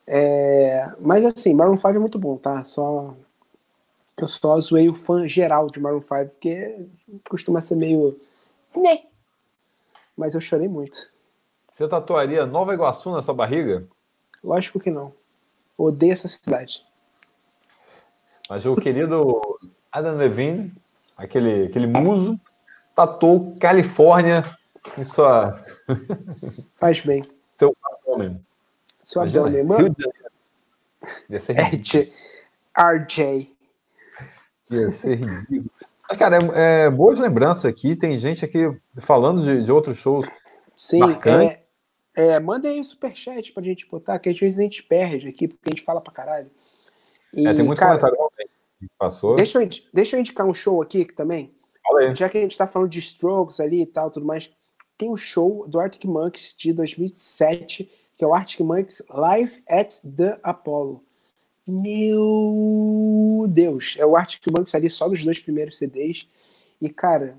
É... 0.08 0.92
Mas 1.00 1.26
assim, 1.26 1.54
Maroon 1.54 1.78
5 1.78 1.90
é 1.90 2.00
muito 2.00 2.20
bom, 2.20 2.38
tá? 2.38 2.64
Só. 2.64 3.14
Eu 4.18 4.30
só 4.30 4.58
zoei 4.62 4.88
o 4.88 4.96
fã 4.96 5.28
geral 5.28 5.70
de 5.70 5.80
Maroon 5.80 6.02
5, 6.02 6.32
porque 6.32 6.88
costuma 7.30 7.60
ser 7.60 7.76
meio 7.76 8.18
né? 8.76 9.04
Mas 10.16 10.36
eu 10.36 10.42
chorei 10.42 10.68
muito. 10.68 11.12
Você 11.72 11.88
tatuaria 11.88 12.46
Nova 12.46 12.74
Iguaçu 12.74 13.12
na 13.12 13.22
sua 13.22 13.34
barriga? 13.34 13.86
Lógico 14.44 14.80
que 14.80 14.92
não. 14.92 15.14
Odeio 15.78 16.14
essa 16.14 16.30
cidade. 16.30 16.86
Mas 18.50 18.66
o 18.66 18.76
querido 18.76 19.42
Adam 19.92 20.18
Levine, 20.18 20.74
aquele, 21.18 21.66
aquele 21.66 21.88
muso, 21.88 22.40
tatuou 22.96 23.56
Califórnia 23.60 24.44
em 24.98 25.04
sua. 25.04 25.64
Faz 26.76 27.00
bem. 27.02 27.22
Seu 27.58 27.76
abdômen. 27.84 28.40
Seu 29.04 29.22
abdômen, 29.22 29.64
mano. 29.64 29.96
Ia 31.30 31.40
ser 31.40 31.54
ridículo. 31.54 32.14
RJ. 32.78 33.56
Ia 34.72 34.92
ser 34.92 35.16
ridículo. 35.16 35.72
Mas, 36.08 36.18
cara, 36.18 36.38
é, 36.54 36.86
é 36.86 36.90
boas 36.90 37.20
lembranças 37.20 37.66
aqui. 37.66 37.96
Tem 37.96 38.18
gente 38.20 38.46
aqui 38.46 38.76
falando 38.98 39.42
de, 39.42 39.64
de 39.64 39.72
outros 39.72 39.98
shows. 39.98 40.28
Sim, 40.76 41.02
é, 41.26 41.62
é, 42.16 42.40
mandem 42.40 42.74
aí 42.74 42.80
o 42.80 42.84
superchat 42.84 43.54
pra 43.54 43.64
gente 43.64 43.88
botar, 43.90 44.20
que 44.20 44.30
às 44.30 44.38
vezes 44.38 44.60
a 44.60 44.62
gente 44.62 44.84
perde 44.84 45.30
aqui, 45.30 45.48
porque 45.48 45.70
a 45.70 45.70
gente 45.70 45.84
fala 45.84 46.02
pra 46.02 46.14
caralho. 46.14 46.52
E, 47.34 47.48
é, 47.48 47.54
tem 47.54 47.66
muito 47.66 47.80
cara, 47.80 47.98
comentário 47.98 48.18
passou. 48.98 49.36
Deixa 49.36 49.62
eu, 49.62 49.70
deixa 49.94 50.16
eu 50.16 50.20
indicar 50.20 50.46
um 50.46 50.54
show 50.54 50.82
aqui 50.82 51.06
também. 51.06 51.54
Já 52.16 52.30
que 52.30 52.38
a 52.38 52.42
gente 52.42 52.58
tá 52.58 52.68
falando 52.68 52.90
de 52.90 53.00
Strokes 53.00 53.60
ali 53.60 53.82
e 53.82 53.86
tal, 53.86 54.10
tudo 54.12 54.26
mais. 54.26 54.50
Tem 54.98 55.10
um 55.10 55.18
show 55.18 55.68
do 55.68 55.80
Arctic 55.80 56.06
Monkeys 56.06 56.56
de 56.58 56.74
2007, 56.74 57.90
que 58.18 58.24
é 58.24 58.28
o 58.28 58.34
Arctic 58.34 58.62
Monkeys 58.62 59.04
Live 59.10 59.64
at 59.68 59.94
the 60.04 60.40
Apollo. 60.42 61.04
Meu 61.68 63.46
Deus, 63.50 63.96
é 63.98 64.06
o 64.06 64.16
Arctic 64.16 64.48
Monkeys 64.52 64.76
ali 64.76 64.90
só 64.90 65.10
dos 65.10 65.24
dois 65.24 65.40
primeiros 65.40 65.78
CDs. 65.78 66.28
E, 66.82 66.90
cara, 66.90 67.38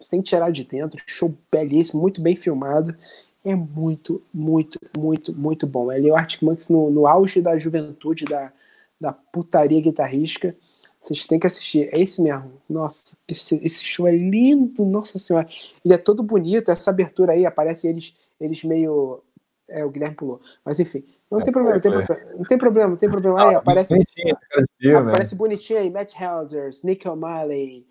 sem 0.00 0.22
tirar 0.22 0.50
de 0.50 0.64
dentro, 0.64 1.02
show 1.06 1.34
belíssimo, 1.50 2.00
muito 2.00 2.20
bem 2.20 2.36
filmado. 2.36 2.96
É 3.44 3.54
muito, 3.54 4.22
muito, 4.32 4.78
muito, 4.96 5.34
muito 5.34 5.66
bom. 5.66 5.90
Ele 5.90 6.08
é 6.08 6.12
o 6.12 6.16
Arctic 6.16 6.42
Monkeys 6.42 6.68
no, 6.68 6.90
no 6.90 7.06
auge 7.06 7.40
da 7.40 7.58
juventude, 7.58 8.24
da, 8.24 8.52
da 9.00 9.12
putaria 9.12 9.80
guitarrística. 9.80 10.54
Vocês 11.00 11.24
têm 11.26 11.38
que 11.38 11.46
assistir. 11.46 11.88
É 11.92 11.98
esse 11.98 12.20
mesmo. 12.20 12.52
Nossa, 12.68 13.16
esse, 13.26 13.56
esse 13.64 13.84
show 13.84 14.06
é 14.06 14.12
lindo. 14.12 14.84
Nossa 14.84 15.18
Senhora. 15.18 15.48
Ele 15.84 15.94
é 15.94 15.98
todo 15.98 16.22
bonito. 16.22 16.70
Essa 16.70 16.90
abertura 16.90 17.32
aí 17.32 17.46
aparece 17.46 17.88
eles, 17.88 18.14
eles 18.38 18.62
meio. 18.62 19.22
É, 19.66 19.84
o 19.84 19.90
Guilherme 19.90 20.16
pulou. 20.16 20.40
Mas 20.64 20.78
enfim, 20.78 21.04
não 21.30 21.40
tem 21.40 21.52
problema, 21.52 21.76
não 21.76 21.80
tem 21.80 21.92
problema. 21.92 22.32
Não 22.36 22.44
tem 22.44 22.58
problema, 22.58 22.88
não 22.88 22.96
tem 22.96 23.10
problema. 23.10 23.48
Aí, 23.48 23.54
aparece, 23.54 23.94
bonitinho, 23.94 24.98
aparece 24.98 25.34
bonitinho 25.36 25.78
aí, 25.78 25.88
Matt 25.88 26.14
Helders, 26.20 26.82
Nick 26.82 27.08
O'Malley, 27.08 27.86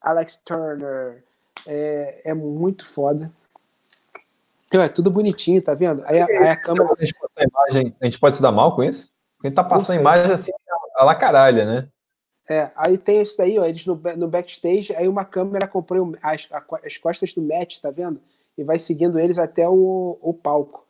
Alex 0.00 0.36
Turner. 0.44 1.24
É, 1.66 2.20
é 2.24 2.34
muito 2.34 2.86
foda. 2.86 3.32
É 4.70 4.88
tudo 4.88 5.10
bonitinho, 5.10 5.62
tá 5.62 5.74
vendo? 5.74 6.02
Aí, 6.04 6.20
aí 6.20 6.48
a 6.48 6.56
câmera. 6.56 6.88
A 6.98 7.04
gente, 7.04 7.14
a, 7.36 7.44
imagem, 7.44 7.96
a 8.00 8.04
gente 8.04 8.18
pode 8.18 8.34
se 8.34 8.42
dar 8.42 8.50
mal 8.50 8.74
com 8.74 8.82
isso? 8.82 9.13
Porque 9.44 9.48
a 9.48 9.50
gente 9.50 9.56
tá 9.56 9.64
passando 9.64 10.00
imagem 10.00 10.32
assim, 10.32 10.52
a 10.96 11.04
la 11.04 11.14
caralha, 11.14 11.66
né? 11.66 11.88
É, 12.48 12.70
aí 12.74 12.96
tem 12.96 13.20
isso 13.20 13.36
daí, 13.36 13.58
ó, 13.58 13.64
eles 13.64 13.84
no, 13.84 14.00
no 14.16 14.28
backstage, 14.28 14.94
aí 14.94 15.06
uma 15.06 15.24
câmera 15.24 15.66
acompanha 15.66 16.02
as, 16.22 16.48
as 16.84 16.96
costas 16.96 17.34
do 17.34 17.42
Matt, 17.42 17.78
tá 17.80 17.90
vendo? 17.90 18.20
E 18.56 18.64
vai 18.64 18.78
seguindo 18.78 19.18
eles 19.18 19.38
até 19.38 19.68
o, 19.68 20.18
o 20.20 20.32
palco. 20.32 20.86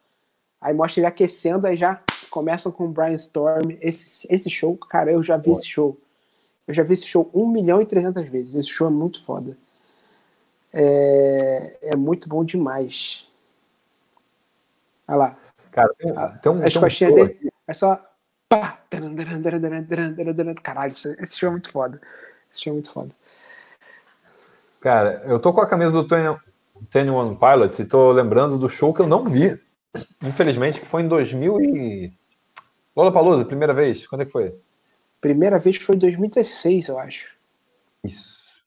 Aí 0.61 0.73
mostra 0.73 1.01
ele 1.01 1.07
aquecendo, 1.07 1.67
aí 1.67 1.77
já 1.77 2.01
começam 2.31 2.71
com 2.71 2.85
o 2.85 2.89
Brian 2.89 3.15
Storm. 3.15 3.77
Esse, 3.81 4.27
esse 4.33 4.49
show, 4.49 4.77
cara, 4.77 5.11
eu 5.11 5.23
já 5.23 5.37
vi 5.37 5.51
esse 5.51 5.67
show. 5.67 5.99
Eu 6.67 6.75
já 6.75 6.83
vi 6.83 6.93
esse 6.93 7.07
show 7.07 7.29
1 7.35 7.49
milhão 7.49 7.83
e 7.83 7.87
300 7.87 8.27
vezes. 8.29 8.55
Esse 8.55 8.69
show 8.69 8.87
é 8.87 8.91
muito 8.91 9.25
foda. 9.25 9.57
É, 10.73 11.77
é 11.83 11.97
muito 11.97 12.29
bom 12.29 12.45
demais. 12.45 13.29
Olha 15.09 15.17
lá. 15.17 15.39
Cara, 15.73 15.93
tem, 15.99 16.13
tem 16.13 16.53
um, 16.53 16.65
As 16.65 16.73
tem 16.73 17.11
um 17.11 17.15
dele 17.15 17.33
aqui. 17.33 17.53
é 17.67 17.75
só. 17.75 18.14
Pá, 18.49 18.79
Caralho, 20.63 20.93
esse 20.93 21.39
show 21.39 21.49
é 21.49 21.53
muito 21.53 21.71
foda. 21.71 22.01
Esse 22.53 22.65
show 22.65 22.73
é 22.73 22.75
muito 22.75 22.93
foda. 22.93 23.11
Cara, 24.81 25.23
eu 25.25 25.39
tô 25.39 25.53
com 25.53 25.61
a 25.61 25.67
camisa 25.67 26.03
do 26.03 26.07
Tony 26.07 27.11
One 27.11 27.37
Pilots 27.37 27.79
e 27.79 27.87
tô 27.87 28.13
lembrando 28.13 28.59
do 28.59 28.69
show 28.69 28.93
que 28.93 29.01
eu 29.01 29.07
não 29.07 29.25
vi. 29.25 29.59
Infelizmente, 30.23 30.81
que 30.81 30.87
foi 30.87 31.03
em 31.03 31.09
2000 31.09 31.61
e... 31.61 32.13
Lola 32.95 33.13
Palusa, 33.13 33.45
primeira 33.45 33.75
vez, 33.75 34.07
quando 34.07 34.21
é 34.21 34.25
que 34.25 34.31
foi? 34.31 34.57
Primeira 35.21 35.59
vez 35.59 35.79
foi 35.79 35.97
em 35.97 35.99
2016, 35.99 36.89
eu 36.89 36.99
acho. 36.99 37.29
Isso. 38.05 38.63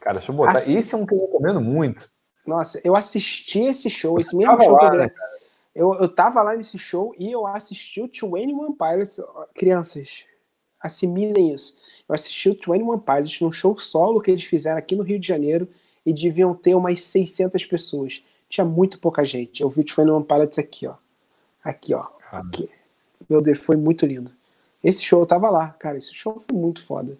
Cara, 0.00 0.18
deixa 0.18 0.32
eu 0.32 0.36
botar. 0.36 0.58
Assi... 0.58 0.76
Esse 0.76 0.94
é 0.94 0.98
um 0.98 1.06
que 1.06 1.14
eu 1.14 1.18
recomendo 1.18 1.60
muito. 1.60 2.10
Nossa, 2.46 2.80
eu 2.82 2.96
assisti 2.96 3.60
esse 3.60 3.88
show, 3.88 4.18
esse 4.18 4.36
mesmo 4.36 4.60
show 4.60 4.72
lá, 4.72 4.90
que 4.90 4.96
né, 4.96 5.10
Eu, 5.78 5.94
eu 5.94 6.08
tava 6.08 6.42
lá 6.42 6.56
nesse 6.56 6.76
show 6.76 7.14
e 7.16 7.30
eu 7.30 7.46
assisti 7.46 8.00
o 8.00 8.08
21 8.08 8.72
Pilots. 8.72 9.20
Crianças, 9.54 10.24
assimilem 10.80 11.54
isso. 11.54 11.76
Eu 12.08 12.16
assisti 12.16 12.50
o 12.50 12.52
21 12.52 12.98
Pilots 12.98 13.40
num 13.40 13.52
show 13.52 13.78
solo 13.78 14.20
que 14.20 14.32
eles 14.32 14.42
fizeram 14.42 14.76
aqui 14.76 14.96
no 14.96 15.04
Rio 15.04 15.20
de 15.20 15.28
Janeiro 15.28 15.68
e 16.04 16.12
deviam 16.12 16.52
ter 16.52 16.74
umas 16.74 17.00
600 17.02 17.64
pessoas. 17.64 18.20
Tinha 18.48 18.64
muito 18.64 18.98
pouca 18.98 19.24
gente. 19.24 19.62
Eu 19.62 19.70
vi 19.70 19.82
o 19.82 19.84
21 19.84 20.20
Pilots 20.24 20.58
aqui, 20.58 20.88
ó. 20.88 20.94
Aqui, 21.62 21.94
ó. 21.94 22.04
Aqui. 22.32 22.68
Meu 23.30 23.40
Deus, 23.40 23.60
foi 23.60 23.76
muito 23.76 24.04
lindo. 24.04 24.32
Esse 24.82 25.04
show 25.04 25.20
eu 25.20 25.26
tava 25.26 25.48
lá, 25.48 25.68
cara. 25.78 25.96
Esse 25.96 26.12
show 26.12 26.40
foi 26.40 26.58
muito 26.58 26.84
foda. 26.84 27.16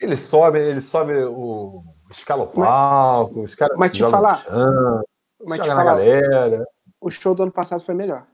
Ele 0.00 0.16
sobe, 0.16 0.58
ele 0.58 0.80
sobe 0.80 1.12
o 1.22 1.84
escala 2.10 2.42
o 2.42 2.46
palco, 2.48 3.42
os 3.42 3.54
caras 3.54 3.76
mas 3.78 3.92
te 3.92 4.02
falar, 4.02 4.34
chão, 4.36 5.04
mas 5.46 5.60
te 5.60 5.68
falar, 5.68 5.84
galera. 5.84 6.66
O 7.00 7.10
show 7.10 7.34
do 7.34 7.42
ano 7.42 7.52
passado 7.52 7.80
foi 7.80 7.94
melhor. 7.94 8.26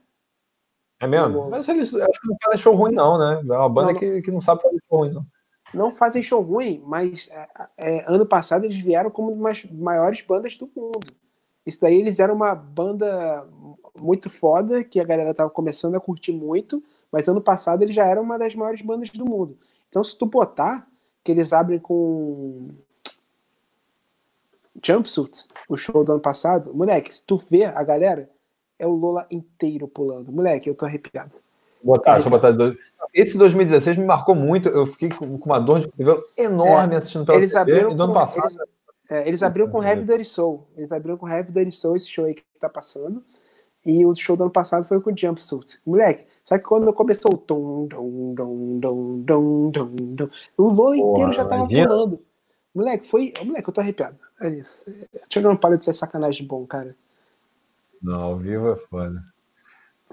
É 0.99 1.07
mesmo? 1.07 1.49
Mas 1.49 1.67
eles 1.67 1.93
acho 1.93 2.21
que 2.21 2.27
não 2.27 2.37
fazem 2.43 2.59
show 2.59 2.75
ruim, 2.75 2.93
não, 2.93 3.17
né? 3.17 3.41
É 3.47 3.57
uma 3.57 3.69
banda 3.69 3.93
não, 3.93 3.99
que, 3.99 4.21
que 4.21 4.31
não 4.31 4.41
sabe 4.41 4.61
fazer 4.61 4.79
show 4.89 4.99
ruim, 4.99 5.11
não. 5.11 5.25
Não 5.73 5.91
fazem 5.91 6.23
show 6.23 6.41
ruim, 6.41 6.81
mas 6.85 7.29
é, 7.29 7.47
é, 7.77 8.05
ano 8.07 8.25
passado 8.25 8.65
eles 8.65 8.79
vieram 8.79 9.11
como 9.11 9.31
uma 9.31 9.49
das 9.49 9.63
maiores 9.65 10.21
bandas 10.21 10.57
do 10.57 10.69
mundo. 10.75 11.07
Isso 11.65 11.81
daí 11.81 11.99
eles 11.99 12.19
eram 12.19 12.33
uma 12.33 12.55
banda 12.55 13.45
muito 13.95 14.29
foda, 14.29 14.83
que 14.83 14.99
a 14.99 15.03
galera 15.03 15.33
tava 15.33 15.49
começando 15.49 15.95
a 15.95 15.99
curtir 15.99 16.31
muito, 16.31 16.81
mas 17.11 17.27
ano 17.27 17.41
passado 17.41 17.81
eles 17.81 17.95
já 17.95 18.05
eram 18.05 18.21
uma 18.21 18.39
das 18.39 18.55
maiores 18.55 18.81
bandas 18.81 19.09
do 19.09 19.25
mundo. 19.25 19.57
Então 19.89 20.03
se 20.03 20.17
tu 20.17 20.25
botar 20.25 20.87
que 21.23 21.31
eles 21.31 21.51
abrem 21.51 21.77
com 21.77 22.69
Jumpsuit, 24.81 25.45
o 25.67 25.75
show 25.75 26.03
do 26.03 26.13
ano 26.13 26.21
passado, 26.21 26.73
moleque, 26.73 27.13
se 27.13 27.21
tu 27.21 27.35
vê 27.35 27.65
a 27.65 27.83
galera, 27.83 28.29
é 28.79 28.85
o 28.85 28.91
Lola 28.91 29.25
inteiro 29.29 29.87
pulando. 29.87 30.31
Moleque, 30.31 30.69
eu 30.69 30.75
tô 30.75 30.85
arrepiado. 30.85 31.31
Botar, 31.83 32.13
deixa 32.13 32.27
eu 32.27 32.31
botar. 32.31 32.55
Esse 33.13 33.37
2016 33.37 33.97
me 33.97 34.05
marcou 34.05 34.35
muito. 34.35 34.69
Eu 34.69 34.85
fiquei 34.85 35.09
com 35.09 35.25
uma 35.25 35.59
dor 35.59 35.79
de 35.79 35.87
cabelo 35.87 36.23
enorme 36.35 36.95
é, 36.95 36.97
assistindo 36.97 37.25
pela 37.25 37.37
eles 37.37 37.51
TV. 37.51 37.61
Abriram 37.61 37.91
e 37.91 37.95
do 37.95 38.03
ano 38.03 38.13
com, 38.13 38.19
passado. 38.19 38.45
Eles, 38.45 38.57
é, 39.09 39.27
eles 39.27 39.43
abriram 39.43 39.69
com 39.69 39.83
Heavy 39.83 40.03
Dirty 40.03 40.25
Soul. 40.25 40.67
Eles 40.75 40.91
abriram 40.91 41.17
com 41.17 41.29
Heavy 41.29 41.51
Dirty 41.51 41.71
Soul 41.71 41.95
esse 41.95 42.09
show 42.09 42.25
aí 42.25 42.33
que 42.33 42.43
tá 42.59 42.69
passando. 42.69 43.23
E 43.85 44.05
o 44.05 44.13
show 44.15 44.35
do 44.35 44.43
ano 44.43 44.51
passado 44.51 44.85
foi 44.85 44.99
com 44.99 45.15
Jumpsuit. 45.15 45.79
Moleque, 45.85 46.25
só 46.43 46.57
que 46.57 46.65
quando 46.65 46.91
começou 46.93 47.33
o 47.33 47.37
tom, 47.37 47.87
tom, 47.87 48.33
tom, 48.35 48.79
tom, 48.81 49.23
tom, 49.25 49.71
tom, 49.71 50.15
tom, 50.15 50.29
o 50.57 50.69
Lola 50.69 50.97
inteiro 50.97 51.31
já 51.31 51.45
tava 51.45 51.61
imagina. 51.61 51.87
pulando. 51.87 52.19
Moleque, 52.75 53.07
foi. 53.07 53.33
Moleque, 53.45 53.69
eu 53.69 53.73
tô 53.73 53.79
arrepiado. 53.79 54.17
É 54.41 54.49
isso. 54.49 54.83
Deixa 54.85 55.39
eu 55.39 55.41
não 55.41 55.55
para 55.55 55.77
de 55.77 55.85
ser 55.85 55.93
sacanagem 55.93 56.45
bom, 56.45 56.65
cara. 56.65 56.95
Não, 58.01 58.21
ao 58.21 58.37
vivo 58.37 58.71
é 58.71 58.75
foda. 58.75 59.21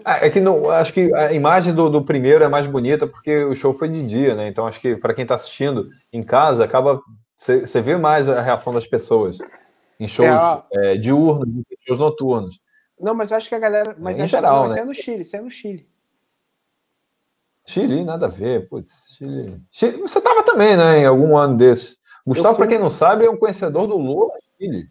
Ah, 0.05 0.27
é 0.27 0.31
que 0.31 0.41
não, 0.41 0.71
acho 0.71 0.93
que 0.93 1.15
a 1.15 1.33
imagem 1.33 1.73
do, 1.73 1.89
do, 1.89 2.03
primeiro 2.03 2.43
é 2.43 2.49
mais 2.49 2.67
bonita 2.67 3.07
porque 3.07 3.45
o 3.45 3.55
show 3.55 3.73
foi 3.73 3.89
de 3.89 4.05
dia, 4.05 4.35
né? 4.35 4.49
Então 4.49 4.67
acho 4.67 4.81
que 4.81 4.97
para 4.97 5.15
quem 5.15 5.23
está 5.23 5.35
assistindo 5.35 5.89
em 6.13 6.23
casa, 6.23 6.65
acaba. 6.65 7.01
Você 7.37 7.81
vê 7.81 7.97
mais 7.97 8.29
a 8.29 8.41
reação 8.41 8.73
das 8.73 8.87
pessoas 8.87 9.39
em 9.99 10.09
shows 10.09 10.29
é, 10.73 10.93
é, 10.93 10.97
diurnos, 10.97 11.49
em 11.49 11.65
shows 11.87 11.99
noturnos. 12.01 12.61
Não, 12.99 13.15
mas 13.15 13.33
acho 13.33 13.49
que 13.49 13.55
a 13.55 13.59
galera. 13.59 13.95
Mas 13.99 14.19
em 14.19 14.27
geral, 14.27 14.69
né? 14.69 14.81
é 14.81 14.85
no 14.85 14.95
Chile, 14.95 15.23
isso 15.23 15.37
é 15.37 15.41
no 15.41 15.51
Chile. 15.51 15.89
Chile, 17.67 18.05
nada 18.05 18.27
a 18.27 18.29
ver. 18.29 18.69
Putz, 18.69 19.17
Chile. 19.17 19.61
Chile. 19.71 19.99
Você 19.99 20.21
tava 20.21 20.43
também, 20.43 20.77
né? 20.77 20.99
Em 20.99 21.07
algum 21.07 21.37
ano 21.37 21.57
desse. 21.57 21.99
Gustavo, 22.27 22.57
para 22.57 22.67
quem 22.67 22.79
não 22.79 22.89
sabe, 22.89 23.25
é 23.25 23.31
um 23.31 23.37
conhecedor 23.37 23.87
do 23.87 23.97
Lula 23.97 24.33
Chile. 24.59 24.89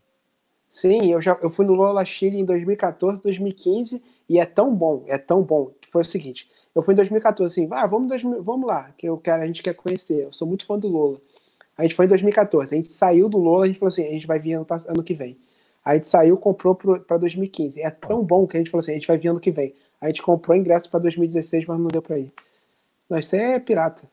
Sim, 0.74 1.12
eu 1.12 1.22
já 1.22 1.38
eu 1.40 1.52
fui 1.52 1.68
no 1.68 1.76
Lola 1.76 2.04
Chile 2.04 2.40
em 2.40 2.44
2014, 2.44 3.22
2015 3.22 4.02
e 4.28 4.40
é 4.40 4.46
tão 4.46 4.74
bom, 4.74 5.04
é 5.06 5.20
tão 5.20 5.44
bom 5.44 5.72
que 5.80 5.88
foi 5.88 6.02
o 6.02 6.06
seguinte. 6.06 6.50
Eu 6.74 6.82
fui 6.82 6.96
em 6.96 6.98
2014 6.98 7.54
assim, 7.54 7.70
ah, 7.72 7.86
vamos, 7.86 8.12
vamos 8.42 8.68
lá, 8.68 8.90
que 8.98 9.08
eu 9.08 9.16
quero, 9.20 9.44
a 9.44 9.46
gente 9.46 9.62
quer 9.62 9.76
conhecer. 9.76 10.24
Eu 10.24 10.34
sou 10.34 10.48
muito 10.48 10.66
fã 10.66 10.80
do 10.80 10.88
Lola. 10.88 11.22
A 11.78 11.84
gente 11.84 11.94
foi 11.94 12.06
em 12.06 12.10
2014, 12.10 12.74
a 12.74 12.78
gente 12.78 12.92
saiu 12.92 13.30
do 13.30 13.38
Lola, 13.38 13.66
a 13.66 13.68
gente 13.68 13.78
falou 13.78 13.90
assim, 13.90 14.08
a 14.08 14.10
gente 14.10 14.26
vai 14.26 14.40
vir 14.40 14.54
ano, 14.54 14.66
ano 14.88 15.04
que 15.04 15.14
vem. 15.14 15.38
A 15.86 15.94
gente 15.94 16.10
saiu, 16.10 16.38
comprou 16.38 16.74
para 16.74 17.18
2015. 17.20 17.80
É 17.80 17.92
tão 17.92 18.24
bom 18.24 18.48
que 18.48 18.58
a 18.58 18.60
gente 18.60 18.72
falou 18.72 18.80
assim, 18.80 18.94
a 18.94 18.96
gente 18.96 19.08
vai 19.08 19.20
vir 19.20 19.28
ano 19.28 19.40
que 19.40 19.52
vem. 19.52 19.76
A 20.02 20.08
gente 20.08 20.24
comprou 20.24 20.58
ingresso 20.58 20.90
para 20.90 21.02
2016, 21.02 21.68
mas 21.68 21.80
não 21.80 21.88
deu 21.88 22.02
para 22.02 22.18
ir. 22.18 22.34
Não, 23.08 23.20
isso 23.20 23.36
é 23.36 23.60
pirata. 23.60 24.10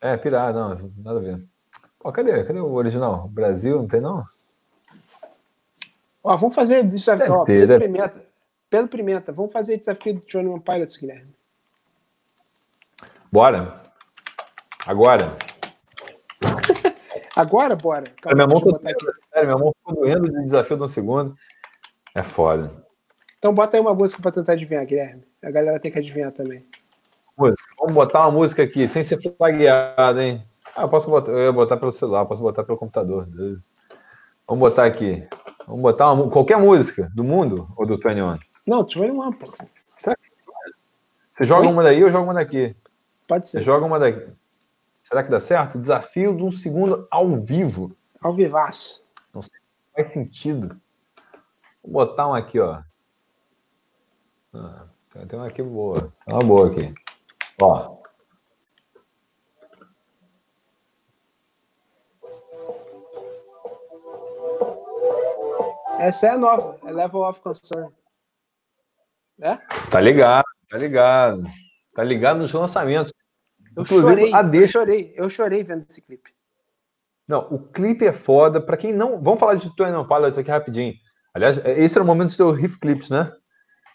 É, 0.00 0.16
pirata, 0.16 0.58
não, 0.58 0.90
nada 0.98 1.20
a 1.20 1.22
ver. 1.22 1.40
Pô, 2.00 2.10
cadê? 2.10 2.42
Cadê 2.42 2.58
o 2.58 2.72
original? 2.72 3.28
Brasil, 3.28 3.76
não 3.76 3.86
tem 3.86 4.00
não? 4.00 4.24
Ó, 6.22 6.36
vamos 6.36 6.54
fazer 6.54 6.84
desafio. 6.84 7.32
Ó, 7.32 7.44
Pedro, 7.44 7.78
deve... 7.78 7.86
Pimenta, 7.86 8.26
Pedro 8.68 8.88
Pimenta, 8.88 9.32
vamos 9.32 9.52
fazer 9.52 9.78
desafio 9.78 10.14
do 10.14 10.22
Johnny 10.26 10.48
One 10.48 10.60
Pilots, 10.60 10.96
Guilherme. 10.96 11.34
Bora. 13.32 13.80
Agora. 14.86 15.36
Agora, 17.36 17.76
bora. 17.76 18.04
Calma, 18.20 18.34
minha, 18.34 18.46
mão 18.46 18.60
tá 18.60 18.78
doendo, 18.78 19.12
sério, 19.32 19.48
minha 19.48 19.58
mão 19.58 19.72
ficou 19.78 19.94
doendo 19.94 20.30
de 20.30 20.44
desafio 20.44 20.76
do 20.76 20.88
segundo. 20.88 21.34
É 22.14 22.22
foda. 22.22 22.84
Então 23.38 23.54
bota 23.54 23.76
aí 23.76 23.80
uma 23.80 23.94
música 23.94 24.20
para 24.20 24.32
tentar 24.32 24.52
adivinhar, 24.52 24.84
Guilherme. 24.84 25.22
A 25.42 25.50
galera 25.50 25.80
tem 25.80 25.90
que 25.90 25.98
adivinhar 25.98 26.32
também. 26.32 26.66
Música. 27.38 27.68
Vamos 27.78 27.94
botar 27.94 28.20
uma 28.22 28.32
música 28.32 28.62
aqui, 28.62 28.86
sem 28.86 29.02
ser 29.02 29.18
flagueada, 29.38 30.22
hein? 30.22 30.44
Ah, 30.76 30.86
posso 30.86 31.08
botar, 31.08 31.32
eu 31.32 31.38
ia 31.38 31.52
botar 31.52 31.76
pelo 31.76 31.92
celular, 31.92 32.26
posso 32.26 32.42
botar 32.42 32.64
pelo 32.64 32.76
computador. 32.76 33.26
Vamos 34.46 34.60
botar 34.60 34.84
aqui. 34.84 35.26
Vamos 35.70 35.82
botar 35.82 36.12
uma, 36.12 36.28
qualquer 36.28 36.58
música 36.58 37.08
do 37.14 37.22
mundo 37.22 37.72
ou 37.76 37.86
do 37.86 37.96
21? 37.96 38.38
Não, 38.66 38.82
21, 38.82 39.32
pô. 39.34 39.54
Será 39.96 40.16
que... 40.16 40.28
Você 41.30 41.44
joga 41.44 41.66
Oi? 41.66 41.72
uma 41.72 41.82
daí 41.84 42.02
ou 42.02 42.10
joga 42.10 42.24
uma 42.24 42.34
daqui? 42.34 42.74
Pode 43.28 43.48
ser. 43.48 43.58
Você 43.58 43.64
joga 43.64 43.86
uma 43.86 43.98
daqui. 43.98 44.32
Será 45.00 45.22
que 45.22 45.30
dá 45.30 45.38
certo? 45.38 45.78
Desafio 45.78 46.36
de 46.36 46.42
um 46.42 46.50
segundo 46.50 47.06
ao 47.08 47.36
vivo. 47.36 47.96
Ao 48.20 48.34
vivaço. 48.34 49.08
Não 49.32 49.42
sei 49.42 49.60
se 49.60 49.94
faz 49.94 50.08
sentido. 50.08 50.76
Vou 51.84 51.92
botar 51.92 52.26
uma 52.26 52.38
aqui, 52.38 52.58
ó. 52.58 52.82
Ah, 54.52 54.86
tem 55.28 55.38
uma 55.38 55.46
aqui 55.46 55.62
boa. 55.62 56.12
Tem 56.26 56.34
uma 56.34 56.42
boa 56.42 56.66
aqui. 56.66 56.92
Ó. 57.62 57.99
Essa 66.00 66.28
é 66.28 66.30
a 66.30 66.38
nova, 66.38 66.78
é 66.82 66.92
Level 66.92 67.20
of 67.20 67.42
Concern. 67.42 67.92
É? 69.38 69.56
Tá 69.90 70.00
ligado, 70.00 70.46
tá 70.70 70.78
ligado. 70.78 71.44
Tá 71.94 72.02
ligado 72.02 72.38
nos 72.38 72.54
lançamentos. 72.54 73.12
Eu 73.76 73.82
Inclusive, 73.82 74.08
chorei, 74.08 74.34
a 74.34 74.40
deixa... 74.40 74.64
eu 74.64 74.80
chorei, 74.80 75.14
eu 75.14 75.30
chorei 75.30 75.62
vendo 75.62 75.84
esse 75.86 76.00
clipe. 76.00 76.32
Não, 77.28 77.40
o 77.50 77.58
clipe 77.58 78.06
é 78.06 78.12
foda. 78.12 78.62
Para 78.62 78.78
quem 78.78 78.94
não. 78.94 79.22
Vamos 79.22 79.38
falar 79.38 79.56
de 79.56 79.76
Tony 79.76 79.92
Pilots 80.08 80.38
aqui 80.38 80.50
rapidinho. 80.50 80.94
Aliás, 81.34 81.58
esse 81.58 81.98
era 81.98 82.02
o 82.02 82.06
momento 82.06 82.34
do 82.34 82.50
Riff 82.50 82.80
Clips, 82.80 83.10
né? 83.10 83.30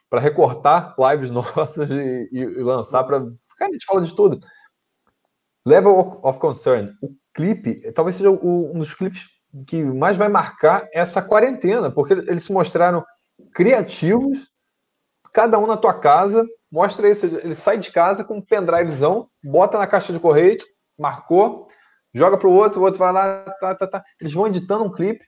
Para 0.07 0.21
recortar 0.21 0.95
lives 0.99 1.31
nossas 1.33 1.89
e, 1.89 2.29
e, 2.31 2.37
e 2.37 2.61
lançar 2.61 3.03
para. 3.03 3.19
Cara, 3.57 3.71
a 3.71 3.73
gente 3.73 3.85
fala 3.85 4.01
de 4.01 4.15
tudo. 4.15 4.39
Level 5.65 6.19
of 6.21 6.39
Concern. 6.39 6.95
O 7.01 7.09
clipe 7.33 7.91
talvez 7.93 8.15
seja 8.15 8.29
o, 8.29 8.75
um 8.75 8.77
dos 8.77 8.93
clipes 8.93 9.34
que 9.63 9.83
mais 9.83 10.17
vai 10.17 10.27
marcar 10.27 10.87
essa 10.93 11.21
quarentena, 11.21 11.91
porque 11.91 12.13
eles 12.13 12.43
se 12.43 12.51
mostraram 12.51 13.05
criativos, 13.53 14.49
cada 15.31 15.57
um 15.59 15.67
na 15.67 15.77
tua 15.77 15.93
casa, 15.93 16.45
mostra 16.71 17.09
isso, 17.09 17.25
ele 17.25 17.55
sai 17.55 17.77
de 17.77 17.91
casa 17.91 18.23
com 18.23 18.37
um 18.37 18.41
pendrivezão, 18.41 19.29
bota 19.43 19.77
na 19.77 19.87
caixa 19.87 20.11
de 20.11 20.19
correio, 20.19 20.57
marcou, 20.97 21.67
joga 22.13 22.37
para 22.37 22.47
o 22.47 22.53
outro, 22.53 22.81
o 22.81 22.83
outro 22.83 22.99
vai 22.99 23.13
lá, 23.13 23.41
tá, 23.59 23.75
tá, 23.75 23.87
tá. 23.87 24.03
Eles 24.19 24.33
vão 24.33 24.47
editando 24.47 24.83
um 24.83 24.91
clipe 24.91 25.25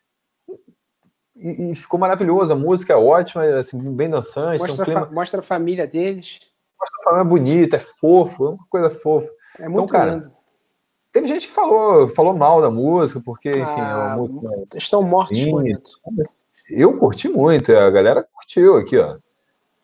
e, 1.36 1.72
e, 1.72 1.76
ficou 1.76 2.00
maravilhoso. 2.00 2.54
A 2.54 2.56
música 2.56 2.94
é 2.94 2.96
ótima, 2.96 3.44
assim, 3.44 3.96
bem 3.96 4.10
dançante. 4.10 4.60
Mostra, 4.60 4.82
um 4.82 4.86
clima... 4.86 5.02
a, 5.02 5.12
mostra 5.12 5.40
a 5.40 5.44
família 5.44 5.86
deles. 5.86 6.40
Mostra 6.80 7.00
a 7.00 7.04
família 7.04 7.26
bonita, 7.26 7.78
é 7.78 7.80
fofo, 7.80 8.46
é 8.46 8.50
uma 8.50 8.66
coisa 8.70 8.90
fofa. 8.90 9.28
É 9.60 9.62
então, 9.62 9.72
muito 9.72 9.86
então, 9.86 10.00
cara, 10.00 10.12
lindo. 10.12 10.37
Teve 11.18 11.28
gente 11.30 11.48
que 11.48 11.54
falou, 11.54 12.08
falou 12.10 12.36
mal 12.36 12.62
da 12.62 12.70
música, 12.70 13.20
porque, 13.26 13.50
enfim, 13.50 13.60
é 13.60 13.66
ah, 13.66 14.12
é 14.14 14.16
música. 14.18 14.50
Estão 14.76 15.02
mortos. 15.02 15.36
Eu 16.70 16.96
curti 17.00 17.28
muito, 17.28 17.76
a 17.76 17.90
galera 17.90 18.22
curtiu 18.22 18.78
aqui, 18.78 19.00
ó. 19.00 19.18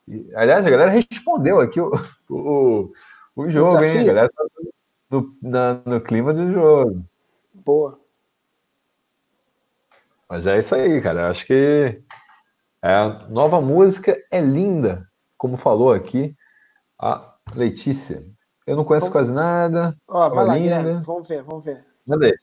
E, 0.07 0.29
aliás, 0.36 0.63
a 0.63 0.69
galera 0.69 0.91
respondeu 0.91 1.59
aqui 1.59 1.81
o, 1.81 1.89
o, 2.29 2.93
o 3.36 3.49
jogo, 3.49 3.84
hein? 3.84 4.01
A 4.01 4.03
galera 4.03 4.29
tá 4.29 4.45
no, 5.09 5.36
na, 5.41 5.81
no 5.84 5.99
clima 6.01 6.34
do 6.34 6.51
jogo. 6.51 7.03
Boa. 7.51 7.99
Mas 10.29 10.45
é 10.45 10.59
isso 10.59 10.75
aí, 10.75 11.01
cara. 11.01 11.21
Eu 11.21 11.27
acho 11.31 11.47
que 11.47 11.99
a 12.79 13.25
nova 13.27 13.59
música 13.59 14.15
é 14.31 14.39
linda, 14.39 15.09
como 15.36 15.57
falou 15.57 15.93
aqui 15.93 16.38
a 16.99 17.34
Letícia. 17.55 18.23
Eu 18.66 18.76
não 18.78 18.86
conheço 18.86 19.07
vamos... 19.07 19.14
quase 19.14 19.34
nada. 19.34 19.95
Ó, 20.07 20.30
vai 20.30 20.45
lá, 20.45 20.57
Guilherme. 20.57 21.03
Vamos 21.05 21.28
ver, 21.28 21.43
vamos 21.43 21.66
ver. 21.66 21.86
Manda 22.05 22.28
aí. 22.28 22.34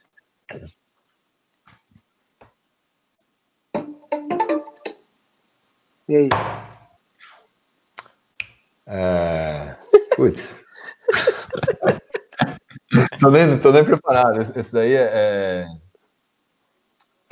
E 6.09 6.17
aí? 6.17 6.29
É... 8.87 9.77
Putz. 10.17 10.65
tô, 13.21 13.31
nem, 13.31 13.59
tô 13.59 13.73
nem 13.73 13.85
preparado. 13.85 14.41
Esse 14.41 14.73
daí 14.73 14.93
é, 14.93 15.11
é, 15.13 15.67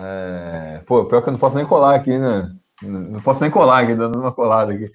é. 0.00 0.82
Pô, 0.86 1.04
pior 1.04 1.20
que 1.20 1.28
eu 1.28 1.32
não 1.32 1.40
posso 1.40 1.56
nem 1.56 1.66
colar 1.66 1.94
aqui, 1.96 2.16
né? 2.16 2.54
Não 2.80 3.20
posso 3.20 3.40
nem 3.42 3.50
colar 3.50 3.82
aqui, 3.82 3.94
dando 3.94 4.18
uma 4.18 4.32
colada 4.32 4.72
aqui. 4.72 4.90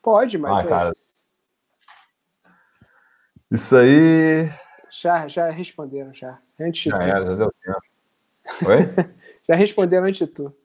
Pode, 0.00 0.38
mas. 0.38 0.56
Ah, 0.56 0.62
é... 0.62 0.66
cara. 0.66 0.92
Isso 3.52 3.76
aí. 3.76 4.50
Já, 4.90 5.28
já 5.28 5.50
responderam, 5.50 6.14
já. 6.14 6.38
Antes 6.58 6.90
já 6.90 6.96
era, 6.96 7.26
já 7.26 7.34
deu 7.34 7.52
tempo. 7.62 7.80
Oi? 8.66 8.78
já 9.46 9.54
responderam 9.54 10.06
antes 10.06 10.26
de 10.26 10.26
tu. 10.26 10.56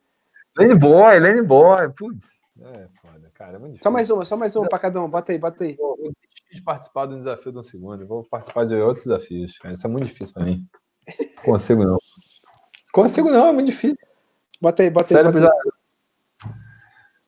Lane 0.58 0.76
Boy, 0.76 1.20
Lane 1.20 1.42
Boy. 1.42 1.90
Putz. 1.90 2.30
É 2.62 2.88
foda, 3.02 3.30
cara. 3.34 3.58
É 3.58 3.60
muito 3.60 3.84
só 3.84 3.92
mais 3.92 4.10
uma, 4.10 4.24
só 4.24 4.38
mais 4.38 4.56
uma 4.56 4.70
para 4.70 4.80
cada 4.80 5.02
um. 5.04 5.10
Bota 5.10 5.34
aí, 5.34 5.38
bota 5.38 5.66
aí. 5.66 5.76
Eu, 5.78 5.98
eu 6.00 6.14
de 6.50 6.62
participar 6.62 7.08
do 7.08 7.18
desafio 7.18 7.52
do 7.52 7.62
segundo. 7.62 8.04
Eu 8.04 8.08
vou 8.08 8.24
participar 8.24 8.66
de 8.66 8.76
outros 8.76 9.06
desafios, 9.06 9.58
cara. 9.58 9.76
Isso 9.76 9.86
é 9.86 9.90
muito 9.90 10.06
difícil 10.06 10.34
para 10.34 10.46
mim. 10.46 10.66
Consigo 11.44 11.84
não. 11.84 11.98
Consigo 12.94 13.30
não, 13.30 13.48
é 13.48 13.52
muito 13.52 13.68
difícil. 13.68 13.98
Bota 14.62 14.84
aí, 14.84 14.90
bota 14.90 15.18
aí. 15.18 15.24
Bota 15.26 15.40
já... 15.42 15.52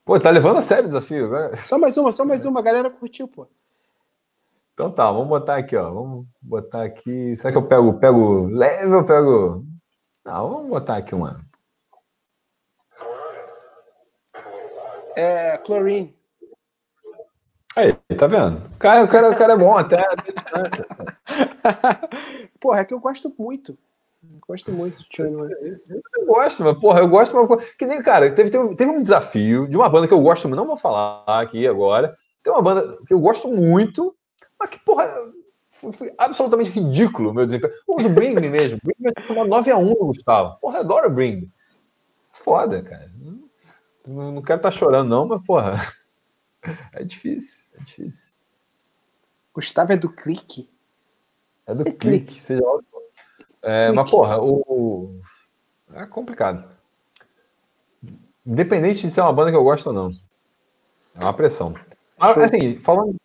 Pô, 0.05 0.18
tá 0.20 0.30
levando 0.30 0.57
a 0.57 0.62
sério 0.62 0.86
o 0.86 0.88
desafio, 0.88 1.30
velho. 1.30 1.57
Só 1.57 1.78
mais 1.78 1.97
uma, 1.97 2.14
só 2.14 2.24
mais 2.24 2.45
uma. 2.45 2.62
A 2.62 2.64
galera 2.64 2.89
curtiu, 2.89 3.28
pô. 3.28 3.45
Então 4.80 4.89
tá, 4.89 5.11
vamos 5.11 5.27
botar 5.27 5.57
aqui, 5.57 5.75
ó. 5.75 5.91
Vamos 5.91 6.25
botar 6.41 6.84
aqui. 6.84 7.36
Será 7.36 7.51
que 7.51 7.57
eu 7.57 7.67
pego, 7.67 7.99
pego 7.99 8.45
leve 8.45 8.93
ou 8.93 9.03
pego. 9.03 9.65
Não, 10.25 10.49
vamos 10.49 10.69
botar 10.69 10.95
aqui 10.95 11.13
uma. 11.13 11.36
É, 15.17 15.57
chlorine. 15.57 16.15
Aí, 17.75 17.93
tá 18.17 18.25
vendo? 18.25 18.65
O 18.73 18.77
cara, 18.77 19.03
o 19.03 19.07
cara, 19.09 19.30
o 19.30 19.36
cara 19.36 19.53
é 19.53 19.57
bom 19.57 19.77
até 19.77 20.01
Porra, 22.57 22.80
é 22.80 22.86
que 22.86 22.93
eu 22.93 23.01
gosto 23.01 23.36
muito. 23.38 23.77
Gosto 24.47 24.71
muito 24.71 25.03
de 25.11 25.21
Eu 25.21 26.25
gosto, 26.25 26.63
mas, 26.63 26.80
porra, 26.80 27.01
eu 27.01 27.09
gosto. 27.09 27.36
Mas, 27.36 27.73
que 27.73 27.86
nem, 27.86 28.01
cara, 28.01 28.32
teve, 28.32 28.49
teve, 28.49 28.75
teve 28.75 28.91
um 28.91 29.01
desafio 29.01 29.67
de 29.67 29.75
uma 29.75 29.89
banda 29.89 30.07
que 30.07 30.13
eu 30.13 30.21
gosto, 30.21 30.47
não 30.47 30.65
vou 30.65 30.77
falar 30.77 31.25
aqui 31.27 31.67
agora. 31.67 32.15
Tem 32.41 32.53
uma 32.53 32.61
banda 32.61 32.97
que 33.05 33.13
eu 33.13 33.19
gosto 33.19 33.49
muito, 33.49 34.15
mas 34.60 34.70
que, 34.70 34.80
porra, 34.80 35.07
foi, 35.70 35.93
foi 35.93 36.14
absolutamente 36.18 36.70
ridículo 36.70 37.30
o 37.30 37.34
meu 37.34 37.45
desempenho. 37.45 37.74
O 37.88 38.01
do 38.01 38.10
Bring 38.10 38.36
Me 38.36 38.49
mesmo. 38.49 38.80
Me 38.84 38.93
foi 39.26 39.36
9x1 39.36 39.95
Gustavo. 39.95 40.57
Porra, 40.60 40.80
adoro 40.80 41.10
Bring 41.10 41.51
Foda, 42.32 42.82
cara. 42.82 43.12
Não, 44.05 44.32
não 44.32 44.41
quero 44.41 44.60
estar 44.60 44.72
tá 44.72 44.72
chorando, 44.72 45.10
não, 45.10 45.26
mas, 45.26 45.41
porra. 45.43 45.74
É 46.91 47.05
difícil, 47.05 47.70
é 47.80 47.84
difícil. 47.86 48.34
Gustavo 49.53 49.93
é 49.93 49.97
do 49.97 50.12
clique? 50.12 50.70
É 51.66 51.74
do 51.74 51.88
é 51.88 51.91
clique, 51.91 52.26
clique. 52.26 52.41
seja 52.41 52.62
é, 53.62 53.91
Mas, 53.93 54.10
porra, 54.10 54.41
o, 54.41 54.62
o, 54.68 55.22
É 55.93 56.05
complicado. 56.05 56.76
Independente 58.45 59.03
de 59.03 59.10
ser 59.10 59.22
uma 59.22 59.32
banda 59.32 59.51
que 59.51 59.57
eu 59.57 59.64
gosto 59.64 59.88
ou 59.88 59.93
não. 59.93 60.12
É 61.16 61.24
uma 61.24 61.34
pressão. 61.34 61.74
Ah, 62.20 62.32
assim, 62.32 62.76
falando 62.78 63.16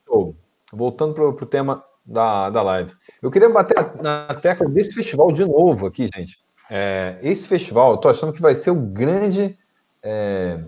voltando 0.74 1.14
pro, 1.14 1.32
pro 1.32 1.46
tema 1.46 1.84
da, 2.04 2.50
da 2.50 2.62
live. 2.62 2.92
Eu 3.22 3.30
queria 3.30 3.48
bater 3.48 3.76
na 4.02 4.34
tecla 4.40 4.68
desse 4.68 4.92
festival 4.92 5.32
de 5.32 5.44
novo 5.44 5.86
aqui, 5.86 6.08
gente. 6.14 6.38
É, 6.70 7.18
esse 7.22 7.46
festival, 7.46 7.92
eu 7.92 7.96
tô 7.98 8.08
achando 8.08 8.32
que 8.32 8.42
vai 8.42 8.54
ser 8.54 8.70
o 8.70 8.80
grande. 8.80 9.58
É, 10.02 10.60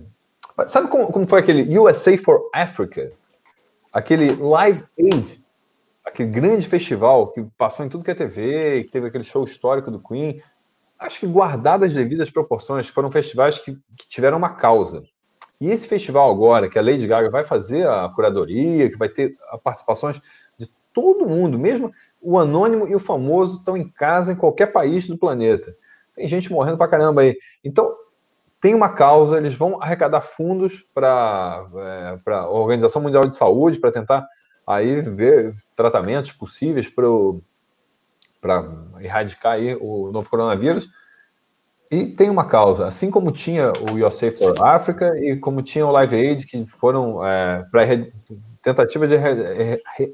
sabe 0.66 0.88
como, 0.88 1.07
como 1.12 1.26
foi 1.26 1.40
aquele 1.40 1.78
USA 1.78 2.16
for 2.16 2.48
Africa? 2.54 3.12
Aquele 3.92 4.34
Live 4.34 4.84
Aid, 4.98 5.40
aquele 6.04 6.30
grande 6.30 6.66
festival 6.66 7.28
que 7.28 7.42
passou 7.57 7.84
em 7.84 7.88
tudo 7.88 8.04
que 8.04 8.11
é 8.11 8.14
TV, 8.14 8.84
que 8.84 8.90
teve 8.90 9.07
aquele 9.07 9.24
show 9.24 9.44
histórico 9.44 9.90
do 9.90 10.00
Queen. 10.00 10.42
Acho 10.98 11.20
que 11.20 11.26
guardadas 11.26 11.90
as 11.90 11.94
devidas 11.94 12.30
proporções, 12.30 12.88
foram 12.88 13.11
festivais 13.11 13.59
que, 13.59 13.74
que 13.96 14.09
tiveram 14.09 14.38
uma 14.38 14.54
causa. 14.54 15.02
E 15.61 15.70
esse 15.70 15.86
festival 15.86 16.30
agora, 16.30 16.68
que 16.68 16.78
a 16.78 16.82
Lady 16.82 17.07
Gaga 17.07 17.30
vai 17.30 17.44
fazer 17.44 17.88
a 17.88 18.09
curadoria, 18.09 18.90
que 18.90 18.98
vai 18.98 19.09
ter 19.09 19.36
participações 19.64 20.20
de 20.59 20.70
todo 20.92 21.28
mundo, 21.28 21.59
mesmo 21.59 21.92
o 22.20 22.38
anônimo 22.38 22.86
e 22.88 22.94
o 22.94 23.00
famoso 23.00 23.59
estão 23.59 23.76
em 23.76 23.88
casa 23.88 24.32
em 24.32 24.36
qualquer 24.36 24.66
país 24.66 25.07
do 25.07 25.16
planeta. 25.16 25.74
Tem 26.14 26.26
gente 26.26 26.50
morrendo 26.50 26.78
pra 26.78 26.88
caramba 26.88 27.22
aí. 27.22 27.36
Então, 27.64 27.94
tem 28.61 28.74
uma 28.74 28.88
causa, 28.88 29.36
eles 29.36 29.54
vão 29.54 29.80
arrecadar 29.80 30.22
fundos 30.22 30.84
para 30.92 31.66
é, 31.76 32.30
a 32.32 32.48
Organização 32.48 33.02
Mundial 33.02 33.26
de 33.26 33.36
Saúde 33.36 33.78
para 33.78 33.92
tentar 33.92 34.26
aí 34.66 35.00
ver 35.02 35.54
tratamentos 35.74 36.32
possíveis 36.32 36.88
para 38.40 38.64
erradicar 39.00 39.52
aí 39.52 39.76
o 39.76 40.11
novo 40.11 40.28
coronavírus. 40.28 40.88
E 41.91 42.07
tem 42.07 42.28
uma 42.28 42.45
causa, 42.45 42.87
assim 42.87 43.11
como 43.11 43.30
tinha 43.30 43.72
o 43.91 44.05
USA 44.05 44.32
for 44.32 44.55
Africa 44.64 45.16
e 45.18 45.37
como 45.37 45.62
tinha 45.62 45.87
o 45.87 45.93
Live 45.93 46.16
Aid, 46.16 46.47
que 46.47 46.66
foram 46.66 47.24
é, 47.24 47.64
para 47.70 47.82
tentativa 48.61 49.07
de 49.07 49.14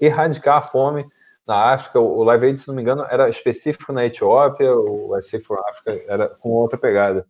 erradicar 0.01 0.59
a 0.59 0.62
fome 0.62 1.07
na 1.47 1.73
África. 1.73 1.99
O 1.99 2.23
Live 2.25 2.47
Aid, 2.47 2.61
se 2.61 2.68
não 2.68 2.75
me 2.75 2.83
engano, 2.83 3.07
era 3.09 3.29
específico 3.29 3.93
na 3.93 4.05
Etiópia, 4.05 4.75
o 4.75 5.14
USA 5.14 5.41
for 5.41 5.59
Africa 5.70 6.03
era 6.07 6.29
com 6.29 6.51
outra 6.51 6.79
pegada. 6.79 7.27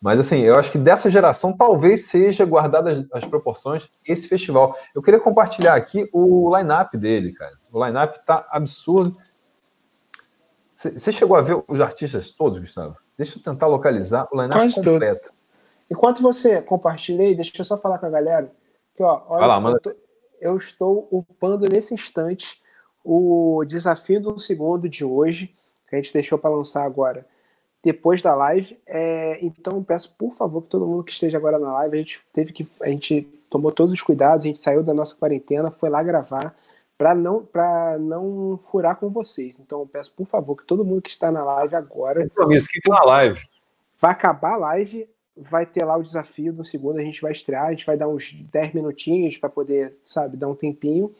Mas 0.00 0.18
assim, 0.18 0.40
eu 0.40 0.56
acho 0.56 0.70
que 0.70 0.78
dessa 0.78 1.10
geração 1.10 1.56
talvez 1.56 2.06
seja 2.06 2.44
guardadas 2.44 3.06
as 3.12 3.24
proporções 3.24 3.88
esse 4.06 4.28
festival. 4.28 4.76
Eu 4.94 5.02
queria 5.02 5.20
compartilhar 5.20 5.74
aqui 5.74 6.08
o 6.12 6.56
line-up 6.56 6.96
dele, 6.96 7.32
cara. 7.32 7.52
O 7.72 7.84
line-up 7.84 8.18
tá 8.26 8.46
absurdo. 8.50 9.16
Você 10.72 11.12
chegou 11.12 11.36
a 11.36 11.40
ver 11.40 11.62
os 11.68 11.80
artistas 11.80 12.32
todos, 12.32 12.58
Gustavo? 12.58 12.96
Deixa 13.22 13.38
eu 13.38 13.42
tentar 13.42 13.68
localizar 13.68 14.28
o 14.32 14.40
line-up 14.40 14.74
completo. 14.74 15.28
Todo. 15.28 15.36
Enquanto 15.88 16.22
você 16.22 16.60
compartilhei, 16.60 17.34
deixa 17.34 17.52
eu 17.56 17.64
só 17.64 17.78
falar 17.78 17.98
com 17.98 18.06
a 18.06 18.10
galera 18.10 18.50
que, 18.96 19.02
ó, 19.02 19.22
olha, 19.28 19.46
lá, 19.46 19.70
eu, 19.70 19.80
tô, 19.80 19.94
eu, 20.40 20.56
estou 20.56 21.08
upando 21.10 21.68
nesse 21.68 21.94
instante 21.94 22.60
o 23.04 23.64
desafio 23.64 24.20
do 24.20 24.38
segundo 24.38 24.88
de 24.88 25.04
hoje, 25.04 25.54
que 25.88 25.94
a 25.94 25.98
gente 25.98 26.12
deixou 26.12 26.36
para 26.36 26.50
lançar 26.50 26.84
agora 26.84 27.24
depois 27.84 28.22
da 28.22 28.34
live. 28.34 28.76
É, 28.86 29.44
então 29.44 29.82
peço 29.84 30.12
por 30.18 30.32
favor 30.32 30.62
que 30.62 30.68
todo 30.68 30.86
mundo 30.86 31.04
que 31.04 31.12
esteja 31.12 31.38
agora 31.38 31.58
na 31.58 31.72
live, 31.74 31.96
a 31.96 32.00
gente 32.00 32.20
teve 32.32 32.52
que. 32.52 32.66
A 32.80 32.88
gente 32.88 33.22
tomou 33.48 33.70
todos 33.70 33.92
os 33.92 34.00
cuidados, 34.00 34.44
a 34.44 34.48
gente 34.48 34.60
saiu 34.60 34.82
da 34.82 34.94
nossa 34.94 35.14
quarentena, 35.14 35.70
foi 35.70 35.90
lá 35.90 36.02
gravar 36.02 36.56
para 37.02 37.16
não 37.16 37.44
para 37.44 37.98
não 37.98 38.56
furar 38.58 38.94
com 38.94 39.10
vocês. 39.10 39.58
Então 39.58 39.84
peço 39.88 40.14
por 40.14 40.24
favor 40.24 40.54
que 40.54 40.64
todo 40.64 40.84
mundo 40.84 41.02
que 41.02 41.10
está 41.10 41.32
na 41.32 41.42
live 41.42 41.74
agora. 41.74 42.28
Compromisso, 42.28 42.68
que 42.68 42.88
na 42.88 43.02
live. 43.02 43.40
Vai 43.98 44.12
acabar 44.12 44.52
a 44.52 44.56
live, 44.56 45.08
vai 45.36 45.66
ter 45.66 45.84
lá 45.84 45.96
o 45.96 46.02
desafio 46.02 46.52
do 46.52 46.62
segundo, 46.62 47.00
a 47.00 47.02
gente 47.02 47.20
vai 47.20 47.32
estrear, 47.32 47.66
a 47.66 47.70
gente 47.70 47.84
vai 47.84 47.96
dar 47.96 48.06
uns 48.06 48.32
10 48.32 48.74
minutinhos 48.74 49.36
para 49.36 49.48
poder, 49.48 49.96
sabe, 50.00 50.36
dar 50.36 50.46
um 50.46 50.54
tempinho. 50.54 51.12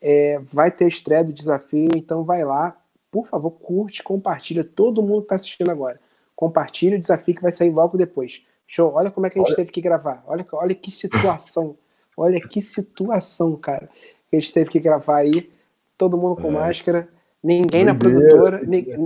É, 0.00 0.38
vai 0.44 0.70
ter 0.70 0.88
estreia 0.88 1.22
do 1.22 1.32
desafio, 1.32 1.90
então 1.94 2.24
vai 2.24 2.42
lá, 2.42 2.74
por 3.10 3.26
favor, 3.26 3.50
curte, 3.50 4.02
compartilha. 4.02 4.64
Todo 4.64 5.02
mundo 5.02 5.20
que 5.20 5.24
está 5.26 5.34
assistindo 5.34 5.70
agora. 5.70 6.00
Compartilha 6.34 6.96
o 6.96 6.98
desafio 6.98 7.34
que 7.34 7.42
vai 7.42 7.52
sair 7.52 7.70
logo 7.70 7.98
depois. 7.98 8.42
Show. 8.66 8.94
Olha 8.94 9.10
como 9.10 9.26
é 9.26 9.30
que 9.30 9.38
a 9.38 9.42
gente 9.42 9.50
olha. 9.50 9.56
teve 9.56 9.72
que 9.72 9.80
gravar. 9.82 10.24
Olha, 10.26 10.46
olha 10.52 10.74
que 10.74 10.90
situação. 10.90 11.76
olha 12.16 12.40
que 12.40 12.62
situação, 12.62 13.56
cara. 13.56 13.90
Que 14.30 14.36
a 14.36 14.40
gente 14.40 14.52
teve 14.52 14.70
que 14.70 14.80
gravar 14.80 15.18
aí. 15.18 15.50
Todo 15.96 16.16
mundo 16.16 16.36
com 16.40 16.48
é. 16.48 16.52
máscara. 16.52 17.08
Ninguém 17.42 17.84
na 17.84 17.94
produtora. 17.94 18.60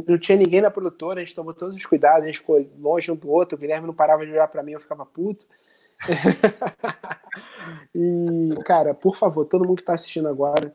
Não 0.07 0.19
tinha 0.19 0.39
ninguém 0.39 0.61
na 0.61 0.71
produtora. 0.71 1.21
A 1.21 1.25
gente 1.25 1.35
tomou 1.35 1.55
todos 1.55 1.77
os 1.77 1.87
cuidados. 1.87 2.25
A 2.25 2.27
gente 2.27 2.39
ficou 2.39 2.65
longe 2.79 3.11
um 3.11 3.17
do 3.17 3.31
outro. 3.31 3.57
O 3.57 3.61
Guilherme 3.61 3.87
não 3.87 3.95
parava 3.95 4.25
de 4.25 4.33
olhar 4.33 4.49
para 4.49 4.63
mim. 4.63 4.73
Eu 4.73 4.81
ficava 4.81 5.05
puto. 5.05 5.47
e, 7.95 8.55
cara, 8.65 8.95
por 8.95 9.17
favor, 9.17 9.45
todo 9.45 9.67
mundo 9.67 9.77
que 9.77 9.83
está 9.83 9.95
assistindo 9.95 10.29
agora, 10.29 10.75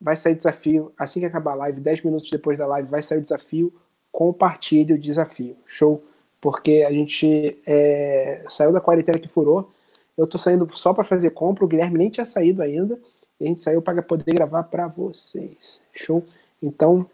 vai 0.00 0.16
sair 0.16 0.34
desafio. 0.34 0.92
Assim 0.98 1.20
que 1.20 1.26
acabar 1.26 1.52
a 1.52 1.56
live, 1.56 1.80
10 1.80 2.02
minutos 2.02 2.30
depois 2.30 2.58
da 2.58 2.66
live, 2.66 2.88
vai 2.90 3.02
sair 3.02 3.18
o 3.18 3.22
desafio. 3.22 3.72
Compartilhe 4.12 4.92
o 4.92 4.98
desafio. 4.98 5.56
Show? 5.66 6.04
Porque 6.40 6.84
a 6.86 6.92
gente 6.92 7.58
é, 7.66 8.44
saiu 8.48 8.72
da 8.72 8.80
quarentena 8.80 9.18
que 9.18 9.28
furou. 9.28 9.72
Eu 10.16 10.26
tô 10.26 10.38
saindo 10.38 10.68
só 10.76 10.92
para 10.92 11.04
fazer 11.04 11.30
compra. 11.30 11.64
O 11.64 11.68
Guilherme 11.68 11.98
nem 11.98 12.10
tinha 12.10 12.26
saído 12.26 12.62
ainda. 12.62 12.98
E 13.40 13.44
a 13.44 13.46
gente 13.48 13.62
saiu 13.62 13.80
para 13.80 14.02
poder 14.02 14.32
gravar 14.34 14.64
para 14.64 14.88
vocês. 14.88 15.80
Show? 15.92 16.24
Então, 16.62 17.08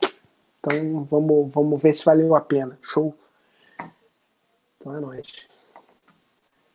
então 0.59 1.05
vamos, 1.05 1.52
vamos 1.52 1.82
ver 1.82 1.94
se 1.94 2.05
valeu 2.05 2.34
a 2.34 2.40
pena. 2.40 2.78
Show? 2.82 3.14
Então 4.78 4.96
é 4.96 5.01
nóis. 5.01 5.26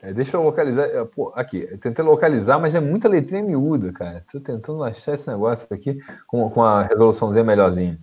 É, 0.02 0.14
deixa 0.14 0.38
eu 0.38 0.44
localizar. 0.44 0.86
É, 0.86 1.04
pô, 1.04 1.32
aqui, 1.36 1.66
tentei 1.78 2.06
localizar, 2.06 2.58
mas 2.60 2.74
é 2.74 2.80
muita 2.80 3.10
letrinha 3.10 3.44
miúda, 3.44 3.92
cara. 3.92 4.24
Tô 4.32 4.40
tentando 4.40 4.84
achar 4.84 5.16
esse 5.16 5.30
negócio 5.30 5.68
aqui 5.72 5.98
com, 6.28 6.50
com 6.50 6.64
a 6.64 6.84
resoluçãozinha 6.84 7.44
melhorzinha. 7.44 8.00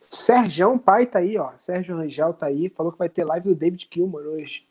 Sérgio 0.00 0.78
Pai 0.78 1.06
tá 1.06 1.18
aí, 1.18 1.36
ó. 1.36 1.52
Sérgio 1.56 1.96
Rangel 1.96 2.32
tá 2.34 2.46
aí. 2.46 2.68
Falou 2.68 2.92
que 2.92 2.98
vai 2.98 3.08
ter 3.08 3.24
live 3.24 3.48
do 3.48 3.56
David 3.56 3.86
Kilmer 3.86 4.26
hoje. 4.26 4.67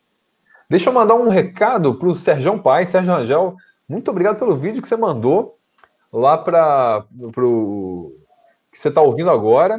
Deixa 0.69 0.89
eu 0.89 0.93
mandar 0.93 1.15
um 1.15 1.29
recado 1.29 1.95
para 1.95 2.09
o 2.09 2.15
Sérgio 2.15 2.59
Pai, 2.59 2.85
Sérgio 2.85 3.13
Rangel. 3.13 3.55
Muito 3.87 4.11
obrigado 4.11 4.37
pelo 4.37 4.57
vídeo 4.57 4.81
que 4.81 4.87
você 4.89 4.97
mandou 4.97 5.57
lá 6.11 6.37
para 6.37 7.05
o 7.13 8.11
que 8.69 8.77
você 8.77 8.89
está 8.89 9.01
ouvindo 9.01 9.31
agora. 9.31 9.77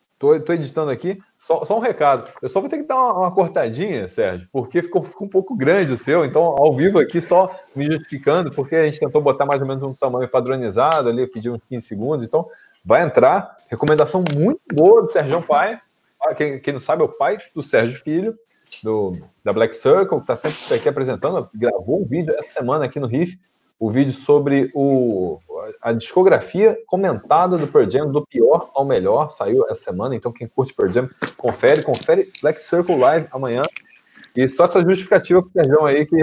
Estou 0.00 0.34
editando 0.54 0.90
aqui. 0.90 1.16
Só, 1.38 1.64
só, 1.64 1.76
um 1.76 1.80
recado. 1.80 2.32
Eu 2.42 2.48
só 2.48 2.60
vou 2.60 2.68
ter 2.68 2.78
que 2.78 2.88
dar 2.88 2.96
uma, 2.96 3.18
uma 3.18 3.34
cortadinha, 3.34 4.08
Sérgio, 4.08 4.48
porque 4.50 4.82
ficou, 4.82 5.04
ficou, 5.04 5.26
um 5.26 5.30
pouco 5.30 5.54
grande 5.54 5.92
o 5.92 5.98
seu. 5.98 6.24
Então, 6.24 6.42
ao 6.42 6.74
vivo 6.74 6.98
aqui, 6.98 7.20
só 7.20 7.54
me 7.76 7.86
justificando, 7.86 8.50
porque 8.50 8.74
a 8.74 8.84
gente 8.86 8.98
tentou 8.98 9.22
botar 9.22 9.46
mais 9.46 9.60
ou 9.60 9.68
menos 9.68 9.84
um 9.84 9.94
tamanho 9.94 10.28
padronizado 10.28 11.10
ali, 11.10 11.28
pediu 11.28 11.54
uns 11.54 11.62
15 11.68 11.86
segundos. 11.86 12.26
Então, 12.26 12.48
vai 12.84 13.02
entrar. 13.02 13.56
Recomendação 13.68 14.20
muito 14.34 14.60
boa 14.72 15.02
do 15.02 15.08
Sérgio 15.08 15.42
Pai. 15.42 15.78
Ah, 16.20 16.34
quem, 16.34 16.58
quem 16.58 16.72
não 16.72 16.80
sabe, 16.80 17.02
é 17.02 17.04
o 17.04 17.08
pai 17.08 17.38
do 17.54 17.62
Sérgio 17.62 18.02
Filho 18.02 18.34
do, 18.82 19.12
da 19.44 19.52
Black 19.52 19.74
Circle, 19.74 20.18
que 20.18 20.22
está 20.24 20.36
sempre 20.36 20.74
aqui 20.74 20.88
apresentando, 20.88 21.48
gravou 21.54 22.02
um 22.02 22.04
vídeo 22.04 22.34
essa 22.38 22.60
semana 22.60 22.84
aqui 22.84 22.98
no 22.98 23.06
Riff, 23.06 23.38
o 23.78 23.90
vídeo 23.90 24.12
sobre 24.12 24.70
o, 24.74 25.38
a 25.82 25.92
discografia 25.92 26.78
comentada 26.86 27.58
do 27.58 27.66
Pearl 27.66 27.90
Jam, 27.90 28.10
do 28.10 28.24
pior 28.26 28.70
ao 28.74 28.84
melhor, 28.84 29.30
saiu 29.30 29.64
essa 29.66 29.84
semana, 29.90 30.14
então 30.14 30.32
quem 30.32 30.46
curte 30.46 30.72
Pearl 30.74 30.90
Jam, 30.90 31.08
confere, 31.36 31.82
confere 31.82 32.32
Black 32.40 32.60
Circle 32.60 32.96
Live 32.96 33.28
amanhã, 33.30 33.62
e 34.36 34.48
só 34.48 34.64
essa 34.64 34.80
justificativa 34.80 35.42
pro 35.42 35.50
Perdão 35.50 35.86
aí, 35.86 36.06
que 36.06 36.16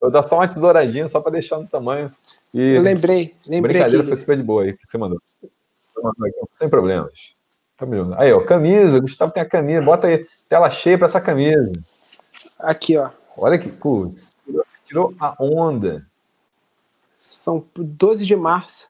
eu 0.00 0.10
dar 0.10 0.22
só 0.22 0.36
uma 0.36 0.48
tesouradinha, 0.48 1.08
só 1.08 1.20
para 1.20 1.32
deixar 1.32 1.58
no 1.58 1.66
tamanho. 1.66 2.10
E 2.54 2.74
eu 2.74 2.82
lembrei, 2.82 3.34
lembrei. 3.46 3.74
Brincadeira 3.74 4.06
foi 4.06 4.16
super 4.16 4.36
de 4.36 4.42
boa 4.42 4.62
aí, 4.62 4.72
que 4.72 4.84
você 4.88 4.96
mandou. 4.96 5.20
Sem 6.50 6.68
problemas. 6.68 7.36
Tá 7.80 7.86
aí, 8.18 8.30
ó, 8.30 8.44
camisa, 8.44 9.00
Gustavo 9.00 9.32
tem 9.32 9.42
a 9.42 9.48
camisa, 9.48 9.82
bota 9.82 10.06
aí, 10.06 10.26
tela 10.46 10.70
cheia 10.70 10.98
para 10.98 11.06
essa 11.06 11.20
camisa. 11.20 11.72
Aqui, 12.58 12.98
ó. 12.98 13.10
Olha 13.38 13.58
que, 13.58 13.70
putz, 13.70 14.34
tirou 14.84 15.14
a 15.18 15.34
onda. 15.40 16.06
São 17.16 17.64
12 17.74 18.26
de 18.26 18.36
março, 18.36 18.88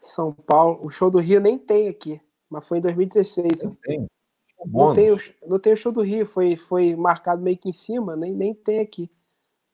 São 0.00 0.32
Paulo. 0.32 0.78
O 0.82 0.90
show 0.90 1.10
do 1.10 1.18
Rio 1.18 1.40
nem 1.40 1.58
tem 1.58 1.88
aqui, 1.88 2.20
mas 2.48 2.66
foi 2.66 2.78
em 2.78 2.80
2016. 2.80 3.64
Não 3.64 3.74
tem. 3.82 4.06
Não 4.64 4.92
tem, 4.92 5.10
o, 5.10 5.18
não 5.48 5.58
tem 5.58 5.72
o 5.72 5.76
show 5.76 5.90
do 5.90 6.02
Rio, 6.02 6.26
foi, 6.26 6.54
foi 6.54 6.94
marcado 6.94 7.42
meio 7.42 7.56
que 7.56 7.68
em 7.68 7.72
cima, 7.72 8.14
nem, 8.14 8.32
nem 8.32 8.54
tem 8.54 8.78
aqui. 8.78 9.10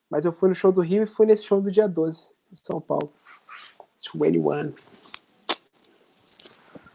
Mas 0.08 0.24
eu 0.24 0.32
fui 0.32 0.48
no 0.48 0.54
show 0.54 0.72
do 0.72 0.80
Rio 0.80 1.02
e 1.02 1.06
fui 1.06 1.26
nesse 1.26 1.44
show 1.44 1.60
do 1.60 1.70
dia 1.70 1.88
12, 1.88 2.32
em 2.50 2.56
São 2.56 2.80
Paulo. 2.80 3.12
21. 4.14 4.72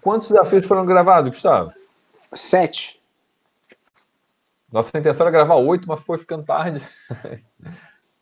Quantos 0.01 0.29
desafios 0.29 0.65
foram 0.65 0.85
gravados, 0.85 1.29
Gustavo? 1.29 1.71
Sete. 2.33 3.01
Nossa 4.71 4.97
intenção 4.97 5.27
era 5.27 5.31
gravar 5.31 5.55
oito, 5.55 5.87
mas 5.87 5.99
foi 5.99 6.17
ficando 6.17 6.45
tarde. 6.45 6.81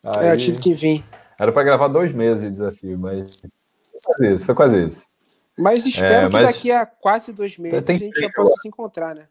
Aí, 0.04 0.28
é, 0.28 0.34
eu 0.34 0.38
tive 0.38 0.60
que 0.60 0.74
vir. 0.74 1.06
Era 1.38 1.52
para 1.52 1.64
gravar 1.64 1.88
dois 1.88 2.12
meses 2.12 2.42
de 2.42 2.52
desafio, 2.52 2.98
mas 2.98 3.40
foi 3.40 4.02
quase 4.04 4.34
isso, 4.34 4.46
foi 4.46 4.56
quase 4.56 4.88
isso. 4.88 5.06
Mas 5.58 5.86
espero 5.86 6.28
é, 6.28 6.30
mas... 6.30 6.48
que 6.48 6.54
daqui 6.54 6.72
a 6.72 6.86
quase 6.86 7.32
dois 7.32 7.58
meses 7.58 7.88
a 7.88 7.94
gente 7.94 8.20
já 8.20 8.30
possa 8.32 8.56
se 8.62 8.68
encontrar, 8.68 9.14
né? 9.14 9.28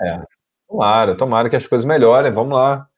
É, 0.00 0.22
tomara, 0.68 1.16
tomara 1.16 1.50
que 1.50 1.56
as 1.56 1.66
coisas 1.66 1.84
melhorem. 1.84 2.32
Vamos 2.32 2.54
lá. 2.54 2.88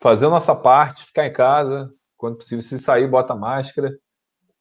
Fazer 0.00 0.26
a 0.26 0.30
nossa 0.30 0.54
parte, 0.54 1.04
ficar 1.04 1.26
em 1.26 1.32
casa, 1.32 1.92
quando 2.16 2.36
possível, 2.36 2.62
se 2.62 2.78
sair, 2.78 3.06
bota 3.08 3.34
máscara, 3.34 3.96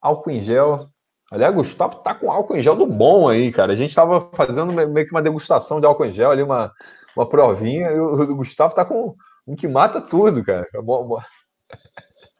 álcool 0.01 0.31
em 0.31 0.41
gel, 0.41 0.89
Aliás, 1.29 1.53
Gustavo 1.53 1.97
tá 1.97 2.15
com 2.15 2.31
álcool 2.31 2.55
em 2.55 2.61
gel 2.61 2.75
do 2.75 2.85
bom 2.85 3.27
aí, 3.27 3.51
cara. 3.51 3.73
A 3.73 3.75
gente 3.75 3.93
tava 3.93 4.29
fazendo 4.33 4.71
meio 4.71 5.05
que 5.05 5.11
uma 5.11 5.21
degustação 5.21 5.81
de 5.81 5.85
álcool 5.85 6.05
em 6.05 6.11
gel 6.11 6.31
ali, 6.31 6.41
uma, 6.41 6.71
uma 7.15 7.27
provinha, 7.27 7.91
e 7.91 7.99
o, 7.99 8.35
Gustavo 8.35 8.73
tá 8.73 8.85
com 8.85 9.13
um 9.45 9.55
que 9.55 9.67
mata 9.67 9.99
tudo, 9.99 10.43
cara. 10.43 10.65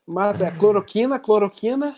Mata 0.08 0.46
é 0.46 0.52
cloroquina, 0.52 1.20
cloroquina. 1.20 1.98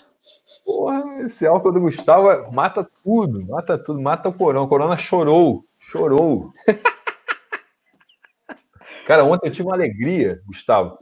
Porra, 0.66 1.24
esse 1.24 1.46
álcool 1.46 1.72
do 1.72 1.82
Gustavo 1.82 2.52
mata 2.52 2.88
tudo, 3.04 3.46
mata 3.46 3.78
tudo, 3.78 4.02
mata 4.02 4.30
o 4.30 4.34
corona. 4.34 4.66
O 4.66 4.68
corona 4.68 4.98
chorou, 4.98 5.64
chorou. 5.78 6.52
Cara, 9.06 9.24
ontem 9.24 9.48
eu 9.48 9.52
tive 9.52 9.68
uma 9.68 9.76
alegria, 9.76 10.42
Gustavo. 10.46 10.98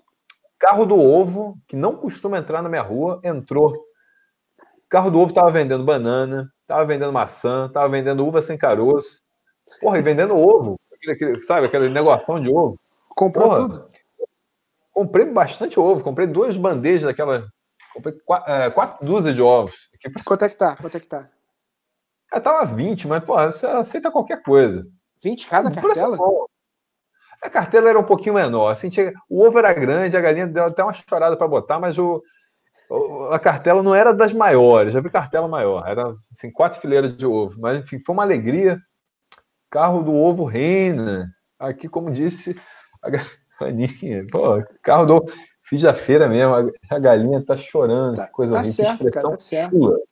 Carro 0.60 0.86
do 0.86 1.00
ovo, 1.00 1.58
que 1.68 1.76
não 1.76 1.96
costuma 1.96 2.38
entrar 2.38 2.62
na 2.62 2.70
minha 2.70 2.82
rua, 2.82 3.20
entrou 3.24 3.87
o 4.88 4.90
carro 4.90 5.12
do 5.12 5.20
ovo 5.20 5.34
tava 5.34 5.52
vendendo 5.52 5.84
banana, 5.84 6.50
tava 6.66 6.86
vendendo 6.86 7.12
maçã, 7.12 7.70
tava 7.70 7.90
vendendo 7.90 8.26
uva 8.26 8.42
sem 8.42 8.58
caroço. 8.58 9.22
Porra, 9.82 10.00
e 10.00 10.02
vendendo 10.02 10.38
ovo. 10.38 10.80
Sabe, 11.42 11.68
aquele 11.68 11.90
negócio 11.90 12.40
de 12.40 12.50
ovo. 12.50 12.80
Comprou 13.10 13.50
Porra, 13.50 13.62
tudo? 13.64 13.90
Comprei 14.94 15.26
bastante 15.26 15.78
ovo. 15.78 16.02
Comprei 16.02 16.26
duas 16.26 16.56
bandejas 16.56 17.04
daquela. 17.04 17.46
Comprei 17.94 18.16
quatro, 18.26 18.52
é, 18.52 18.70
quatro 18.70 19.06
dúzias 19.06 19.36
de 19.36 19.42
ovos. 19.42 19.90
Quanto 20.24 20.46
é 20.46 20.50
que 20.50 20.56
tá? 20.56 20.78
Quanto 20.78 20.96
é 20.96 21.00
que 21.02 21.08
tá? 21.08 21.30
Cara, 22.30 22.42
tava 22.42 22.66
20, 22.66 23.10
mas, 23.10 23.24
porra, 23.26 23.52
você 23.52 23.66
aceita 23.66 24.10
qualquer 24.10 24.42
coisa. 24.42 24.88
20 25.22 25.48
cada 25.48 25.70
cartela? 25.70 26.18
A 27.42 27.50
cartela 27.50 27.90
era 27.90 28.00
um 28.00 28.04
pouquinho 28.04 28.36
menor. 28.36 28.70
Assim, 28.70 28.90
tinha... 28.90 29.14
O 29.30 29.46
ovo 29.46 29.60
era 29.60 29.74
grande, 29.74 30.16
a 30.16 30.22
galinha 30.22 30.48
deu 30.48 30.64
até 30.64 30.82
uma 30.82 30.94
chorada 30.94 31.36
para 31.36 31.48
botar, 31.48 31.78
mas 31.78 31.98
o, 31.98 32.24
a 33.32 33.40
cartela 33.40 33.84
não 33.84 33.94
era 33.94 34.14
das 34.14 34.32
maiores, 34.32 34.94
já 34.94 35.02
vi 35.02 35.10
cartela 35.10 35.48
maior, 35.48 35.86
era 35.86 36.16
assim, 36.32 36.52
quatro 36.52 36.80
fileiras 36.80 37.16
de 37.16 37.26
ovo, 37.26 37.60
mas 37.60 37.84
enfim, 37.84 38.00
foi 38.00 38.14
uma 38.14 38.24
alegria. 38.24 38.80
Carro 39.70 40.02
do 40.02 40.16
ovo 40.16 40.46
reina, 40.46 41.30
aqui, 41.60 41.90
como 41.90 42.10
disse 42.10 42.58
a 43.04 43.10
Aninha, 43.68 44.26
pô, 44.32 44.64
carro 44.82 45.06
do 45.06 45.16
ovo, 45.16 45.34
fiz 45.62 45.82
da 45.82 45.94
feira 45.94 46.30
mesmo, 46.30 46.72
a, 46.90 47.00
galinha 47.00 47.44
tá 47.44 47.58
chorando, 47.58 48.16
tá, 48.16 48.28
coisa 48.28 48.54
tá 48.54 48.60
horrível, 48.60 48.86
certo, 48.86 49.04
expressão 49.04 49.32
cara, 49.32 49.38
tá 49.38 49.44
certo. 49.44 50.06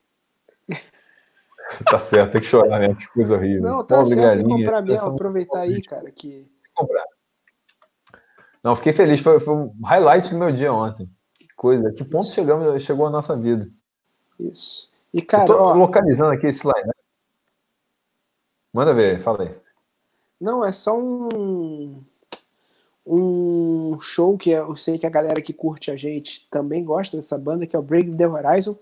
tá 1.90 2.00
certo, 2.00 2.32
tem 2.34 2.42
que 2.42 2.48
chorar 2.48 2.80
mesmo, 2.80 2.98
que 2.98 3.08
coisa 3.08 3.36
horrível. 3.36 3.62
Não, 3.62 3.86
tá 3.86 3.96
Pobre 3.96 4.16
certo, 4.16 4.22
galinha, 4.22 4.58
comprar 4.58 4.82
mesmo, 4.82 5.10
aproveitar 5.10 5.60
aí, 5.60 5.82
cara, 5.82 6.12
que... 6.12 6.52
Comprar. 6.74 7.06
Não, 8.62 8.76
fiquei 8.76 8.92
feliz, 8.92 9.22
foi, 9.22 9.40
foi 9.40 9.54
um 9.54 9.74
highlight 9.86 10.30
do 10.30 10.38
meu 10.38 10.52
dia 10.52 10.74
ontem 10.74 11.08
coisa. 11.56 11.92
Que 11.92 12.04
ponto 12.04 12.28
chegamos, 12.28 12.82
chegou 12.84 13.06
a 13.06 13.10
nossa 13.10 13.36
vida. 13.36 13.70
Isso. 14.40 14.92
E, 15.14 15.22
cara, 15.22 15.44
eu 15.44 15.58
tô 15.58 15.64
ó, 15.64 15.74
localizando 15.74 16.32
aqui 16.32 16.48
esse 16.48 16.60
slide. 16.60 16.88
Né? 16.88 16.94
Manda 18.74 18.94
ver, 18.94 19.20
fala 19.22 19.44
aí. 19.44 19.56
Não, 20.40 20.66
é 20.66 20.72
só 20.72 21.00
um 21.00 22.04
um 23.06 24.00
show 24.00 24.36
que 24.38 24.50
eu 24.50 24.76
sei 24.76 24.98
que 24.98 25.06
a 25.06 25.12
galera 25.12 25.42
que 25.42 25.54
curte 25.54 25.92
a 25.92 25.96
gente 25.96 26.48
também 26.50 26.84
gosta 26.84 27.16
dessa 27.16 27.38
banda, 27.38 27.68
que 27.68 27.76
é 27.76 27.80
o 27.80 27.84
Break 27.84 28.16
the 28.16 28.28
Horizon. 28.28 28.76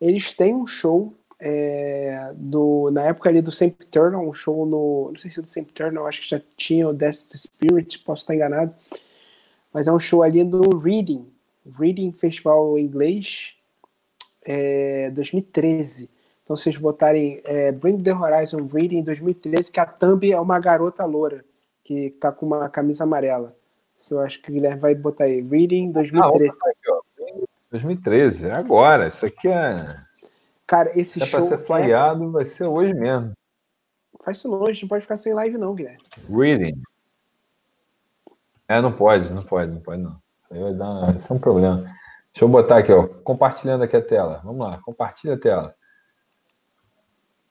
Eles 0.00 0.34
têm 0.34 0.54
um 0.54 0.66
show 0.66 1.14
é, 1.40 2.32
do, 2.34 2.90
na 2.90 3.04
época 3.04 3.30
ali 3.30 3.40
do 3.40 3.50
Sempiternal, 3.50 4.26
um 4.26 4.32
show 4.32 4.66
no. 4.66 5.10
Não 5.12 5.18
sei 5.18 5.30
se 5.30 5.40
é 5.40 5.42
do 5.42 5.48
Sempiternal, 5.48 6.06
acho 6.06 6.22
que 6.22 6.28
já 6.28 6.40
tinha 6.56 6.86
o 6.86 6.92
Death 6.92 7.28
to 7.30 7.38
Spirit, 7.38 7.98
posso 8.00 8.22
estar 8.22 8.34
enganado. 8.34 8.74
Mas 9.72 9.86
é 9.86 9.92
um 9.92 9.98
show 9.98 10.22
ali 10.22 10.44
do 10.44 10.78
Reading, 10.78 11.26
Reading 11.66 12.12
Festival 12.12 12.78
Inglês 12.78 13.54
é, 14.44 15.10
2013. 15.10 16.10
Então, 16.42 16.56
vocês 16.56 16.76
botarem 16.76 17.40
é, 17.44 17.72
Bring 17.72 18.02
the 18.02 18.12
Horizon 18.12 18.66
Reading 18.66 19.02
2013, 19.02 19.72
que 19.72 19.80
a 19.80 19.86
thumb 19.86 20.30
é 20.30 20.38
uma 20.38 20.60
garota 20.60 21.04
loura, 21.04 21.44
que 21.82 22.10
tá 22.20 22.30
com 22.30 22.46
uma 22.46 22.68
camisa 22.68 23.04
amarela. 23.04 23.56
Eu 24.10 24.20
acho 24.20 24.42
que 24.42 24.50
o 24.50 24.52
Guilherme 24.52 24.78
vai 24.78 24.94
botar 24.94 25.24
aí. 25.24 25.40
Reading 25.40 25.90
2013. 25.90 26.58
Ah, 26.60 26.68
aqui, 26.68 27.44
2013, 27.70 28.48
é 28.48 28.52
agora. 28.52 29.08
Isso 29.08 29.24
aqui 29.24 29.48
é. 29.48 29.76
Cara, 30.66 30.92
esse 30.98 31.22
é 31.22 31.26
show. 31.26 31.40
Pra 31.40 31.48
ser 31.48 31.58
flyado, 31.64 32.24
é... 32.24 32.28
vai 32.28 32.48
ser 32.48 32.66
hoje 32.66 32.92
mesmo. 32.92 33.32
Faz 34.22 34.38
isso 34.38 34.48
longe, 34.48 34.82
não 34.82 34.88
pode 34.88 35.02
ficar 35.02 35.16
sem 35.16 35.32
live, 35.32 35.56
não, 35.56 35.74
Guilherme. 35.74 36.02
Reading. 36.28 36.74
É, 38.68 38.80
não 38.80 38.92
pode, 38.92 39.32
não 39.32 39.42
pode, 39.42 39.72
não 39.72 39.80
pode, 39.80 40.02
não. 40.02 40.23
Isso 40.44 40.52
aí 40.52 40.60
vai 40.60 40.74
dar. 40.74 41.16
Isso 41.16 41.32
é 41.32 41.36
um 41.36 41.38
problema. 41.38 41.76
Deixa 41.78 42.44
eu 42.44 42.48
botar 42.48 42.78
aqui, 42.78 42.92
ó. 42.92 43.06
Compartilhando 43.06 43.82
aqui 43.82 43.96
a 43.96 44.02
tela. 44.02 44.42
Vamos 44.44 44.66
lá, 44.66 44.78
compartilha 44.78 45.34
a 45.34 45.38
tela. 45.38 45.74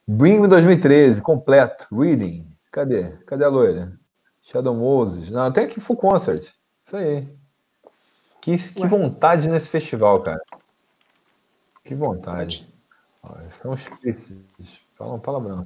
Bring 0.07 0.41
Me 0.41 0.47
2013, 0.47 1.21
completo. 1.21 1.87
Reading. 1.91 2.47
Cadê? 2.71 3.11
Cadê 3.25 3.45
a 3.45 3.49
loira? 3.49 3.97
Shadow 4.41 4.75
Moses. 4.75 5.31
Não, 5.31 5.51
tem 5.51 5.65
aqui 5.65 5.79
Full 5.79 5.95
Concert. 5.95 6.51
Isso 6.81 6.97
aí. 6.97 7.27
Que, 8.41 8.57
que 8.57 8.85
vontade 8.85 9.47
nesse 9.47 9.69
festival, 9.69 10.21
cara. 10.21 10.41
Que 11.83 11.95
vontade. 11.95 12.67
são 13.49 13.71
os. 13.71 13.89
Fala 14.95 15.13
um 15.13 15.19
palavrão. 15.19 15.63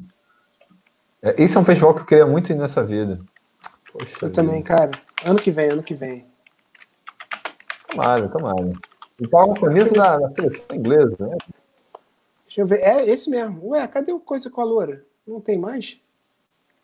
É, 1.22 1.42
esse 1.42 1.58
é 1.58 1.60
um 1.60 1.66
festival 1.66 1.96
que 1.96 2.02
eu 2.02 2.06
queria 2.06 2.26
muito 2.28 2.52
ir 2.52 2.56
nessa 2.56 2.84
vida. 2.84 3.20
Poxa 3.92 4.14
eu 4.22 4.30
vida. 4.30 4.32
também, 4.32 4.62
cara. 4.62 4.92
Ano 5.26 5.40
que 5.40 5.50
vem, 5.50 5.72
ano 5.72 5.82
que 5.82 5.96
vem. 5.96 6.37
Tomara, 7.90 8.28
tomara. 8.30 8.70
E 9.20 9.28
tá 9.28 9.46
uma 9.46 9.56
camisa 9.56 9.94
da, 9.94 10.18
da 10.20 10.30
seleção 10.32 10.76
inglesa, 10.76 11.16
né? 11.20 11.38
Deixa 12.46 12.62
eu 12.62 12.68
ver. 12.68 12.82
É 12.82 13.10
esse 13.10 13.30
mesmo. 13.30 13.70
Ué, 13.70 13.88
cadê 13.88 14.12
o 14.12 14.20
coisa 14.20 14.50
com 14.50 14.62
a 14.62 14.66
loura? 14.66 15.04
Não 15.26 15.42
tem 15.42 15.58
mais? 15.58 16.00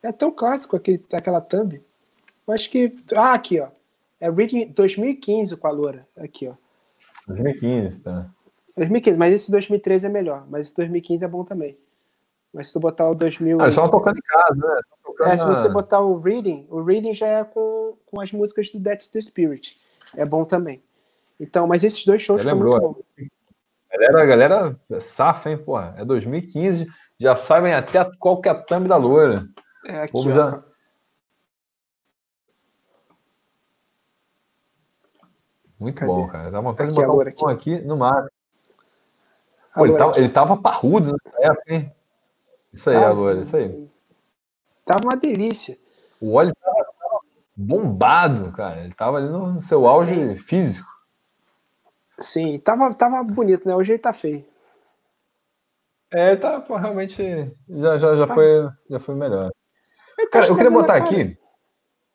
É 0.02 0.12
tão 0.12 0.32
clássico 0.32 0.76
aquele, 0.76 1.04
aquela 1.12 1.40
thumb. 1.40 1.82
Eu 2.46 2.54
acho 2.54 2.70
que. 2.70 2.96
Ah, 3.16 3.34
aqui, 3.34 3.60
ó. 3.60 3.68
É 4.24 4.30
Reading 4.30 4.68
2015 4.68 5.58
com 5.58 5.68
a 5.68 5.72
Loura. 5.72 6.08
Aqui, 6.16 6.48
ó. 6.48 6.54
2015, 7.28 8.04
tá. 8.04 8.30
2015, 8.78 9.18
mas 9.18 9.34
esse 9.34 9.52
2013 9.52 10.08
é 10.08 10.10
melhor. 10.10 10.46
Mas 10.50 10.68
esse 10.68 10.76
2015 10.78 11.26
é 11.26 11.28
bom 11.28 11.44
também. 11.44 11.78
Mas 12.54 12.68
se 12.68 12.74
tu 12.74 12.80
botar 12.80 13.10
o 13.10 13.16
2000. 13.16 13.60
Ah, 13.60 13.68
estão 13.68 13.90
tocando 13.90 14.18
em 14.18 14.22
casa, 14.22 14.56
né? 14.56 14.82
É, 15.22 15.38
se 15.38 15.46
você 15.46 15.68
botar 15.68 16.00
o 16.00 16.18
Reading, 16.20 16.66
o 16.70 16.82
Reading 16.82 17.14
já 17.14 17.28
é 17.28 17.44
com, 17.44 17.96
com 18.06 18.22
as 18.22 18.32
músicas 18.32 18.72
do 18.72 18.82
That's 18.82 19.10
the 19.10 19.22
Spirit. 19.22 19.78
É 20.16 20.24
bom 20.24 20.46
também. 20.46 20.82
Então, 21.40 21.68
mas 21.68 21.84
esses 21.84 22.06
dois 22.06 22.22
shows 22.22 22.44
foram 22.44 22.58
muito 22.58 22.80
bons. 22.80 23.30
Galera, 23.92 24.26
galera, 24.26 24.80
safa, 25.00 25.52
hein, 25.52 25.58
porra. 25.58 25.94
É 25.98 26.06
2015, 26.06 26.88
já 27.20 27.36
sabem 27.36 27.74
até 27.74 28.04
qual 28.18 28.42
que 28.42 28.50
é 28.50 28.52
a 28.52 28.56
thumb 28.56 28.88
da 28.88 28.98
loura. 28.98 29.48
É, 29.86 30.02
aqui, 30.02 30.32
já... 30.32 30.64
Muito 35.80 36.00
Cadê? 36.00 36.12
bom, 36.12 36.28
cara. 36.28 36.50
Dá 36.50 36.62
vontade 36.62 36.92
aqui, 36.92 37.02
de 37.02 37.06
botar 37.06 37.46
um 37.46 37.50
aqui. 37.50 37.74
aqui 37.74 37.86
no 37.86 37.98
mar. 37.98 38.28
Pô, 39.76 39.86
ele, 39.86 39.98
tava, 39.98 40.18
ele 40.18 40.30
tava 40.30 40.58
parrudo 40.58 41.12
nessa 41.12 41.52
época, 41.52 41.74
hein? 41.74 41.92
Isso 42.72 42.90
aí, 42.90 42.96
agora, 42.96 43.42
isso 43.42 43.56
aí. 43.58 43.90
Tava 44.86 45.02
uma 45.04 45.18
delícia. 45.18 45.78
O 46.22 46.34
óleo 46.36 46.54
tava 46.56 46.86
bombado, 47.56 48.52
cara. 48.54 48.82
Ele 48.82 48.94
tava 48.94 49.18
ali 49.18 49.28
no 49.28 49.60
seu 49.60 49.86
auge 49.88 50.14
Sim. 50.14 50.38
físico. 50.38 50.93
Sim, 52.24 52.58
tava, 52.60 52.94
tava 52.94 53.22
bonito, 53.22 53.68
né? 53.68 53.76
Hoje 53.76 53.92
ele 53.92 54.00
tá 54.00 54.14
feio. 54.14 54.46
É, 56.12 56.30
ele 56.30 56.38
tá 56.38 56.62
pô, 56.62 56.76
realmente. 56.78 57.22
Já, 57.68 57.98
já, 57.98 58.16
já, 58.16 58.28
tá. 58.28 58.34
foi, 58.34 58.70
já 58.90 59.00
foi 59.00 59.16
melhor. 59.16 59.52
Tá 60.16 60.30
cara, 60.32 60.48
eu 60.48 60.56
queria 60.56 60.72
botar 60.72 60.96
aqui. 60.96 61.38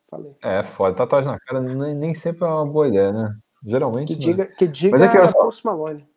Falei. 0.08 0.34
É, 0.42 0.62
foda. 0.62 0.96
Tatuagem 0.96 1.30
na 1.30 1.38
cara 1.38 1.60
nem, 1.60 1.94
nem 1.94 2.14
sempre 2.14 2.44
é 2.44 2.46
uma 2.46 2.64
boa 2.64 2.88
ideia, 2.88 3.12
né? 3.12 3.36
Geralmente. 3.62 4.14
Que 4.14 4.18
diga, 4.18 4.46
que 4.46 4.66
diga 4.66 4.92
Mas 4.92 5.02
é 5.02 5.08
que, 5.08 5.28
só... 5.28 5.42
Post 5.42 5.66
Malone. 5.66 6.08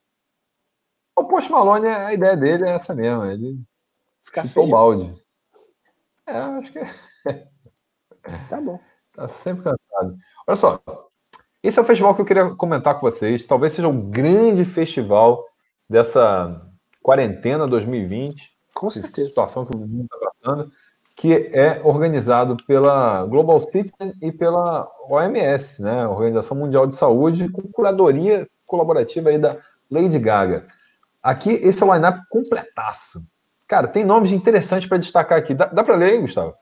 O 1.18 1.26
Post 1.26 1.51
Malone, 1.51 1.88
a 1.88 2.13
ideia 2.13 2.38
dele 2.38 2.65
é 2.65 2.69
essa 2.69 2.95
mesmo. 2.95 3.26
Ele 3.26 3.59
Ficar 4.23 4.47
feio. 4.47 4.68
o 4.68 4.69
balde. 4.69 5.22
É, 6.26 6.38
acho 6.38 6.72
que. 6.72 6.80
Tá 8.49 8.61
bom. 8.61 8.80
Tá 9.13 9.27
sempre 9.27 9.65
cansado. 9.65 10.18
Olha 10.47 10.55
só. 10.55 11.10
Esse 11.63 11.77
é 11.77 11.81
o 11.81 11.85
festival 11.85 12.15
que 12.15 12.21
eu 12.21 12.25
queria 12.25 12.49
comentar 12.51 12.95
com 12.95 13.01
vocês. 13.01 13.45
Talvez 13.45 13.73
seja 13.73 13.88
um 13.88 14.09
grande 14.09 14.65
festival 14.65 15.45
dessa 15.89 16.61
quarentena 17.03 17.67
2020. 17.67 18.51
Com 18.73 18.89
certeza. 18.89 19.27
Situação 19.27 19.65
que 19.65 19.75
o 19.75 19.79
mundo 19.79 20.03
está 20.03 20.17
passando. 20.17 20.71
Que 21.15 21.51
é 21.53 21.79
organizado 21.83 22.57
pela 22.65 23.25
Global 23.25 23.59
Citizen 23.59 24.13
e 24.21 24.31
pela 24.31 24.89
OMS, 25.07 25.81
né? 25.83 26.07
Organização 26.07 26.57
Mundial 26.57 26.88
de 26.88 26.95
Saúde, 26.95 27.49
com 27.49 27.61
curadoria 27.63 28.47
colaborativa 28.65 29.29
aí 29.29 29.38
da 29.38 29.57
Lady 29.89 30.17
Gaga. 30.17 30.65
Aqui, 31.21 31.51
esse 31.51 31.83
é 31.83 31.85
o 31.85 31.93
line-up 31.93 32.21
completaço. 32.29 33.21
Cara, 33.67 33.88
tem 33.88 34.03
nomes 34.03 34.31
interessantes 34.31 34.88
para 34.88 34.97
destacar 34.97 35.38
aqui. 35.38 35.53
Dá, 35.53 35.67
dá 35.67 35.83
para 35.83 35.95
ler, 35.95 36.15
hein, 36.15 36.21
Gustavo? 36.21 36.55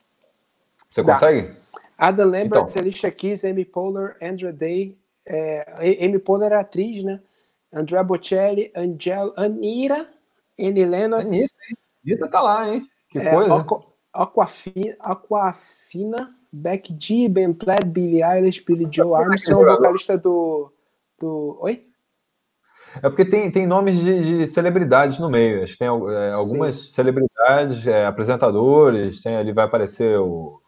Você 0.89 1.01
dá. 1.03 1.13
consegue? 1.13 1.58
Ada 1.99 2.23
Lambert, 2.23 2.69
então. 2.69 2.81
Alicia 2.81 3.11
Keys, 3.11 3.43
Amy 3.43 3.65
Poehler, 3.65 4.15
Andrea 4.21 4.53
Day. 4.53 4.97
É, 5.27 5.99
Amy 6.01 6.17
Poehler 6.17 6.53
é 6.53 6.55
atriz, 6.55 7.03
né? 7.03 7.19
Andrea 7.73 8.01
Bocelli, 8.03 8.71
Angel, 8.73 9.33
Anira, 9.35 10.07
Annie 10.57 10.85
Lennox. 10.85 11.25
Anitta, 11.25 11.53
Anitta 12.05 12.27
tá 12.29 12.41
lá, 12.41 12.73
hein? 12.73 12.81
Que 13.09 13.19
é, 13.19 13.31
coisa. 13.31 13.65
Aquafina, 14.13 14.95
Aquafina, 14.99 16.35
Beck 16.51 16.95
G, 16.97 17.27
Ben 17.27 17.53
Platt, 17.53 17.85
Billie 17.85 18.23
Eilish, 18.23 18.63
Billy 18.65 18.87
Joe 18.89 19.13
Armstrong, 19.13 19.65
vocalista 19.65 20.17
do, 20.17 20.71
do... 21.19 21.57
Oi? 21.61 21.85
É 22.95 23.09
porque 23.09 23.25
tem, 23.25 23.51
tem 23.51 23.67
nomes 23.67 23.97
de, 23.97 24.39
de 24.39 24.47
celebridades 24.47 25.19
no 25.19 25.29
meio. 25.29 25.63
Acho 25.63 25.73
que 25.73 25.79
tem 25.79 25.87
é, 25.87 26.31
algumas 26.31 26.75
Sim. 26.75 26.91
celebridades, 26.93 27.85
é, 27.85 28.05
apresentadores, 28.05 29.21
tem, 29.21 29.35
ali 29.35 29.51
vai 29.51 29.65
aparecer 29.65 30.17
o 30.17 30.59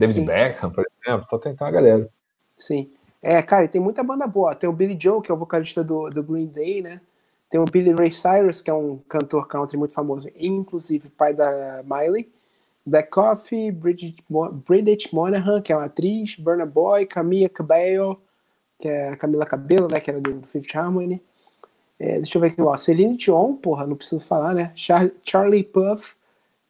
David 0.00 0.16
Sim. 0.16 0.24
Beckham, 0.24 0.70
por 0.70 0.86
exemplo. 1.04 1.24
Então 1.26 1.38
tem, 1.38 1.54
tem 1.54 1.66
uma 1.66 1.70
galera. 1.70 2.08
Sim. 2.56 2.90
É, 3.22 3.42
cara, 3.42 3.68
tem 3.68 3.80
muita 3.80 4.02
banda 4.02 4.26
boa. 4.26 4.54
Tem 4.54 4.68
o 4.68 4.72
Billy 4.72 4.96
Joe, 4.98 5.20
que 5.20 5.30
é 5.30 5.34
o 5.34 5.36
vocalista 5.36 5.84
do, 5.84 6.08
do 6.08 6.22
Green 6.22 6.46
Day, 6.46 6.80
né? 6.80 7.02
Tem 7.50 7.60
o 7.60 7.66
Billy 7.66 7.92
Ray 7.92 8.10
Cyrus, 8.10 8.62
que 8.62 8.70
é 8.70 8.74
um 8.74 8.98
cantor 9.06 9.46
country 9.46 9.76
muito 9.76 9.92
famoso, 9.92 10.30
inclusive 10.34 11.10
pai 11.10 11.34
da 11.34 11.82
Miley. 11.84 12.30
Black 12.86 13.10
Coffee, 13.10 13.70
Bridget, 13.70 14.24
Bridget 14.66 15.14
Monahan, 15.14 15.60
que 15.60 15.70
é 15.70 15.76
uma 15.76 15.84
atriz, 15.84 16.36
Burna 16.36 16.64
Boy, 16.64 17.04
Camila 17.04 17.48
Cabello, 17.50 18.18
que 18.80 18.88
é 18.88 19.10
a 19.10 19.16
Camila 19.16 19.44
Cabello, 19.44 19.86
né, 19.86 20.00
que 20.00 20.10
era 20.10 20.18
do 20.18 20.42
Fifth 20.46 20.74
Harmony. 20.74 21.22
É, 21.98 22.16
deixa 22.16 22.38
eu 22.38 22.40
ver 22.40 22.48
aqui, 22.48 22.62
ó. 22.62 22.74
Celine 22.78 23.18
Dion, 23.18 23.54
porra, 23.54 23.86
não 23.86 23.96
preciso 23.96 24.22
falar, 24.22 24.54
né? 24.54 24.72
Char 24.74 25.10
Charlie 25.22 25.62
Puff, 25.62 26.14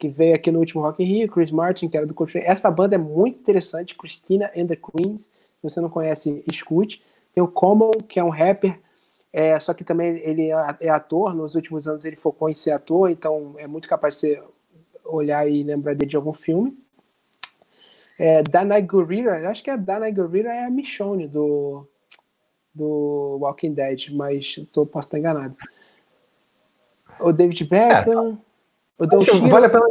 que 0.00 0.08
veio 0.08 0.34
aqui 0.34 0.50
no 0.50 0.58
último 0.58 0.82
Rock 0.82 1.02
in 1.02 1.06
Rio, 1.06 1.28
Chris 1.28 1.50
Martin, 1.50 1.86
que 1.86 1.96
era 1.96 2.06
do 2.06 2.14
Coldplay. 2.14 2.42
Essa 2.44 2.70
banda 2.70 2.94
é 2.94 2.98
muito 2.98 3.38
interessante, 3.38 3.94
Christina 3.94 4.50
and 4.56 4.66
the 4.66 4.76
Queens. 4.76 5.24
Se 5.24 5.62
você 5.62 5.78
não 5.78 5.90
conhece, 5.90 6.42
escute. 6.50 7.04
Tem 7.34 7.44
o 7.44 7.46
Common, 7.46 7.90
que 8.08 8.18
é 8.18 8.24
um 8.24 8.30
rapper, 8.30 8.80
é, 9.30 9.60
só 9.60 9.74
que 9.74 9.84
também 9.84 10.16
ele 10.18 10.50
é, 10.50 10.76
é 10.80 10.88
ator. 10.88 11.34
Nos 11.36 11.54
últimos 11.54 11.86
anos 11.86 12.06
ele 12.06 12.16
focou 12.16 12.48
em 12.48 12.54
ser 12.54 12.70
ator, 12.70 13.10
então 13.10 13.54
é 13.58 13.66
muito 13.66 13.86
capaz 13.86 14.14
de 14.14 14.20
você 14.20 14.42
olhar 15.04 15.46
e 15.46 15.62
lembrar 15.62 15.94
dele 15.94 16.08
de 16.08 16.16
algum 16.16 16.32
filme. 16.32 16.76
É, 18.18 18.42
Danai 18.42 18.80
Gurira, 18.80 19.50
acho 19.50 19.62
que 19.62 19.70
a 19.70 19.76
Danai 19.76 20.12
Gurira 20.12 20.52
é 20.52 20.64
a 20.64 20.70
Michonne 20.70 21.28
do 21.28 21.86
do 22.74 23.38
Walking 23.40 23.74
Dead, 23.74 24.10
mas 24.12 24.54
tô, 24.72 24.86
posso 24.86 25.08
estar 25.08 25.18
enganado. 25.18 25.56
O 27.18 27.32
David 27.32 27.64
Beckham, 27.64 28.38
é. 28.46 28.49
O 29.00 29.06
Don 29.06 29.24
Cheadle, 29.24 29.48
Vale 29.48 29.66
a 29.66 29.70
pena 29.70 29.86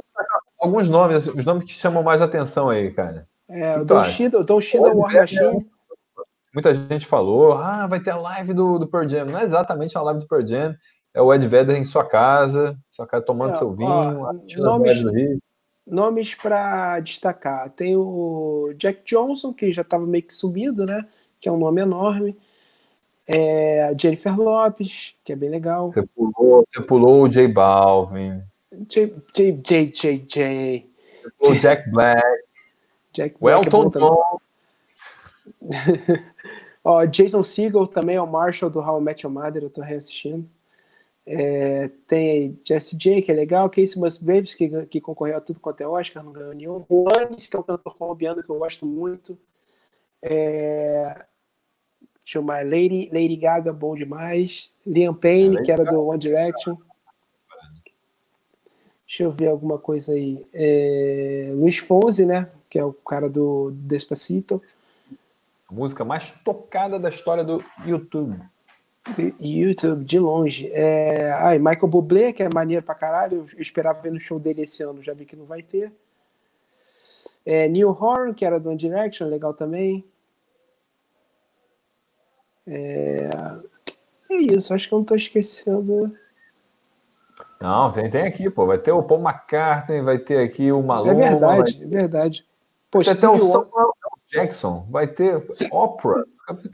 alguns 0.60 0.88
nomes, 0.88 1.28
os 1.28 1.46
nomes 1.46 1.66
que 1.66 1.72
chamam 1.72 2.04
mais 2.04 2.22
atenção 2.22 2.70
aí, 2.70 2.92
cara. 2.92 3.28
É, 3.50 3.80
o 3.80 3.84
Don 3.84 4.04
Cheadle, 4.04 4.44
Don 4.44 4.62
Cheadle 4.62 4.96
War 4.96 5.12
Machine. 5.12 5.68
Muita 6.54 6.74
gente 6.74 7.06
falou, 7.06 7.54
ah, 7.54 7.88
vai 7.88 8.00
ter 8.00 8.12
a 8.12 8.18
live 8.18 8.54
do, 8.54 8.80
do 8.80 8.88
Pearl 8.88 9.08
Jam. 9.08 9.26
Não 9.26 9.40
é 9.40 9.44
exatamente 9.44 9.98
a 9.98 10.02
live 10.02 10.20
do 10.20 10.28
Pearl 10.28 10.46
Jam, 10.46 10.76
é 11.14 11.22
o 11.22 11.34
Ed 11.34 11.48
Vedder 11.48 11.76
em 11.76 11.84
sua 11.84 12.06
casa, 12.06 12.78
sua 12.88 13.08
casa 13.08 13.26
tomando 13.26 13.52
é, 13.52 13.58
seu 13.58 13.72
vinho, 13.74 14.22
ó, 14.22 14.34
nomes, 14.58 15.04
nomes 15.86 16.36
para 16.36 17.00
destacar. 17.00 17.70
Tem 17.72 17.96
o 17.96 18.74
Jack 18.78 19.02
Johnson, 19.06 19.54
que 19.54 19.72
já 19.72 19.82
estava 19.82 20.06
meio 20.06 20.24
que 20.24 20.34
subido, 20.34 20.86
né? 20.86 21.06
Que 21.40 21.50
é 21.50 21.52
um 21.52 21.58
nome 21.58 21.82
enorme. 21.82 22.38
É, 23.28 23.86
a 23.86 23.94
Jennifer 23.96 24.36
Lopes, 24.36 25.16
que 25.24 25.32
é 25.32 25.36
bem 25.36 25.50
legal. 25.50 25.92
Você 25.92 26.04
pulou, 26.04 26.66
você 26.68 26.82
pulou 26.82 27.24
o 27.24 27.30
J 27.30 27.48
Balvin. 27.48 28.42
J, 28.72 29.14
J, 29.34 29.52
J, 29.54 29.92
J, 29.92 30.18
J. 30.28 30.90
O 31.44 31.56
Jack 31.56 31.90
Black. 31.90 32.22
Jack 33.14 33.36
Black 33.40 33.66
é 33.66 33.78
Elton 33.78 34.24
é. 35.62 36.24
Ó, 36.84 37.06
Jason 37.06 37.44
Segel 37.44 37.88
também 37.88 38.16
é 38.16 38.22
o 38.22 38.28
Marshall 38.28 38.70
do 38.70 38.80
How 38.80 39.00
I 39.00 39.04
Met 39.04 39.26
Your 39.26 39.34
Mother, 39.34 39.64
eu 39.64 39.70
tô 39.70 39.82
reassistindo. 39.82 40.50
É, 41.26 41.90
tem 42.08 42.60
Jesse 42.66 42.98
J, 42.98 43.22
que 43.22 43.32
é 43.32 43.36
legal, 43.36 43.70
Casey 43.70 44.00
Musgraves, 44.00 44.56
que, 44.56 44.86
que 44.88 45.00
concorreu 45.00 45.38
a 45.38 45.42
tudo 45.42 45.60
quanto 45.60 45.82
é 45.82 45.88
Oscar, 45.88 46.24
não 46.24 46.32
ganhou 46.32 46.54
nenhum. 46.56 46.86
Juanes, 46.90 47.46
que 47.46 47.56
é 47.56 47.60
um 47.60 47.64
cantor 47.64 47.96
colombiano 47.96 48.42
que 48.42 48.50
eu 48.50 48.58
gosto 48.58 48.86
muito. 48.86 49.38
É, 50.22 51.24
Chama 52.26 52.62
Lady, 52.62 53.10
Lady 53.12 53.36
Gaga, 53.36 53.74
bom 53.74 53.96
demais. 53.96 54.72
Liam 54.86 55.14
Payne, 55.14 55.58
é, 55.58 55.62
que 55.62 55.72
era 55.72 55.84
do 55.84 56.04
One 56.04 56.18
Direction. 56.18 56.78
Deixa 59.10 59.24
eu 59.24 59.32
ver 59.32 59.48
alguma 59.48 59.80
coisa 59.80 60.14
aí. 60.14 60.46
É, 60.54 61.50
Luiz 61.56 61.80
Fonzi, 61.80 62.28
né? 62.28 62.48
Que 62.70 62.78
é 62.78 62.86
o 62.86 62.94
cara 62.94 63.28
do 63.28 63.72
Despacito. 63.72 64.62
A 65.68 65.74
música 65.74 66.06
mais 66.06 66.32
tocada 66.46 67.00
da 67.00 67.10
história 67.10 67.44
do 67.44 67.60
YouTube. 67.84 68.40
YouTube, 69.40 70.06
de 70.06 70.20
longe. 70.20 70.70
É... 70.72 71.32
Ah, 71.32 71.58
Michael 71.58 71.88
Bublé, 71.88 72.32
que 72.32 72.44
é 72.44 72.50
maneiro 72.54 72.86
pra 72.86 72.94
caralho. 72.94 73.48
Eu 73.56 73.62
esperava 73.64 74.00
ver 74.00 74.12
no 74.12 74.20
show 74.20 74.40
dele 74.40 74.62
esse 74.62 74.84
ano, 74.84 75.02
já 75.02 75.12
vi 75.12 75.26
que 75.26 75.36
não 75.36 75.46
vai 75.46 75.64
ter. 75.64 75.92
É, 77.44 77.68
Neil 77.68 77.90
Horn, 77.90 78.36
que 78.36 78.46
era 78.46 78.60
do 78.60 78.70
One 78.70 78.78
Direction, 78.78 79.28
legal 79.28 79.56
também. 79.56 80.06
É, 82.68 83.28
é 84.30 84.36
isso, 84.36 84.72
acho 84.72 84.88
que 84.88 84.94
eu 84.94 84.98
não 84.98 85.02
estou 85.04 85.18
esquecendo. 85.18 86.16
Não, 87.60 87.92
tem, 87.92 88.10
tem 88.10 88.26
aqui, 88.26 88.50
pô. 88.50 88.66
Vai 88.66 88.78
ter 88.78 88.92
o 88.92 89.04
Paul 89.04 89.22
McCartney, 89.22 90.02
vai 90.02 90.18
ter 90.18 90.40
aqui 90.40 90.72
o 90.72 90.82
Maluma. 90.82 91.12
É 91.12 91.16
verdade, 91.16 91.78
vai... 91.78 91.86
é 91.86 91.90
verdade. 91.90 92.48
Pô, 92.90 93.02
vai 93.02 93.16
ter 93.16 93.28
o 93.28 93.40
Samuel 93.40 93.94
Jackson, 94.28 94.88
vai 94.90 95.08
ter 95.08 95.44
Opera. 95.72 96.26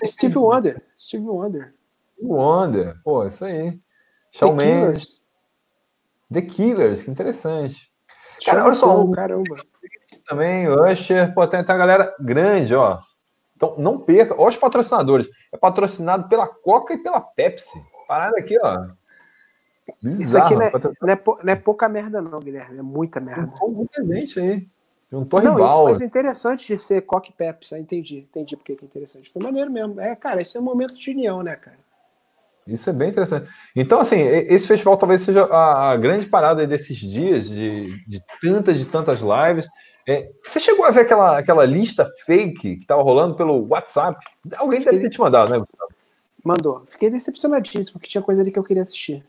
Steve 0.05 0.37
Wonder. 0.37 0.81
Steve 0.97 1.27
Wonder. 1.27 1.73
Steve 2.13 2.27
Wonder, 2.27 2.95
pô, 3.03 3.25
isso 3.25 3.43
aí. 3.45 3.79
Shawn 4.31 4.55
The 4.57 4.65
Mendes. 4.65 5.03
Killers. 5.03 5.25
The 6.31 6.41
Killers, 6.41 7.01
que 7.03 7.11
interessante. 7.11 7.91
Cara, 8.45 8.65
olha 8.65 8.75
só. 8.75 9.11
Caramba. 9.11 9.55
Também, 10.27 10.67
Usher, 10.67 11.33
pô, 11.33 11.47
tem, 11.47 11.63
tem 11.63 11.75
uma 11.75 11.79
galera 11.79 12.15
grande, 12.19 12.75
ó. 12.75 12.97
Então, 13.55 13.75
não 13.77 13.99
perca. 13.99 14.35
Olha 14.37 14.49
os 14.49 14.57
patrocinadores. 14.57 15.29
É 15.51 15.57
patrocinado 15.57 16.27
pela 16.27 16.47
Coca 16.47 16.93
e 16.93 16.97
pela 17.01 17.21
Pepsi. 17.21 17.79
Parada 18.07 18.37
aqui, 18.37 18.57
ó. 18.61 18.87
Bizarro. 20.01 20.23
Isso 20.23 20.37
aqui 20.37 20.55
não 20.55 20.61
é, 20.61 20.71
não, 20.71 21.13
é, 21.13 21.21
não 21.43 21.53
é, 21.53 21.55
pouca 21.55 21.87
merda, 21.87 22.21
não, 22.21 22.39
Guilherme. 22.39 22.79
É 22.79 22.81
muita 22.81 23.19
merda. 23.19 23.51
Tem 23.59 23.69
muita 23.69 24.03
gente 24.03 24.39
aí. 24.39 24.67
Tem 25.09 25.19
um 25.19 25.23
rival. 25.23 25.85
Mas 25.85 26.01
é 26.01 26.05
interessante 26.05 26.75
de 26.75 26.81
ser 26.81 27.01
Coca 27.01 27.29
e 27.29 27.33
Pepsi. 27.33 27.77
Entendi. 27.77 28.27
Entendi 28.29 28.55
porque 28.55 28.73
é 28.73 28.75
interessante. 28.75 29.31
Foi 29.31 29.41
maneiro 29.41 29.71
mesmo. 29.71 29.99
É, 29.99 30.15
cara, 30.15 30.41
esse 30.41 30.57
é 30.57 30.59
um 30.59 30.63
momento 30.63 30.97
de 30.97 31.11
união, 31.11 31.43
né, 31.43 31.55
cara? 31.55 31.77
Isso 32.67 32.89
é 32.89 32.93
bem 32.93 33.09
interessante. 33.09 33.47
Então, 33.75 33.99
assim, 33.99 34.21
esse 34.21 34.65
festival 34.65 34.97
talvez 34.97 35.21
seja 35.21 35.43
a, 35.45 35.91
a 35.91 35.97
grande 35.97 36.25
parada 36.25 36.65
desses 36.65 36.97
dias 36.97 37.47
de, 37.47 37.89
de 38.07 38.19
tantas 38.41 38.81
e 38.81 38.85
tantas 38.85 39.19
lives. 39.19 39.67
É, 40.07 40.31
você 40.43 40.59
chegou 40.59 40.85
a 40.85 40.91
ver 40.91 41.01
aquela, 41.01 41.37
aquela 41.37 41.65
lista 41.65 42.09
fake 42.25 42.77
que 42.77 42.81
estava 42.81 43.03
rolando 43.03 43.35
pelo 43.35 43.67
WhatsApp? 43.67 44.17
Alguém 44.57 44.81
deve 44.81 44.99
ter 44.99 45.09
te 45.11 45.19
mandado, 45.19 45.51
né, 45.51 45.59
Gustavo? 45.59 45.91
Mandou. 46.43 46.83
Fiquei 46.87 47.09
decepcionadíssimo, 47.09 47.93
porque 47.93 48.09
tinha 48.09 48.21
coisa 48.21 48.41
ali 48.41 48.51
que 48.51 48.57
eu 48.57 48.63
queria 48.63 48.83
assistir. 48.83 49.23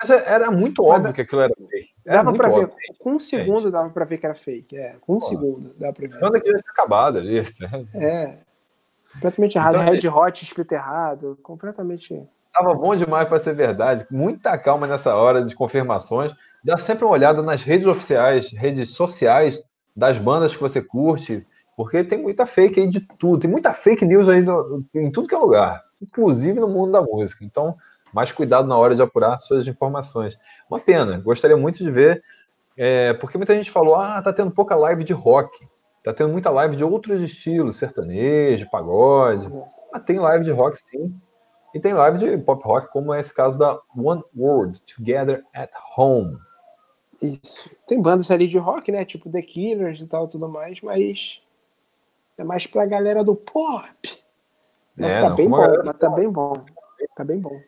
Mas 0.00 0.10
é, 0.10 0.32
era 0.32 0.50
muito 0.50 0.82
óbvio 0.82 1.04
Mas, 1.04 1.12
que 1.14 1.20
aquilo 1.22 1.40
era 1.40 1.54
fake. 1.54 1.94
Era 2.04 2.22
dava 2.22 2.36
para 2.36 2.48
ver. 2.48 2.70
Com 2.98 3.12
um 3.12 3.20
segundo 3.20 3.68
é. 3.68 3.70
dava 3.70 3.90
para 3.90 4.04
ver 4.04 4.18
que 4.18 4.26
era 4.26 4.34
fake. 4.34 4.76
É, 4.76 4.96
com 5.00 5.14
um 5.14 5.18
Pô, 5.18 5.24
segundo 5.26 5.74
dava 5.78 5.92
para 5.92 6.08
ver. 6.08 6.18
Quando 6.18 6.34
já 6.34 6.40
tinha 6.40 6.58
acabado 6.58 7.18
a 7.18 7.20
lista. 7.20 7.68
É. 7.94 8.38
Completamente 9.12 9.58
errado. 9.58 9.76
Então, 9.76 9.92
Red 9.92 10.08
Hot 10.08 10.44
escrito 10.44 10.72
errado. 10.72 11.38
Completamente. 11.42 12.22
Tava 12.52 12.74
bom 12.74 12.94
demais 12.94 13.28
para 13.28 13.40
ser 13.40 13.54
verdade. 13.54 14.06
Muita 14.10 14.56
calma 14.56 14.86
nessa 14.86 15.14
hora 15.16 15.44
de 15.44 15.54
confirmações. 15.54 16.32
Dá 16.62 16.76
sempre 16.78 17.04
uma 17.04 17.12
olhada 17.12 17.42
nas 17.42 17.62
redes 17.62 17.86
oficiais, 17.86 18.52
redes 18.52 18.90
sociais 18.90 19.60
das 19.96 20.18
bandas 20.18 20.54
que 20.54 20.60
você 20.60 20.80
curte, 20.80 21.44
porque 21.76 22.04
tem 22.04 22.22
muita 22.22 22.46
fake 22.46 22.80
aí 22.80 22.88
de 22.88 23.00
tudo. 23.00 23.40
Tem 23.40 23.50
muita 23.50 23.72
fake 23.72 24.04
news 24.04 24.28
aí 24.28 24.42
no, 24.42 24.84
em 24.94 25.10
tudo 25.10 25.28
que 25.28 25.34
é 25.34 25.38
lugar, 25.38 25.82
inclusive 26.00 26.60
no 26.60 26.68
mundo 26.68 26.92
da 26.92 27.02
música. 27.02 27.44
Então, 27.44 27.76
mais 28.12 28.32
cuidado 28.32 28.68
na 28.68 28.76
hora 28.76 28.94
de 28.94 29.02
apurar 29.02 29.38
suas 29.38 29.66
informações. 29.66 30.38
Uma 30.68 30.80
pena. 30.80 31.18
Gostaria 31.18 31.56
muito 31.56 31.78
de 31.78 31.90
ver, 31.90 32.22
é, 32.76 33.12
porque 33.14 33.36
muita 33.36 33.54
gente 33.54 33.70
falou: 33.70 33.94
ah, 33.94 34.20
tá 34.22 34.32
tendo 34.32 34.50
pouca 34.50 34.74
live 34.74 35.04
de 35.04 35.12
rock. 35.12 35.66
Tá 36.02 36.14
tendo 36.14 36.32
muita 36.32 36.50
live 36.50 36.76
de 36.76 36.84
outros 36.84 37.20
estilos, 37.20 37.76
sertanejo, 37.76 38.70
pagode. 38.70 39.52
Mas 39.92 40.02
tem 40.04 40.18
live 40.18 40.44
de 40.44 40.50
rock, 40.50 40.78
sim. 40.78 41.14
E 41.74 41.78
tem 41.78 41.92
live 41.92 42.18
de 42.18 42.38
pop 42.38 42.64
rock, 42.64 42.90
como 42.90 43.12
é 43.12 43.20
esse 43.20 43.34
caso 43.34 43.58
da 43.58 43.78
One 43.96 44.22
World 44.36 44.80
Together 44.82 45.44
at 45.54 45.70
Home. 45.96 46.38
Isso. 47.20 47.70
Tem 47.86 48.00
bandas 48.00 48.30
ali 48.30 48.48
de 48.48 48.58
rock, 48.58 48.90
né? 48.90 49.04
Tipo 49.04 49.30
The 49.30 49.42
Killers 49.42 50.00
e 50.00 50.08
tal, 50.08 50.26
tudo 50.26 50.48
mais, 50.48 50.80
mas 50.80 51.40
é 52.38 52.44
mais 52.44 52.66
pra 52.66 52.86
galera 52.86 53.22
do 53.22 53.36
pop. 53.36 53.86
Mas 54.96 55.10
é, 55.10 55.20
tá 55.20 55.28
não, 55.28 55.36
bem 55.36 55.48
bom, 55.48 55.82
mas 55.84 55.98
tá 55.98 56.10
bem 56.10 56.30
bom. 56.30 56.64
Tá 57.14 57.24
bem 57.24 57.38
bom. 57.38 57.60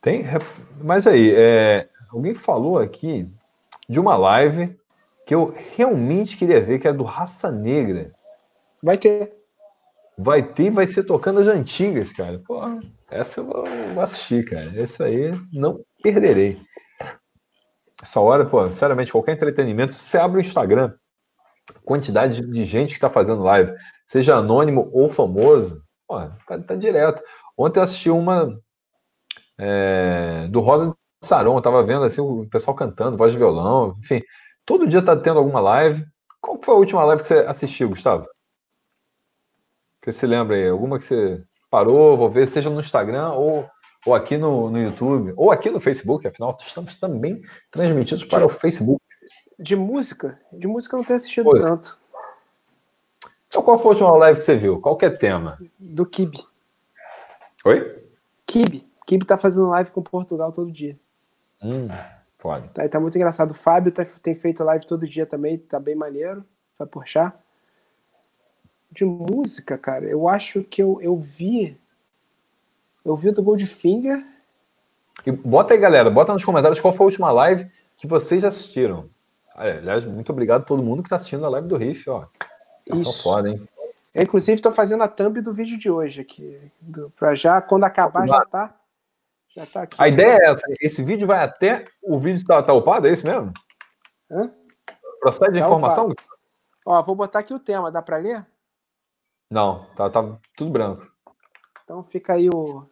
Tem, 0.00 0.24
mas 0.80 1.06
aí, 1.06 1.34
é, 1.34 1.88
alguém 2.10 2.34
falou 2.34 2.78
aqui 2.78 3.28
de 3.88 3.98
uma 3.98 4.16
live 4.16 4.78
que 5.26 5.34
eu 5.34 5.54
realmente 5.74 6.36
queria 6.36 6.60
ver, 6.60 6.78
que 6.78 6.86
era 6.86 6.96
do 6.96 7.04
Raça 7.04 7.50
Negra. 7.50 8.12
Vai 8.82 8.96
ter. 8.96 9.34
Vai 10.16 10.42
ter 10.42 10.64
e 10.64 10.70
vai 10.70 10.86
ser 10.86 11.04
tocando 11.04 11.40
as 11.40 11.46
antigas, 11.46 12.12
cara. 12.12 12.40
Pô, 12.46 12.60
essa 13.10 13.40
eu 13.40 13.46
vou 13.94 14.02
assistir, 14.02 14.48
cara. 14.48 14.72
Essa 14.80 15.04
aí 15.04 15.32
não 15.52 15.84
perderei. 16.02 16.60
Essa 18.00 18.20
hora, 18.20 18.46
pô, 18.46 18.64
sinceramente, 18.66 19.12
qualquer 19.12 19.32
entretenimento, 19.32 19.92
se 19.92 20.00
você 20.00 20.18
abre 20.18 20.38
o 20.38 20.40
Instagram, 20.40 20.94
quantidade 21.84 22.40
de 22.40 22.64
gente 22.64 22.90
que 22.90 22.94
está 22.94 23.10
fazendo 23.10 23.42
live, 23.42 23.74
seja 24.06 24.36
anônimo 24.36 24.88
ou 24.92 25.08
famoso, 25.08 25.82
pô, 26.06 26.18
tá, 26.46 26.58
tá 26.58 26.74
direto. 26.76 27.22
Ontem 27.56 27.80
eu 27.80 27.82
assisti 27.82 28.08
uma 28.08 28.58
é, 29.58 30.46
do 30.48 30.60
Rosa 30.60 30.90
de 30.90 31.26
Saron, 31.26 31.56
eu 31.56 31.62
tava 31.62 31.82
vendo 31.82 32.04
assim, 32.04 32.20
o 32.20 32.48
pessoal 32.48 32.76
cantando, 32.76 33.16
voz 33.16 33.32
de 33.32 33.38
violão, 33.38 33.94
enfim. 33.98 34.22
Todo 34.64 34.86
dia 34.86 35.02
tá 35.02 35.16
tendo 35.16 35.38
alguma 35.38 35.60
live. 35.60 36.04
Qual 36.40 36.58
foi 36.62 36.74
a 36.74 36.78
última 36.78 37.04
live 37.04 37.22
que 37.22 37.28
você 37.28 37.38
assistiu, 37.40 37.88
Gustavo? 37.88 38.26
Você 40.04 40.12
se 40.12 40.26
lembra 40.26 40.56
aí? 40.56 40.68
Alguma 40.68 40.98
que 40.98 41.04
você 41.04 41.42
parou, 41.70 42.16
vou 42.16 42.30
ver, 42.30 42.46
seja 42.46 42.70
no 42.70 42.80
Instagram 42.80 43.32
ou, 43.32 43.68
ou 44.06 44.14
aqui 44.14 44.38
no, 44.38 44.70
no 44.70 44.80
YouTube, 44.80 45.34
ou 45.36 45.50
aqui 45.50 45.70
no 45.70 45.80
Facebook, 45.80 46.26
afinal, 46.26 46.56
estamos 46.60 46.94
também 46.94 47.42
transmitidos 47.70 48.24
para 48.24 48.46
o 48.46 48.48
Facebook. 48.48 49.02
De 49.58 49.74
música? 49.74 50.40
De 50.52 50.66
música 50.66 50.94
eu 50.94 50.98
não 50.98 51.04
tenho 51.04 51.16
assistido 51.16 51.44
pois. 51.44 51.62
tanto. 51.62 51.98
Então, 53.48 53.62
qual 53.62 53.78
foi 53.78 53.86
a 53.86 53.90
última 53.90 54.16
live 54.16 54.38
que 54.38 54.44
você 54.44 54.56
viu? 54.56 54.80
Qual 54.80 54.96
que 54.96 55.06
é 55.06 55.10
tema? 55.10 55.58
Do 55.78 56.06
Kibe. 56.06 56.38
Oi? 57.64 58.04
Kibe. 58.46 58.87
Kibe 59.08 59.24
tá 59.24 59.38
fazendo 59.38 59.70
live 59.70 59.90
com 59.90 60.02
Portugal 60.02 60.52
todo 60.52 60.70
dia. 60.70 60.94
Hum, 61.62 61.88
pode. 62.36 62.68
Tá, 62.68 62.86
tá 62.86 63.00
muito 63.00 63.16
engraçado. 63.16 63.52
O 63.52 63.54
Fábio 63.54 63.90
tá, 63.90 64.04
tem 64.22 64.34
feito 64.34 64.62
live 64.62 64.86
todo 64.86 65.08
dia 65.08 65.24
também, 65.24 65.56
tá 65.56 65.80
bem 65.80 65.94
maneiro. 65.94 66.44
Vai 66.78 66.86
puxar. 66.86 67.42
De 68.92 69.06
música, 69.06 69.78
cara, 69.78 70.04
eu 70.04 70.28
acho 70.28 70.62
que 70.62 70.82
eu, 70.82 71.00
eu 71.00 71.16
vi. 71.16 71.80
Eu 73.02 73.16
vi 73.16 73.30
do 73.30 73.42
Goldfinger. 73.42 74.22
E 75.24 75.32
bota 75.32 75.72
aí, 75.72 75.80
galera, 75.80 76.10
bota 76.10 76.34
nos 76.34 76.44
comentários 76.44 76.78
qual 76.78 76.92
foi 76.92 77.04
a 77.04 77.08
última 77.08 77.30
live 77.30 77.66
que 77.96 78.06
vocês 78.06 78.42
já 78.42 78.48
assistiram. 78.48 79.08
Aliás, 79.54 80.04
muito 80.04 80.30
obrigado 80.30 80.60
a 80.60 80.66
todo 80.66 80.82
mundo 80.82 81.02
que 81.02 81.08
tá 81.08 81.16
assistindo 81.16 81.46
a 81.46 81.48
live 81.48 81.66
do 81.66 81.78
Riff, 81.78 82.10
ó. 82.10 82.26
Isso. 82.92 83.22
foda, 83.22 83.48
hein? 83.48 83.66
Eu, 84.14 84.22
inclusive, 84.22 84.56
estou 84.56 84.70
fazendo 84.70 85.02
a 85.02 85.08
thumb 85.08 85.40
do 85.40 85.54
vídeo 85.54 85.78
de 85.78 85.90
hoje 85.90 86.20
aqui. 86.20 86.60
Para 87.18 87.34
já, 87.34 87.62
quando 87.62 87.84
acabar, 87.84 88.28
já 88.28 88.44
tá. 88.44 88.77
Já 89.58 89.66
tá 89.66 89.82
aqui. 89.82 89.96
A 89.98 90.06
ideia 90.06 90.38
é 90.40 90.50
essa. 90.50 90.62
Esse 90.80 91.02
vídeo 91.02 91.26
vai 91.26 91.42
até. 91.42 91.84
O 92.00 92.16
vídeo 92.16 92.46
tá, 92.46 92.62
tá 92.62 92.72
upado, 92.72 93.08
é 93.08 93.12
isso 93.12 93.26
mesmo? 93.26 93.52
Hã? 94.30 94.52
Procede 95.18 95.54
de 95.54 95.60
tá 95.60 95.66
informação? 95.66 96.04
Upado. 96.04 96.28
Ó, 96.86 97.02
vou 97.02 97.16
botar 97.16 97.40
aqui 97.40 97.52
o 97.52 97.58
tema. 97.58 97.90
Dá 97.90 98.00
para 98.00 98.18
ler? 98.18 98.46
Não, 99.50 99.84
tá, 99.96 100.08
tá 100.10 100.38
tudo 100.56 100.70
branco. 100.70 101.10
Então 101.82 102.04
fica 102.04 102.34
aí 102.34 102.48
o. 102.48 102.86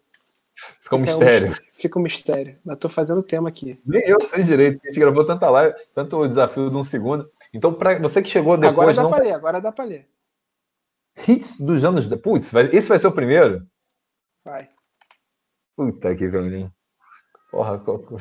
Fica 0.81 0.97
um 0.97 0.99
mistério. 0.99 1.55
fica 1.73 1.99
um 2.01 2.03
mistério. 2.03 2.59
Mas 2.65 2.79
tô 2.79 2.89
fazendo 2.89 3.19
o 3.19 3.23
tema 3.23 3.49
aqui. 3.49 3.81
Nem 3.87 4.03
eu 4.03 4.27
sei 4.27 4.43
direito, 4.43 4.81
a 4.83 4.89
gente 4.89 4.99
gravou 4.99 5.25
tanta 5.25 5.49
live, 5.49 5.73
tanto 5.95 6.17
o 6.17 6.27
desafio 6.27 6.69
de 6.69 6.77
um 6.77 6.83
segundo. 6.83 7.31
Então, 7.55 7.73
para 7.73 7.97
você 8.01 8.21
que 8.21 8.29
chegou 8.29 8.57
depois. 8.57 8.73
Agora 8.73 8.95
dá 8.95 9.03
não... 9.05 9.11
para 9.11 9.23
ler, 9.23 9.33
agora 9.33 9.61
dá 9.61 9.71
para 9.71 9.85
ler. 9.85 10.09
Hits 11.29 11.61
dos 11.61 11.85
anos. 11.85 12.09
Putz, 12.17 12.53
esse 12.73 12.89
vai 12.89 12.99
ser 12.99 13.07
o 13.07 13.13
primeiro? 13.13 13.65
Vai. 14.45 14.69
Puta 15.77 16.15
que 16.15 16.27
velhinho. 16.27 16.73
Porra, 17.51 17.79
coco. 17.79 18.17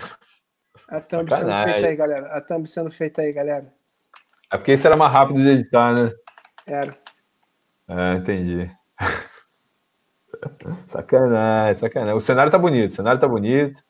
A 0.89 0.99
thumb 0.99 1.29
sendo 1.31 1.51
feita 1.63 1.87
aí, 1.87 1.95
galera. 1.95 2.27
A 2.27 2.41
thumb 2.41 2.67
sendo 2.67 2.91
feita 2.91 3.21
aí, 3.21 3.33
galera. 3.33 3.73
É 4.51 4.57
porque 4.57 4.73
esse 4.73 4.85
era 4.85 4.97
mais 4.97 5.11
rápido 5.11 5.41
de 5.41 5.47
editar, 5.47 5.93
né? 5.93 6.11
Era. 6.67 6.97
Ah, 7.87 8.15
entendi. 8.15 8.69
sacanagem, 10.87 11.75
sacanagem. 11.75 12.15
O 12.15 12.21
cenário 12.21 12.51
tá 12.51 12.57
bonito, 12.57 12.89
o 12.89 12.93
cenário 12.93 13.19
tá 13.19 13.27
bonito. 13.27 13.83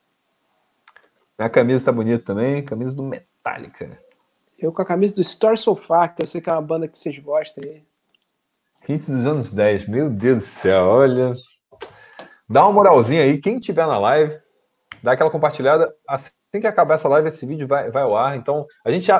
Minha 1.37 1.49
camisa 1.49 1.85
tá 1.85 1.91
bonita 1.91 2.23
também, 2.23 2.63
camisa 2.63 2.95
do 2.95 3.03
Metallica. 3.03 3.99
Eu 4.57 4.71
com 4.71 4.81
a 4.81 4.85
camisa 4.85 5.15
do 5.15 5.21
Store 5.21 5.57
Sofá, 5.57 6.07
que 6.07 6.23
eu 6.23 6.27
sei 6.27 6.39
que 6.39 6.49
é 6.49 6.53
uma 6.53 6.61
banda 6.61 6.87
que 6.87 6.97
vocês 6.97 7.17
gostam 7.19 7.63
aí. 7.63 7.85
Hits 8.87 9.09
dos 9.09 9.25
anos 9.25 9.51
10, 9.51 9.87
meu 9.87 10.09
Deus 10.09 10.37
do 10.37 10.43
céu, 10.43 10.85
olha. 10.85 11.35
Dá 12.47 12.63
uma 12.63 12.73
moralzinha 12.73 13.23
aí, 13.23 13.39
quem 13.39 13.59
tiver 13.59 13.87
na 13.87 13.97
live, 13.97 14.39
dá 15.01 15.13
aquela 15.13 15.31
compartilhada. 15.31 15.93
Assim 16.07 16.31
que 16.61 16.67
acabar 16.67 16.95
essa 16.95 17.09
live, 17.09 17.27
esse 17.27 17.45
vídeo 17.45 17.67
vai, 17.67 17.91
vai 17.91 18.03
ao 18.03 18.15
ar. 18.15 18.37
Então, 18.37 18.65
a 18.85 18.91
gente 18.91 19.07
já 19.07 19.19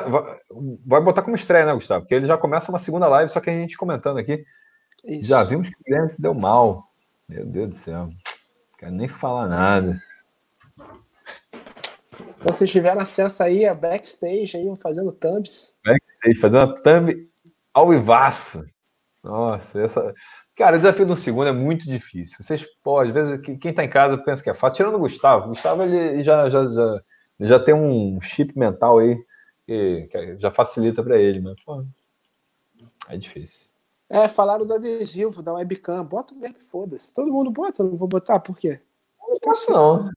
vai 0.86 1.00
botar 1.00 1.22
como 1.22 1.36
estreia, 1.36 1.66
né, 1.66 1.74
Gustavo? 1.74 2.02
Porque 2.02 2.14
ele 2.14 2.26
já 2.26 2.38
começa 2.38 2.70
uma 2.70 2.78
segunda 2.78 3.08
live, 3.08 3.30
só 3.30 3.40
que 3.40 3.50
a 3.50 3.52
gente 3.52 3.76
comentando 3.76 4.18
aqui. 4.18 4.44
Isso. 5.04 5.28
Já 5.28 5.42
vimos 5.44 5.68
que 5.68 5.74
o 5.74 5.84
Guilherme 5.84 6.10
se 6.10 6.20
deu 6.20 6.34
mal. 6.34 6.84
Meu 7.28 7.44
Deus 7.44 7.68
do 7.68 7.74
céu. 7.74 8.06
Não 8.06 8.14
quero 8.78 8.92
nem 8.92 9.08
falar 9.08 9.46
nada. 9.48 10.00
Então, 12.38 12.52
se 12.52 12.66
tiver 12.66 12.96
acesso 12.96 13.42
aí 13.42 13.66
a 13.66 13.74
backstage, 13.74 14.56
aí, 14.56 14.76
fazendo 14.80 15.12
thumbs. 15.12 15.78
Backstage, 15.84 16.40
fazendo 16.40 16.62
a 16.62 16.80
thumb 16.80 17.28
ao 17.74 17.88
vivaço. 17.88 18.64
Nossa, 19.22 19.80
essa. 19.80 20.14
Cara, 20.56 20.76
o 20.76 20.78
desafio 20.78 21.04
do 21.04 21.14
segundo 21.14 21.48
é 21.48 21.52
muito 21.52 21.84
difícil. 21.84 22.38
Vocês, 22.40 22.66
pô, 22.82 22.98
às 22.98 23.10
vezes, 23.10 23.38
quem 23.42 23.58
está 23.62 23.84
em 23.84 23.90
casa 23.90 24.16
pensa 24.16 24.42
que 24.42 24.48
é 24.48 24.54
fácil. 24.54 24.76
Tirando 24.78 24.94
o 24.94 25.00
Gustavo. 25.00 25.44
O 25.44 25.48
Gustavo, 25.48 25.82
ele 25.82 26.24
já, 26.24 26.48
já, 26.48 26.66
já, 26.66 27.02
já 27.40 27.60
tem 27.60 27.74
um 27.74 28.18
chip 28.22 28.58
mental 28.58 28.98
aí 28.98 29.22
que, 29.66 30.08
que 30.10 30.38
já 30.38 30.50
facilita 30.50 31.02
para 31.02 31.18
ele, 31.18 31.40
mas, 31.40 31.62
pô, 31.62 31.84
é 33.10 33.18
difícil. 33.18 33.68
É, 34.08 34.28
falaram 34.28 34.64
do 34.64 34.72
adesivo, 34.72 35.42
da 35.42 35.52
webcam. 35.52 36.02
Bota 36.02 36.32
o 36.32 36.38
mesmo, 36.38 36.62
foda-se. 36.62 37.12
Todo 37.12 37.30
mundo 37.30 37.50
bota, 37.50 37.84
não 37.84 37.98
vou 37.98 38.08
botar, 38.08 38.40
por 38.40 38.56
quê? 38.56 38.80
Não 39.28 39.38
posso, 39.38 39.70
não. 39.70 40.10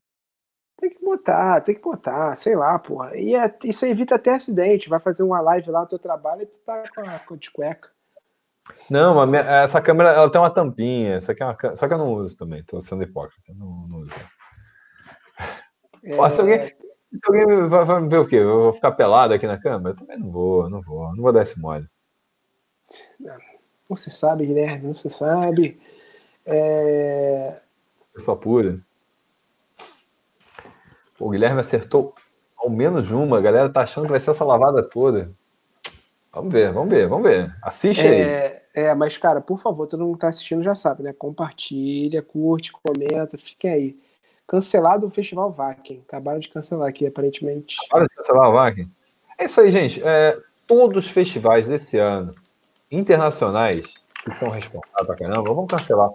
Tem 0.78 0.88
que 0.88 1.04
botar, 1.04 1.60
tem 1.60 1.74
que 1.74 1.82
botar, 1.82 2.34
sei 2.34 2.56
lá, 2.56 2.78
porra. 2.78 3.14
E 3.14 3.34
é, 3.34 3.54
isso 3.64 3.84
evita 3.84 4.14
até 4.14 4.36
acidente. 4.36 4.88
Vai 4.88 5.00
fazer 5.00 5.22
uma 5.22 5.42
live 5.42 5.70
lá 5.70 5.82
no 5.82 5.86
teu 5.86 5.98
trabalho 5.98 6.42
e 6.42 6.46
tu 6.46 6.58
tá 6.60 6.82
com 6.94 7.02
a, 7.02 7.18
com 7.18 7.36
de 7.36 7.50
cueca. 7.50 7.90
Não, 8.90 9.26
minha, 9.26 9.42
essa 9.42 9.80
câmera 9.80 10.10
ela 10.10 10.30
tem 10.30 10.40
uma 10.40 10.50
tampinha. 10.50 11.14
Essa 11.14 11.32
aqui 11.32 11.42
é 11.42 11.46
uma, 11.46 11.76
só 11.76 11.86
que 11.86 11.94
eu 11.94 11.98
não 11.98 12.12
uso 12.14 12.36
também. 12.36 12.60
Estou 12.60 12.80
sendo 12.80 13.02
hipócrita. 13.02 13.52
Não, 13.54 13.86
não 13.88 13.98
uso. 14.00 14.12
É... 16.02 16.16
Pô, 16.16 16.28
se 16.28 16.40
alguém, 16.40 16.66
se 16.66 17.20
alguém 17.26 17.68
vai, 17.68 17.84
vai, 17.84 18.08
ver 18.08 18.18
o 18.18 18.26
quê? 18.26 18.36
Eu 18.36 18.62
vou 18.62 18.72
ficar 18.72 18.92
pelado 18.92 19.34
aqui 19.34 19.46
na 19.46 19.60
câmera? 19.60 19.90
Eu 19.90 19.96
também 19.96 20.18
não 20.18 20.30
vou, 20.30 20.68
não 20.68 20.80
vou. 20.82 21.14
Não 21.14 21.22
vou 21.22 21.32
dar 21.32 21.42
esse 21.42 21.60
mole. 21.60 21.86
Não 23.88 23.96
se 23.96 24.10
sabe, 24.10 24.46
Guilherme, 24.46 24.86
não 24.86 24.94
se 24.94 25.10
sabe. 25.10 25.80
É... 26.44 27.60
Pessoa 28.14 28.36
pura. 28.36 28.80
O 31.18 31.30
Guilherme 31.30 31.60
acertou 31.60 32.14
ao 32.56 32.70
menos 32.70 33.10
uma. 33.10 33.38
A 33.38 33.40
galera 33.40 33.72
tá 33.72 33.82
achando 33.82 34.04
que 34.04 34.12
vai 34.12 34.20
ser 34.20 34.30
essa 34.30 34.44
lavada 34.44 34.82
toda. 34.82 35.30
Vamos 36.32 36.52
ver, 36.52 36.72
vamos 36.72 36.90
ver, 36.90 37.08
vamos 37.08 37.28
ver. 37.28 37.54
Assiste 37.62 38.06
é... 38.06 38.46
aí. 38.46 38.59
É, 38.74 38.94
mas, 38.94 39.18
cara, 39.18 39.40
por 39.40 39.58
favor, 39.58 39.86
todo 39.86 40.04
mundo 40.04 40.14
que 40.14 40.20
tá 40.20 40.28
assistindo 40.28 40.62
já 40.62 40.74
sabe, 40.74 41.02
né? 41.02 41.12
Compartilha, 41.12 42.22
curte, 42.22 42.72
comenta, 42.72 43.36
fiquem 43.36 43.70
aí. 43.70 43.96
Cancelado 44.46 45.06
o 45.06 45.10
Festival 45.10 45.50
Vakin. 45.50 46.02
Acabaram 46.06 46.38
de 46.38 46.48
cancelar 46.48 46.88
aqui, 46.88 47.06
aparentemente. 47.06 47.76
Acabaram 47.86 48.06
de 48.06 48.14
cancelar 48.14 48.48
o 48.48 48.52
Vakin? 48.52 48.90
É 49.38 49.44
isso 49.44 49.60
aí, 49.60 49.70
gente. 49.70 50.02
É, 50.04 50.36
todos 50.66 51.04
os 51.04 51.10
festivais 51.10 51.66
desse 51.66 51.98
ano, 51.98 52.34
internacionais, 52.90 53.86
que 54.22 54.30
estão 54.30 54.50
responsáveis 54.50 55.06
pra 55.06 55.16
caramba, 55.16 55.54
vamos 55.54 55.66
cancelar. 55.66 56.10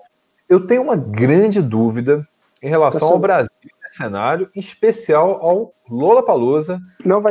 Eu 0.47 0.65
tenho 0.65 0.83
uma 0.83 0.95
grande 0.95 1.61
dúvida 1.61 2.27
em 2.61 2.69
relação 2.69 2.99
Cancelou. 2.99 3.15
ao 3.15 3.19
Brasil 3.19 3.51
nesse 3.83 3.97
cenário, 3.97 4.49
em 4.55 4.59
especial 4.59 5.39
ao 5.41 5.73
Lola 5.89 6.23
Palusa, 6.23 6.79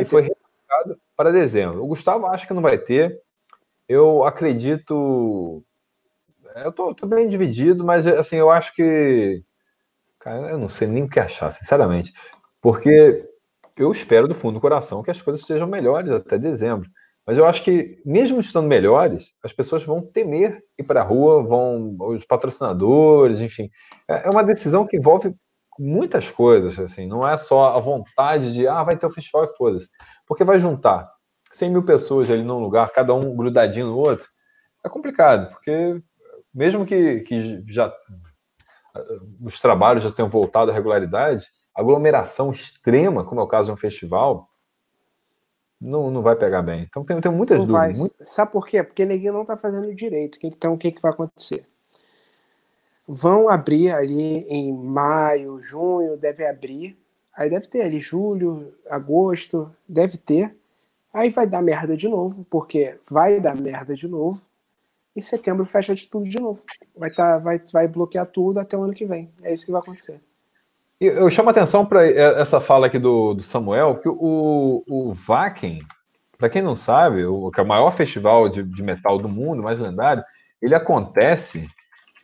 que 0.05 0.11
ter. 0.11 0.11
foi 0.11 0.23
remarcado 0.23 1.01
para 1.17 1.33
dezembro. 1.33 1.83
O 1.83 1.87
Gustavo 1.87 2.27
acha 2.27 2.47
que 2.47 2.55
não 2.55 2.63
vai 2.63 2.79
ter. 2.79 3.21
Eu 3.89 4.24
acredito. 4.24 5.65
Eu 6.56 6.73
tô, 6.73 6.94
tô, 6.94 7.06
bem 7.06 7.28
dividido, 7.28 7.85
mas 7.85 8.06
assim, 8.06 8.36
eu 8.36 8.51
acho 8.51 8.74
que. 8.74 9.43
Cara, 10.20 10.51
eu 10.51 10.59
não 10.59 10.69
sei 10.69 10.89
nem 10.89 11.05
o 11.05 11.09
que 11.09 11.20
achar, 11.20 11.51
sinceramente. 11.51 12.12
Porque 12.61 13.28
eu 13.77 13.93
espero 13.93 14.28
do 14.28 14.35
fundo 14.35 14.55
do 14.55 14.61
coração 14.61 15.02
que 15.02 15.11
as 15.11 15.20
coisas 15.20 15.43
estejam 15.43 15.66
melhores 15.66 16.11
até 16.11 16.39
dezembro. 16.39 16.89
Mas 17.27 17.39
eu 17.39 17.47
acho 17.47 17.62
que, 17.65 18.02
mesmo 18.05 18.39
estando 18.40 18.69
melhores, 18.69 19.35
as 19.43 19.52
pessoas 19.52 19.82
vão 19.85 20.02
temer 20.02 20.62
ir 20.78 20.85
para 20.85 21.01
a 21.01 21.05
rua, 21.05 21.43
vão 21.43 21.97
os 22.01 22.24
patrocinadores, 22.24 23.40
enfim. 23.40 23.70
É, 24.09 24.27
é 24.27 24.31
uma 24.31 24.44
decisão 24.44 24.86
que 24.86 24.97
envolve 24.97 25.35
muitas 25.78 26.31
coisas, 26.31 26.78
assim. 26.78 27.06
Não 27.06 27.27
é 27.27 27.36
só 27.39 27.77
a 27.77 27.81
vontade 27.81 28.52
de, 28.52 28.69
ah, 28.69 28.82
vai 28.82 28.97
ter 28.97 29.06
o 29.06 29.11
festival 29.11 29.44
e 29.44 29.56
foda-se. 29.56 29.89
Porque 30.27 30.44
vai 30.44 30.61
juntar 30.61 31.14
100 31.56 31.70
mil 31.70 31.85
pessoas 31.85 32.31
ali 32.31 32.43
num 32.43 32.59
lugar, 32.59 32.90
cada 32.90 33.14
um 33.14 33.35
grudadinho 33.35 33.86
no 33.86 33.97
outro, 33.97 34.28
é 34.85 34.89
complicado, 34.89 35.51
porque 35.51 36.01
mesmo 36.52 36.85
que, 36.85 37.20
que 37.20 37.64
já 37.66 37.93
os 39.40 39.60
trabalhos 39.60 40.05
já 40.05 40.10
tenham 40.10 40.28
voltado 40.28 40.70
à 40.70 40.74
regularidade, 40.74 41.47
aglomeração 41.74 42.51
extrema, 42.51 43.24
como 43.24 43.40
é 43.40 43.44
o 43.44 43.48
caso 43.48 43.66
de 43.66 43.72
um 43.72 43.76
festival, 43.76 44.48
não, 45.81 46.10
não 46.10 46.22
vai 46.22 46.36
pegar 46.36 46.62
bem. 46.62 46.82
Então 46.82 47.05
tem, 47.05 47.20
tem 47.20 47.32
muitas 47.32 47.59
não 47.59 47.66
dúvidas. 47.66 47.98
Vai. 47.98 48.26
Sabe 48.26 48.52
por 48.52 48.66
quê? 48.66 48.82
Porque 48.82 49.05
ninguém 49.05 49.32
não 49.32 49.43
está 49.43 49.56
fazendo 49.56 49.94
direito. 49.94 50.39
Então 50.43 50.74
o 50.74 50.78
que, 50.78 50.93
que 50.93 51.02
vai 51.02 51.12
acontecer? 51.12 51.66
Vão 53.06 53.48
abrir 53.48 53.90
ali 53.90 54.47
em 54.48 54.72
maio, 54.72 55.62
junho, 55.62 56.16
deve 56.16 56.47
abrir. 56.47 56.97
Aí 57.36 57.51
deve 57.51 57.66
ter 57.66 57.82
ali 57.82 58.01
julho, 58.01 58.72
agosto, 58.89 59.74
deve 59.86 60.16
ter. 60.16 60.56
Aí 61.15 61.31
vai 61.31 61.47
dar 61.47 61.62
merda 61.62 61.97
de 61.97 62.09
novo, 62.09 62.45
porque 62.51 62.99
vai 63.09 63.39
dar 63.39 63.55
merda 63.55 63.95
de 63.95 64.09
novo. 64.09 64.41
E 65.15 65.23
setembro 65.23 65.65
fecha 65.65 65.95
de 65.95 66.09
tudo 66.09 66.28
de 66.28 66.41
novo. 66.41 66.65
Vai, 66.97 67.09
tá, 67.09 67.39
vai, 67.39 67.61
vai 67.73 67.86
bloquear 67.86 68.27
tudo 68.27 68.59
até 68.59 68.77
o 68.77 68.82
ano 68.82 68.93
que 68.93 69.07
vem. 69.07 69.31
É 69.45 69.55
isso 69.55 69.65
que 69.65 69.70
vai 69.70 69.81
acontecer. 69.81 70.20
Eu 71.01 71.31
chamo 71.31 71.51
a 71.51 71.53
atenção 71.53 71.86
para 71.86 72.05
essa 72.05 72.61
fala 72.61 72.86
aqui 72.86 72.99
do, 72.99 73.35
do 73.35 73.43
Samuel, 73.43 73.97
que 73.99 74.09
o, 74.09 74.82
o 74.89 75.12
Vakin, 75.12 75.81
para 76.36 76.49
quem 76.49 76.62
não 76.62 76.74
sabe, 76.74 77.24
o, 77.24 77.49
que 77.51 77.61
é 77.61 77.62
o 77.62 77.66
maior 77.66 77.93
festival 77.93 78.49
de, 78.49 78.65
de 78.65 78.82
metal 78.82 79.19
do 79.19 79.28
mundo, 79.28 79.62
mais 79.62 79.78
lendário, 79.78 80.24
ele 80.61 80.74
acontece 80.74 81.69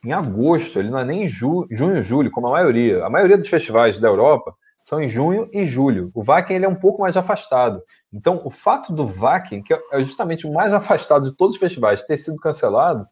em 0.04 0.12
agosto, 0.12 0.78
ele 0.80 0.90
não 0.90 0.98
é 0.98 1.04
nem 1.04 1.28
ju, 1.28 1.66
junho, 1.70 2.02
julho, 2.02 2.30
como 2.30 2.48
a 2.48 2.52
maioria. 2.52 3.04
A 3.04 3.10
maioria 3.10 3.38
dos 3.38 3.48
festivais 3.48 4.00
da 4.00 4.08
Europa 4.08 4.54
são 4.82 5.00
em 5.00 5.08
junho 5.08 5.48
e 5.52 5.64
julho. 5.64 6.10
O 6.14 6.22
Vakin 6.24 6.54
ele 6.54 6.64
é 6.64 6.68
um 6.68 6.74
pouco 6.74 7.02
mais 7.02 7.16
afastado. 7.16 7.82
Então, 8.12 8.40
o 8.44 8.50
fato 8.50 8.92
do 8.92 9.06
Vakin, 9.06 9.62
que 9.62 9.72
é 9.72 10.02
justamente 10.02 10.46
o 10.46 10.52
mais 10.52 10.72
afastado 10.74 11.30
de 11.30 11.36
todos 11.36 11.54
os 11.54 11.60
festivais, 11.60 12.02
ter 12.02 12.16
sido 12.16 12.36
cancelado, 12.38 13.06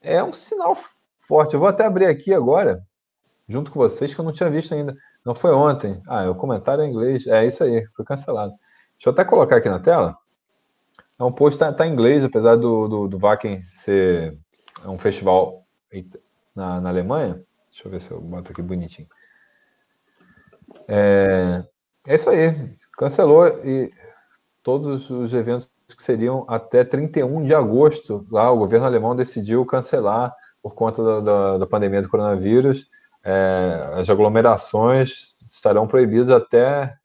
é 0.00 0.22
um 0.22 0.32
sinal 0.32 0.76
forte. 1.16 1.54
Eu 1.54 1.60
vou 1.60 1.68
até 1.68 1.84
abrir 1.84 2.06
aqui 2.06 2.34
agora, 2.34 2.84
junto 3.48 3.70
com 3.70 3.78
vocês, 3.78 4.12
que 4.12 4.20
eu 4.20 4.24
não 4.24 4.32
tinha 4.32 4.50
visto 4.50 4.74
ainda. 4.74 4.96
Não 5.24 5.34
foi 5.34 5.52
ontem. 5.52 6.02
Ah, 6.08 6.24
é 6.24 6.28
o 6.28 6.34
comentário 6.34 6.82
em 6.82 6.90
inglês. 6.90 7.26
É 7.26 7.46
isso 7.46 7.62
aí, 7.62 7.86
foi 7.94 8.04
cancelado. 8.04 8.52
Deixa 8.96 9.08
eu 9.08 9.12
até 9.12 9.24
colocar 9.24 9.56
aqui 9.56 9.68
na 9.68 9.78
tela. 9.78 10.16
É 11.18 11.24
um 11.24 11.32
post 11.32 11.58
tá, 11.58 11.72
tá 11.72 11.86
em 11.86 11.92
inglês, 11.92 12.24
apesar 12.24 12.56
do, 12.56 12.88
do, 12.88 13.08
do 13.08 13.18
Vakin 13.18 13.60
ser 13.68 14.36
um 14.84 14.98
festival 14.98 15.64
na, 16.54 16.80
na 16.80 16.88
Alemanha. 16.88 17.42
Deixa 17.70 17.86
eu 17.86 17.90
ver 17.90 18.00
se 18.00 18.10
eu 18.10 18.20
boto 18.20 18.50
aqui 18.50 18.60
bonitinho. 18.60 19.08
É, 20.88 21.64
é 22.06 22.14
isso 22.14 22.30
aí. 22.30 22.74
Cancelou 22.96 23.46
e 23.64 23.90
todos 24.62 25.10
os 25.10 25.32
eventos 25.32 25.70
que 25.96 26.02
seriam 26.02 26.44
até 26.48 26.84
31 26.84 27.42
de 27.42 27.54
agosto. 27.54 28.26
Lá 28.30 28.50
o 28.50 28.58
governo 28.58 28.86
alemão 28.86 29.14
decidiu 29.14 29.64
cancelar 29.66 30.34
por 30.62 30.74
conta 30.74 31.02
da, 31.02 31.20
da, 31.20 31.58
da 31.58 31.66
pandemia 31.66 32.02
do 32.02 32.08
coronavírus. 32.08 32.86
É, 33.24 33.90
as 33.94 34.08
aglomerações 34.10 35.40
estarão 35.42 35.86
proibidas 35.86 36.30
até 36.30 36.96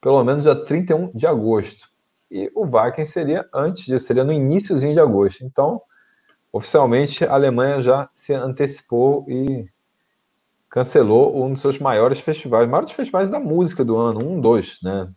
pelo 0.00 0.22
menos 0.22 0.44
dia 0.44 0.54
31 0.54 1.10
de 1.12 1.26
agosto. 1.26 1.88
E 2.30 2.50
o 2.54 2.66
Wacken 2.66 3.04
seria 3.04 3.48
antes 3.52 3.84
disso, 3.84 4.06
seria 4.06 4.24
no 4.24 4.32
iníciozinho 4.32 4.92
de 4.92 5.00
agosto. 5.00 5.44
Então, 5.44 5.80
oficialmente, 6.52 7.24
a 7.24 7.32
Alemanha 7.32 7.80
já 7.80 8.08
se 8.12 8.32
antecipou 8.34 9.24
e 9.28 9.68
cancelou 10.76 11.42
um 11.42 11.54
dos 11.54 11.62
seus 11.62 11.78
maiores 11.78 12.20
festivais, 12.20 12.68
maiores 12.68 12.92
festivais 12.92 13.30
da 13.30 13.40
música 13.40 13.82
do 13.82 13.96
ano, 13.96 14.22
um, 14.22 14.38
dois, 14.38 14.76
né? 14.82 15.10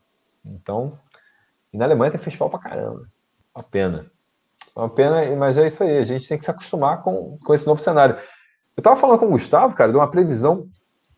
Então, 0.49 0.97
e 1.73 1.77
na 1.77 1.83
Alemanha 1.83 2.11
tem 2.11 2.19
festival 2.19 2.49
pra 2.49 2.59
caramba. 2.59 3.09
Uma 3.53 3.63
pena. 3.65 4.09
Uma 4.73 4.87
pena, 4.87 5.35
mas 5.35 5.57
é 5.57 5.67
isso 5.67 5.83
aí, 5.83 5.97
a 5.97 6.05
gente 6.05 6.29
tem 6.29 6.37
que 6.37 6.45
se 6.45 6.49
acostumar 6.49 7.03
com, 7.03 7.37
com 7.43 7.53
esse 7.53 7.67
novo 7.67 7.81
cenário. 7.81 8.17
Eu 8.77 8.81
tava 8.81 8.95
falando 8.95 9.19
com 9.19 9.25
o 9.25 9.31
Gustavo, 9.31 9.75
cara, 9.75 9.91
de 9.91 9.97
uma 9.97 10.09
previsão 10.09 10.65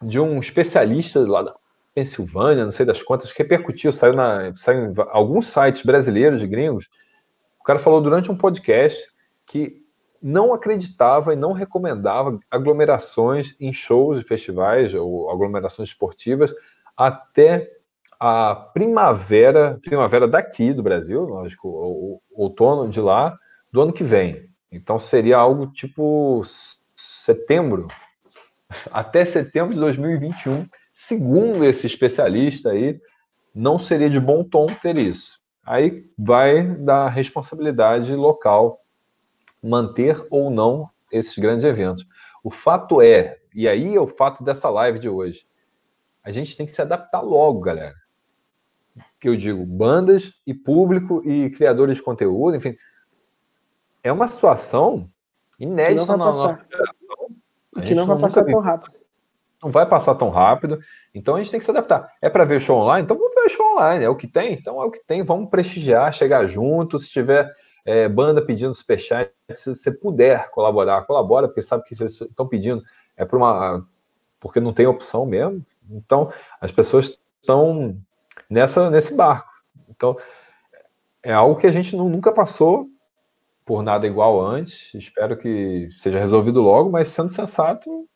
de 0.01 0.19
um 0.19 0.39
especialista 0.39 1.19
lá 1.19 1.43
da 1.43 1.55
Pensilvânia, 1.93 2.63
não 2.63 2.71
sei 2.71 2.83
das 2.83 3.03
quantas, 3.03 3.31
que 3.31 3.43
repercutiu, 3.43 3.93
saiu, 3.93 4.13
na, 4.13 4.55
saiu 4.55 4.87
em 4.87 4.93
alguns 5.11 5.45
sites 5.45 5.83
brasileiros 5.83 6.39
de 6.39 6.47
gringos. 6.47 6.89
O 7.59 7.63
cara 7.63 7.77
falou 7.77 8.01
durante 8.01 8.31
um 8.31 8.35
podcast 8.35 9.07
que 9.45 9.80
não 10.21 10.53
acreditava 10.53 11.33
e 11.33 11.35
não 11.35 11.53
recomendava 11.53 12.39
aglomerações 12.49 13.55
em 13.59 13.73
shows 13.73 14.21
e 14.21 14.27
festivais 14.27 14.93
ou 14.93 15.29
aglomerações 15.31 15.89
esportivas 15.89 16.53
até 16.95 17.71
a 18.19 18.53
primavera, 18.53 19.79
primavera 19.81 20.27
daqui 20.27 20.73
do 20.73 20.83
Brasil, 20.83 21.21
lógico, 21.21 21.67
o, 21.67 22.21
outono 22.31 22.87
de 22.87 23.01
lá, 23.01 23.35
do 23.71 23.81
ano 23.81 23.91
que 23.91 24.03
vem. 24.03 24.47
Então 24.71 24.99
seria 24.99 25.37
algo 25.37 25.65
tipo 25.67 26.43
setembro, 26.95 27.87
até 28.91 29.25
setembro 29.25 29.73
de 29.73 29.79
2021, 29.79 30.67
segundo 30.93 31.65
esse 31.65 31.87
especialista 31.87 32.69
aí, 32.69 32.99
não 33.55 33.79
seria 33.79 34.09
de 34.09 34.19
bom 34.19 34.43
tom 34.43 34.67
ter 34.67 34.97
isso. 34.97 35.39
Aí 35.65 36.05
vai 36.17 36.63
da 36.63 37.07
responsabilidade 37.07 38.13
local 38.15 38.80
manter 39.61 40.25
ou 40.29 40.49
não 40.49 40.89
esses 41.11 41.37
grandes 41.37 41.63
eventos. 41.63 42.05
O 42.43 42.49
fato 42.49 43.01
é, 43.01 43.39
e 43.53 43.67
aí 43.67 43.95
é 43.95 43.99
o 43.99 44.07
fato 44.07 44.43
dessa 44.43 44.69
live 44.69 44.99
de 44.99 45.09
hoje, 45.09 45.45
a 46.23 46.31
gente 46.31 46.55
tem 46.55 46.65
que 46.65 46.71
se 46.71 46.81
adaptar 46.81 47.21
logo, 47.21 47.59
galera. 47.59 47.95
Que 49.19 49.29
eu 49.29 49.35
digo, 49.35 49.65
bandas 49.65 50.33
e 50.45 50.53
público 50.53 51.21
e 51.27 51.49
criadores 51.51 51.97
de 51.97 52.03
conteúdo, 52.03 52.57
enfim, 52.57 52.75
é 54.03 54.11
uma 54.11 54.27
situação 54.27 55.09
inédita 55.59 56.05
na 56.05 56.17
nossa 56.17 56.47
geração. 56.69 57.85
Que 57.85 57.95
não 57.95 58.05
vai 58.05 58.19
passar 58.19 58.45
tão 58.45 58.59
rápido. 58.59 59.01
Não 59.63 59.71
vai 59.71 59.85
passar 59.85 60.15
tão 60.15 60.29
rápido, 60.29 60.79
então 61.13 61.35
a 61.35 61.37
gente 61.37 61.51
tem 61.51 61.59
que 61.59 61.65
se 61.65 61.69
adaptar. 61.69 62.11
É 62.19 62.31
para 62.31 62.45
ver 62.45 62.59
show 62.59 62.79
online? 62.79 63.03
Então 63.03 63.15
vamos 63.15 63.35
ver 63.35 63.47
show 63.47 63.75
online, 63.75 64.03
é 64.03 64.09
o 64.09 64.15
que 64.15 64.27
tem? 64.27 64.53
Então 64.53 64.81
é 64.81 64.85
o 64.85 64.89
que 64.89 64.99
tem, 65.05 65.21
vamos 65.23 65.51
prestigiar, 65.51 66.11
chegar 66.11 66.47
junto, 66.47 66.97
se 66.97 67.07
tiver 67.07 67.47
é, 67.85 68.07
banda 68.07 68.41
pedindo 68.41 68.73
superchat, 68.73 69.31
se 69.53 69.73
você 69.73 69.91
puder 69.91 70.49
colaborar, 70.51 71.03
colabora, 71.03 71.47
porque 71.47 71.61
sabe 71.61 71.83
que 71.83 71.95
vocês 71.95 72.21
estão 72.21 72.47
pedindo 72.47 72.83
é 73.17 73.25
por 73.25 73.37
uma 73.37 73.85
porque 74.39 74.59
não 74.59 74.73
tem 74.73 74.87
opção 74.87 75.25
mesmo. 75.25 75.63
Então, 75.89 76.31
as 76.59 76.71
pessoas 76.71 77.19
estão 77.41 77.97
nessa 78.49 78.89
nesse 78.89 79.15
barco. 79.15 79.51
Então, 79.89 80.17
é 81.21 81.31
algo 81.31 81.59
que 81.59 81.67
a 81.67 81.71
gente 81.71 81.95
nunca 81.95 82.31
passou 82.31 82.87
por 83.65 83.83
nada 83.83 84.07
igual 84.07 84.41
antes. 84.41 84.93
Espero 84.93 85.37
que 85.37 85.89
seja 85.97 86.19
resolvido 86.19 86.61
logo, 86.61 86.89
mas 86.89 87.09
sendo 87.09 87.29
sensato, 87.29 88.07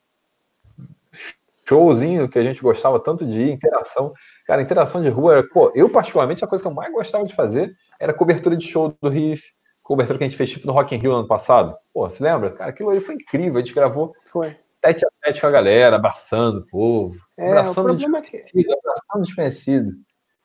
showzinho 1.67 2.29
que 2.29 2.39
a 2.39 2.43
gente 2.43 2.61
gostava 2.61 2.99
tanto 2.99 3.25
de 3.25 3.39
ir, 3.39 3.51
interação. 3.51 4.13
Cara, 4.45 4.61
interação 4.61 5.01
de 5.01 5.09
rua, 5.09 5.47
pô, 5.51 5.71
eu 5.75 5.89
particularmente 5.89 6.43
a 6.43 6.47
coisa 6.47 6.63
que 6.63 6.67
eu 6.67 6.73
mais 6.73 6.91
gostava 6.91 7.25
de 7.25 7.35
fazer 7.35 7.75
era 7.99 8.13
cobertura 8.13 8.55
de 8.55 8.67
show 8.67 8.95
do 9.01 9.09
Riff, 9.09 9.53
cobertura 9.83 10.17
que 10.17 10.23
a 10.23 10.27
gente 10.27 10.37
fez 10.37 10.51
tipo 10.51 10.67
no 10.67 10.73
Rock 10.73 10.95
in 10.95 10.97
Rio 10.97 11.11
no 11.11 11.17
ano 11.19 11.27
passado. 11.27 11.75
Pô, 11.93 12.09
você 12.09 12.23
lembra? 12.23 12.51
Cara, 12.51 12.69
aquilo 12.69 12.89
ali 12.89 13.01
foi 13.01 13.15
incrível, 13.15 13.57
a 13.57 13.59
gente 13.59 13.73
gravou 13.73 14.13
foi. 14.27 14.55
tete 14.81 15.05
a 15.05 15.09
tete 15.23 15.41
com 15.41 15.47
a 15.47 15.51
galera, 15.51 15.95
abraçando 15.95 16.59
o 16.59 16.67
povo, 16.67 17.15
é, 17.37 17.49
abraçando 17.49 17.91
o 17.91 17.95
desconhecido, 17.95 18.59
é 18.59 18.63
que... 18.63 18.71
abraçando 18.71 19.25
desconhecido. 19.25 19.91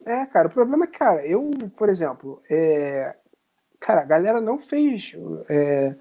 É, 0.07 0.27
cara, 0.27 0.49
o 0.49 0.51
problema 0.51 0.85
é 0.85 0.87
que, 0.87 0.99
cara, 0.99 1.27
eu, 1.27 1.51
por 1.77 1.89
exemplo, 1.89 2.43
é... 2.51 3.15
cara, 3.79 4.03
a 4.03 4.07
galera 4.07 4.41
não 4.41 4.59
fez... 4.59 5.15
É 5.49 5.95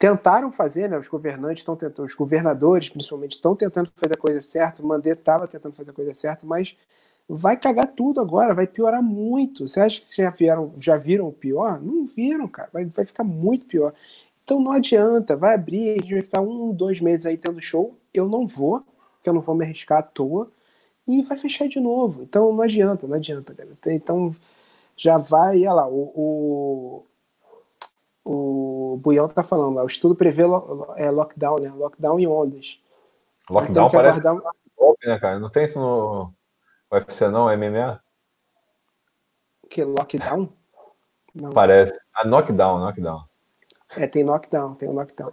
tentaram 0.00 0.50
fazer, 0.50 0.88
né? 0.88 0.98
Os 0.98 1.08
governantes 1.08 1.60
estão 1.60 1.76
tentando, 1.76 2.06
os 2.06 2.14
governadores 2.14 2.88
principalmente 2.88 3.32
estão 3.32 3.54
tentando 3.54 3.90
fazer 3.94 4.14
a 4.14 4.18
coisa 4.18 4.40
certa. 4.40 4.82
O 4.82 4.86
Mandetta 4.86 5.20
estava 5.20 5.46
tentando 5.46 5.76
fazer 5.76 5.90
a 5.90 5.94
coisa 5.94 6.14
certa, 6.14 6.46
mas 6.46 6.74
vai 7.36 7.56
cagar 7.56 7.86
tudo 7.86 8.20
agora, 8.20 8.54
vai 8.54 8.66
piorar 8.66 9.02
muito. 9.02 9.68
Você 9.68 9.80
acha 9.80 10.00
que 10.00 10.08
vocês 10.08 10.16
já 10.16 10.30
vieram, 10.30 10.74
já 10.80 10.96
viram 10.96 11.28
o 11.28 11.32
pior? 11.32 11.80
Não 11.80 12.04
viram, 12.04 12.48
cara. 12.48 12.68
Vai, 12.72 12.84
vai 12.86 13.04
ficar 13.04 13.22
muito 13.22 13.66
pior. 13.66 13.94
Então 14.42 14.60
não 14.60 14.72
adianta, 14.72 15.36
vai 15.36 15.54
abrir, 15.54 15.90
a 15.90 16.02
gente 16.02 16.12
vai 16.12 16.22
ficar 16.22 16.40
um, 16.40 16.72
dois 16.72 17.00
meses 17.00 17.26
aí 17.26 17.36
tendo 17.36 17.60
show. 17.60 17.96
Eu 18.12 18.28
não 18.28 18.46
vou, 18.46 18.80
porque 19.14 19.28
eu 19.28 19.34
não 19.34 19.40
vou 19.40 19.54
me 19.54 19.64
arriscar 19.64 19.98
à 19.98 20.02
toa. 20.02 20.50
E 21.06 21.22
vai 21.22 21.36
fechar 21.36 21.68
de 21.68 21.78
novo. 21.78 22.22
Então 22.22 22.52
não 22.52 22.62
adianta, 22.62 23.06
não 23.06 23.16
adianta, 23.16 23.54
cara. 23.54 23.70
Então 23.86 24.34
já 24.96 25.16
vai, 25.16 25.58
olha 25.60 25.72
lá, 25.72 25.88
o, 25.88 26.12
o 26.14 27.06
o 28.22 28.98
Buião 29.02 29.28
tá 29.28 29.42
falando 29.42 29.74
lá, 29.76 29.82
o 29.82 29.86
estudo 29.86 30.14
prevê 30.14 30.44
lo, 30.44 30.92
é, 30.96 31.10
lockdown, 31.10 31.58
né? 31.58 31.72
Lockdown 31.74 32.20
em 32.20 32.26
ondas. 32.26 32.78
Lockdown 33.48 33.86
então, 33.86 33.90
parece 33.90 34.20
aguardar... 34.20 34.52
golpe, 34.76 35.06
né, 35.06 35.18
cara? 35.18 35.38
Não 35.38 35.48
tem 35.48 35.64
isso 35.64 35.80
no 35.80 36.32
UFC 36.92 37.28
não, 37.28 37.46
MMA? 37.56 38.00
Que 39.68 39.84
lockdown? 39.84 40.52
Não. 41.34 41.50
Parece. 41.50 41.98
Ah, 42.14 42.24
knockdown, 42.24 42.80
knockdown. 42.80 43.24
É, 43.96 44.06
tem 44.06 44.24
knockdown, 44.24 44.74
tem 44.74 44.88
um 44.88 44.92
knockdown. 44.92 45.32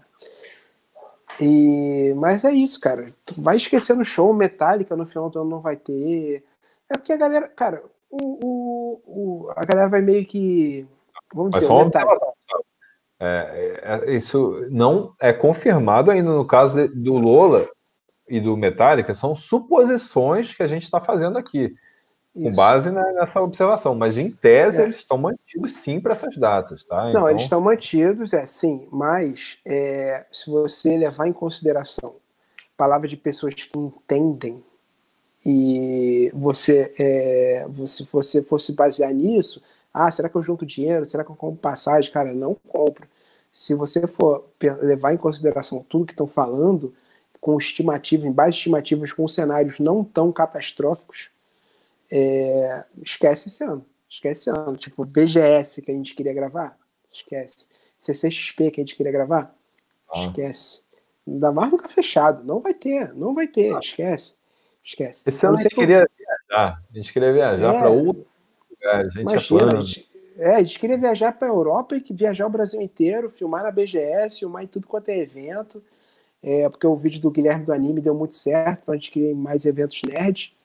E... 1.40 2.14
Mas 2.16 2.44
é 2.44 2.52
isso, 2.52 2.80
cara. 2.80 3.14
Tu 3.26 3.40
vai 3.42 3.56
esquecendo 3.56 4.02
o 4.02 4.06
show, 4.06 4.34
Metallica 4.34 4.96
no 4.96 5.06
final 5.06 5.30
do 5.30 5.42
ano 5.42 5.50
não 5.50 5.60
vai 5.60 5.76
ter. 5.76 6.44
É 6.90 6.98
porque 6.98 7.14
a 7.14 7.18
galera, 7.18 7.48
cara, 7.50 7.84
o, 8.10 8.46
o, 8.46 9.02
o 9.06 9.52
a 9.56 9.66
galera 9.66 9.90
vai 9.90 10.02
meio 10.02 10.26
que. 10.26 10.88
Vamos 11.34 11.52
Mas 11.54 11.62
dizer, 11.62 11.74
o 11.74 11.86
Metallica. 11.86 12.26
É, 13.20 14.06
é, 14.06 14.12
isso 14.12 14.68
não 14.70 15.14
é 15.20 15.34
confirmado 15.34 16.12
ainda 16.12 16.30
no 16.32 16.46
caso 16.46 16.88
do 16.96 17.18
Lola 17.18 17.68
e 18.28 18.40
do 18.40 18.58
Metallica, 18.58 19.14
são 19.14 19.36
suposições 19.36 20.54
que 20.54 20.64
a 20.64 20.68
gente 20.68 20.84
está 20.84 21.00
fazendo 21.00 21.38
aqui, 21.38 21.76
isso. 22.36 22.44
com 22.44 22.52
base 22.52 22.92
nessa 22.92 23.42
observação. 23.42 23.96
Mas 23.96 24.18
em 24.18 24.30
tese, 24.30 24.82
é. 24.82 24.84
eles 24.84 24.98
estão 24.98 25.18
mantidos 25.18 25.74
sim 25.74 26.00
para 26.00 26.12
essas 26.12 26.36
datas, 26.38 26.84
tá? 26.84 27.04
Não, 27.04 27.10
então... 27.10 27.30
eles 27.30 27.44
estão 27.44 27.62
mantidos, 27.62 28.34
é 28.34 28.46
sim, 28.46 28.88
mas 28.92 29.60
é, 29.66 30.26
se 30.32 30.50
você 30.50 30.98
levar 30.98 31.28
em 31.28 31.34
consideração 31.34 32.16
palavra 32.78 33.08
de 33.08 33.18
pessoas 33.18 33.56
que 33.56 33.72
entendem 33.76 34.64
e 35.44 36.32
você, 36.34 36.94
é, 37.00 37.66
você, 37.70 38.04
você 38.04 38.44
fosse 38.44 38.74
basear 38.74 39.12
nisso, 39.12 39.62
ah, 39.94 40.12
será 40.12 40.30
que 40.30 40.36
eu 40.36 40.44
junto 40.44 40.66
dinheiro? 40.66 41.06
Será 41.06 41.24
que 41.24 41.32
eu 41.32 41.36
compro 41.36 41.60
passagem? 41.60 42.12
Cara, 42.12 42.32
não 42.34 42.56
compro. 42.68 43.08
Se 43.52 43.74
você 43.74 44.06
for 44.06 44.46
levar 44.60 45.14
em 45.14 45.18
consideração 45.18 45.84
tudo 45.90 46.06
que 46.06 46.14
estão 46.14 46.28
falando, 46.28 46.94
com 47.40 47.58
estimativas, 47.58 48.26
em 48.26 48.32
baixas 48.32 48.56
estimativas, 48.56 49.14
com 49.14 49.28
cenários 49.28 49.80
não 49.80 50.04
tão 50.04 50.32
catastróficos, 50.32 51.30
é, 52.12 52.84
esquece 53.02 53.50
esse 53.50 53.64
ano. 53.64 53.86
Esquece 54.10 54.50
esse 54.50 54.50
ano. 54.50 54.78
Tipo, 54.78 55.06
BGS 55.06 55.82
que 55.82 55.92
a 55.92 55.94
gente 55.94 56.16
queria 56.16 56.34
gravar, 56.34 56.78
esquece. 57.12 57.70
CCXP 58.00 58.72
que 58.72 58.82
a 58.82 58.84
gente 58.84 58.96
queria 58.96 59.12
gravar, 59.12 59.56
ah. 60.12 60.20
esquece. 60.20 60.84
Ainda 61.28 61.52
mais 61.52 61.72
nunca 61.72 61.88
fechado. 61.88 62.44
Não 62.44 62.60
vai 62.60 62.74
ter, 62.74 63.14
não 63.14 63.34
vai 63.34 63.48
ter, 63.48 63.76
ah. 63.76 63.80
esquece. 63.80 64.36
Esquece. 64.84 65.24
Esse 65.26 65.46
ano 65.46 65.56
a 65.56 65.62
gente 65.62 65.76
queria 65.76 66.08
viajar. 66.18 66.82
A 66.90 66.96
gente 66.96 67.12
queria 67.12 67.34
viajar 67.34 67.76
é, 67.76 67.80
para 67.80 67.90
outro 67.90 68.26
lugares. 68.78 69.16
A 69.16 69.20
gente 69.20 69.32
Imagina, 69.32 69.78
a 69.78 69.82
gente, 69.82 70.10
é, 70.38 70.56
a 70.56 70.64
gente 70.64 70.80
queria 70.80 70.98
viajar 70.98 71.32
para 71.34 71.48
a 71.48 71.52
Europa 71.52 71.96
e 71.98 72.14
viajar 72.14 72.46
o 72.46 72.50
Brasil 72.50 72.82
inteiro, 72.82 73.30
filmar 73.30 73.64
na 73.64 73.72
BGS, 73.72 74.40
filmar 74.40 74.64
em 74.64 74.68
tudo 74.68 74.88
quanto 74.88 75.10
é 75.10 75.18
evento. 75.18 75.84
É, 76.42 76.70
porque 76.70 76.86
o 76.86 76.96
vídeo 76.96 77.20
do 77.20 77.32
Guilherme 77.32 77.66
do 77.66 77.74
anime 77.74 78.02
deu 78.02 78.14
muito 78.14 78.36
certo, 78.36 78.80
então 78.84 78.94
a 78.94 78.98
gente 78.98 79.12
queria 79.12 79.36
mais 79.36 79.66
eventos 79.66 80.02
nerd. 80.04 80.56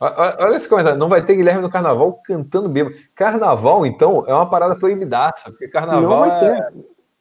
Ah, 0.00 0.36
olha 0.40 0.56
esse 0.56 0.68
comentário, 0.68 0.98
não 0.98 1.08
vai 1.08 1.24
ter 1.24 1.36
Guilherme 1.36 1.62
no 1.62 1.70
carnaval 1.70 2.20
cantando 2.24 2.68
bêbado. 2.68 2.96
Carnaval, 3.14 3.86
então, 3.86 4.24
é 4.26 4.34
uma 4.34 4.48
parada 4.48 4.76
proibidaça, 4.76 5.50
porque 5.50 5.68
carnaval. 5.68 6.02
Não 6.02 6.18
vai 6.18 6.38
ter. 6.38 6.56
É... 6.56 6.72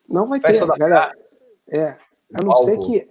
Não 0.10 0.28
vai 0.28 0.40
ter, 0.40 0.66
galera. 0.78 1.12
É, 1.70 1.96
a 2.34 2.44
não 2.44 2.56
ser 2.58 2.78
que 2.80 3.10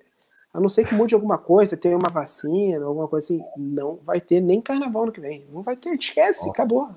a 0.52 0.60
não 0.60 0.68
ser 0.68 0.86
que 0.86 0.94
mude 0.94 1.14
alguma 1.14 1.38
coisa, 1.38 1.78
tenha 1.78 1.96
uma 1.96 2.10
vacina, 2.10 2.84
alguma 2.84 3.08
coisa 3.08 3.24
assim, 3.24 3.42
não 3.56 3.98
vai 4.04 4.20
ter 4.20 4.40
nem 4.40 4.60
carnaval 4.60 5.06
no 5.06 5.12
que 5.12 5.20
vem. 5.20 5.46
Não 5.50 5.62
vai 5.62 5.76
ter, 5.76 5.94
esquece, 5.94 6.46
oh. 6.46 6.50
acabou. 6.50 6.90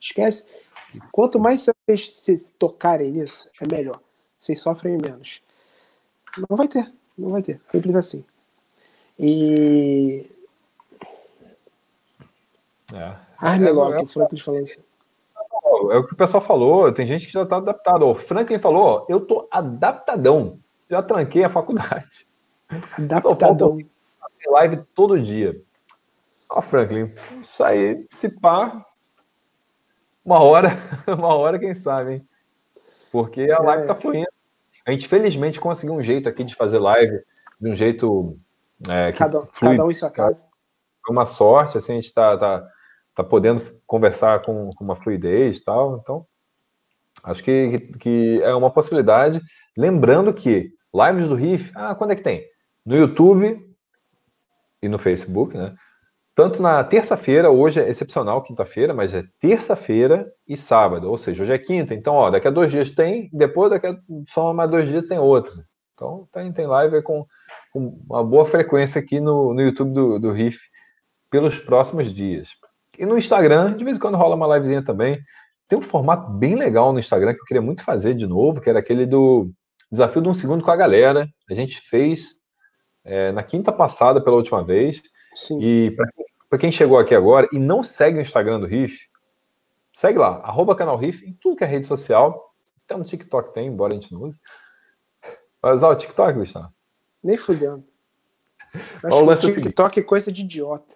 Esquece. 0.00 0.48
Quanto 1.10 1.38
mais 1.38 1.66
vocês 1.88 2.10
se 2.14 2.52
tocarem 2.52 3.10
nisso, 3.10 3.50
é 3.60 3.66
melhor. 3.66 4.00
Vocês 4.38 4.60
sofrem 4.60 4.96
menos. 4.96 5.42
Não 6.48 6.56
vai 6.56 6.68
ter, 6.68 6.90
não 7.20 7.30
vai 7.30 7.42
ter. 7.42 7.60
Simples 7.64 7.94
assim. 7.94 8.24
E. 9.18 10.26
É. 12.94 13.14
Armelog, 13.38 13.94
é, 13.94 14.02
é, 14.02 14.06
foi 14.06 14.22
o 14.24 14.28
eu 14.30 14.38
falei 14.40 14.62
assim. 14.62 14.82
É 15.90 15.96
o 15.96 16.06
que 16.06 16.12
o 16.12 16.16
pessoal 16.16 16.42
falou, 16.42 16.92
tem 16.92 17.06
gente 17.06 17.26
que 17.26 17.32
já 17.32 17.42
está 17.42 17.56
adaptado. 17.56 18.06
O 18.06 18.14
Franklin 18.14 18.58
falou, 18.58 18.82
ó, 18.82 19.06
eu 19.08 19.20
tô 19.20 19.48
adaptadão. 19.50 20.58
Já 20.88 21.02
tranquei 21.02 21.44
a 21.44 21.48
faculdade. 21.48 22.26
Adaptadão. 22.98 23.78
live 24.48 24.84
todo 24.94 25.20
dia. 25.20 25.60
Ó, 26.48 26.60
Franklin, 26.60 27.12
isso 27.40 27.62
aí, 27.62 28.04
se 28.08 28.28
pá, 28.28 28.84
uma 30.24 30.42
hora, 30.42 30.70
uma 31.06 31.34
hora, 31.34 31.58
quem 31.58 31.74
sabe, 31.74 32.14
hein? 32.14 32.28
Porque 33.12 33.50
a 33.50 33.60
live 33.60 33.86
tá 33.86 33.94
é. 33.94 33.96
fluindo. 33.96 34.29
A 34.86 34.92
gente, 34.92 35.06
felizmente, 35.06 35.60
conseguiu 35.60 35.94
um 35.94 36.02
jeito 36.02 36.28
aqui 36.28 36.44
de 36.44 36.54
fazer 36.54 36.78
live 36.78 37.20
de 37.60 37.70
um 37.70 37.74
jeito. 37.74 38.38
É, 38.88 39.12
cada, 39.12 39.42
flui, 39.42 39.76
cada 39.76 39.86
um 39.86 39.90
em 39.90 39.94
sua 39.94 40.10
casa. 40.10 40.48
Foi 41.04 41.14
uma 41.14 41.26
sorte, 41.26 41.76
assim, 41.78 41.92
a 41.92 42.00
gente 42.00 42.12
tá, 42.12 42.36
tá, 42.36 42.68
tá 43.14 43.24
podendo 43.24 43.60
conversar 43.86 44.42
com, 44.42 44.70
com 44.70 44.84
uma 44.84 44.96
fluidez 44.96 45.58
e 45.58 45.64
tal. 45.64 45.98
Então, 45.98 46.26
acho 47.22 47.42
que, 47.42 47.78
que 47.98 48.40
é 48.42 48.54
uma 48.54 48.70
possibilidade. 48.70 49.40
Lembrando 49.76 50.32
que 50.32 50.70
lives 50.94 51.28
do 51.28 51.34
Riff, 51.34 51.70
ah, 51.74 51.94
quando 51.94 52.12
é 52.12 52.16
que 52.16 52.22
tem? 52.22 52.46
No 52.84 52.96
YouTube 52.96 53.58
e 54.82 54.88
no 54.88 54.98
Facebook, 54.98 55.56
né? 55.56 55.74
Tanto 56.34 56.62
na 56.62 56.82
terça-feira, 56.84 57.50
hoje 57.50 57.80
é 57.80 57.88
excepcional, 57.88 58.42
quinta-feira, 58.42 58.94
mas 58.94 59.12
é 59.12 59.22
terça-feira 59.38 60.30
e 60.46 60.56
sábado, 60.56 61.10
ou 61.10 61.18
seja, 61.18 61.42
hoje 61.42 61.52
é 61.52 61.58
quinta, 61.58 61.94
então, 61.94 62.14
ó, 62.14 62.30
daqui 62.30 62.48
a 62.48 62.50
dois 62.50 62.70
dias 62.70 62.90
tem, 62.90 63.28
depois 63.32 63.70
daqui 63.70 63.86
a 63.86 63.96
só 64.28 64.52
mais 64.52 64.70
dois 64.70 64.88
dias 64.88 65.06
tem 65.06 65.18
outra. 65.18 65.52
Então, 65.94 66.26
tem, 66.32 66.50
tem 66.50 66.66
live 66.66 67.02
com, 67.02 67.26
com 67.72 68.00
uma 68.08 68.24
boa 68.24 68.46
frequência 68.46 69.00
aqui 69.00 69.20
no, 69.20 69.52
no 69.52 69.60
YouTube 69.60 69.92
do, 69.92 70.18
do 70.18 70.32
Riff 70.32 70.58
pelos 71.30 71.58
próximos 71.58 72.12
dias. 72.12 72.48
E 72.98 73.04
no 73.04 73.18
Instagram, 73.18 73.74
de 73.76 73.84
vez 73.84 73.96
em 73.96 74.00
quando 74.00 74.16
rola 74.16 74.34
uma 74.34 74.56
livezinha 74.56 74.82
também. 74.82 75.20
Tem 75.68 75.78
um 75.78 75.82
formato 75.82 76.32
bem 76.32 76.56
legal 76.56 76.92
no 76.92 76.98
Instagram 76.98 77.32
que 77.32 77.40
eu 77.40 77.44
queria 77.44 77.62
muito 77.62 77.84
fazer 77.84 78.14
de 78.14 78.26
novo, 78.26 78.60
que 78.60 78.68
era 78.68 78.80
aquele 78.80 79.06
do 79.06 79.52
desafio 79.90 80.20
de 80.20 80.28
um 80.28 80.34
segundo 80.34 80.64
com 80.64 80.70
a 80.70 80.76
galera. 80.76 81.28
A 81.48 81.54
gente 81.54 81.80
fez 81.80 82.34
é, 83.04 83.30
na 83.30 83.42
quinta 83.42 83.70
passada 83.70 84.20
pela 84.22 84.36
última 84.36 84.64
vez. 84.64 85.00
Sim. 85.34 85.60
E 85.62 85.96
para 86.48 86.58
quem 86.58 86.72
chegou 86.72 86.98
aqui 86.98 87.14
agora 87.14 87.48
e 87.52 87.58
não 87.58 87.82
segue 87.82 88.18
o 88.18 88.20
Instagram 88.20 88.60
do 88.60 88.66
Riff, 88.66 89.08
segue 89.92 90.18
lá, 90.18 90.38
arroba 90.38 90.74
canal 90.74 90.96
Riff, 90.96 91.24
em 91.26 91.32
tudo 91.32 91.56
que 91.56 91.64
é 91.64 91.66
rede 91.66 91.86
social. 91.86 92.54
Até 92.84 92.96
no 92.96 93.04
TikTok 93.04 93.54
tem, 93.54 93.68
embora 93.68 93.92
a 93.92 93.94
gente 93.94 94.12
não 94.12 94.22
use. 94.22 94.40
Vai 95.62 95.74
usar 95.74 95.88
o 95.88 95.94
TikTok, 95.94 96.38
Gustavo? 96.38 96.72
Nem 97.22 97.36
fudendo. 97.36 97.84
Acho 99.04 99.48
o 99.48 99.52
TikTok 99.52 100.00
é 100.00 100.02
coisa 100.02 100.32
de 100.32 100.42
idiota. 100.42 100.94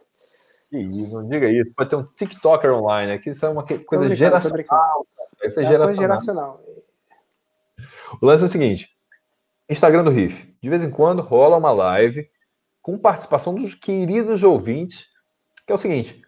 Que 0.70 0.78
isso, 0.78 1.14
não 1.14 1.28
diga 1.28 1.48
isso. 1.48 1.70
Pode 1.76 1.90
ter 1.90 1.96
um 1.96 2.04
TikToker 2.04 2.72
online 2.72 3.12
aqui, 3.12 3.30
isso 3.30 3.44
é 3.46 3.48
uma 3.48 3.64
coisa 3.64 4.14
geracional. 4.14 5.06
Isso 5.42 5.60
é, 5.60 5.64
é 5.64 5.66
geracional. 5.66 6.00
geracional. 6.00 6.64
O 8.20 8.26
lance 8.26 8.42
é 8.42 8.46
o 8.46 8.48
seguinte: 8.48 8.96
Instagram 9.68 10.04
do 10.04 10.10
Riff. 10.10 10.52
De 10.60 10.68
vez 10.68 10.82
em 10.82 10.90
quando 10.90 11.22
rola 11.22 11.56
uma 11.56 11.70
live 11.70 12.28
com 12.84 12.98
participação 12.98 13.54
dos 13.54 13.74
queridos 13.74 14.42
ouvintes, 14.42 15.06
que 15.66 15.72
é 15.72 15.74
o 15.74 15.78
seguinte: 15.78 16.22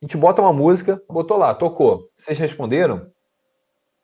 a 0.00 0.04
gente 0.04 0.16
bota 0.16 0.42
uma 0.42 0.52
música, 0.52 1.02
botou 1.08 1.38
lá, 1.38 1.54
tocou. 1.54 2.10
Vocês 2.14 2.38
responderam? 2.38 3.10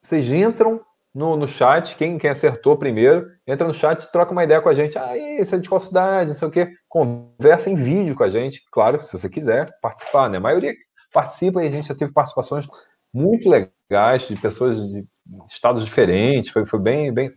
Vocês 0.02 0.32
entram 0.32 0.80
no, 1.14 1.36
no 1.36 1.46
chat, 1.46 1.96
quem, 1.96 2.16
quem 2.16 2.30
acertou 2.30 2.78
primeiro, 2.78 3.30
entra 3.46 3.66
no 3.66 3.74
chat, 3.74 4.10
troca 4.10 4.32
uma 4.32 4.42
ideia 4.42 4.60
com 4.62 4.70
a 4.70 4.74
gente. 4.74 4.98
Ah, 4.98 5.16
e 5.18 5.44
você 5.44 5.56
é 5.56 5.58
de 5.58 5.68
qual 5.68 5.78
cidade, 5.78 6.28
não 6.28 6.34
sei 6.34 6.48
o 6.48 6.50
quê. 6.50 6.72
Conversa 6.88 7.68
em 7.68 7.74
vídeo 7.74 8.16
com 8.16 8.24
a 8.24 8.30
gente, 8.30 8.64
claro, 8.72 9.02
se 9.02 9.12
você 9.12 9.28
quiser 9.28 9.68
participar, 9.82 10.30
né? 10.30 10.38
A 10.38 10.40
maioria 10.40 10.74
participa 11.12 11.62
e 11.62 11.66
a 11.66 11.70
gente 11.70 11.88
já 11.88 11.94
teve 11.94 12.12
participações 12.12 12.66
muito 13.12 13.50
legais 13.50 14.26
de 14.26 14.36
pessoas 14.36 14.80
de 14.80 15.06
estados 15.46 15.84
diferentes. 15.84 16.48
Foi, 16.48 16.64
foi 16.64 16.80
bem, 16.80 17.12
bem, 17.12 17.30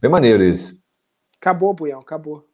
bem 0.00 0.10
maneiro 0.10 0.44
isso. 0.44 0.80
Acabou, 1.40 1.74
Buião, 1.74 1.98
acabou. 1.98 2.53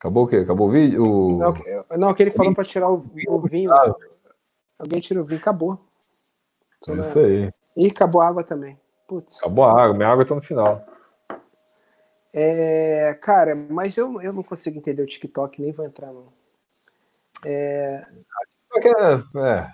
Acabou 0.00 0.24
o 0.24 0.26
quê? 0.26 0.36
Acabou 0.36 0.68
o 0.68 0.70
vídeo? 0.70 1.04
O... 1.04 1.36
Não, 1.36 1.54
não, 1.98 2.14
que 2.14 2.22
ele 2.22 2.30
falou 2.30 2.54
para 2.54 2.64
tirar 2.64 2.90
o, 2.90 3.04
o 3.28 3.40
vinho. 3.42 3.70
Alguém 4.78 4.98
tirou 4.98 5.22
o 5.22 5.26
vinho, 5.26 5.38
acabou. 5.38 5.78
Só 6.82 6.94
isso 6.94 7.20
na... 7.20 7.26
aí. 7.26 7.52
E 7.76 7.88
acabou 7.88 8.22
a 8.22 8.28
água 8.28 8.42
também. 8.42 8.80
Putz. 9.06 9.40
Acabou 9.40 9.64
a 9.64 9.82
água, 9.82 9.94
minha 9.94 10.08
água 10.08 10.24
tá 10.24 10.34
no 10.34 10.40
final. 10.40 10.82
É, 12.32 13.18
cara, 13.20 13.54
mas 13.54 13.94
eu, 13.98 14.22
eu 14.22 14.32
não 14.32 14.42
consigo 14.42 14.78
entender 14.78 15.02
o 15.02 15.06
TikTok, 15.06 15.60
nem 15.60 15.70
vou 15.70 15.84
entrar, 15.84 16.10
não. 16.10 16.32
É... 17.44 18.06
É, 19.36 19.70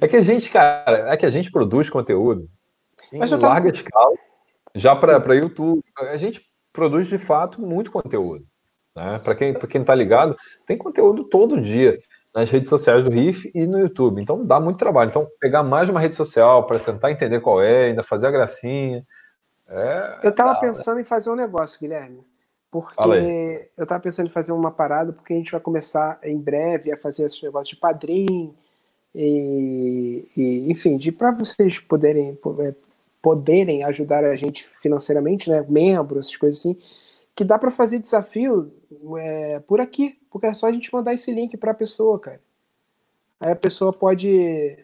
é 0.00 0.08
que 0.08 0.16
a 0.16 0.22
gente, 0.22 0.50
cara, 0.50 1.12
é 1.12 1.16
que 1.18 1.26
a 1.26 1.30
gente 1.30 1.52
produz 1.52 1.90
conteúdo 1.90 2.48
em 3.12 3.18
tava... 3.18 3.48
larga 3.48 3.68
escala, 3.68 4.14
já 4.74 4.96
para 4.96 5.34
YouTube. 5.34 5.84
A 5.98 6.16
gente 6.16 6.40
produz 6.72 7.06
de 7.06 7.18
fato 7.18 7.60
muito 7.60 7.90
conteúdo. 7.90 8.46
Né? 8.94 9.18
Para 9.18 9.34
quem, 9.34 9.54
quem 9.54 9.78
não 9.80 9.86
tá 9.86 9.94
ligado, 9.94 10.36
tem 10.66 10.76
conteúdo 10.76 11.24
todo 11.24 11.60
dia 11.60 11.98
nas 12.34 12.50
redes 12.50 12.68
sociais 12.68 13.04
do 13.04 13.10
Riff 13.10 13.50
e 13.54 13.66
no 13.66 13.78
YouTube. 13.78 14.20
Então 14.20 14.44
dá 14.44 14.58
muito 14.58 14.78
trabalho. 14.78 15.10
Então, 15.10 15.28
pegar 15.38 15.62
mais 15.62 15.88
uma 15.88 16.00
rede 16.00 16.14
social 16.14 16.66
para 16.66 16.78
tentar 16.78 17.10
entender 17.10 17.40
qual 17.40 17.60
é, 17.60 17.86
ainda 17.86 18.02
fazer 18.02 18.26
a 18.26 18.30
gracinha. 18.30 19.06
É, 19.68 20.20
eu 20.22 20.30
estava 20.30 20.58
pensando 20.58 21.00
em 21.00 21.04
fazer 21.04 21.30
um 21.30 21.36
negócio, 21.36 21.78
Guilherme. 21.80 22.20
Porque 22.70 23.68
eu 23.76 23.82
estava 23.82 24.00
pensando 24.00 24.28
em 24.28 24.30
fazer 24.30 24.52
uma 24.52 24.70
parada, 24.70 25.12
porque 25.12 25.34
a 25.34 25.36
gente 25.36 25.52
vai 25.52 25.60
começar 25.60 26.18
em 26.22 26.38
breve 26.38 26.90
a 26.90 26.96
fazer 26.96 27.26
esses 27.26 27.42
negócios 27.42 27.68
de 27.68 27.76
padrinho, 27.76 28.54
e, 29.14 30.26
e 30.34 30.70
enfim, 30.70 30.96
de 30.96 31.12
para 31.12 31.32
vocês 31.32 31.78
poderem, 31.80 32.38
é, 32.60 32.74
poderem 33.20 33.84
ajudar 33.84 34.24
a 34.24 34.34
gente 34.36 34.64
financeiramente, 34.80 35.50
né? 35.50 35.64
Membros, 35.68 36.26
essas 36.26 36.36
coisas 36.36 36.60
assim, 36.60 36.78
que 37.34 37.44
dá 37.44 37.58
para 37.58 37.70
fazer 37.70 37.98
desafio 37.98 38.72
é, 39.18 39.60
por 39.60 39.80
aqui, 39.80 40.18
porque 40.30 40.46
é 40.46 40.54
só 40.54 40.66
a 40.66 40.72
gente 40.72 40.92
mandar 40.92 41.14
esse 41.14 41.32
link 41.32 41.56
para 41.56 41.72
a 41.72 41.74
pessoa, 41.74 42.18
cara. 42.18 42.40
Aí 43.40 43.52
a 43.52 43.56
pessoa 43.56 43.92
pode 43.92 44.78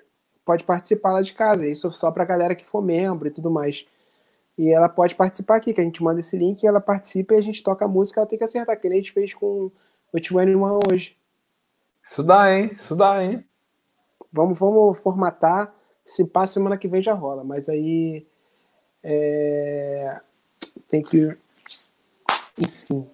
pode 0.44 0.64
participar 0.64 1.12
lá 1.12 1.20
de 1.20 1.34
casa, 1.34 1.68
isso 1.68 1.92
só 1.92 2.10
para 2.10 2.22
a 2.22 2.26
galera 2.26 2.54
que 2.56 2.64
for 2.64 2.82
membro 2.82 3.28
e 3.28 3.30
tudo 3.30 3.50
mais. 3.50 3.86
E 4.56 4.70
ela 4.70 4.88
pode 4.88 5.14
participar 5.14 5.56
aqui, 5.56 5.74
que 5.74 5.80
a 5.80 5.84
gente 5.84 6.02
manda 6.02 6.20
esse 6.20 6.38
link, 6.38 6.66
ela 6.66 6.80
participa 6.80 7.34
e 7.34 7.36
a 7.36 7.42
gente 7.42 7.62
toca 7.62 7.84
a 7.84 7.88
música, 7.88 8.18
ela 8.18 8.26
tem 8.26 8.38
que 8.38 8.44
acertar, 8.44 8.80
que 8.80 8.88
nem 8.88 8.98
a 8.98 9.00
gente 9.02 9.12
fez 9.12 9.34
com 9.34 9.70
o 10.10 10.18
Tio 10.18 10.38
One 10.38 10.56
hoje. 10.90 11.16
Isso 12.02 12.22
dá, 12.22 12.50
hein? 12.50 12.70
Isso 12.72 12.96
dá, 12.96 13.22
hein? 13.22 13.44
Vamos, 14.32 14.58
vamos 14.58 14.98
formatar. 15.02 15.74
Se 16.04 16.26
passa 16.26 16.54
semana 16.54 16.78
que 16.78 16.88
vem 16.88 17.02
já 17.02 17.12
rola, 17.12 17.44
mas 17.44 17.68
aí 17.68 18.26
é, 19.02 20.18
tem 20.88 21.02
que. 21.02 21.36
Enfim. 22.59 23.09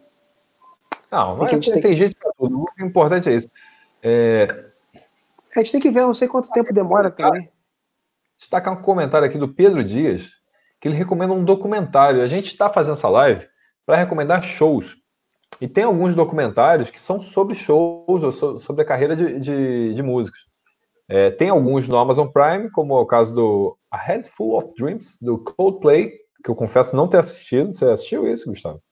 Não, 1.10 1.36
mas 1.36 1.50
tem, 1.50 1.60
tem, 1.60 1.82
tem 1.82 1.96
jeito 1.96 2.16
para 2.16 2.32
tudo. 2.36 2.64
O 2.64 2.84
importante 2.84 3.28
é 3.28 3.34
isso. 3.34 3.48
É... 4.02 4.66
A 5.54 5.60
gente 5.60 5.72
tem 5.72 5.80
que 5.80 5.90
ver, 5.90 6.00
não 6.00 6.14
sei 6.14 6.26
quanto 6.26 6.50
tempo 6.50 6.72
demora 6.72 7.10
também. 7.10 7.48
Destacar 8.36 8.74
um 8.74 8.82
comentário 8.82 9.26
aqui 9.26 9.38
do 9.38 9.48
Pedro 9.48 9.84
Dias, 9.84 10.30
que 10.80 10.88
ele 10.88 10.96
recomenda 10.96 11.32
um 11.32 11.44
documentário. 11.44 12.20
A 12.20 12.26
gente 12.26 12.46
está 12.46 12.68
fazendo 12.68 12.94
essa 12.94 13.08
live 13.08 13.46
para 13.86 13.96
recomendar 13.96 14.42
shows. 14.42 14.96
E 15.60 15.68
tem 15.68 15.84
alguns 15.84 16.16
documentários 16.16 16.90
que 16.90 17.00
são 17.00 17.22
sobre 17.22 17.54
shows 17.54 18.22
ou 18.22 18.58
sobre 18.58 18.82
a 18.82 18.84
carreira 18.84 19.14
de, 19.14 19.38
de, 19.38 19.94
de 19.94 20.02
músicos. 20.02 20.48
É, 21.08 21.30
tem 21.30 21.50
alguns 21.50 21.86
no 21.86 21.96
Amazon 21.96 22.26
Prime, 22.26 22.70
como 22.70 22.96
é 22.96 23.00
o 23.00 23.06
caso 23.06 23.34
do 23.34 23.78
A 23.90 23.96
Head 23.96 24.28
Full 24.30 24.56
of 24.56 24.74
Dreams, 24.76 25.18
do 25.22 25.38
Coldplay, 25.38 26.12
que 26.42 26.50
eu 26.50 26.56
confesso 26.56 26.96
não 26.96 27.06
ter 27.06 27.18
assistido. 27.18 27.72
Você 27.72 27.84
assistiu 27.84 28.26
isso, 28.26 28.50
Gustavo? 28.50 28.82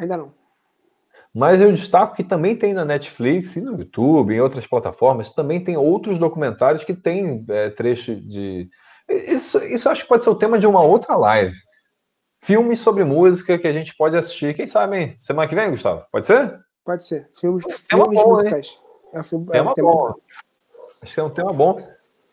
Ainda 0.00 0.16
não. 0.16 0.32
Mas 1.32 1.60
eu 1.60 1.70
destaco 1.70 2.16
que 2.16 2.24
também 2.24 2.56
tem 2.56 2.72
na 2.72 2.84
Netflix 2.84 3.54
e 3.54 3.60
no 3.60 3.78
YouTube, 3.78 4.34
em 4.34 4.40
outras 4.40 4.66
plataformas, 4.66 5.30
também 5.30 5.62
tem 5.62 5.76
outros 5.76 6.18
documentários 6.18 6.82
que 6.82 6.94
tem 6.94 7.44
é, 7.48 7.70
trecho 7.70 8.16
de. 8.16 8.68
Isso, 9.08 9.58
isso 9.58 9.88
acho 9.88 10.02
que 10.02 10.08
pode 10.08 10.24
ser 10.24 10.30
o 10.30 10.34
tema 10.34 10.58
de 10.58 10.66
uma 10.66 10.82
outra 10.82 11.16
live. 11.16 11.56
Filmes 12.42 12.80
sobre 12.80 13.04
música 13.04 13.58
que 13.58 13.66
a 13.68 13.72
gente 13.72 13.94
pode 13.96 14.16
assistir. 14.16 14.54
Quem 14.54 14.66
sabe, 14.66 14.96
hein? 14.96 15.18
Semana 15.20 15.46
que 15.46 15.54
vem, 15.54 15.70
Gustavo? 15.70 16.04
Pode 16.10 16.26
ser? 16.26 16.58
Pode 16.84 17.04
ser. 17.04 17.30
Filmes, 17.38 17.64
filmes 17.88 18.22
bom, 18.22 18.28
musicais. 18.28 18.80
É, 19.12 19.22
filme, 19.22 19.46
é 19.50 19.52
tema 19.52 19.70
é 19.70 19.74
tema 19.74 19.92
bom. 19.92 20.14
Acho 21.02 21.14
que 21.14 21.20
é 21.20 21.22
um 21.22 21.30
tema 21.30 21.52
bom. 21.52 21.86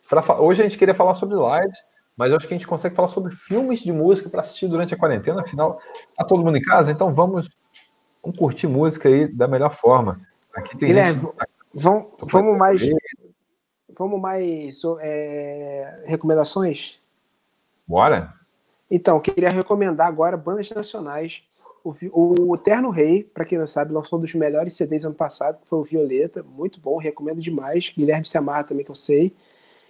Pra, 0.08 0.40
hoje 0.40 0.62
a 0.62 0.64
gente 0.64 0.78
queria 0.78 0.94
falar 0.94 1.14
sobre 1.14 1.36
lives, 1.36 1.78
mas 2.18 2.32
acho 2.32 2.46
que 2.46 2.52
a 2.52 2.58
gente 2.58 2.66
consegue 2.66 2.94
falar 2.94 3.08
sobre 3.08 3.32
filmes 3.32 3.80
de 3.80 3.92
música 3.92 4.28
para 4.28 4.40
assistir 4.40 4.66
durante 4.66 4.92
a 4.92 4.98
quarentena. 4.98 5.40
Afinal, 5.40 5.80
tá 6.16 6.24
todo 6.24 6.44
mundo 6.44 6.58
em 6.58 6.62
casa, 6.62 6.90
então 6.90 7.14
vamos 7.14 7.48
Vamos 8.22 8.38
curtir 8.38 8.66
música 8.66 9.08
aí 9.08 9.26
da 9.26 9.46
melhor 9.46 9.70
forma. 9.70 10.20
Aqui 10.54 10.76
tem 10.76 10.88
Guilherme, 10.88 11.20
gente... 11.20 11.32
vamos, 11.74 12.08
vamos 12.22 12.58
mais. 12.58 12.82
Vamos 13.96 14.20
mais 14.20 14.82
é, 15.00 16.02
recomendações? 16.04 17.00
Bora. 17.86 18.34
Então, 18.90 19.18
queria 19.18 19.48
recomendar 19.48 20.06
agora 20.06 20.36
bandas 20.36 20.70
nacionais. 20.70 21.42
O, 21.82 22.52
o 22.52 22.56
Terno 22.58 22.90
Rei, 22.90 23.24
para 23.24 23.44
quem 23.44 23.56
não 23.56 23.66
sabe, 23.66 23.92
lançou 23.92 24.18
um 24.18 24.22
dos 24.22 24.34
melhores 24.34 24.74
CDs 24.74 25.04
ano 25.04 25.14
passado, 25.14 25.58
que 25.58 25.68
foi 25.68 25.78
o 25.78 25.84
Violeta. 25.84 26.42
Muito 26.42 26.80
bom, 26.80 26.98
recomendo 26.98 27.40
demais. 27.40 27.92
Guilherme 27.96 28.26
se 28.26 28.36
amarra 28.36 28.64
também, 28.64 28.84
que 28.84 28.90
eu 28.90 28.94
sei. 28.94 29.34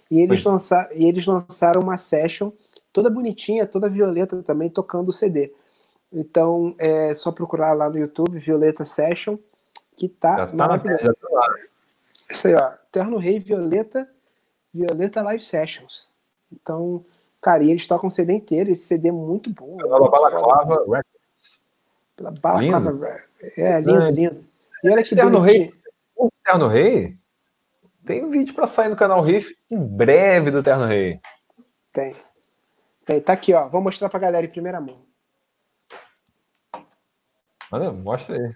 E 0.09 0.21
eles, 0.21 0.43
lançar, 0.43 0.89
e 0.95 1.05
eles 1.05 1.25
lançaram 1.25 1.81
uma 1.81 1.97
session 1.97 2.51
toda 2.91 3.09
bonitinha, 3.09 3.67
toda 3.67 3.89
violeta 3.89 4.41
também, 4.41 4.69
tocando 4.69 5.09
o 5.09 5.13
CD. 5.13 5.53
Então 6.11 6.75
é 6.77 7.13
só 7.13 7.31
procurar 7.31 7.73
lá 7.73 7.89
no 7.89 7.97
YouTube 7.97 8.39
Violeta 8.39 8.85
Session, 8.85 9.37
que 9.95 10.09
tá, 10.09 10.37
já 10.37 10.47
tá 10.47 10.55
maravilhoso. 10.55 11.03
Já 11.03 11.13
tá 11.13 11.27
lá. 11.29 11.47
Isso 12.29 12.47
aí, 12.47 12.55
ó. 12.55 12.71
Terno 12.91 13.17
Rei 13.17 13.39
Violeta, 13.39 14.09
Violeta 14.73 15.21
Live 15.21 15.43
Sessions. 15.43 16.09
Então, 16.51 17.05
cara, 17.39 17.63
e 17.63 17.69
eles 17.69 17.87
tocam 17.87 18.09
o 18.09 18.11
CD 18.11 18.33
inteiro, 18.33 18.71
esse 18.71 18.85
CD 18.85 19.09
é 19.09 19.11
muito 19.11 19.51
bom. 19.51 19.77
Pela 19.77 20.09
Balaclava 20.09 20.79
Records. 20.79 21.59
Pela 22.15 22.31
Balaclava 22.31 22.91
Records. 22.91 23.57
É, 23.57 23.79
lindo, 23.79 24.01
é. 24.01 24.11
lindo. 24.11 24.45
E 24.83 24.89
olha 24.89 25.03
que 25.03 25.15
Terno 25.15 25.39
Rei, 25.39 25.73
o 26.15 26.29
Terno 26.43 26.67
Rei 26.67 27.18
tem 28.09 28.27
vídeo 28.27 28.55
para 28.55 28.65
sair 28.65 28.89
no 28.89 28.95
canal 28.95 29.21
Riff 29.21 29.55
em 29.69 29.77
breve 29.77 30.49
do 30.49 30.63
Terno 30.63 30.87
Rei. 30.87 31.21
Tem. 31.93 32.15
Tem, 33.05 33.21
tá 33.21 33.33
aqui, 33.33 33.53
ó. 33.53 33.69
Vou 33.69 33.83
mostrar 33.83 34.09
pra 34.09 34.19
galera 34.19 34.47
em 34.47 34.49
primeira 34.49 34.81
mão. 34.81 35.05
Manda, 37.71 37.91
mostra 37.91 38.35
aí. 38.35 38.55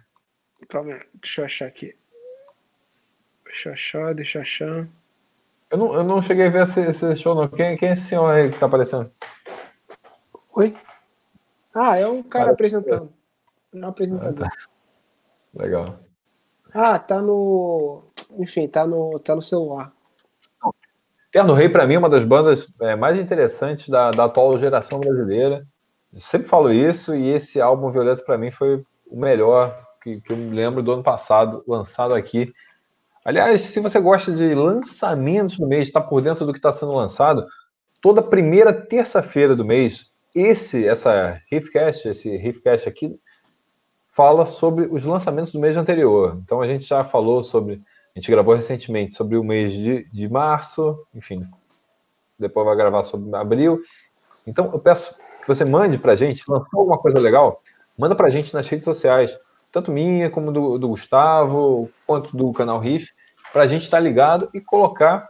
Calma, 0.67 0.99
deixa 1.13 1.41
eu 1.41 1.45
achar 1.45 1.67
aqui. 1.67 1.95
Deixa 3.45 3.69
eu 3.69 3.73
achar, 3.73 4.15
deixa 4.15 4.39
eu 4.39 4.41
achar. 4.41 4.87
Eu 5.69 5.77
não, 5.77 5.93
eu 5.93 6.03
não 6.03 6.19
cheguei 6.19 6.47
a 6.47 6.49
ver 6.49 6.63
esse, 6.63 6.81
esse 6.81 7.15
show, 7.17 7.35
não. 7.35 7.47
Quem, 7.47 7.77
quem 7.77 7.89
é 7.89 7.93
esse 7.93 8.07
senhor 8.07 8.31
aí 8.31 8.49
que 8.49 8.57
tá 8.57 8.65
aparecendo? 8.65 9.11
Oi? 10.55 10.75
Ah, 11.75 11.95
é 11.95 12.07
um 12.07 12.23
cara 12.23 12.53
apresentando. 12.53 13.13
É 13.71 13.77
um 13.77 13.87
apresentador. 13.87 14.47
Ah, 14.47 14.49
tá. 14.49 14.57
Legal. 15.53 15.99
Ah, 16.73 16.97
tá 16.97 17.21
no. 17.21 18.11
Enfim, 18.37 18.67
tá 18.67 18.85
no, 18.85 19.19
tá 19.19 19.35
no 19.35 19.41
celular. 19.41 19.91
Terno 21.31 21.53
Rei, 21.53 21.67
para 21.67 21.87
mim, 21.87 21.95
é 21.95 21.99
uma 21.99 22.09
das 22.09 22.23
bandas 22.23 22.67
é, 22.79 22.95
mais 22.95 23.17
interessantes 23.17 23.89
da, 23.89 24.11
da 24.11 24.25
atual 24.25 24.57
geração 24.59 24.99
brasileira. 24.99 25.65
Eu 26.13 26.19
sempre 26.19 26.47
falo 26.47 26.71
isso, 26.71 27.15
e 27.15 27.29
esse 27.29 27.59
álbum 27.59 27.89
Violeta, 27.89 28.23
para 28.23 28.37
mim, 28.37 28.51
foi 28.51 28.83
o 29.07 29.19
melhor 29.19 29.75
que, 30.01 30.21
que 30.21 30.31
eu 30.31 30.37
me 30.37 30.55
lembro 30.55 30.83
do 30.83 30.91
ano 30.91 31.01
passado, 31.01 31.63
lançado 31.67 32.13
aqui. 32.13 32.53
Aliás, 33.25 33.61
se 33.61 33.79
você 33.79 33.99
gosta 33.99 34.31
de 34.31 34.53
lançamentos 34.53 35.57
do 35.57 35.65
mês, 35.65 35.87
está 35.87 36.01
por 36.01 36.21
dentro 36.21 36.45
do 36.45 36.51
que 36.51 36.59
está 36.59 36.71
sendo 36.71 36.93
lançado, 36.93 37.47
toda 38.01 38.21
primeira 38.21 38.73
terça-feira 38.73 39.55
do 39.55 39.65
mês, 39.65 40.11
esse, 40.35 40.85
essa 40.85 41.39
Riffcast, 41.49 42.09
esse 42.09 42.35
Riffcast 42.35 42.87
aqui, 42.87 43.17
fala 44.09 44.45
sobre 44.45 44.85
os 44.85 45.03
lançamentos 45.03 45.51
do 45.51 45.59
mês 45.59 45.77
anterior. 45.77 46.37
Então 46.43 46.61
a 46.61 46.67
gente 46.67 46.85
já 46.85 47.03
falou 47.03 47.41
sobre, 47.41 47.81
a 48.15 48.19
gente 48.19 48.29
gravou 48.29 48.53
recentemente 48.53 49.15
sobre 49.15 49.37
o 49.37 49.43
mês 49.43 49.73
de, 49.73 50.05
de 50.11 50.29
março, 50.29 51.03
enfim, 51.13 51.41
depois 52.37 52.65
vai 52.65 52.75
gravar 52.75 53.03
sobre 53.03 53.35
abril. 53.35 53.81
Então 54.45 54.69
eu 54.71 54.79
peço 54.79 55.17
que 55.41 55.47
você 55.47 55.65
mande 55.65 55.97
para 55.97 56.11
a 56.11 56.15
gente, 56.15 56.43
lançou 56.47 56.81
alguma 56.81 56.97
coisa 56.97 57.19
legal, 57.19 57.61
manda 57.97 58.15
para 58.15 58.27
a 58.27 58.29
gente 58.29 58.53
nas 58.53 58.67
redes 58.67 58.85
sociais, 58.85 59.37
tanto 59.71 59.91
minha 59.91 60.29
como 60.29 60.51
do, 60.51 60.77
do 60.77 60.89
Gustavo, 60.89 61.89
quanto 62.05 62.35
do 62.37 62.53
canal 62.53 62.79
Riff, 62.79 63.11
para 63.51 63.63
a 63.63 63.67
gente 63.67 63.83
estar 63.83 63.97
tá 63.97 64.03
ligado 64.03 64.49
e 64.53 64.61
colocar 64.61 65.27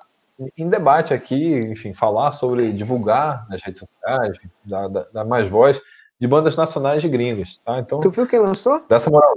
em 0.57 0.67
debate 0.67 1.13
aqui, 1.13 1.55
enfim, 1.59 1.93
falar 1.93 2.33
sobre, 2.33 2.73
divulgar 2.73 3.47
nas 3.49 3.61
redes 3.61 3.79
sociais, 3.79 4.37
dar, 4.65 4.89
dar, 4.89 5.07
dar 5.13 5.25
mais 5.25 5.47
voz 5.47 5.81
de 6.19 6.27
bandas 6.27 6.57
nacionais 6.57 7.01
de 7.01 7.07
gringas, 7.07 7.61
tá? 7.63 7.79
Então, 7.79 7.99
tu 7.99 8.09
viu 8.09 8.27
quem 8.27 8.39
lançou? 8.39 8.83
Dessa 8.87 9.09
moral. 9.09 9.33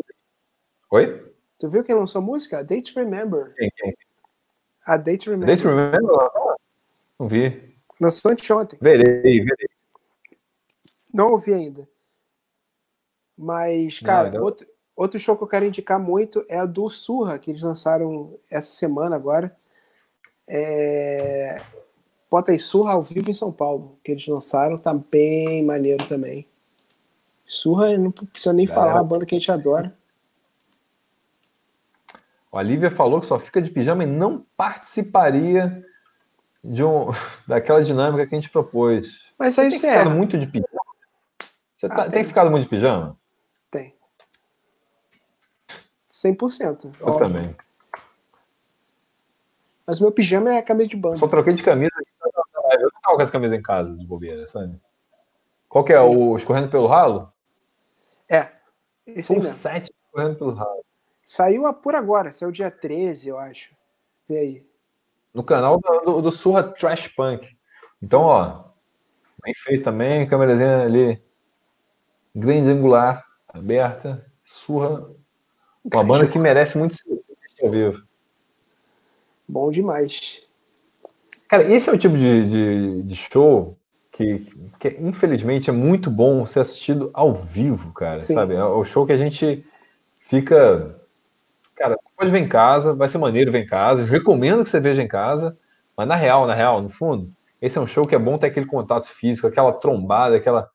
Oi? 0.91 1.36
Tu 1.59 1.69
viu 1.69 1.83
quem 1.83 1.95
lançou 1.95 2.21
a 2.21 2.25
música? 2.25 2.63
Date 2.63 2.95
Remember. 2.95 3.55
Quem, 3.57 3.71
quem? 3.77 3.97
A 4.85 4.97
Date 4.97 5.31
Remember. 5.31 5.57
Date 5.57 5.67
Remember? 5.67 6.01
Não 7.19 7.27
vi. 7.27 7.75
Lançou 8.01 8.31
anteontem. 8.31 8.79
Verei, 8.81 9.41
verei. 9.41 9.69
Não 11.13 11.33
ouvi 11.33 11.55
ainda. 11.55 11.89
Mas, 13.37 14.01
cara, 14.01 14.31
não, 14.31 14.43
outro, 14.43 14.67
outro 14.95 15.19
show 15.19 15.37
que 15.37 15.43
eu 15.43 15.49
quero 15.49 15.65
indicar 15.65 15.99
muito 15.99 16.45
é 16.49 16.63
o 16.63 16.67
do 16.67 16.89
Surra, 16.91 17.39
que 17.39 17.51
eles 17.51 17.63
lançaram 17.63 18.39
essa 18.51 18.73
semana 18.73 19.17
agora. 19.17 19.57
É... 20.47 21.61
Bota 22.31 22.53
aí 22.53 22.59
Surra 22.59 22.93
ao 22.93 23.03
vivo 23.03 23.31
em 23.31 23.35
São 23.35 23.51
Paulo, 23.51 23.99
que 24.05 24.13
eles 24.13 24.27
lançaram, 24.27 24.77
tá 24.77 24.93
bem 24.93 25.65
maneiro 25.65 26.07
também. 26.07 26.47
Surra, 27.47 27.97
não 27.97 28.11
precisa 28.11 28.53
nem 28.53 28.67
Galera. 28.67 28.89
falar, 28.89 29.01
a 29.01 29.05
banda 29.05 29.25
que 29.25 29.35
a 29.35 29.39
gente 29.39 29.51
adora. 29.51 29.97
A 32.57 32.63
Lívia 32.63 32.91
falou 32.91 33.21
que 33.21 33.27
só 33.27 33.39
fica 33.39 33.61
de 33.61 33.71
pijama 33.71 34.03
e 34.03 34.07
não 34.07 34.47
participaria 34.57 35.85
de 36.63 36.83
um, 36.83 37.11
daquela 37.47 37.83
dinâmica 37.83 38.27
que 38.27 38.35
a 38.35 38.41
gente 38.41 38.51
propôs. 38.51 39.33
Mas 39.39 39.59
aí 39.59 39.71
você 39.71 39.81
tem 39.81 39.91
ficado 39.91 40.11
é. 40.11 40.15
muito 40.15 40.39
de 40.39 40.47
pijama? 40.47 40.83
Você 41.77 41.87
ah, 41.87 41.89
tá, 41.89 42.03
tem. 42.03 42.13
tem 42.13 42.25
ficado 42.25 42.51
muito 42.51 42.65
de 42.65 42.69
pijama? 42.69 43.19
Tem. 43.71 43.95
100%. 46.11 46.95
Eu 46.99 47.07
óbvio. 47.07 47.27
também. 47.27 47.57
Mas 49.87 50.01
meu 50.01 50.11
pijama 50.11 50.53
é 50.53 50.59
a 50.59 50.63
camisa 50.63 50.89
de 50.89 50.97
banda. 50.97 51.17
Só 51.17 51.29
troquei 51.29 51.55
de 51.55 51.63
camisa. 51.63 51.93
Eu 52.73 52.91
não 52.93 53.01
tava 53.03 53.17
com 53.17 53.23
essa 53.23 53.31
camisa 53.31 53.55
em 53.55 53.63
casa, 53.63 53.97
de 53.97 54.05
bobeira, 54.05 54.49
sabe? 54.49 54.81
Qual 55.69 55.85
que 55.85 55.93
é? 55.93 55.99
Sim. 55.99 56.05
O 56.05 56.37
Escorrendo 56.37 56.69
pelo 56.69 56.87
Ralo? 56.87 57.33
É. 58.29 58.51
Esse 59.07 59.23
Full 59.23 59.45
set 59.45 59.93
Escorrendo 60.07 60.37
pelo 60.37 60.55
Ralo. 60.55 60.86
Saiu 61.27 61.73
por 61.75 61.95
agora, 61.95 62.33
saiu 62.33 62.53
dia 62.53 62.71
13, 62.71 63.29
eu 63.29 63.39
acho. 63.39 63.75
Vê 64.29 64.39
aí. 64.39 64.67
No 65.35 65.43
canal 65.43 65.79
do, 65.79 66.01
do, 66.01 66.23
do 66.23 66.33
Surra 66.33 66.63
Trash 66.63 67.09
Punk. 67.09 67.57
Então, 68.01 68.23
ó, 68.23 68.65
bem 69.43 69.53
feito 69.55 69.85
também, 69.85 70.27
câmerazinha 70.27 70.83
ali, 70.83 71.23
grande 72.35 72.71
angular, 72.71 73.25
aberta, 73.49 74.25
Surra. 74.43 75.11
Uma 75.85 76.05
banda 76.05 76.29
que 76.29 76.39
merece 76.39 76.79
muito 76.79 76.95
ser 76.95 77.05
ao 77.63 77.71
vivo. 77.71 78.07
Bom 79.49 79.71
demais. 79.71 80.43
Cara, 81.49 81.63
esse 81.65 81.89
é 81.89 81.93
o 81.93 81.99
tipo 81.99 82.17
de, 82.17 82.49
de, 82.49 83.03
de 83.03 83.17
show 83.17 83.77
que, 84.11 84.47
que, 84.81 84.97
infelizmente 84.99 85.71
é 85.71 85.73
muito 85.73 86.11
bom 86.11 86.45
ser 86.47 86.61
assistido 86.61 87.11
ao 87.13 87.35
vivo, 87.35 87.93
cara, 87.93 88.17
Sim. 88.17 88.35
sabe? 88.35 88.55
É 88.55 88.65
o 88.65 88.85
show 88.85 89.07
que 89.07 89.13
a 89.13 89.17
gente 89.17 89.65
fica. 90.19 91.01
Pode 92.17 92.31
ver 92.31 92.39
em 92.39 92.49
casa, 92.49 92.95
vai 92.95 93.09
ser 93.09 93.19
maneiro 93.19 93.53
ver 93.53 93.65
em 93.65 93.67
casa. 93.67 94.03
Eu 94.03 94.07
recomendo 94.07 94.65
que 94.65 94.71
você 94.71 94.81
veja 94.81 95.03
em 95.03 95.09
casa, 95.09 95.59
mas 95.97 96.09
na 96.09 96.15
real, 96.15 96.47
na 96.47 96.55
real, 96.55 96.81
no 96.81 96.89
fundo, 96.89 97.31
esse 97.61 97.77
é 97.77 97.81
um 97.81 97.87
show 97.87 98.07
que 98.07 98.15
é 98.15 98.19
bom 98.19 98.39
ter 98.39 98.47
aquele 98.47 98.67
contato 98.67 99.09
físico, 99.09 99.47
aquela 99.47 99.73
trombada, 99.73 100.37
aquela, 100.37 100.71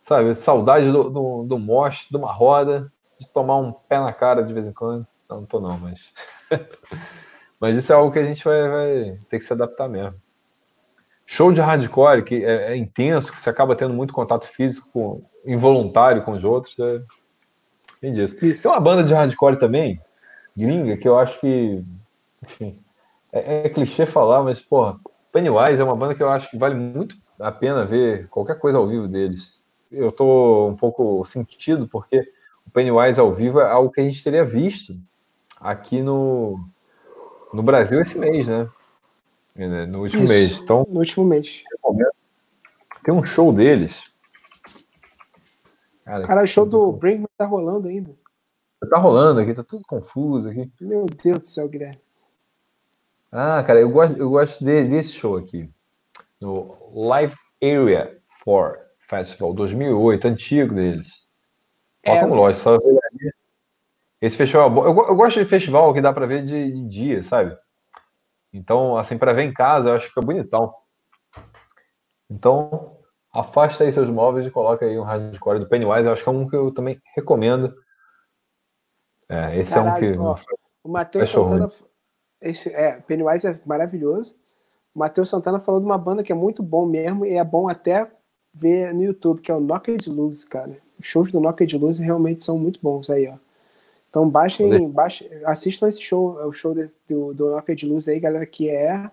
sabe, 0.00 0.34
saudade 0.34 0.90
do, 0.90 1.10
do, 1.10 1.42
do 1.44 1.58
moche, 1.58 2.08
de 2.10 2.16
uma 2.16 2.32
roda, 2.32 2.92
de 3.18 3.28
tomar 3.28 3.56
um 3.56 3.72
pé 3.72 3.98
na 3.98 4.12
cara 4.12 4.42
de 4.42 4.52
vez 4.52 4.66
em 4.66 4.72
quando. 4.72 5.06
Não, 5.28 5.38
não 5.38 5.46
tô 5.46 5.60
não, 5.60 5.78
mas. 5.78 6.12
Mas 7.60 7.78
isso 7.78 7.90
é 7.92 7.96
algo 7.96 8.12
que 8.12 8.18
a 8.18 8.26
gente 8.26 8.44
vai, 8.44 8.68
vai 8.68 9.18
ter 9.30 9.38
que 9.38 9.44
se 9.44 9.52
adaptar 9.54 9.88
mesmo. 9.88 10.14
Show 11.24 11.50
de 11.50 11.62
hardcore, 11.62 12.22
que 12.22 12.44
é, 12.44 12.72
é, 12.72 12.76
intenso, 12.76 13.32
que 13.32 13.40
você 13.40 13.48
acaba 13.48 13.74
tendo 13.74 13.94
muito 13.94 14.12
contato 14.12 14.46
físico 14.46 14.90
com, 14.92 15.22
involuntário 15.46 16.22
com 16.24 16.32
os 16.32 16.44
outros. 16.44 16.76
É... 16.78 18.10
Disso. 18.10 18.44
Isso. 18.44 18.62
Tem 18.64 18.70
uma 18.70 18.80
banda 18.80 19.02
de 19.02 19.14
hardcore 19.14 19.58
também, 19.58 19.98
gringa, 20.56 20.96
que 20.96 21.08
eu 21.08 21.18
acho 21.18 21.40
que. 21.40 21.84
Enfim, 22.42 22.76
é, 23.32 23.66
é 23.66 23.68
clichê 23.68 24.06
falar, 24.06 24.42
mas, 24.42 24.60
porra, 24.60 24.98
Pennywise 25.32 25.80
é 25.80 25.84
uma 25.84 25.96
banda 25.96 26.14
que 26.14 26.22
eu 26.22 26.28
acho 26.28 26.50
que 26.50 26.56
vale 26.56 26.74
muito 26.74 27.16
a 27.38 27.50
pena 27.50 27.84
ver 27.84 28.28
qualquer 28.28 28.58
coisa 28.58 28.78
ao 28.78 28.86
vivo 28.86 29.08
deles. 29.08 29.62
Eu 29.90 30.12
tô 30.12 30.68
um 30.68 30.76
pouco 30.76 31.24
sentido, 31.24 31.88
porque 31.88 32.20
o 32.66 32.70
Pennywise 32.70 33.18
ao 33.18 33.32
vivo 33.32 33.60
é 33.60 33.70
algo 33.70 33.90
que 33.90 34.00
a 34.00 34.04
gente 34.04 34.22
teria 34.22 34.44
visto 34.44 34.96
aqui 35.60 36.02
no, 36.02 36.60
no 37.52 37.62
Brasil 37.62 38.00
esse 38.00 38.18
mês, 38.18 38.48
né? 38.48 38.68
É, 39.56 39.86
no 39.86 40.02
último 40.02 40.24
Isso, 40.24 40.32
mês. 40.32 40.60
Então, 40.60 40.86
no 40.88 41.00
último 41.00 41.24
mês. 41.24 41.62
Tem 43.04 43.14
um 43.14 43.24
show 43.24 43.52
deles. 43.52 44.10
Cara, 46.04 46.22
Cara 46.24 46.42
o 46.42 46.46
show 46.46 46.66
do 46.66 46.92
Brinkman 46.92 47.28
tá 47.36 47.46
rolando 47.46 47.88
ainda. 47.88 48.10
Tá 48.88 48.98
rolando 48.98 49.40
aqui, 49.40 49.54
tá 49.54 49.62
tudo 49.62 49.82
confuso 49.86 50.48
aqui. 50.48 50.70
Meu 50.80 51.06
Deus 51.06 51.38
do 51.38 51.46
céu, 51.46 51.68
Guilherme. 51.68 52.00
Ah, 53.30 53.62
cara, 53.64 53.80
eu 53.80 53.90
gosto, 53.90 54.18
eu 54.18 54.30
gosto 54.30 54.64
de, 54.64 54.84
desse 54.84 55.12
show 55.12 55.36
aqui. 55.36 55.68
No 56.40 56.76
Live 57.08 57.34
Area 57.62 58.16
4 58.44 58.84
Festival 59.08 59.52
2008, 59.52 60.28
antigo 60.28 60.74
deles. 60.74 61.24
É, 62.02 62.20
como 62.20 62.34
lógico, 62.34 62.62
só 62.62 62.78
esse 64.24 64.38
festival 64.38 64.68
é 64.68 64.70
bom. 64.70 64.86
Eu, 64.86 65.08
eu 65.08 65.16
gosto 65.16 65.38
de 65.38 65.44
festival 65.44 65.92
que 65.92 66.00
dá 66.00 66.12
para 66.12 66.26
ver 66.26 66.42
de, 66.44 66.72
de, 66.72 66.88
dia, 66.88 67.22
sabe? 67.22 67.54
Então, 68.50 68.96
assim, 68.96 69.18
para 69.18 69.34
ver 69.34 69.42
em 69.42 69.52
casa, 69.52 69.90
eu 69.90 69.94
acho 69.94 70.04
que 70.04 70.14
fica 70.14 70.24
bonitão. 70.24 70.72
Então, 72.30 72.96
afasta 73.30 73.84
aí 73.84 73.92
seus 73.92 74.08
móveis 74.08 74.46
e 74.46 74.50
coloca 74.50 74.86
aí 74.86 74.98
um 74.98 75.02
hardcore 75.02 75.58
do 75.58 75.68
Pennywise. 75.68 76.06
Eu 76.06 76.12
acho 76.14 76.22
que 76.22 76.28
é 76.28 76.32
um 76.32 76.48
que 76.48 76.56
eu 76.56 76.72
também 76.72 76.98
recomendo. 77.14 77.74
É, 79.28 79.58
esse 79.58 79.74
Caralho, 79.74 80.06
é 80.06 80.10
um 80.10 80.14
que. 80.14 80.18
Ó, 80.18 80.36
o 80.84 80.88
Matheus 80.88 81.28
Santana. 81.28 81.70
Esse, 82.40 82.68
é, 82.70 83.00
Pennywise 83.00 83.46
é 83.46 83.58
maravilhoso. 83.64 84.36
O 84.94 84.98
Matheus 84.98 85.28
Santana 85.28 85.58
falou 85.58 85.80
de 85.80 85.86
uma 85.86 85.98
banda 85.98 86.22
que 86.22 86.32
é 86.32 86.34
muito 86.34 86.62
bom 86.62 86.86
mesmo 86.86 87.24
e 87.24 87.34
é 87.34 87.44
bom 87.44 87.68
até 87.68 88.06
ver 88.52 88.94
no 88.94 89.02
YouTube, 89.02 89.40
que 89.40 89.50
é 89.50 89.54
o 89.54 89.60
Knocked 89.60 90.08
Loose, 90.08 90.46
cara. 90.48 90.76
Os 91.00 91.06
shows 91.06 91.32
do 91.32 91.40
Knocked 91.40 91.76
Loose 91.76 92.02
realmente 92.02 92.44
são 92.44 92.58
muito 92.58 92.78
bons 92.82 93.10
aí, 93.10 93.26
ó. 93.26 93.34
Então 94.14 94.28
baixem, 94.28 94.88
baixem 94.88 95.28
assistam 95.44 95.88
esse 95.88 96.00
show, 96.00 96.40
é 96.40 96.44
o 96.44 96.52
show 96.52 96.72
de, 96.72 96.88
do, 97.08 97.34
do 97.34 97.74
de 97.74 97.84
Luz 97.84 98.06
aí, 98.06 98.20
galera, 98.20 98.46
que 98.46 98.70
é 98.70 99.10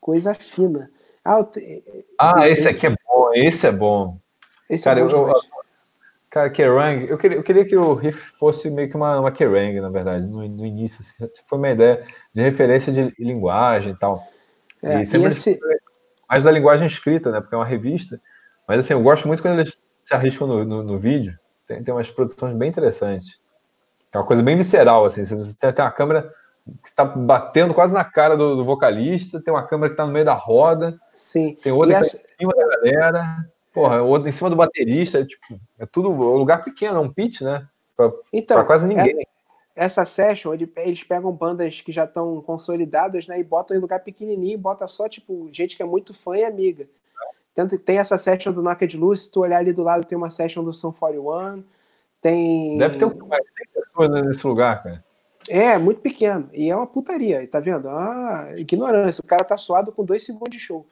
coisa 0.00 0.32
fina. 0.34 0.88
Ah, 1.24 1.42
te... 1.42 1.82
ah 2.16 2.48
esse, 2.48 2.68
aqui 2.68 2.86
é 2.86 2.90
bom, 2.90 3.34
esse 3.34 3.66
é 3.66 3.72
bom. 3.72 4.16
Esse 4.70 4.84
cara, 4.84 5.00
é 5.00 5.04
bom 5.04 5.10
eu, 5.10 5.42
cara, 6.34 6.50
Kerrang, 6.50 7.06
eu 7.08 7.16
queria, 7.16 7.38
eu 7.38 7.44
queria 7.44 7.64
que 7.64 7.76
o 7.76 7.94
riff 7.94 8.32
fosse 8.32 8.68
meio 8.68 8.90
que 8.90 8.96
uma, 8.96 9.20
uma 9.20 9.30
Kerrang, 9.30 9.80
na 9.80 9.88
verdade, 9.88 10.26
no, 10.26 10.46
no 10.48 10.66
início. 10.66 11.00
Assim, 11.00 11.28
foi 11.48 11.58
uma 11.58 11.70
ideia 11.70 12.04
de 12.34 12.42
referência 12.42 12.92
de 12.92 13.14
linguagem 13.16 13.92
e 13.92 13.96
tal. 13.96 14.26
É, 14.82 15.02
e 15.02 15.06
sempre 15.06 15.28
esse... 15.28 15.60
mais 16.28 16.42
da 16.42 16.50
linguagem 16.50 16.88
escrita, 16.88 17.30
né? 17.30 17.40
Porque 17.40 17.54
é 17.54 17.58
uma 17.58 17.64
revista. 17.64 18.20
Mas 18.66 18.80
assim, 18.80 18.94
eu 18.94 19.00
gosto 19.00 19.28
muito 19.28 19.42
quando 19.42 19.60
eles 19.60 19.78
se 20.02 20.12
arriscam 20.12 20.48
no, 20.48 20.64
no, 20.64 20.82
no 20.82 20.98
vídeo. 20.98 21.38
Tem, 21.68 21.80
tem 21.84 21.94
umas 21.94 22.10
produções 22.10 22.56
bem 22.56 22.68
interessantes. 22.68 23.38
É 24.12 24.18
uma 24.18 24.26
coisa 24.26 24.42
bem 24.42 24.56
visceral, 24.56 25.04
assim. 25.04 25.24
Você 25.24 25.72
tem 25.72 25.84
uma 25.84 25.90
câmera 25.92 26.34
que 26.82 26.88
está 26.88 27.04
batendo 27.04 27.72
quase 27.74 27.94
na 27.94 28.04
cara 28.04 28.36
do, 28.36 28.56
do, 28.56 28.64
vocalista, 28.64 29.40
tem 29.40 29.54
uma 29.54 29.66
câmera 29.66 29.90
que 29.90 29.94
está 29.94 30.04
no 30.04 30.12
meio 30.12 30.24
da 30.24 30.34
roda, 30.34 30.98
Sim. 31.16 31.56
tem 31.62 31.70
outra 31.70 31.98
essa... 31.98 32.16
em 32.16 32.20
cima 32.26 32.52
da 32.56 32.66
galera, 32.76 33.46
porra, 33.74 34.00
outra 34.00 34.28
em 34.28 34.32
cima 34.32 34.48
do 34.48 34.56
baterista, 34.56 35.18
é, 35.18 35.24
tipo, 35.24 35.60
é 35.78 35.84
tudo 35.84 36.08
um 36.10 36.36
lugar 36.36 36.62
pequeno, 36.62 36.96
é 36.96 37.00
um 37.00 37.12
pitch, 37.12 37.40
né? 37.40 37.68
Pra, 37.96 38.12
então, 38.32 38.56
pra 38.56 38.64
quase 38.64 38.86
ninguém. 38.86 39.20
É, 39.20 39.24
essa 39.74 40.06
session, 40.06 40.54
eles 40.54 41.02
pegam 41.02 41.32
bandas 41.32 41.80
que 41.80 41.90
já 41.90 42.04
estão 42.04 42.40
consolidadas, 42.40 43.26
né, 43.26 43.40
e 43.40 43.44
botam 43.44 43.76
em 43.76 43.80
lugar 43.80 43.98
pequenininho, 44.00 44.56
bota 44.56 44.86
só, 44.86 45.08
tipo, 45.08 45.48
gente 45.52 45.76
que 45.76 45.82
é 45.82 45.86
muito 45.86 46.14
fã 46.14 46.36
e 46.36 46.44
amiga. 46.44 46.86
Tanto 47.54 47.78
tem 47.78 47.98
essa 47.98 48.16
session 48.16 48.52
do 48.52 48.62
Naked 48.62 48.96
Luz, 48.96 49.22
se 49.22 49.30
tu 49.30 49.40
olhar 49.40 49.58
ali 49.58 49.72
do 49.72 49.82
lado, 49.82 50.06
tem 50.06 50.16
uma 50.16 50.30
session 50.30 50.64
do 50.64 50.72
Sun 50.72 50.92
41, 50.92 51.62
tem. 52.20 52.76
Deve 52.78 52.96
ter 52.96 53.06
mais 53.06 53.44
100 53.52 53.66
pessoas 53.74 54.24
nesse 54.24 54.46
lugar, 54.46 54.82
cara. 54.82 55.04
É, 55.48 55.76
muito 55.76 56.00
pequeno. 56.00 56.48
E 56.52 56.70
é 56.70 56.74
uma 56.74 56.86
putaria, 56.86 57.46
tá 57.46 57.60
vendo? 57.60 57.88
Ah, 57.88 58.48
ignorância. 58.56 59.20
O 59.22 59.28
cara 59.28 59.44
tá 59.44 59.58
suado 59.58 59.92
com 59.92 60.04
dois 60.04 60.24
segundos 60.24 60.50
de 60.50 60.58
show. 60.58 60.86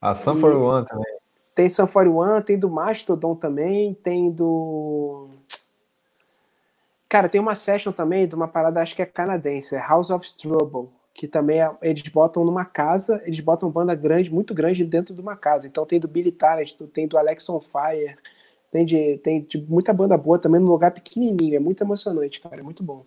A 0.00 0.12
Sun 0.12 0.40
41 0.40 0.84
também. 0.84 1.13
Tem 1.54 1.68
Sun 1.68 1.86
41, 1.86 2.42
tem 2.42 2.58
do 2.58 2.68
Mastodon 2.68 3.34
também, 3.34 3.94
tem 3.94 4.30
do. 4.30 5.28
Cara, 7.08 7.28
tem 7.28 7.40
uma 7.40 7.54
session 7.54 7.92
também 7.92 8.26
de 8.26 8.34
uma 8.34 8.48
parada, 8.48 8.82
acho 8.82 8.96
que 8.96 9.02
é 9.02 9.06
canadense, 9.06 9.76
é 9.76 9.78
House 9.78 10.10
of 10.10 10.36
Trouble, 10.36 10.88
que 11.14 11.28
também 11.28 11.62
é, 11.62 11.70
eles 11.80 12.02
botam 12.08 12.44
numa 12.44 12.64
casa, 12.64 13.22
eles 13.24 13.38
botam 13.38 13.70
banda 13.70 13.94
grande, 13.94 14.32
muito 14.32 14.52
grande 14.52 14.84
dentro 14.84 15.14
de 15.14 15.20
uma 15.20 15.36
casa. 15.36 15.68
Então 15.68 15.86
tem 15.86 16.00
do 16.00 16.08
Billy 16.08 16.32
Talent, 16.32 16.74
tem 16.92 17.06
do 17.06 17.16
Alex 17.16 17.48
on 17.48 17.60
Fire, 17.60 18.16
tem, 18.72 18.84
de, 18.84 19.18
tem 19.18 19.40
de 19.42 19.58
muita 19.58 19.92
banda 19.92 20.18
boa 20.18 20.40
também 20.40 20.60
num 20.60 20.66
lugar 20.66 20.90
pequenininho. 20.90 21.54
É 21.54 21.60
muito 21.60 21.84
emocionante, 21.84 22.40
cara. 22.40 22.58
É 22.58 22.62
muito 22.62 22.82
bom. 22.82 23.04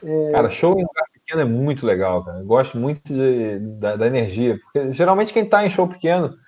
É... 0.00 0.30
Cara, 0.30 0.48
show 0.48 0.74
em 0.78 0.84
lugar 0.84 1.06
pequeno 1.12 1.40
é 1.40 1.44
muito 1.44 1.84
legal, 1.84 2.24
cara. 2.24 2.38
Eu 2.38 2.46
gosto 2.46 2.78
muito 2.78 3.02
de, 3.12 3.58
da, 3.58 3.96
da, 3.96 4.06
energia. 4.06 4.60
Porque 4.60 4.92
geralmente 4.92 5.32
quem 5.32 5.44
tá 5.44 5.66
em 5.66 5.70
show 5.70 5.88
pequeno 5.88 6.38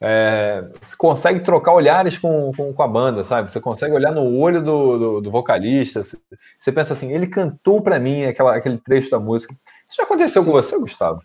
é, 0.00 0.68
consegue 0.98 1.40
trocar 1.40 1.72
olhares 1.72 2.18
com, 2.18 2.52
com, 2.54 2.72
com, 2.72 2.82
a 2.82 2.88
banda, 2.88 3.24
sabe? 3.24 3.50
Você 3.50 3.60
consegue 3.60 3.94
olhar 3.94 4.12
no 4.12 4.38
olho 4.38 4.62
do, 4.62 4.98
do, 4.98 5.20
do 5.22 5.30
vocalista. 5.30 6.02
Você 6.02 6.72
pensa 6.72 6.92
assim, 6.92 7.12
ele 7.12 7.26
cantou 7.26 7.80
para 7.80 7.98
mim 7.98 8.24
aquela, 8.24 8.54
aquele 8.54 8.76
trecho 8.76 9.10
da 9.10 9.18
música. 9.18 9.54
Isso 9.86 9.96
já 9.96 10.02
aconteceu 10.02 10.42
Sim. 10.42 10.48
com 10.48 10.52
você, 10.52 10.78
Gustavo? 10.78 11.22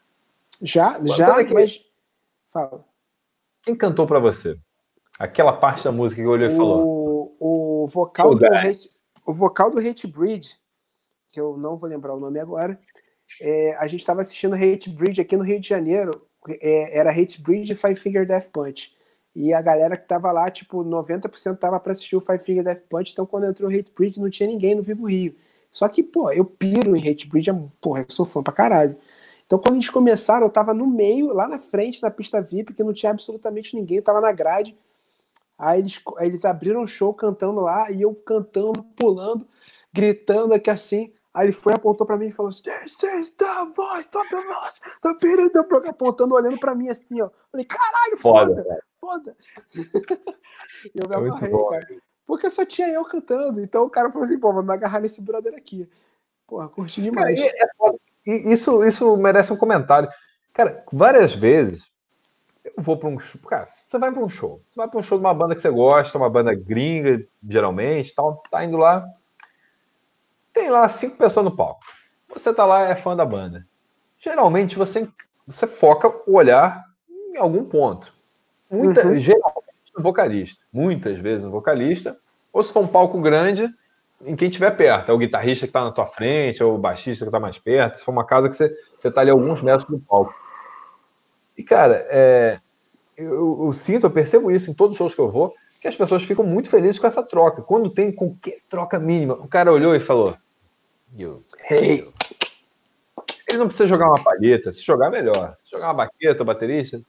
Já, 0.61 0.99
já, 1.03 1.43
que... 1.43 1.53
mas. 1.53 1.81
Fala. 2.51 2.85
Quem 3.63 3.75
cantou 3.75 4.07
para 4.07 4.19
você? 4.19 4.57
Aquela 5.19 5.53
parte 5.53 5.83
da 5.83 5.91
música 5.91 6.21
que 6.21 6.27
olhou 6.27 6.49
e 6.49 6.55
falou. 6.55 7.35
O 7.39 7.87
vocal, 7.87 8.35
do 8.35 8.45
hate, 8.45 8.87
o 9.25 9.33
vocal 9.33 9.69
do 9.69 9.79
Hate 9.79 10.07
Breed, 10.07 10.55
que 11.29 11.39
eu 11.39 11.57
não 11.57 11.75
vou 11.75 11.89
lembrar 11.89 12.13
o 12.13 12.19
nome 12.19 12.39
agora, 12.39 12.79
é, 13.39 13.75
a 13.77 13.87
gente 13.87 14.01
estava 14.01 14.21
assistindo 14.21 14.55
Hate 14.55 14.89
Breed 14.89 15.19
aqui 15.19 15.35
no 15.35 15.43
Rio 15.43 15.59
de 15.59 15.67
Janeiro. 15.67 16.27
É, 16.47 16.97
era 16.97 17.11
Hate 17.11 17.41
Breed 17.41 17.69
e 17.69 17.75
Five 17.75 17.95
Finger 17.95 18.25
Death 18.25 18.49
Punch. 18.51 18.95
E 19.35 19.53
a 19.53 19.61
galera 19.61 19.95
que 19.95 20.07
tava 20.07 20.31
lá, 20.31 20.49
tipo, 20.51 20.83
90% 20.83 21.57
tava 21.57 21.79
para 21.79 21.93
assistir 21.93 22.15
o 22.15 22.21
Five 22.21 22.39
Finger 22.39 22.63
Death 22.63 22.83
Punch, 22.89 23.11
então 23.13 23.25
quando 23.25 23.45
entrou 23.45 23.69
o 23.69 23.73
Hate 23.73 23.91
Breed 23.95 24.17
não 24.17 24.29
tinha 24.29 24.47
ninguém 24.49 24.75
no 24.75 24.83
Vivo 24.83 25.07
Rio. 25.07 25.35
Só 25.71 25.87
que, 25.87 26.03
pô, 26.03 26.31
eu 26.31 26.43
piro 26.43 26.95
em 26.95 27.09
Hate 27.09 27.27
Breed, 27.27 27.47
porra, 27.79 28.01
eu 28.01 28.05
sou 28.09 28.25
fã 28.25 28.43
pra 28.43 28.51
caralho. 28.51 28.97
Então, 29.45 29.57
quando 29.59 29.75
eles 29.75 29.89
começaram, 29.89 30.45
eu 30.45 30.49
tava 30.49 30.73
no 30.73 30.85
meio, 30.87 31.33
lá 31.33 31.47
na 31.47 31.57
frente 31.57 32.01
da 32.01 32.11
pista 32.11 32.41
VIP, 32.41 32.73
que 32.73 32.83
não 32.83 32.93
tinha 32.93 33.11
absolutamente 33.11 33.75
ninguém, 33.75 33.97
eu 33.97 34.03
tava 34.03 34.19
na 34.21 34.31
grade. 34.31 34.77
Aí 35.57 35.79
eles, 35.79 36.01
aí 36.17 36.27
eles 36.27 36.45
abriram 36.45 36.81
o 36.83 36.87
show 36.87 37.13
cantando 37.13 37.61
lá, 37.61 37.89
e 37.91 38.01
eu 38.01 38.13
cantando, 38.15 38.83
pulando, 38.95 39.47
gritando 39.93 40.53
aqui 40.53 40.69
assim. 40.69 41.13
Aí 41.33 41.45
ele 41.45 41.51
foi, 41.51 41.73
apontou 41.73 42.05
pra 42.05 42.17
mim 42.17 42.27
e 42.27 42.31
falou 42.31 42.49
assim: 42.49 42.63
This 42.63 43.03
is 43.03 43.31
the 43.33 43.65
voice 43.75 44.09
of 44.15 44.29
the 44.29 44.43
voice, 44.43 44.81
the 45.01 45.59
of 45.59 45.81
the 45.81 45.89
apontando, 45.89 46.35
olhando 46.35 46.57
pra 46.57 46.75
mim 46.75 46.89
assim, 46.89 47.21
ó. 47.21 47.29
Falei, 47.51 47.65
caralho, 47.65 48.17
foda, 48.17 48.55
foda. 48.99 49.35
foda. 49.35 49.37
eu 50.93 51.09
me 51.09 51.15
é 51.15 51.29
amarrei, 51.29 51.51
cara. 51.51 51.87
Porque 52.25 52.49
só 52.49 52.65
tinha 52.65 52.89
eu 52.89 53.05
cantando. 53.05 53.61
Então 53.61 53.83
o 53.83 53.89
cara 53.89 54.11
falou 54.11 54.25
assim: 54.25 54.39
pô, 54.39 54.51
vou 54.51 54.63
me 54.63 54.73
agarrar 54.73 54.99
nesse 54.99 55.21
brother 55.21 55.53
aqui. 55.55 55.89
Porra, 56.45 56.67
curti 56.67 57.01
demais. 57.01 57.39
Cara, 57.39 57.53
é 57.55 57.67
foda 57.77 57.97
isso, 58.25 58.83
isso 58.83 59.17
merece 59.17 59.51
um 59.51 59.57
comentário. 59.57 60.09
Cara, 60.53 60.83
várias 60.91 61.35
vezes 61.35 61.91
eu 62.63 62.73
vou 62.77 62.97
para 62.97 63.09
um 63.09 63.19
show. 63.19 63.41
Cara, 63.41 63.65
você 63.65 63.97
vai 63.97 64.11
para 64.11 64.23
um 64.23 64.29
show. 64.29 64.61
Você 64.69 64.77
vai 64.77 64.87
para 64.87 64.99
um 64.99 65.03
show 65.03 65.17
de 65.17 65.23
uma 65.23 65.33
banda 65.33 65.55
que 65.55 65.61
você 65.61 65.69
gosta, 65.69 66.17
uma 66.17 66.29
banda 66.29 66.53
gringa, 66.53 67.25
geralmente, 67.47 68.13
tal, 68.13 68.41
tá 68.51 68.63
indo 68.63 68.77
lá. 68.77 69.05
Tem 70.53 70.69
lá 70.69 70.87
cinco 70.87 71.17
pessoas 71.17 71.45
no 71.45 71.55
palco. 71.55 71.81
Você 72.29 72.53
tá 72.53 72.65
lá, 72.65 72.89
é 72.89 72.95
fã 72.95 73.15
da 73.15 73.25
banda. 73.25 73.65
Geralmente 74.19 74.77
você, 74.77 75.07
você 75.45 75.67
foca 75.67 76.13
o 76.27 76.35
olhar 76.35 76.83
em 77.09 77.37
algum 77.37 77.63
ponto. 77.63 78.07
Muita, 78.69 79.05
uhum. 79.05 79.15
Geralmente 79.15 79.91
no 79.95 80.03
vocalista. 80.03 80.63
Muitas 80.71 81.19
vezes 81.19 81.43
no 81.45 81.51
vocalista. 81.51 82.17
Ou 82.53 82.63
se 82.63 82.71
for 82.71 82.81
um 82.81 82.87
palco 82.87 83.21
grande, 83.21 83.69
em 84.25 84.35
quem 84.35 84.49
estiver 84.49 84.71
perto. 84.71 85.11
É 85.11 85.13
o 85.13 85.17
guitarrista 85.17 85.65
que 85.65 85.69
está 85.69 85.83
na 85.83 85.91
tua 85.91 86.05
frente, 86.05 86.63
ou 86.63 86.75
o 86.75 86.77
baixista 86.77 87.25
que 87.25 87.29
está 87.29 87.39
mais 87.39 87.57
perto. 87.57 87.97
Se 87.97 88.03
for 88.03 88.11
uma 88.11 88.25
casa 88.25 88.49
que 88.49 88.55
você 88.55 88.75
está 89.03 89.21
ali 89.21 89.31
alguns 89.31 89.61
metros 89.61 89.85
do 89.85 89.99
palco. 89.99 90.33
E, 91.57 91.63
cara, 91.63 92.05
é, 92.09 92.59
eu, 93.17 93.65
eu, 93.65 93.73
sinto, 93.73 94.05
eu 94.05 94.11
percebo 94.11 94.51
isso 94.51 94.69
em 94.71 94.73
todos 94.73 94.93
os 94.93 94.97
shows 94.97 95.13
que 95.13 95.21
eu 95.21 95.29
vou, 95.29 95.53
que 95.81 95.87
as 95.87 95.95
pessoas 95.95 96.23
ficam 96.23 96.45
muito 96.45 96.69
felizes 96.69 96.99
com 96.99 97.07
essa 97.07 97.23
troca. 97.23 97.61
Quando 97.61 97.89
tem 97.89 98.11
qualquer 98.11 98.59
troca 98.69 98.99
mínima, 98.99 99.33
o 99.33 99.47
cara 99.47 99.73
olhou 99.73 99.93
e 99.95 99.99
falou: 99.99 100.37
you, 101.13 101.43
hey. 101.69 102.07
Ele 103.49 103.57
não 103.57 103.67
precisa 103.67 103.89
jogar 103.89 104.07
uma 104.07 104.23
palheta, 104.23 104.71
se 104.71 104.81
jogar 104.81 105.09
melhor. 105.09 105.57
Se 105.65 105.71
jogar 105.71 105.87
uma 105.87 106.05
baqueta, 106.05 106.43
o 106.43 106.45
baterista, 106.45 107.01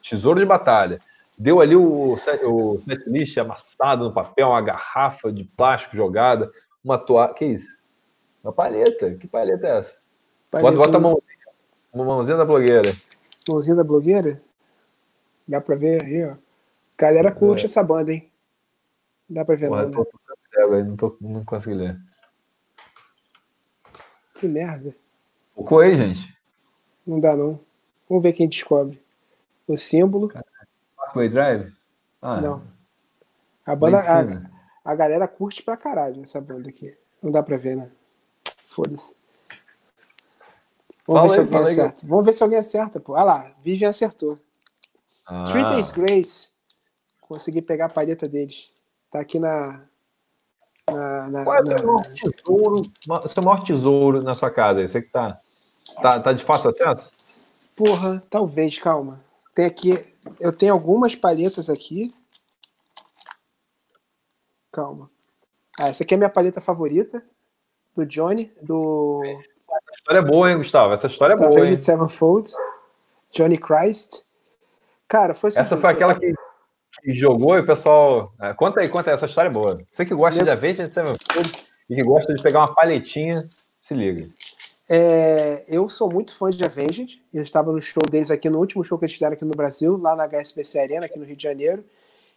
tesouro 0.00 0.40
de 0.40 0.46
batalha 0.46 0.98
deu 1.38 1.60
ali 1.60 1.76
o, 1.76 2.14
o 2.14 2.18
setlist 2.18 3.36
amassado 3.36 4.04
no 4.04 4.12
papel, 4.12 4.48
uma 4.48 4.60
garrafa 4.60 5.30
de 5.30 5.44
plástico 5.44 5.94
jogada, 5.94 6.50
uma 6.82 6.96
toalha. 6.96 7.34
Que 7.34 7.44
isso? 7.44 7.84
Uma 8.42 8.52
palheta. 8.52 9.14
Que 9.14 9.26
palheta 9.26 9.66
é 9.66 9.78
essa? 9.78 9.98
Palheta 10.50 10.76
bota, 10.76 10.86
bota 10.86 10.96
a 10.96 11.00
mãozinha. 11.00 11.46
Uma 11.92 12.04
mãozinha 12.04 12.36
da 12.36 12.44
blogueira. 12.44 12.94
Mãozinha 13.48 13.76
da 13.76 13.84
blogueira? 13.84 14.40
Dá 15.46 15.60
pra 15.60 15.76
ver 15.76 16.02
aí, 16.02 16.24
ó. 16.24 16.34
Galera 16.98 17.30
curte 17.30 17.62
é. 17.62 17.64
essa 17.66 17.82
banda, 17.82 18.12
hein? 18.12 18.30
Dá 19.28 19.44
pra 19.44 19.56
ver, 19.56 19.68
Porra, 19.68 19.82
não. 19.84 19.90
Tô, 19.90 20.04
tô 20.04 20.34
cego 20.36 20.74
aí, 20.74 20.84
não, 20.84 20.96
tô, 20.96 21.16
não 21.20 21.44
consegui 21.44 21.74
ler. 21.74 22.00
Que 24.36 24.46
merda. 24.46 24.94
Focou 25.54 25.80
aí, 25.80 25.96
gente? 25.96 26.36
Não 27.06 27.18
dá, 27.18 27.36
não. 27.36 27.58
Vamos 28.08 28.22
ver 28.22 28.32
quem 28.32 28.48
descobre. 28.48 29.02
O 29.66 29.76
símbolo. 29.76 30.32
Parkway 30.96 31.28
Drive? 31.28 31.72
Ah, 32.22 32.40
não. 32.40 32.62
A 33.64 33.74
banda. 33.74 33.98
A, 34.00 34.92
a, 34.92 34.94
galera 34.94 35.26
curte 35.26 35.62
pra 35.62 35.76
caralho 35.76 36.22
essa 36.22 36.40
banda 36.40 36.68
aqui. 36.68 36.96
Não 37.22 37.32
dá 37.32 37.42
pra 37.42 37.56
ver, 37.56 37.76
né? 37.76 37.90
Foda-se. 38.68 39.16
Vamos, 41.06 41.22
ver 41.22 41.30
se 41.30 41.40
alguém 41.40 41.58
acerta. 41.58 42.06
Vamos 42.06 42.24
ver 42.24 42.32
se 42.32 42.42
alguém 42.42 42.58
acerta, 42.58 43.00
pô. 43.00 43.12
Olha 43.12 43.24
lá, 43.24 43.52
Vivian 43.62 43.88
acertou. 43.88 44.38
Ah. 45.24 45.44
Three 45.44 45.64
Days 45.64 45.90
Grace. 45.90 46.48
Consegui 47.28 47.62
pegar 47.62 47.86
a 47.86 47.90
palheta 47.90 48.28
deles. 48.28 48.70
Tá 49.10 49.20
aqui 49.20 49.38
na. 49.38 49.82
na, 50.88 51.28
na 51.28 51.44
Qual 51.44 51.56
é 51.56 51.60
o 51.60 51.64
na... 51.64 51.82
maior 51.82 52.02
tesouro, 52.12 52.82
seu 53.28 53.42
maior 53.42 53.62
tesouro 53.62 54.20
na 54.24 54.34
sua 54.34 54.50
casa? 54.50 54.86
Você 54.86 55.02
que 55.02 55.10
tá, 55.10 55.40
tá, 56.00 56.20
tá 56.20 56.32
de 56.32 56.44
fácil 56.44 56.70
acesso? 56.70 57.14
Porra, 57.74 58.22
talvez, 58.30 58.78
calma. 58.78 59.20
Tem 59.54 59.64
aqui 59.64 60.16
eu 60.40 60.52
tenho 60.52 60.72
algumas 60.72 61.14
palhetas 61.14 61.70
aqui. 61.70 62.14
Calma. 64.72 65.10
Ah, 65.80 65.88
essa 65.88 66.02
aqui 66.02 66.14
é 66.14 66.16
a 66.16 66.18
minha 66.18 66.30
palheta 66.30 66.60
favorita. 66.60 67.22
Do 67.94 68.04
Johnny, 68.04 68.52
do. 68.60 69.22
Essa 69.24 69.94
história 69.94 70.18
é 70.18 70.22
boa, 70.22 70.50
hein, 70.50 70.58
Gustavo? 70.58 70.92
Essa 70.92 71.06
história 71.06 71.34
é 71.34 71.36
boa, 71.36 71.66
hein? 71.66 71.78
Sevenfold. 71.78 72.52
Johnny 73.32 73.58
Christ. 73.58 74.24
Cara, 75.08 75.34
foi 75.34 75.48
assim. 75.48 75.60
Essa 75.60 75.76
foi 75.76 75.90
aquela 75.90 76.14
que, 76.18 76.34
que, 77.02 77.12
jogou 77.12 77.56
e 77.56 77.60
o 77.60 77.66
pessoal. 77.66 78.32
É, 78.40 78.52
conta 78.54 78.80
aí, 78.80 78.88
conta 78.88 79.10
aí. 79.10 79.14
Essa 79.14 79.26
história 79.26 79.48
é 79.48 79.52
boa. 79.52 79.80
Você 79.88 80.04
que 80.04 80.14
gosta 80.14 80.36
Meu... 80.36 80.44
de 80.44 80.50
Avengers 80.50 80.90
Sevenfold 80.90 81.66
e 81.88 81.94
que 81.94 82.02
gosta 82.02 82.34
de 82.34 82.42
pegar 82.42 82.60
uma 82.60 82.74
palhetinha, 82.74 83.46
se 83.80 83.94
liga. 83.94 84.28
É, 84.88 85.64
eu 85.66 85.88
sou 85.88 86.12
muito 86.12 86.36
fã 86.36 86.50
de 86.50 86.64
Avenged. 86.64 87.22
Eu 87.32 87.42
estava 87.42 87.72
no 87.72 87.80
show 87.80 88.02
deles 88.08 88.30
aqui, 88.30 88.48
no 88.48 88.58
último 88.58 88.84
show 88.84 88.98
que 88.98 89.04
eles 89.04 89.14
fizeram 89.14 89.34
aqui 89.34 89.44
no 89.44 89.50
Brasil, 89.50 89.96
lá 89.96 90.14
na 90.14 90.26
HSBC 90.26 90.78
Arena, 90.78 91.06
aqui 91.06 91.18
no 91.18 91.24
Rio 91.24 91.36
de 91.36 91.42
Janeiro. 91.42 91.84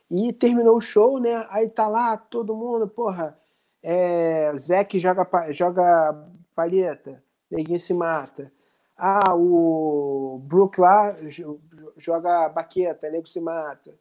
E 0.09 0.33
terminou 0.33 0.77
o 0.77 0.81
show, 0.81 1.19
né? 1.19 1.45
Aí 1.49 1.69
tá 1.69 1.87
lá 1.87 2.17
todo 2.17 2.55
mundo, 2.55 2.87
porra. 2.87 3.37
É, 3.81 4.51
Zeke 4.57 4.99
joga, 4.99 5.27
joga 5.51 6.27
palheta, 6.55 7.23
neguinho 7.49 7.79
se 7.79 7.93
mata. 7.93 8.51
Ah, 8.97 9.33
o 9.33 10.41
Brook 10.43 10.77
lá 10.79 11.15
joga 11.97 12.49
baqueta, 12.49 13.09
nego 13.09 13.27
se 13.27 13.39
mata. 13.39 13.93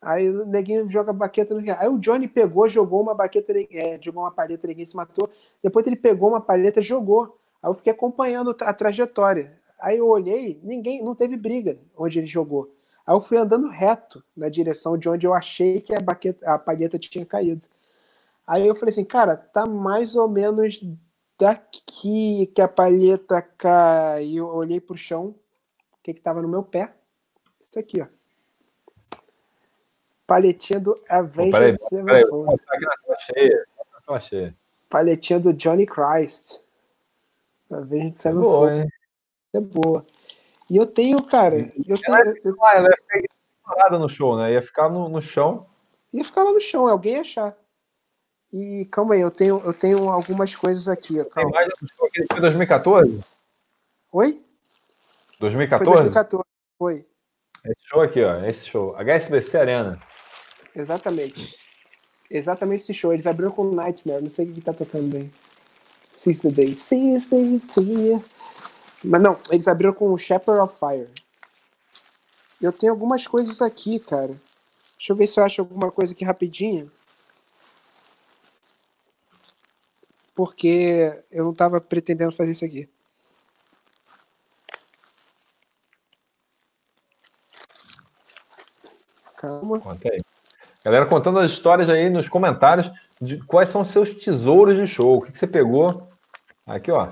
Aí 0.00 0.30
o 0.30 0.46
neguinho 0.46 0.88
joga 0.88 1.12
baqueta 1.12 1.54
no 1.54 1.60
Aí 1.76 1.88
o 1.88 1.98
Johnny 1.98 2.28
pegou, 2.28 2.68
jogou 2.68 3.02
uma 3.02 3.14
baqueta, 3.14 3.52
é, 3.70 3.98
jogou 4.00 4.22
uma 4.22 4.30
palheta, 4.30 4.66
ninguém 4.68 4.84
se 4.84 4.96
matou. 4.96 5.28
Depois 5.62 5.86
ele 5.86 5.96
pegou 5.96 6.28
uma 6.28 6.40
palheta, 6.40 6.80
jogou. 6.80 7.36
Aí 7.62 7.68
eu 7.68 7.74
fiquei 7.74 7.92
acompanhando 7.92 8.54
a 8.60 8.72
trajetória. 8.72 9.58
Aí 9.80 9.98
eu 9.98 10.08
olhei, 10.08 10.60
ninguém, 10.62 11.02
não 11.02 11.14
teve 11.14 11.36
briga 11.36 11.78
onde 11.96 12.18
ele 12.18 12.28
jogou. 12.28 12.72
Aí 13.04 13.14
eu 13.14 13.20
fui 13.20 13.38
andando 13.38 13.68
reto 13.68 14.22
na 14.36 14.48
direção 14.48 14.96
de 14.96 15.08
onde 15.08 15.26
eu 15.26 15.34
achei 15.34 15.80
que 15.80 15.94
a, 15.94 16.00
baqueta, 16.00 16.46
a 16.48 16.58
palheta 16.58 16.98
tinha 16.98 17.24
caído. 17.26 17.66
Aí 18.46 18.66
eu 18.66 18.74
falei 18.74 18.90
assim, 18.90 19.04
cara, 19.04 19.36
tá 19.36 19.66
mais 19.66 20.14
ou 20.14 20.28
menos 20.28 20.80
daqui 21.38 22.46
que 22.46 22.62
a 22.62 22.68
palheta 22.68 23.42
cai. 23.42 24.32
Eu 24.32 24.46
olhei 24.48 24.80
pro 24.80 24.96
chão, 24.96 25.28
o 25.28 26.02
que 26.02 26.14
que 26.14 26.20
tava 26.20 26.40
no 26.40 26.48
meu 26.48 26.62
pé? 26.62 26.94
Isso 27.60 27.78
aqui, 27.78 28.00
ó. 28.00 28.17
Palhetinha 30.28 30.78
do 30.78 31.00
Avengers 31.08 31.80
Sevenfold. 31.88 32.62
Palhetinha 34.90 35.40
do 35.40 35.54
Johnny 35.54 35.86
Christ. 35.86 36.60
Pra 37.66 37.80
ver 37.80 38.00
a 38.00 38.04
gente 38.04 38.20
sabe 38.22 38.36
é 38.36 38.40
boa, 38.40 38.74
hein? 38.74 38.88
É 39.54 39.60
boa. 39.60 40.06
E 40.68 40.76
eu 40.76 40.86
tenho, 40.86 41.22
cara. 41.22 41.72
Eu 41.86 41.98
tenho, 41.98 42.16
ela, 42.16 42.34
eu, 42.44 42.54
ah, 42.62 42.72
ela 42.76 42.88
ia 42.88 43.28
ficar 43.66 43.98
no 43.98 44.08
show, 44.08 44.36
né? 44.36 44.52
Ia 44.52 44.60
ficar 44.60 44.90
no, 44.90 45.08
no 45.08 45.22
chão. 45.22 45.66
Ia 46.12 46.24
ficar 46.24 46.42
lá 46.42 46.52
no 46.52 46.60
chão, 46.60 46.86
alguém 46.86 47.14
ia 47.14 47.22
achar. 47.22 47.56
E 48.52 48.86
calma 48.90 49.14
aí, 49.14 49.22
eu 49.22 49.30
tenho, 49.30 49.62
eu 49.64 49.72
tenho 49.72 50.10
algumas 50.10 50.54
coisas 50.54 50.88
aqui. 50.88 51.24
Calma. 51.24 51.50
Tem 51.52 51.68
mais 51.68 51.68
show 51.96 52.10
que 52.12 52.26
foi 52.30 52.40
2014? 52.40 53.24
Oi? 54.12 54.42
2014? 55.40 55.90
Foi 55.90 56.02
2014, 56.02 56.44
foi. 56.78 57.06
Esse 57.64 57.88
show 57.88 58.00
aqui, 58.02 58.22
ó. 58.22 58.44
Esse 58.44 58.66
show. 58.66 58.94
HSBC 58.96 59.58
Arena. 59.58 59.98
Exatamente. 60.78 61.58
Exatamente 62.30 62.82
esse 62.82 62.94
show. 62.94 63.12
Eles 63.12 63.26
abriram 63.26 63.50
com 63.50 63.74
Nightmare. 63.74 64.22
Não 64.22 64.30
sei 64.30 64.48
o 64.48 64.54
que 64.54 64.60
tá 64.60 64.72
tocando. 64.72 65.28
Since 66.14 66.42
the 66.42 66.50
day. 66.50 66.74
The 66.74 67.80
day. 67.82 68.24
Mas 69.04 69.22
não, 69.22 69.36
eles 69.50 69.66
abriram 69.66 69.92
com 69.92 70.16
Shepherd 70.16 70.60
of 70.60 70.78
Fire. 70.78 71.08
Eu 72.60 72.72
tenho 72.72 72.92
algumas 72.92 73.26
coisas 73.26 73.60
aqui, 73.60 73.98
cara. 73.98 74.34
Deixa 74.96 75.12
eu 75.12 75.16
ver 75.16 75.26
se 75.26 75.38
eu 75.38 75.44
acho 75.44 75.60
alguma 75.60 75.90
coisa 75.90 76.12
aqui 76.12 76.24
rapidinho. 76.24 76.90
Porque 80.34 81.22
eu 81.30 81.44
não 81.44 81.54
tava 81.54 81.80
pretendendo 81.80 82.32
fazer 82.32 82.52
isso 82.52 82.64
aqui. 82.64 82.88
Calma. 89.36 89.78
Conta 89.80 90.08
aí. 90.08 90.20
Galera 90.84 91.06
contando 91.06 91.38
as 91.38 91.50
histórias 91.50 91.90
aí 91.90 92.08
nos 92.08 92.28
comentários 92.28 92.90
de 93.20 93.38
quais 93.44 93.68
são 93.68 93.80
os 93.80 93.88
seus 93.88 94.10
tesouros 94.10 94.76
de 94.76 94.86
show. 94.86 95.16
O 95.16 95.22
que, 95.22 95.32
que 95.32 95.38
você 95.38 95.46
pegou? 95.46 96.08
Aqui, 96.66 96.90
ó. 96.90 97.08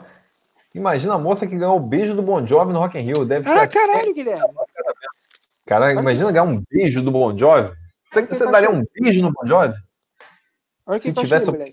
Imagina 0.74 1.14
a 1.14 1.18
moça 1.18 1.47
que 1.47 1.56
ganhou 1.56 1.76
o 1.76 1.80
beijo 1.80 2.14
do 2.14 2.22
Bon 2.22 2.47
Jovi 2.47 2.72
no 2.72 2.78
Rock 2.78 2.98
in 2.98 3.02
Rio. 3.02 3.24
Deve 3.24 3.48
ah, 3.48 3.66
caralho, 3.66 4.12
Guilherme. 4.12 4.55
Cara, 5.64 5.93
imagina 5.93 6.30
ganhar 6.30 6.44
um 6.44 6.62
beijo 6.70 7.02
do 7.02 7.10
Bon 7.10 7.36
Jovi. 7.36 7.74
Você, 8.12 8.22
você 8.26 8.51
daria 8.51 8.70
um 8.70 8.84
beijo 8.94 9.22
no 9.22 9.32
Bon 9.32 9.47
Jovi? 9.47 9.74
Olha 10.86 11.01
que, 11.01 11.12
que 11.12 11.20
tivesse 11.20 11.51
achei. 11.51 11.72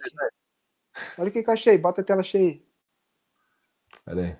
Olha 1.17 1.29
o 1.29 1.31
que, 1.31 1.43
que 1.43 1.49
eu 1.49 1.53
achei. 1.53 1.77
Bota 1.77 2.01
a 2.01 2.03
tela 2.03 2.23
cheia 2.23 2.49
aí. 2.49 2.65
Pera 4.05 4.21
aí. 4.21 4.35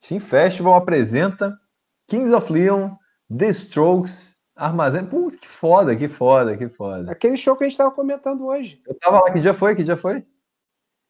Team 0.00 0.20
Festival 0.20 0.74
apresenta 0.74 1.58
Kings 2.06 2.32
of 2.32 2.50
Leon, 2.52 2.94
The 3.36 3.50
Strokes, 3.50 4.36
Armazém. 4.60 5.06
Putz, 5.06 5.36
que 5.36 5.48
foda, 5.48 5.96
que 5.96 6.06
foda, 6.06 6.54
que 6.54 6.68
foda. 6.68 7.10
Aquele 7.10 7.38
show 7.38 7.56
que 7.56 7.64
a 7.64 7.66
gente 7.66 7.72
estava 7.72 7.90
comentando 7.90 8.46
hoje. 8.46 8.82
Eu 8.86 8.94
tava 8.94 9.20
lá, 9.20 9.32
que 9.32 9.40
dia 9.40 9.54
foi? 9.54 9.74
Que 9.74 9.82
dia 9.82 9.96
foi? 9.96 10.22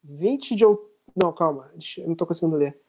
20 0.01 0.55
de 0.55 0.63
outubro. 0.63 0.89
Não, 1.13 1.33
calma, 1.33 1.69
eu 1.97 2.07
não 2.07 2.15
tô 2.15 2.25
conseguindo 2.25 2.55
ler. 2.55 2.79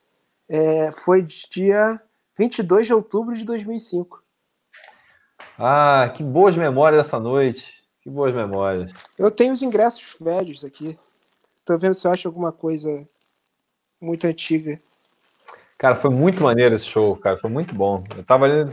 É, 0.48 0.92
foi 0.92 1.26
dia 1.50 2.00
22 2.38 2.86
de 2.86 2.94
outubro 2.94 3.36
de 3.36 3.44
2005. 3.44 4.22
Ah, 5.58 6.12
que 6.14 6.22
boas 6.22 6.56
memórias 6.56 7.02
dessa 7.02 7.18
noite. 7.18 7.82
Que 8.00 8.08
boas 8.08 8.32
memórias. 8.32 8.92
Eu 9.18 9.32
tenho 9.32 9.52
os 9.52 9.62
ingressos 9.62 10.16
velhos 10.20 10.64
aqui. 10.64 10.96
Tô 11.64 11.76
vendo 11.76 11.94
se 11.94 12.06
eu 12.06 12.12
acho 12.12 12.28
alguma 12.28 12.52
coisa 12.52 13.08
muito 14.00 14.26
antiga. 14.28 14.80
Cara, 15.76 15.96
foi 15.96 16.10
muito 16.10 16.44
maneiro 16.44 16.76
esse 16.76 16.84
show, 16.84 17.16
cara. 17.16 17.36
Foi 17.36 17.50
muito 17.50 17.74
bom. 17.74 18.04
Eu 18.16 18.22
tava 18.22 18.44
ali. 18.44 18.72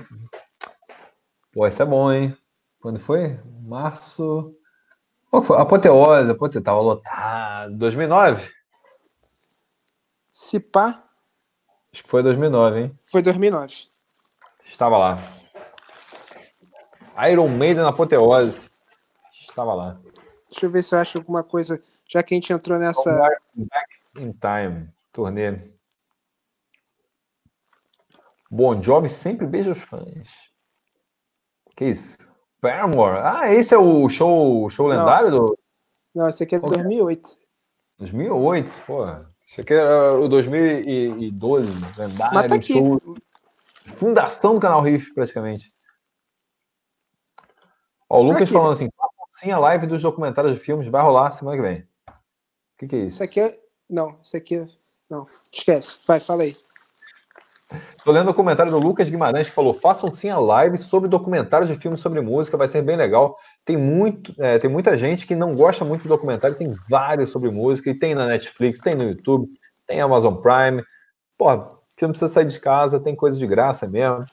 Pô, 1.52 1.66
esse 1.66 1.82
é 1.82 1.86
bom, 1.86 2.12
hein? 2.12 2.38
Quando 2.80 3.00
foi? 3.00 3.40
Março. 3.62 4.56
Apoteose, 5.32 6.32
apoteose. 6.32 6.64
Tava 6.64 6.80
lotado. 6.80 7.76
2009? 7.78 8.52
Se 10.32 10.60
pá. 10.60 11.04
Acho 11.92 12.04
que 12.04 12.10
foi 12.10 12.22
2009, 12.22 12.80
hein? 12.80 13.00
Foi 13.06 13.22
2009. 13.22 13.88
Estava 14.64 14.98
lá. 14.98 15.18
Iron 17.30 17.48
Maiden 17.48 17.84
na 17.84 17.90
apoteose. 17.90 18.72
Estava 19.32 19.74
lá. 19.74 20.00
Deixa 20.50 20.66
eu 20.66 20.72
ver 20.72 20.84
se 20.84 20.96
eu 20.96 21.00
acho 21.00 21.18
alguma 21.18 21.44
coisa, 21.44 21.84
já 22.08 22.24
que 22.24 22.34
a 22.34 22.38
gente 22.38 22.54
entrou 22.54 22.80
nessa. 22.80 23.12
Back 23.56 23.92
in 24.18 24.32
Time, 24.32 24.90
turnê. 25.12 25.72
Bon 28.50 28.82
Jovi 28.82 29.10
sempre 29.10 29.46
beija 29.46 29.72
os 29.72 29.82
fãs. 29.82 30.49
Que 31.80 31.86
isso? 31.86 32.18
Paramore. 32.60 33.22
Ah, 33.24 33.54
esse 33.54 33.74
é 33.74 33.78
o 33.78 34.10
show, 34.10 34.70
show 34.70 34.86
lendário 34.86 35.32
do. 35.32 35.58
Não, 36.14 36.28
esse 36.28 36.44
aqui 36.44 36.56
é 36.56 36.60
de 36.60 36.66
2008. 36.68 37.38
2008, 38.00 38.82
pô. 38.86 39.06
Isso 39.48 39.62
aqui 39.62 39.74
era 39.76 40.14
o 40.14 40.28
2012, 40.28 41.72
lendário, 41.98 42.34
Mas 42.34 42.48
tá 42.48 42.56
aqui. 42.56 42.74
show. 42.74 43.00
Fundação 43.96 44.56
do 44.56 44.60
canal 44.60 44.82
Riff, 44.82 45.14
praticamente. 45.14 45.74
Ó, 48.10 48.20
o 48.20 48.24
Lucas 48.24 48.42
aqui. 48.42 48.52
falando 48.52 48.74
assim: 48.74 48.90
sim, 49.32 49.52
a 49.52 49.58
live 49.58 49.88
dos 49.88 50.02
documentários 50.02 50.56
de 50.56 50.60
filmes 50.60 50.86
vai 50.90 51.02
rolar 51.02 51.32
semana 51.32 51.56
que 51.56 51.64
vem. 51.64 51.80
O 51.80 52.14
que, 52.78 52.88
que 52.90 52.96
é 52.98 53.00
isso? 53.00 53.08
Isso 53.08 53.24
aqui 53.24 53.40
é. 53.40 53.58
Não, 53.90 54.20
isso 54.22 54.36
aqui 54.36 54.56
é. 54.56 54.68
Não, 55.10 55.26
esquece. 55.50 55.98
Vai, 56.06 56.20
fala 56.20 56.44
aí. 56.44 56.58
Tô 58.04 58.12
lendo 58.12 58.32
o 58.32 58.34
comentário 58.34 58.72
do 58.72 58.80
Lucas 58.80 59.10
Guimarães 59.10 59.48
que 59.48 59.54
falou: 59.54 59.74
façam 59.74 60.12
sim 60.12 60.30
a 60.30 60.40
live 60.40 60.78
sobre 60.78 61.08
documentários 61.08 61.70
de 61.70 61.76
filmes 61.76 62.00
sobre 62.00 62.20
música, 62.20 62.58
vai 62.58 62.68
ser 62.68 62.82
bem 62.82 62.98
legal. 62.98 63.38
Tem, 63.64 63.78
muito, 63.78 64.34
é, 64.40 64.58
tem 64.58 64.70
muita 64.70 64.98
gente 64.98 65.28
que 65.28 65.36
não 65.36 65.54
gosta 65.54 65.86
muito 65.86 66.02
de 66.02 66.08
documentário, 66.08 66.58
tem 66.58 66.76
vários 66.90 67.30
sobre 67.30 67.52
música, 67.52 67.90
e 67.90 67.94
tem 67.94 68.16
na 68.16 68.26
Netflix, 68.26 68.80
tem 68.80 68.96
no 68.96 69.04
YouTube, 69.04 69.48
tem 69.86 70.02
Amazon 70.02 70.36
Prime. 70.36 70.84
Pô, 71.38 71.46
você 71.56 72.06
não 72.06 72.10
precisa 72.10 72.32
sair 72.32 72.48
de 72.48 72.60
casa, 72.60 73.00
tem 73.00 73.16
coisa 73.16 73.38
de 73.38 73.46
graça 73.46 73.88
mesmo. 73.88 74.26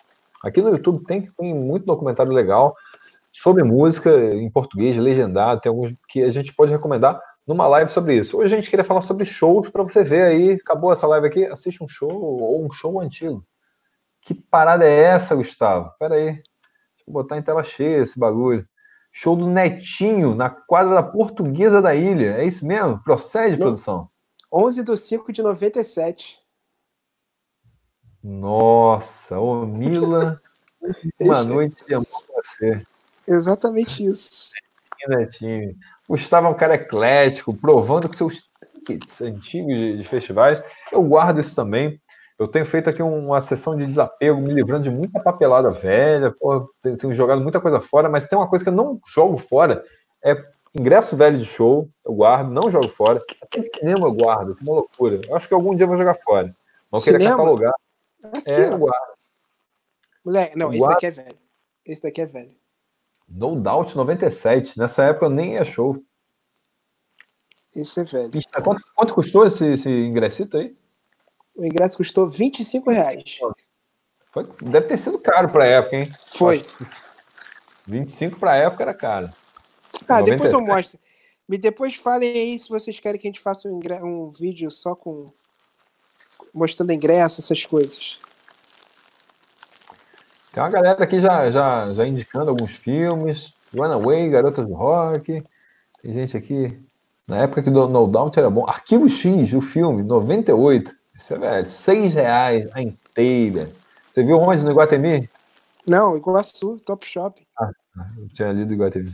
Aqui 0.42 0.62
no 0.62 0.70
YouTube 0.70 1.04
tem, 1.04 1.22
tem 1.36 1.54
muito 1.54 1.84
documentário 1.84 2.32
legal 2.32 2.74
sobre 3.30 3.62
música 3.62 4.10
em 4.34 4.48
português, 4.50 4.96
legendado, 4.96 5.60
tem 5.60 5.68
alguns 5.68 5.92
que 6.08 6.22
a 6.22 6.30
gente 6.30 6.54
pode 6.54 6.72
recomendar 6.72 7.20
numa 7.46 7.68
live 7.68 7.90
sobre 7.90 8.16
isso. 8.16 8.36
Hoje 8.36 8.52
a 8.52 8.56
gente 8.56 8.68
queria 8.68 8.84
falar 8.84 9.00
sobre 9.00 9.24
shows 9.24 9.68
para 9.68 9.82
você 9.82 10.02
ver 10.02 10.22
aí. 10.22 10.52
Acabou 10.52 10.92
essa 10.92 11.06
live 11.06 11.26
aqui, 11.26 11.46
assiste 11.46 11.82
um 11.82 11.88
show 11.88 12.10
ou 12.10 12.64
um 12.64 12.70
show 12.70 13.00
antigo. 13.00 13.46
Que 14.20 14.34
parada 14.34 14.84
é 14.84 15.02
essa, 15.02 15.36
Gustavo? 15.36 15.92
Pera 15.98 16.16
aí. 16.16 16.32
Deixa 16.32 17.04
eu 17.06 17.12
botar 17.12 17.38
em 17.38 17.42
tela 17.42 17.62
cheia 17.62 18.02
esse 18.02 18.18
bagulho. 18.18 18.66
Show 19.12 19.36
do 19.36 19.46
Netinho 19.46 20.34
na 20.34 20.50
quadra 20.50 20.94
da 20.94 21.02
Portuguesa 21.02 21.80
da 21.80 21.94
Ilha. 21.94 22.36
É 22.36 22.44
isso 22.44 22.66
mesmo? 22.66 23.02
Procede, 23.02 23.56
produção? 23.56 24.10
11 24.52 24.82
de 24.82 24.96
5 24.96 25.32
de 25.32 25.42
97. 25.42 26.38
Nossa, 28.22 29.38
ô 29.38 29.64
Mila. 29.64 30.42
uma 31.20 31.44
noite 31.44 31.84
de 31.86 31.94
amor 31.94 32.24
pra 32.26 32.42
você. 32.42 32.84
Exatamente 33.26 34.04
isso. 34.04 34.50
Netinho. 35.08 35.76
Gustavo 36.08 36.46
é 36.46 36.50
um 36.50 36.54
cara 36.54 36.74
eclético, 36.74 37.56
provando 37.56 38.08
que 38.08 38.16
seus 38.16 38.48
tickets 38.84 39.20
antigos 39.20 39.76
de, 39.76 39.96
de, 39.98 40.04
festivais. 40.04 40.62
Eu 40.92 41.02
guardo 41.02 41.40
isso 41.40 41.54
também. 41.54 42.00
Eu 42.38 42.46
tenho 42.46 42.66
feito 42.66 42.90
aqui 42.90 43.02
uma 43.02 43.40
sessão 43.40 43.76
de 43.76 43.86
desapego, 43.86 44.40
me 44.40 44.52
livrando 44.52 44.84
de 44.84 44.90
muita 44.90 45.20
papelada 45.20 45.70
velha. 45.70 46.32
Pô, 46.38 46.70
tenho, 46.82 46.96
tenho, 46.96 47.14
jogado 47.14 47.40
muita 47.40 47.60
coisa 47.60 47.80
fora, 47.80 48.08
mas 48.08 48.26
tem 48.26 48.38
uma 48.38 48.48
coisa 48.48 48.62
que 48.62 48.68
eu 48.68 48.74
não 48.74 49.00
jogo 49.06 49.38
fora: 49.38 49.82
é 50.22 50.36
ingresso 50.74 51.16
velho 51.16 51.38
de 51.38 51.44
show. 51.44 51.88
Eu 52.04 52.14
guardo, 52.14 52.50
não 52.50 52.70
jogo 52.70 52.88
fora. 52.88 53.22
Até 53.42 53.62
cinema 53.62 54.06
eu 54.06 54.14
guardo, 54.14 54.54
que 54.54 54.62
uma 54.62 54.74
loucura. 54.74 55.20
Eu 55.26 55.34
acho 55.34 55.48
que 55.48 55.54
algum 55.54 55.74
dia 55.74 55.84
eu 55.84 55.88
vou 55.88 55.96
jogar 55.96 56.14
fora. 56.14 56.54
Não 56.92 57.00
queria 57.00 57.30
catalogar. 57.30 57.72
Aqui, 58.24 58.50
é, 58.50 58.68
eu 58.68 58.78
guardo. 58.78 59.16
Moleque, 60.24 60.58
não, 60.58 60.66
eu 60.66 60.72
esse 60.72 60.78
guardo. 60.80 60.94
daqui 60.94 61.06
é 61.06 61.10
velho. 61.10 61.38
Esse 61.86 62.02
daqui 62.02 62.20
é 62.20 62.26
velho. 62.26 62.65
No 63.28 63.56
Doubt 63.56 63.96
97. 63.96 64.78
Nessa 64.78 65.04
época 65.04 65.26
eu 65.26 65.30
nem 65.30 65.54
ia 65.54 65.64
show. 65.64 66.02
Isso 67.74 68.00
é 68.00 68.04
velho. 68.04 68.30
Quanto, 68.62 68.82
quanto 68.94 69.14
custou 69.14 69.46
esse, 69.46 69.72
esse 69.72 69.90
ingressito 69.90 70.56
aí? 70.56 70.74
O 71.54 71.64
ingresso 71.64 71.96
custou 71.96 72.28
25 72.28 72.90
reais. 72.90 73.38
Foi, 74.30 74.46
deve 74.62 74.86
ter 74.86 74.96
sido 74.96 75.18
caro 75.18 75.48
para 75.48 75.64
a 75.64 75.66
época, 75.66 75.96
hein? 75.96 76.12
Foi. 76.26 76.62
25 77.86 78.38
para 78.38 78.52
a 78.52 78.56
época 78.56 78.82
era 78.82 78.94
caro. 78.94 79.32
Ah, 80.08 80.22
depois 80.22 80.52
eu 80.52 80.60
mostro. 80.60 80.98
Me 81.48 81.56
depois 81.56 81.94
falem 81.94 82.30
aí 82.30 82.58
se 82.58 82.68
vocês 82.68 82.98
querem 82.98 83.20
que 83.20 83.26
a 83.26 83.30
gente 83.30 83.40
faça 83.40 83.68
um, 83.68 83.80
um 84.02 84.30
vídeo 84.30 84.70
só 84.70 84.94
com 84.94 85.26
mostrando 86.52 86.92
ingresso, 86.92 87.40
essas 87.40 87.64
coisas. 87.64 88.18
Tem 90.56 90.62
uma 90.62 90.70
galera 90.70 91.04
aqui 91.04 91.20
já, 91.20 91.50
já, 91.50 91.92
já 91.92 92.06
indicando 92.06 92.48
alguns 92.48 92.72
filmes. 92.72 93.52
Runaway, 93.76 94.30
Garotas 94.30 94.64
do 94.64 94.72
Rock. 94.72 95.44
Tem 96.00 96.12
gente 96.12 96.34
aqui. 96.34 96.82
Na 97.28 97.42
época 97.42 97.62
que 97.62 97.68
o 97.68 97.86
No 97.86 98.06
Doubt 98.06 98.38
era 98.38 98.48
bom. 98.48 98.66
Arquivo 98.66 99.06
X, 99.06 99.52
o 99.52 99.60
filme, 99.60 100.02
98. 100.02 100.96
Isso 101.14 101.34
é 101.34 101.38
velho. 101.38 101.66
6 101.66 102.14
reais 102.14 102.68
a 102.72 102.80
inteira. 102.80 103.70
Você 104.08 104.24
viu 104.24 104.38
onde? 104.38 104.64
No 104.64 104.70
Iguatemi? 104.70 105.28
Não, 105.86 106.16
Iguaçu, 106.16 106.80
Top 106.86 107.06
Shop. 107.06 107.46
Ah, 107.60 107.70
eu 108.16 108.28
tinha 108.30 108.50
lido 108.50 108.72
Iguatemi. 108.72 109.12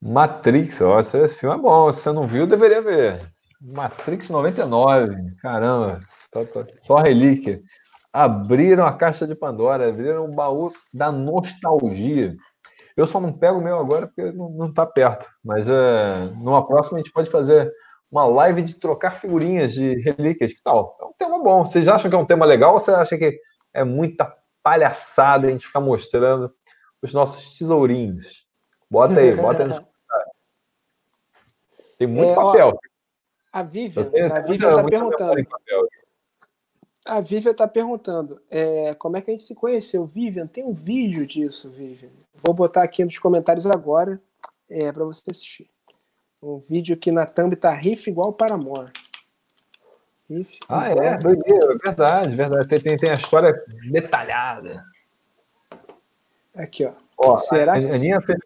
Matrix, 0.00 0.80
ó, 0.80 1.00
esse 1.00 1.28
filme 1.30 1.56
é 1.56 1.58
bom. 1.58 1.90
Se 1.90 2.02
você 2.02 2.12
não 2.12 2.28
viu, 2.28 2.46
deveria 2.46 2.80
ver. 2.80 3.32
Matrix 3.60 4.30
99, 4.30 5.34
caramba, 5.42 5.98
só 6.82 6.98
relíquia 6.98 7.60
abriram 8.14 8.86
a 8.86 8.92
caixa 8.92 9.26
de 9.26 9.34
Pandora, 9.34 9.88
abriram 9.88 10.26
o 10.26 10.30
baú 10.30 10.72
da 10.92 11.10
nostalgia. 11.10 12.36
Eu 12.96 13.08
só 13.08 13.18
não 13.18 13.32
pego 13.32 13.58
o 13.58 13.60
meu 13.60 13.76
agora 13.76 14.06
porque 14.06 14.30
não 14.30 14.68
está 14.68 14.86
perto, 14.86 15.26
mas 15.44 15.68
é, 15.68 16.26
numa 16.36 16.64
próxima 16.64 16.96
a 16.96 17.02
gente 17.02 17.12
pode 17.12 17.28
fazer 17.28 17.68
uma 18.08 18.24
live 18.24 18.62
de 18.62 18.74
trocar 18.74 19.16
figurinhas 19.16 19.72
de 19.72 20.00
relíquias, 20.02 20.52
que 20.52 20.62
tal? 20.62 20.96
É 21.00 21.04
um 21.04 21.12
tema 21.18 21.42
bom. 21.42 21.66
Vocês 21.66 21.88
acham 21.88 22.08
que 22.08 22.14
é 22.14 22.18
um 22.18 22.24
tema 22.24 22.46
legal 22.46 22.74
ou 22.74 22.78
você 22.78 22.92
acha 22.92 23.18
que 23.18 23.36
é 23.72 23.82
muita 23.82 24.32
palhaçada 24.62 25.48
a 25.48 25.50
gente 25.50 25.66
ficar 25.66 25.80
mostrando 25.80 26.54
os 27.02 27.12
nossos 27.12 27.58
tesourinhos? 27.58 28.46
Bota 28.88 29.18
aí, 29.18 29.34
bota 29.34 29.64
aí 29.64 29.70
nos 29.70 29.82
Tem 31.98 32.06
muito 32.06 32.30
é, 32.30 32.34
papel. 32.36 32.68
Ó, 32.68 32.78
a 33.52 33.64
Vivian, 33.64 34.08
a 34.32 34.40
Vivian 34.40 34.70
está 34.70 34.84
perguntando. 34.84 35.34
A 37.04 37.20
Vivian 37.20 37.52
está 37.52 37.68
perguntando 37.68 38.40
é, 38.50 38.94
como 38.94 39.16
é 39.16 39.20
que 39.20 39.30
a 39.30 39.34
gente 39.34 39.44
se 39.44 39.54
conheceu. 39.54 40.06
Vivian, 40.06 40.46
tem 40.46 40.64
um 40.64 40.72
vídeo 40.72 41.26
disso, 41.26 41.70
Vivian. 41.70 42.08
Vou 42.42 42.54
botar 42.54 42.82
aqui 42.82 43.04
nos 43.04 43.18
comentários 43.18 43.66
agora 43.66 44.20
é, 44.70 44.90
para 44.90 45.04
você 45.04 45.30
assistir. 45.30 45.68
Um 46.42 46.58
vídeo 46.58 46.96
que 46.96 47.12
na 47.12 47.26
thumb 47.26 47.54
tá 47.56 47.70
riff 47.72 48.08
igual 48.08 48.32
para 48.32 48.54
amor. 48.54 48.90
Riff 50.28 50.58
ah, 50.68 50.88
é? 50.88 51.18
Doideira, 51.18 51.78
verdade, 51.84 52.34
verdade. 52.34 52.68
Tem, 52.68 52.80
tem, 52.80 52.96
tem 52.96 53.10
a 53.10 53.14
história 53.14 53.54
detalhada. 53.90 54.82
Aqui, 56.54 56.86
ó. 56.86 56.92
ó 57.18 57.36
Será 57.36 57.74
a, 57.74 57.80
que... 57.80 57.90
a 57.90 57.94
Aninha 57.94 58.20
fez 58.22 58.38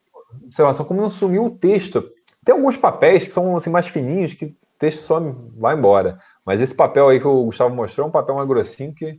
observação 0.44 0.84
como 0.84 1.00
não 1.00 1.10
sumiu 1.10 1.44
o 1.44 1.56
texto. 1.56 2.12
Tem 2.44 2.54
alguns 2.54 2.76
papéis 2.76 3.26
que 3.26 3.32
são 3.32 3.56
assim, 3.56 3.70
mais 3.70 3.86
fininhos 3.86 4.34
que 4.34 4.56
texto 4.78 5.00
só 5.00 5.20
vai 5.56 5.76
embora. 5.76 6.18
Mas 6.44 6.60
esse 6.60 6.74
papel 6.74 7.08
aí 7.08 7.20
que 7.20 7.26
o 7.26 7.44
Gustavo 7.44 7.74
mostrou 7.74 8.06
é 8.06 8.08
um 8.08 8.12
papel 8.12 8.34
mais 8.36 8.48
grossinho 8.48 8.94
que, 8.94 9.18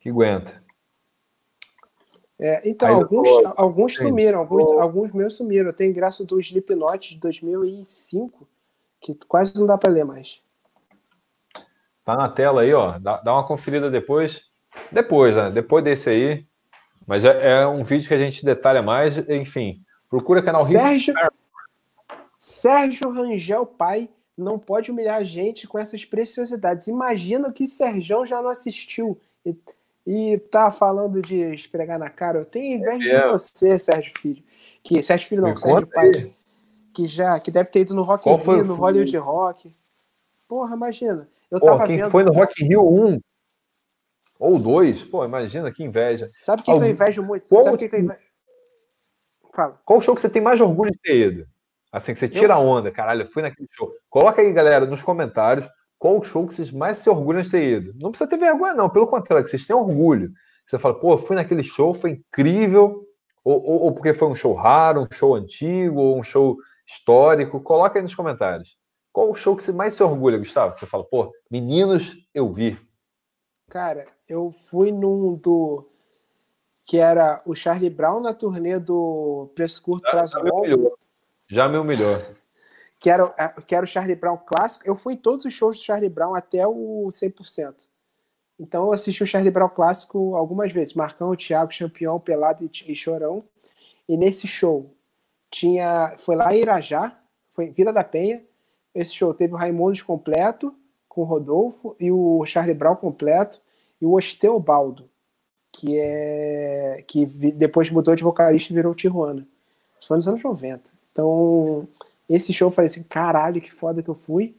que 0.00 0.08
aguenta. 0.08 0.64
É, 2.38 2.68
então, 2.68 2.94
alguns, 2.94 3.28
alguns 3.56 3.94
sumiram, 3.94 4.40
alguns, 4.40 4.70
alguns 4.72 5.12
meus 5.12 5.36
sumiram. 5.36 5.70
Eu 5.70 5.72
tenho 5.72 5.90
ingresso 5.90 6.24
do 6.24 6.38
Slipknot 6.38 7.14
de 7.14 7.20
2005, 7.20 8.46
que 9.00 9.14
quase 9.26 9.54
não 9.58 9.66
dá 9.66 9.78
para 9.78 9.90
ler 9.90 10.04
mais. 10.04 10.40
Tá 12.04 12.14
na 12.14 12.28
tela 12.28 12.60
aí, 12.60 12.72
ó. 12.72 12.98
Dá, 12.98 13.16
dá 13.18 13.32
uma 13.32 13.46
conferida 13.46 13.90
depois. 13.90 14.44
Depois, 14.92 15.34
né? 15.34 15.50
Depois 15.50 15.82
desse 15.82 16.10
aí. 16.10 16.46
Mas 17.06 17.24
é, 17.24 17.62
é 17.62 17.66
um 17.66 17.82
vídeo 17.82 18.06
que 18.06 18.14
a 18.14 18.18
gente 18.18 18.44
detalha 18.44 18.82
mais. 18.82 19.16
Enfim, 19.30 19.82
procura 20.08 20.42
canal 20.42 20.64
Sérgio, 20.66 21.14
Sérgio 22.38 23.10
Rangel 23.10 23.64
Pai 23.64 24.10
não 24.36 24.58
pode 24.58 24.90
humilhar 24.90 25.16
a 25.16 25.24
gente 25.24 25.66
com 25.66 25.78
essas 25.78 26.04
preciosidades. 26.04 26.86
Imagina 26.86 27.52
que 27.52 27.66
Serjão 27.66 28.26
já 28.26 28.42
não 28.42 28.50
assistiu 28.50 29.18
e, 29.44 29.56
e 30.06 30.38
tá 30.38 30.70
falando 30.70 31.22
de 31.22 31.36
esfregar 31.54 31.98
na 31.98 32.10
cara. 32.10 32.40
Eu 32.40 32.44
tenho 32.44 32.78
inveja 32.78 33.10
é. 33.10 33.20
de 33.22 33.28
você, 33.28 33.78
Sérgio 33.78 34.12
Filho. 34.20 34.42
Que, 34.82 35.02
Sérgio 35.02 35.28
Filho 35.28 35.42
não, 35.42 35.50
Me 35.50 35.58
Sérgio 35.58 35.86
Pai. 35.86 36.34
Que 36.92 37.06
já, 37.06 37.40
que 37.40 37.50
deve 37.50 37.70
ter 37.70 37.80
ido 37.80 37.94
no 37.94 38.02
Rock 38.02 38.24
Qual 38.24 38.36
Rio, 38.36 38.64
no 38.64 38.74
Hollywood 38.74 39.16
Rock. 39.16 39.74
Porra, 40.46 40.76
imagina. 40.76 41.28
Eu 41.50 41.60
Porra, 41.60 41.72
tava 41.72 41.86
quem 41.86 41.96
vendo... 41.98 42.10
foi 42.10 42.24
no 42.24 42.32
Rock 42.32 42.64
Rio 42.64 42.82
1 42.82 43.20
ou 44.38 44.58
2, 44.58 45.04
pô, 45.04 45.24
imagina 45.24 45.72
que 45.72 45.82
inveja. 45.82 46.30
Sabe 46.38 46.60
o 46.60 46.64
que, 46.64 46.70
Algum... 46.70 46.82
que 46.82 46.88
eu 46.88 46.92
invejo 46.92 47.22
muito? 47.22 47.48
Qual... 47.48 47.64
Sabe 47.64 47.76
o 47.76 47.78
que, 47.78 47.88
que 47.88 47.96
eu 47.96 48.00
invejo? 48.00 48.20
Fala. 49.54 49.80
Qual 49.84 50.00
show 50.02 50.14
que 50.14 50.20
você 50.20 50.28
tem 50.28 50.42
mais 50.42 50.60
orgulho 50.60 50.90
de 50.90 50.98
ter 50.98 51.28
ido? 51.28 51.48
Assim, 51.92 52.12
que 52.12 52.18
você 52.18 52.28
tira 52.28 52.54
a 52.54 52.58
onda, 52.58 52.90
caralho, 52.90 53.22
eu 53.22 53.28
fui 53.28 53.42
naquele 53.42 53.68
show. 53.72 53.92
Coloca 54.10 54.42
aí, 54.42 54.52
galera, 54.52 54.84
nos 54.86 55.02
comentários 55.02 55.68
qual 55.98 56.18
o 56.18 56.24
show 56.24 56.46
que 56.46 56.54
vocês 56.54 56.70
mais 56.70 56.98
se 56.98 57.08
orgulham 57.08 57.40
de 57.40 57.50
ter 57.50 57.78
ido. 57.78 57.94
Não 58.00 58.10
precisa 58.10 58.28
ter 58.28 58.36
vergonha, 58.36 58.74
não. 58.74 58.90
Pelo 58.90 59.06
contrário, 59.06 59.44
que 59.44 59.50
vocês 59.50 59.66
têm 59.66 59.74
orgulho. 59.74 60.30
Você 60.66 60.78
fala, 60.78 60.98
pô, 60.98 61.16
fui 61.16 61.36
naquele 61.36 61.62
show, 61.62 61.94
foi 61.94 62.10
incrível. 62.10 63.06
Ou, 63.44 63.62
ou, 63.64 63.82
ou, 63.82 63.92
porque 63.92 64.12
foi 64.12 64.28
um 64.28 64.34
show 64.34 64.52
raro, 64.52 65.02
um 65.02 65.08
show 65.10 65.34
antigo, 65.34 66.00
ou 66.00 66.18
um 66.18 66.22
show 66.22 66.56
histórico. 66.86 67.60
Coloca 67.60 67.98
aí 67.98 68.02
nos 68.02 68.14
comentários. 68.14 68.76
Qual 69.12 69.30
o 69.30 69.34
show 69.34 69.56
que 69.56 69.64
você 69.64 69.72
mais 69.72 69.94
se 69.94 70.02
orgulha, 70.02 70.36
Gustavo? 70.36 70.76
Você 70.76 70.84
fala, 70.84 71.04
pô, 71.04 71.32
meninos, 71.50 72.14
eu 72.34 72.52
vi. 72.52 72.78
Cara, 73.70 74.06
eu 74.28 74.52
fui 74.52 74.92
num 74.92 75.34
do. 75.34 75.88
que 76.84 76.98
era 76.98 77.42
o 77.46 77.54
Charlie 77.54 77.90
Brown 77.90 78.20
na 78.20 78.34
turnê 78.34 78.78
do 78.78 79.50
Preço 79.54 79.82
Curto 79.82 80.10
Prazo 80.10 80.38
Longo. 80.40 80.98
Já 81.48 81.68
me 81.68 81.78
humilhou. 81.78 82.20
Que 82.98 83.10
era, 83.10 83.28
que 83.66 83.74
era 83.74 83.84
o 83.84 83.88
Charlie 83.88 84.16
Brown 84.16 84.38
clássico. 84.38 84.86
Eu 84.86 84.96
fui 84.96 85.14
em 85.14 85.18
todos 85.18 85.44
os 85.44 85.54
shows 85.54 85.78
do 85.78 85.84
Charlie 85.84 86.08
Brown 86.08 86.34
até 86.34 86.66
o 86.66 87.06
100%. 87.10 87.86
Então 88.58 88.86
eu 88.86 88.92
assisti 88.92 89.22
o 89.22 89.26
Charlie 89.26 89.50
Brown 89.50 89.68
clássico 89.68 90.34
algumas 90.34 90.72
vezes. 90.72 90.94
Marcão, 90.94 91.36
Thiago, 91.36 91.72
Champion, 91.72 92.18
Pelado 92.18 92.64
e, 92.64 92.92
e 92.92 92.94
Chorão. 92.94 93.44
E 94.08 94.16
nesse 94.16 94.48
show 94.48 94.94
tinha. 95.50 96.14
Foi 96.18 96.34
lá 96.36 96.54
em 96.54 96.60
Irajá, 96.60 97.18
foi 97.50 97.66
em 97.66 97.70
Vila 97.70 97.92
da 97.92 98.02
Penha. 98.02 98.42
Esse 98.94 99.14
show 99.14 99.34
teve 99.34 99.52
o 99.52 99.56
Raimundos 99.56 100.02
completo, 100.02 100.74
com 101.08 101.20
o 101.20 101.24
Rodolfo, 101.24 101.94
e 102.00 102.10
o 102.10 102.44
Charlie 102.46 102.74
Brown 102.74 102.96
completo, 102.96 103.60
e 104.00 104.06
o 104.06 104.12
Osteobaldo, 104.14 105.08
que 105.70 105.98
é. 105.98 107.04
que 107.06 107.26
depois 107.52 107.90
mudou 107.90 108.14
de 108.16 108.24
vocalista 108.24 108.72
e 108.72 108.76
virou 108.76 108.94
Tijuana. 108.94 109.46
Isso 109.98 110.08
foi 110.08 110.16
nos 110.16 110.28
anos 110.28 110.42
90. 110.42 110.95
Então, 111.16 111.88
esse 112.28 112.52
show 112.52 112.68
eu 112.68 112.72
falei 112.72 112.90
assim, 112.90 113.02
caralho, 113.02 113.58
que 113.58 113.72
foda 113.72 114.02
que 114.02 114.10
eu 114.10 114.14
fui. 114.14 114.54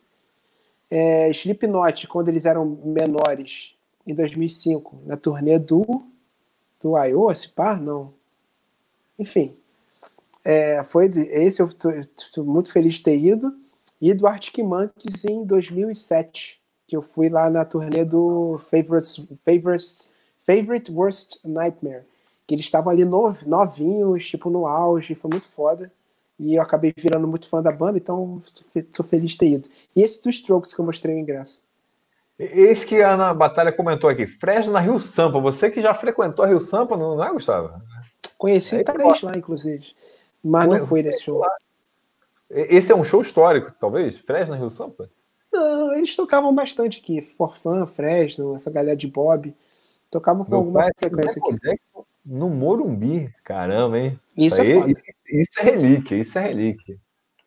É, 0.89 1.29
Slipknot, 1.29 2.07
quando 2.07 2.29
eles 2.29 2.45
eram 2.45 2.65
menores, 2.83 3.75
em 4.07 4.15
2005, 4.15 5.03
na 5.05 5.15
turnê 5.15 5.59
do 5.59 6.03
do 6.81 6.97
Iowa, 6.97 7.35
se 7.35 7.49
par, 7.49 7.79
não. 7.79 8.11
Enfim, 9.19 9.55
é, 10.43 10.83
foi 10.83 11.05
esse 11.05 11.61
eu 11.61 11.67
estou 11.67 12.43
muito 12.43 12.71
feliz 12.71 12.95
de 12.95 13.03
ter 13.03 13.17
ido. 13.17 13.55
E 14.01 14.13
do 14.13 14.25
Arctic 14.25 14.57
Monkeys 14.59 15.25
em 15.25 15.43
2007, 15.43 16.59
que 16.87 16.97
eu 16.97 17.03
fui 17.03 17.29
lá 17.29 17.51
na 17.51 17.65
turnê 17.65 18.03
do 18.03 18.57
Favorite, 18.57 19.27
Favorite, 19.43 20.09
Favorite 20.43 20.91
Worst 20.91 21.37
Nightmare. 21.43 22.03
Que 22.47 22.55
eles 22.55 22.65
estavam 22.65 22.91
ali 22.91 23.05
novinhos, 23.05 24.27
tipo 24.27 24.49
no 24.49 24.65
auge, 24.65 25.13
foi 25.13 25.29
muito 25.31 25.47
foda. 25.47 25.91
E 26.39 26.55
eu 26.55 26.61
acabei 26.61 26.93
virando 26.95 27.27
muito 27.27 27.49
fã 27.49 27.61
da 27.61 27.71
banda, 27.71 27.97
então 27.97 28.41
estou 28.75 29.05
feliz 29.05 29.31
de 29.31 29.37
ter 29.37 29.47
ido. 29.47 29.69
E 29.95 30.03
esse 30.03 30.23
dos 30.23 30.35
Strokes 30.35 30.73
que 30.73 30.79
eu 30.79 30.85
mostrei 30.85 31.15
o 31.15 31.19
ingresso. 31.19 31.63
Esse 32.37 32.85
que 32.85 33.01
a 33.01 33.13
Ana 33.13 33.33
Batalha 33.33 33.71
comentou 33.71 34.07
aqui, 34.09 34.27
Fresno 34.27 34.71
na 34.71 34.79
Rio 34.79 34.99
Sampa. 34.99 35.39
Você 35.39 35.71
que 35.71 35.81
já 35.81 35.95
frequentou 35.95 36.45
a 36.45 36.47
Rio 36.47 36.59
Sampa, 36.59 36.95
não, 36.95 37.21
é, 37.23 37.31
Gustavo? 37.31 37.81
Conheci 38.37 38.75
é, 38.75 38.83
três 38.83 39.21
lá, 39.23 39.35
inclusive. 39.35 39.95
Mas 40.43 40.69
não 40.69 40.85
fui 40.85 41.01
nesse 41.01 41.23
show. 41.23 41.43
Esse 42.49 42.91
é 42.91 42.95
um 42.95 43.03
show 43.03 43.21
histórico, 43.21 43.73
talvez? 43.79 44.17
Fresno 44.19 44.53
na 44.53 44.61
Rio 44.61 44.69
Sampa? 44.69 45.09
Não, 45.51 45.95
eles 45.95 46.15
tocavam 46.15 46.53
bastante 46.53 46.99
aqui. 47.01 47.21
Forfã, 47.21 47.87
Fresno, 47.87 48.55
essa 48.55 48.71
galera 48.71 48.95
de 48.95 49.07
Bob. 49.07 49.55
Tocavam 50.09 50.45
com 50.45 50.51
Meu 50.51 50.59
alguma 50.59 50.89
frequência 50.97 51.41
aqui. 51.43 51.59
Jackson 51.59 52.05
no 52.27 52.49
Morumbi. 52.49 53.33
Caramba, 53.43 53.97
hein? 53.97 54.19
Isso, 54.35 54.61
isso 54.61 54.61
é 54.61 54.83
aí, 54.83 54.95
isso 55.29 55.59
é 55.59 55.63
relíquia, 55.63 56.15
isso 56.17 56.37
é 56.37 56.41
relíquia. 56.41 56.97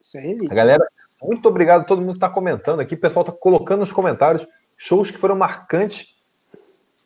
Isso 0.02 0.16
é 0.16 0.20
relíquia. 0.20 0.50
A 0.50 0.54
galera, 0.54 0.86
muito 1.22 1.46
obrigado 1.46 1.82
a 1.82 1.84
todo 1.84 2.00
mundo 2.00 2.12
que 2.12 2.16
está 2.16 2.30
comentando 2.30 2.80
aqui. 2.80 2.94
O 2.94 3.00
pessoal 3.00 3.24
está 3.24 3.32
colocando 3.32 3.80
nos 3.80 3.92
comentários 3.92 4.46
shows 4.76 5.10
que 5.10 5.18
foram 5.18 5.36
marcantes 5.36 6.18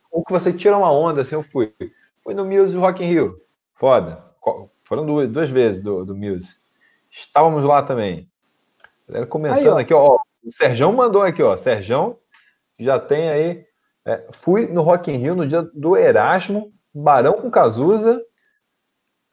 ou 0.09 0.23
que 0.23 0.31
você 0.31 0.53
tira 0.53 0.77
uma 0.77 0.91
onda, 0.91 1.21
assim, 1.21 1.35
eu 1.35 1.43
fui. 1.43 1.73
Fui 2.23 2.33
no 2.33 2.45
Muse 2.45 2.77
Rock 2.77 3.03
in 3.03 3.07
Rio. 3.07 3.41
Foda. 3.73 4.23
Foram 4.79 5.05
duas, 5.05 5.27
duas 5.27 5.49
vezes 5.49 5.83
do, 5.83 6.05
do 6.05 6.15
Muse. 6.15 6.55
Estávamos 7.11 7.65
lá 7.65 7.83
também. 7.83 8.29
A 9.07 9.11
galera 9.11 9.27
comentando 9.27 9.77
aí, 9.77 9.83
aqui, 9.83 9.93
ó. 9.93 10.17
O 10.43 10.51
Serjão 10.51 10.93
mandou 10.93 11.21
aqui, 11.21 11.43
ó. 11.43 11.57
Serjão 11.57 12.17
já 12.79 12.99
tem 12.99 13.29
aí. 13.29 13.65
É, 14.05 14.27
fui 14.31 14.67
no 14.67 14.81
Rock 14.81 15.11
in 15.11 15.17
Rio 15.17 15.35
no 15.35 15.47
dia 15.47 15.63
do 15.73 15.97
Erasmo 15.97 16.71
Barão 16.93 17.33
com 17.33 17.49
Cazuza, 17.49 18.23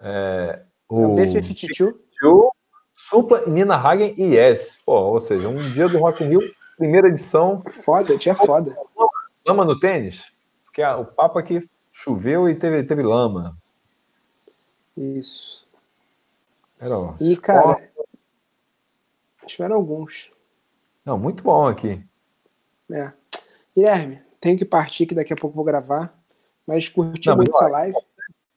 é, 0.00 0.62
o 0.88 1.18
é 1.20 1.26
B-52, 1.26 1.94
Supla, 2.94 3.46
Nina 3.46 3.76
Hagen 3.76 4.14
e 4.18 4.34
Yes. 4.34 4.80
Pô, 4.84 4.94
ou 4.94 5.20
seja, 5.20 5.48
um 5.48 5.72
dia 5.72 5.88
do 5.88 5.98
Rock 5.98 6.24
in 6.24 6.28
Rio, 6.28 6.54
primeira 6.76 7.08
edição. 7.08 7.62
Foda, 7.84 8.18
tinha 8.18 8.34
foda. 8.34 8.76
Lama 9.46 9.64
no 9.64 9.78
tênis? 9.78 10.32
Porque 10.64 10.82
o 10.82 11.04
papo 11.04 11.38
aqui 11.38 11.68
choveu 11.90 12.48
e 12.48 12.54
teve, 12.54 12.82
teve 12.84 13.02
lama. 13.02 13.56
Isso. 14.96 15.68
Era, 16.78 16.98
ó. 16.98 17.14
E, 17.20 17.36
cara, 17.36 17.68
ó. 17.96 19.46
tiveram 19.46 19.76
alguns. 19.76 20.30
Não, 21.04 21.18
muito 21.18 21.42
bom 21.42 21.66
aqui. 21.66 22.04
É. 22.90 23.12
Guilherme, 23.74 24.22
tenho 24.42 24.58
que 24.58 24.64
partir 24.64 25.06
que 25.06 25.14
daqui 25.14 25.32
a 25.32 25.36
pouco 25.36 25.54
vou 25.54 25.64
gravar. 25.64 26.12
Mas 26.66 26.88
curti 26.88 27.28
não, 27.28 27.36
muito 27.36 27.56
essa 27.56 27.68
live. 27.68 27.96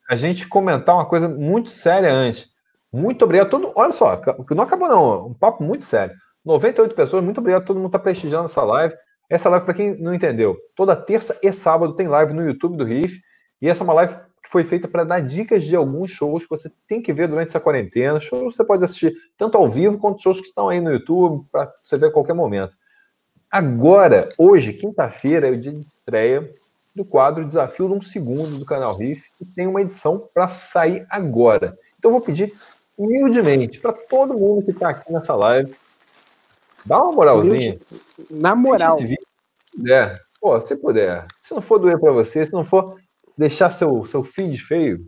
A 0.09 0.15
gente 0.15 0.47
comentar 0.47 0.95
uma 0.95 1.05
coisa 1.05 1.29
muito 1.29 1.69
séria 1.69 2.11
antes. 2.11 2.49
Muito 2.91 3.23
obrigado 3.23 3.47
a 3.47 3.49
todo 3.49 3.71
Olha 3.75 3.91
só, 3.91 4.19
não 4.49 4.63
acabou 4.63 4.89
não. 4.89 5.27
Um 5.27 5.33
papo 5.33 5.63
muito 5.63 5.83
sério. 5.83 6.15
98 6.43 6.93
pessoas, 6.95 7.23
muito 7.23 7.39
obrigado 7.39 7.63
a 7.63 7.65
todo 7.65 7.77
mundo 7.77 7.89
que 7.89 7.97
está 7.97 8.03
prestigiando 8.03 8.45
essa 8.45 8.63
live. 8.63 8.95
Essa 9.29 9.49
live, 9.49 9.65
para 9.65 9.73
quem 9.73 9.99
não 9.99 10.13
entendeu, 10.13 10.57
toda 10.75 10.95
terça 10.95 11.37
e 11.41 11.51
sábado 11.51 11.95
tem 11.95 12.07
live 12.07 12.33
no 12.33 12.45
YouTube 12.45 12.77
do 12.77 12.83
Riff. 12.83 13.19
E 13.61 13.69
essa 13.69 13.83
é 13.83 13.85
uma 13.85 13.93
live 13.93 14.15
que 14.43 14.49
foi 14.49 14.63
feita 14.63 14.87
para 14.87 15.03
dar 15.03 15.21
dicas 15.21 15.63
de 15.63 15.75
alguns 15.75 16.11
shows 16.11 16.43
que 16.43 16.49
você 16.49 16.71
tem 16.87 17.01
que 17.01 17.11
ver 17.11 17.27
durante 17.27 17.49
essa 17.49 17.59
quarentena. 17.59 18.19
Shows 18.19 18.55
você 18.55 18.63
pode 18.63 18.83
assistir 18.83 19.15
tanto 19.37 19.57
ao 19.57 19.67
vivo 19.67 19.97
quanto 19.97 20.21
shows 20.21 20.41
que 20.41 20.47
estão 20.47 20.69
aí 20.69 20.79
no 20.79 20.91
YouTube 20.91 21.45
para 21.51 21.71
você 21.83 21.97
ver 21.97 22.07
a 22.07 22.11
qualquer 22.11 22.33
momento. 22.33 22.75
Agora, 23.55 24.27
hoje, 24.37 24.73
quinta-feira, 24.73 25.47
é 25.47 25.51
o 25.51 25.57
dia 25.57 25.71
de 25.71 25.79
estreia 25.79 26.53
do 26.93 27.05
quadro 27.05 27.45
Desafio 27.45 27.87
de 27.87 27.93
um 27.93 28.01
Segundo 28.01 28.59
do 28.59 28.65
canal 28.65 28.93
Riff, 28.97 29.31
e 29.39 29.45
tem 29.45 29.65
uma 29.65 29.81
edição 29.81 30.29
para 30.33 30.45
sair 30.49 31.07
agora. 31.09 31.79
Então 31.97 32.11
eu 32.11 32.17
vou 32.17 32.19
pedir 32.19 32.53
humildemente 32.97 33.79
para 33.79 33.93
todo 33.93 34.33
mundo 34.33 34.65
que 34.65 34.71
está 34.71 34.89
aqui 34.89 35.09
nessa 35.09 35.33
live 35.37 35.73
Dá 36.85 37.01
uma 37.01 37.13
moralzinha. 37.13 37.79
Na 38.29 38.57
moral. 38.57 38.97
Se 38.97 39.17
puder. 39.73 40.21
Pô, 40.41 40.59
se 40.59 40.75
puder. 40.75 41.25
Se 41.39 41.53
não 41.53 41.61
for 41.61 41.79
doer 41.79 41.97
para 41.97 42.11
você, 42.11 42.45
se 42.45 42.51
não 42.51 42.65
for 42.65 42.99
deixar 43.37 43.71
seu, 43.71 44.03
seu 44.03 44.21
feed 44.21 44.57
feio, 44.57 45.07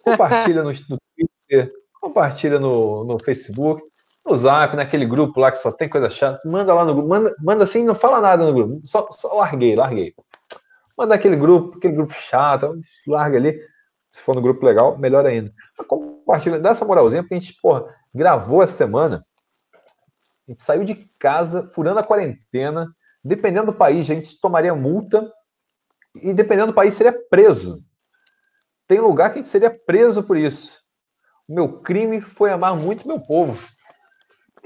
compartilha 0.00 0.62
no, 0.62 0.72
no 0.72 0.98
Twitter, 1.14 1.70
compartilha 2.00 2.58
no, 2.58 3.04
no 3.04 3.18
Facebook, 3.18 3.82
no 4.24 4.36
Zap, 4.36 4.74
naquele 4.74 5.04
grupo 5.04 5.38
lá 5.38 5.52
que 5.52 5.58
só 5.58 5.70
tem 5.70 5.88
coisa 5.88 6.08
chata. 6.08 6.48
Manda 6.48 6.72
lá 6.72 6.84
no 6.84 6.94
grupo. 6.94 7.08
Manda, 7.08 7.34
manda 7.42 7.64
assim, 7.64 7.84
não 7.84 7.94
fala 7.94 8.20
nada 8.20 8.44
no 8.44 8.54
grupo. 8.54 8.80
Só, 8.84 9.06
só 9.10 9.34
larguei, 9.34 9.76
larguei. 9.76 10.14
Manda 10.96 11.14
aquele 11.14 11.36
grupo, 11.36 11.76
aquele 11.76 11.94
grupo 11.94 12.14
chato, 12.14 12.80
larga 13.06 13.36
ali. 13.36 13.60
Se 14.10 14.22
for 14.22 14.34
no 14.34 14.40
grupo 14.40 14.64
legal, 14.64 14.96
melhor 14.96 15.26
ainda. 15.26 15.52
Mas 15.76 15.86
compartilha, 15.86 16.58
dá 16.58 16.70
essa 16.70 16.84
moralzinha, 16.84 17.22
porque 17.22 17.34
a 17.34 17.38
gente, 17.38 17.58
porra, 17.60 17.84
gravou 18.14 18.62
essa 18.62 18.72
semana. 18.72 19.26
A 20.46 20.50
gente 20.50 20.62
saiu 20.62 20.84
de 20.84 20.94
casa, 21.18 21.68
furando 21.72 21.98
a 21.98 22.04
quarentena. 22.04 22.94
Dependendo 23.22 23.72
do 23.72 23.78
país, 23.78 24.08
a 24.08 24.14
gente 24.14 24.40
tomaria 24.40 24.74
multa. 24.74 25.30
E 26.14 26.32
dependendo 26.32 26.68
do 26.68 26.74
país, 26.74 26.94
seria 26.94 27.12
preso. 27.28 27.82
Tem 28.86 29.00
lugar 29.00 29.30
que 29.30 29.38
a 29.38 29.42
gente 29.42 29.48
seria 29.48 29.70
preso 29.70 30.22
por 30.22 30.36
isso. 30.36 30.80
O 31.48 31.54
meu 31.54 31.80
crime 31.80 32.20
foi 32.20 32.50
amar 32.50 32.76
muito 32.76 33.08
meu 33.08 33.18
povo. 33.18 33.58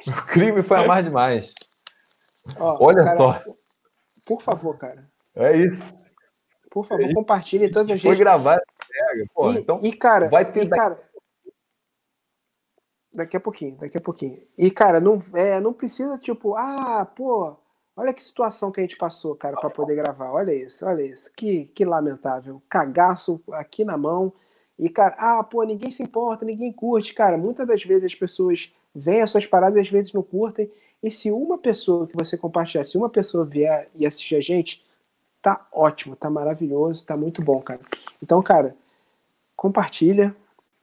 O 0.06 0.26
crime 0.26 0.62
foi 0.62 0.78
amar 0.78 1.02
demais. 1.02 1.52
Ó, 2.58 2.84
Olha 2.84 3.04
cara, 3.04 3.16
só. 3.16 3.42
Por 4.26 4.42
favor, 4.42 4.76
cara. 4.78 5.08
É 5.34 5.56
isso. 5.56 5.94
Por 6.70 6.86
favor, 6.86 7.04
é 7.04 7.14
compartilhe 7.14 7.70
todas 7.70 7.90
as 7.90 8.02
redes. 8.02 8.02
Foi 8.02 8.16
gravar 8.16 8.60
Pô, 9.34 9.52
e, 9.52 9.58
então, 9.58 9.80
e, 9.82 9.92
cara, 9.92 10.28
vai 10.28 10.50
ter. 10.50 10.64
E, 10.64 10.68
cara, 10.68 11.00
daqui 13.12 13.36
a 13.36 13.40
pouquinho, 13.40 13.76
daqui 13.76 13.98
a 13.98 14.00
pouquinho. 14.00 14.40
E, 14.56 14.70
cara, 14.70 15.00
não, 15.00 15.20
é, 15.34 15.60
não 15.60 15.72
precisa, 15.72 16.16
tipo, 16.18 16.54
ah, 16.56 17.04
pô, 17.04 17.56
olha 17.96 18.12
que 18.12 18.22
situação 18.22 18.70
que 18.70 18.80
a 18.80 18.82
gente 18.82 18.96
passou, 18.96 19.34
cara, 19.34 19.56
para 19.56 19.70
poder 19.70 19.96
gravar. 19.96 20.30
Olha 20.32 20.52
isso, 20.52 20.84
olha 20.86 21.02
isso. 21.02 21.30
Que, 21.34 21.66
que 21.66 21.84
lamentável. 21.84 22.62
Cagaço 22.68 23.42
aqui 23.52 23.84
na 23.84 23.96
mão. 23.96 24.32
E, 24.78 24.88
cara, 24.88 25.16
ah, 25.18 25.42
pô, 25.42 25.62
ninguém 25.64 25.90
se 25.90 26.02
importa, 26.02 26.44
ninguém 26.44 26.72
curte. 26.72 27.14
Cara, 27.14 27.36
muitas 27.36 27.66
das 27.66 27.82
vezes 27.82 28.04
as 28.04 28.14
pessoas 28.14 28.72
veem 28.94 29.22
as 29.22 29.30
suas 29.30 29.46
paradas 29.46 29.82
às 29.82 29.88
vezes 29.88 30.12
não 30.12 30.22
curtem. 30.22 30.70
E 31.02 31.10
se 31.10 31.30
uma 31.30 31.58
pessoa 31.58 32.06
que 32.06 32.16
você 32.16 32.36
compartilhar, 32.36 32.84
se 32.84 32.98
uma 32.98 33.08
pessoa 33.08 33.44
vier 33.44 33.88
e 33.94 34.06
assistir 34.06 34.34
a 34.34 34.40
gente, 34.40 34.84
tá 35.40 35.66
ótimo, 35.72 36.16
tá 36.16 36.28
maravilhoso, 36.28 37.04
tá 37.04 37.16
muito 37.16 37.42
bom, 37.42 37.60
cara. 37.60 37.80
Então, 38.22 38.42
cara, 38.42 38.74
compartilha, 39.54 40.34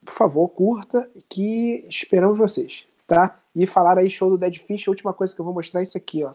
por 0.04 0.14
favor, 0.14 0.48
curta, 0.48 1.08
que 1.28 1.84
esperamos 1.88 2.38
vocês, 2.38 2.86
tá? 3.06 3.38
E 3.54 3.66
falar 3.66 3.98
aí 3.98 4.10
show 4.10 4.30
do 4.30 4.38
Dead 4.38 4.56
Fish, 4.56 4.88
a 4.88 4.90
última 4.90 5.12
coisa 5.12 5.34
que 5.34 5.40
eu 5.40 5.44
vou 5.44 5.54
mostrar 5.54 5.80
é 5.80 5.82
isso 5.82 5.98
aqui, 5.98 6.24
ó. 6.24 6.32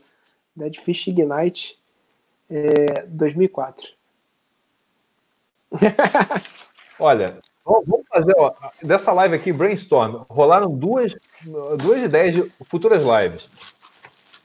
Dead 0.55 0.77
Fish 0.79 1.07
Ignite 1.07 1.79
é, 2.49 3.05
2004. 3.07 3.87
Olha, 6.99 7.41
vamos 7.65 8.05
fazer 8.09 8.33
ó, 8.37 8.53
dessa 8.83 9.11
live 9.11 9.35
aqui, 9.35 9.51
brainstorm. 9.51 10.23
Rolaram 10.29 10.75
duas, 10.75 11.15
duas 11.77 12.03
ideias 12.03 12.33
de 12.33 12.43
futuras 12.65 13.03
lives 13.03 13.49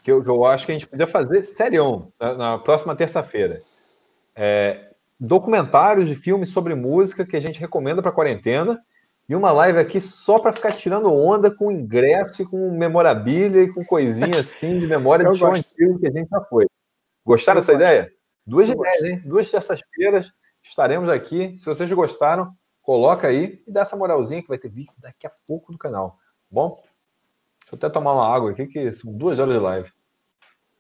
que 0.07 0.13
eu, 0.13 0.23
que 0.23 0.31
eu 0.31 0.47
acho 0.47 0.65
que 0.65 0.71
a 0.71 0.75
gente 0.77 0.87
podia 0.87 1.07
fazer 1.07 1.43
serião 1.43 2.13
na, 2.21 2.35
na 2.35 2.59
próxima 2.59 2.95
terça-feira. 2.95 3.61
É, 4.37 4.91
documentários 5.19 6.07
de 6.07 6.15
filmes 6.15 6.51
sobre 6.51 6.77
música 6.77 7.27
que 7.27 7.37
a 7.37 7.41
gente 7.41 7.59
recomenda 7.59 8.01
para 8.01 8.13
quarentena 8.13 8.81
e 9.29 9.35
uma 9.35 9.51
live 9.51 9.81
aqui 9.81 10.01
só 10.01 10.39
para 10.39 10.53
ficar 10.53 10.71
tirando 10.71 11.13
onda 11.13 11.51
com 11.51 11.73
ingresso, 11.73 12.49
com 12.49 12.71
memorabilia 12.71 13.65
e 13.65 13.73
com 13.73 13.85
coisinha 13.85 14.39
assim 14.39 14.79
de 14.79 14.87
memória 14.87 15.29
de 15.29 15.37
show 15.37 15.53
antigo 15.53 15.99
que 15.99 16.07
a 16.07 16.13
gente 16.13 16.29
já 16.29 16.41
foi. 16.43 16.67
Gostaram 17.25 17.59
dessa 17.59 17.73
ideia? 17.73 18.09
Duas 18.47 18.69
eu 18.69 18.77
ideias, 18.77 19.01
gosto. 19.01 19.07
hein? 19.07 19.23
Duas 19.25 19.51
terças-feiras 19.51 20.31
estaremos 20.63 21.09
aqui. 21.09 21.59
Se 21.59 21.67
vocês 21.67 21.91
gostaram, 21.91 22.53
coloca 22.87 23.27
aí 23.27 23.61
e 23.67 23.71
dá 23.73 23.81
essa 23.81 23.97
moralzinha 23.97 24.41
que 24.41 24.49
vai 24.49 24.57
ter 24.57 24.69
vídeo 24.69 24.93
daqui 24.99 25.27
a 25.27 25.33
pouco 25.45 25.73
no 25.73 25.77
canal. 25.77 26.11
Tá 26.11 26.17
bom? 26.53 26.77
Deixa 27.61 27.75
eu 27.75 27.77
até 27.77 27.91
tomar 27.91 28.15
uma 28.15 28.33
água 28.33 28.53
aqui, 28.53 28.65
que 28.65 28.93
são 28.93 29.13
duas 29.13 29.41
horas 29.41 29.55
de 29.55 29.59
live. 29.59 29.93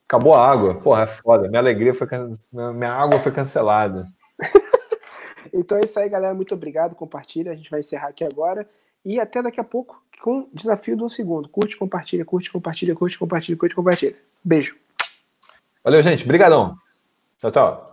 Acabou 0.08 0.32
a 0.36 0.48
água. 0.48 0.76
Porra, 0.76 1.02
é 1.02 1.06
foda. 1.06 1.48
Minha 1.48 1.58
alegria 1.58 1.92
foi. 1.92 2.06
Minha 2.52 2.92
água 2.92 3.18
foi 3.18 3.32
cancelada. 3.32 4.06
então 5.52 5.78
é 5.78 5.80
isso 5.80 5.98
aí, 5.98 6.08
galera. 6.08 6.32
Muito 6.32 6.54
obrigado. 6.54 6.94
Compartilha. 6.94 7.50
A 7.50 7.56
gente 7.56 7.68
vai 7.68 7.80
encerrar 7.80 8.08
aqui 8.08 8.22
agora. 8.22 8.68
E 9.04 9.18
até 9.18 9.42
daqui 9.42 9.58
a 9.58 9.64
pouco 9.64 10.00
com 10.22 10.42
o 10.42 10.48
desafio 10.52 10.96
do 10.96 11.10
segundo. 11.10 11.48
Curte, 11.48 11.76
compartilha, 11.76 12.24
curte, 12.24 12.52
compartilha, 12.52 12.94
curte, 12.94 13.18
compartilha, 13.18 13.58
curte, 13.58 13.74
compartilha. 13.74 14.16
Beijo. 14.44 14.76
Valeu, 15.82 16.00
gente. 16.04 16.22
Obrigadão. 16.22 16.76
Tchau, 17.40 17.50
tchau. 17.50 17.85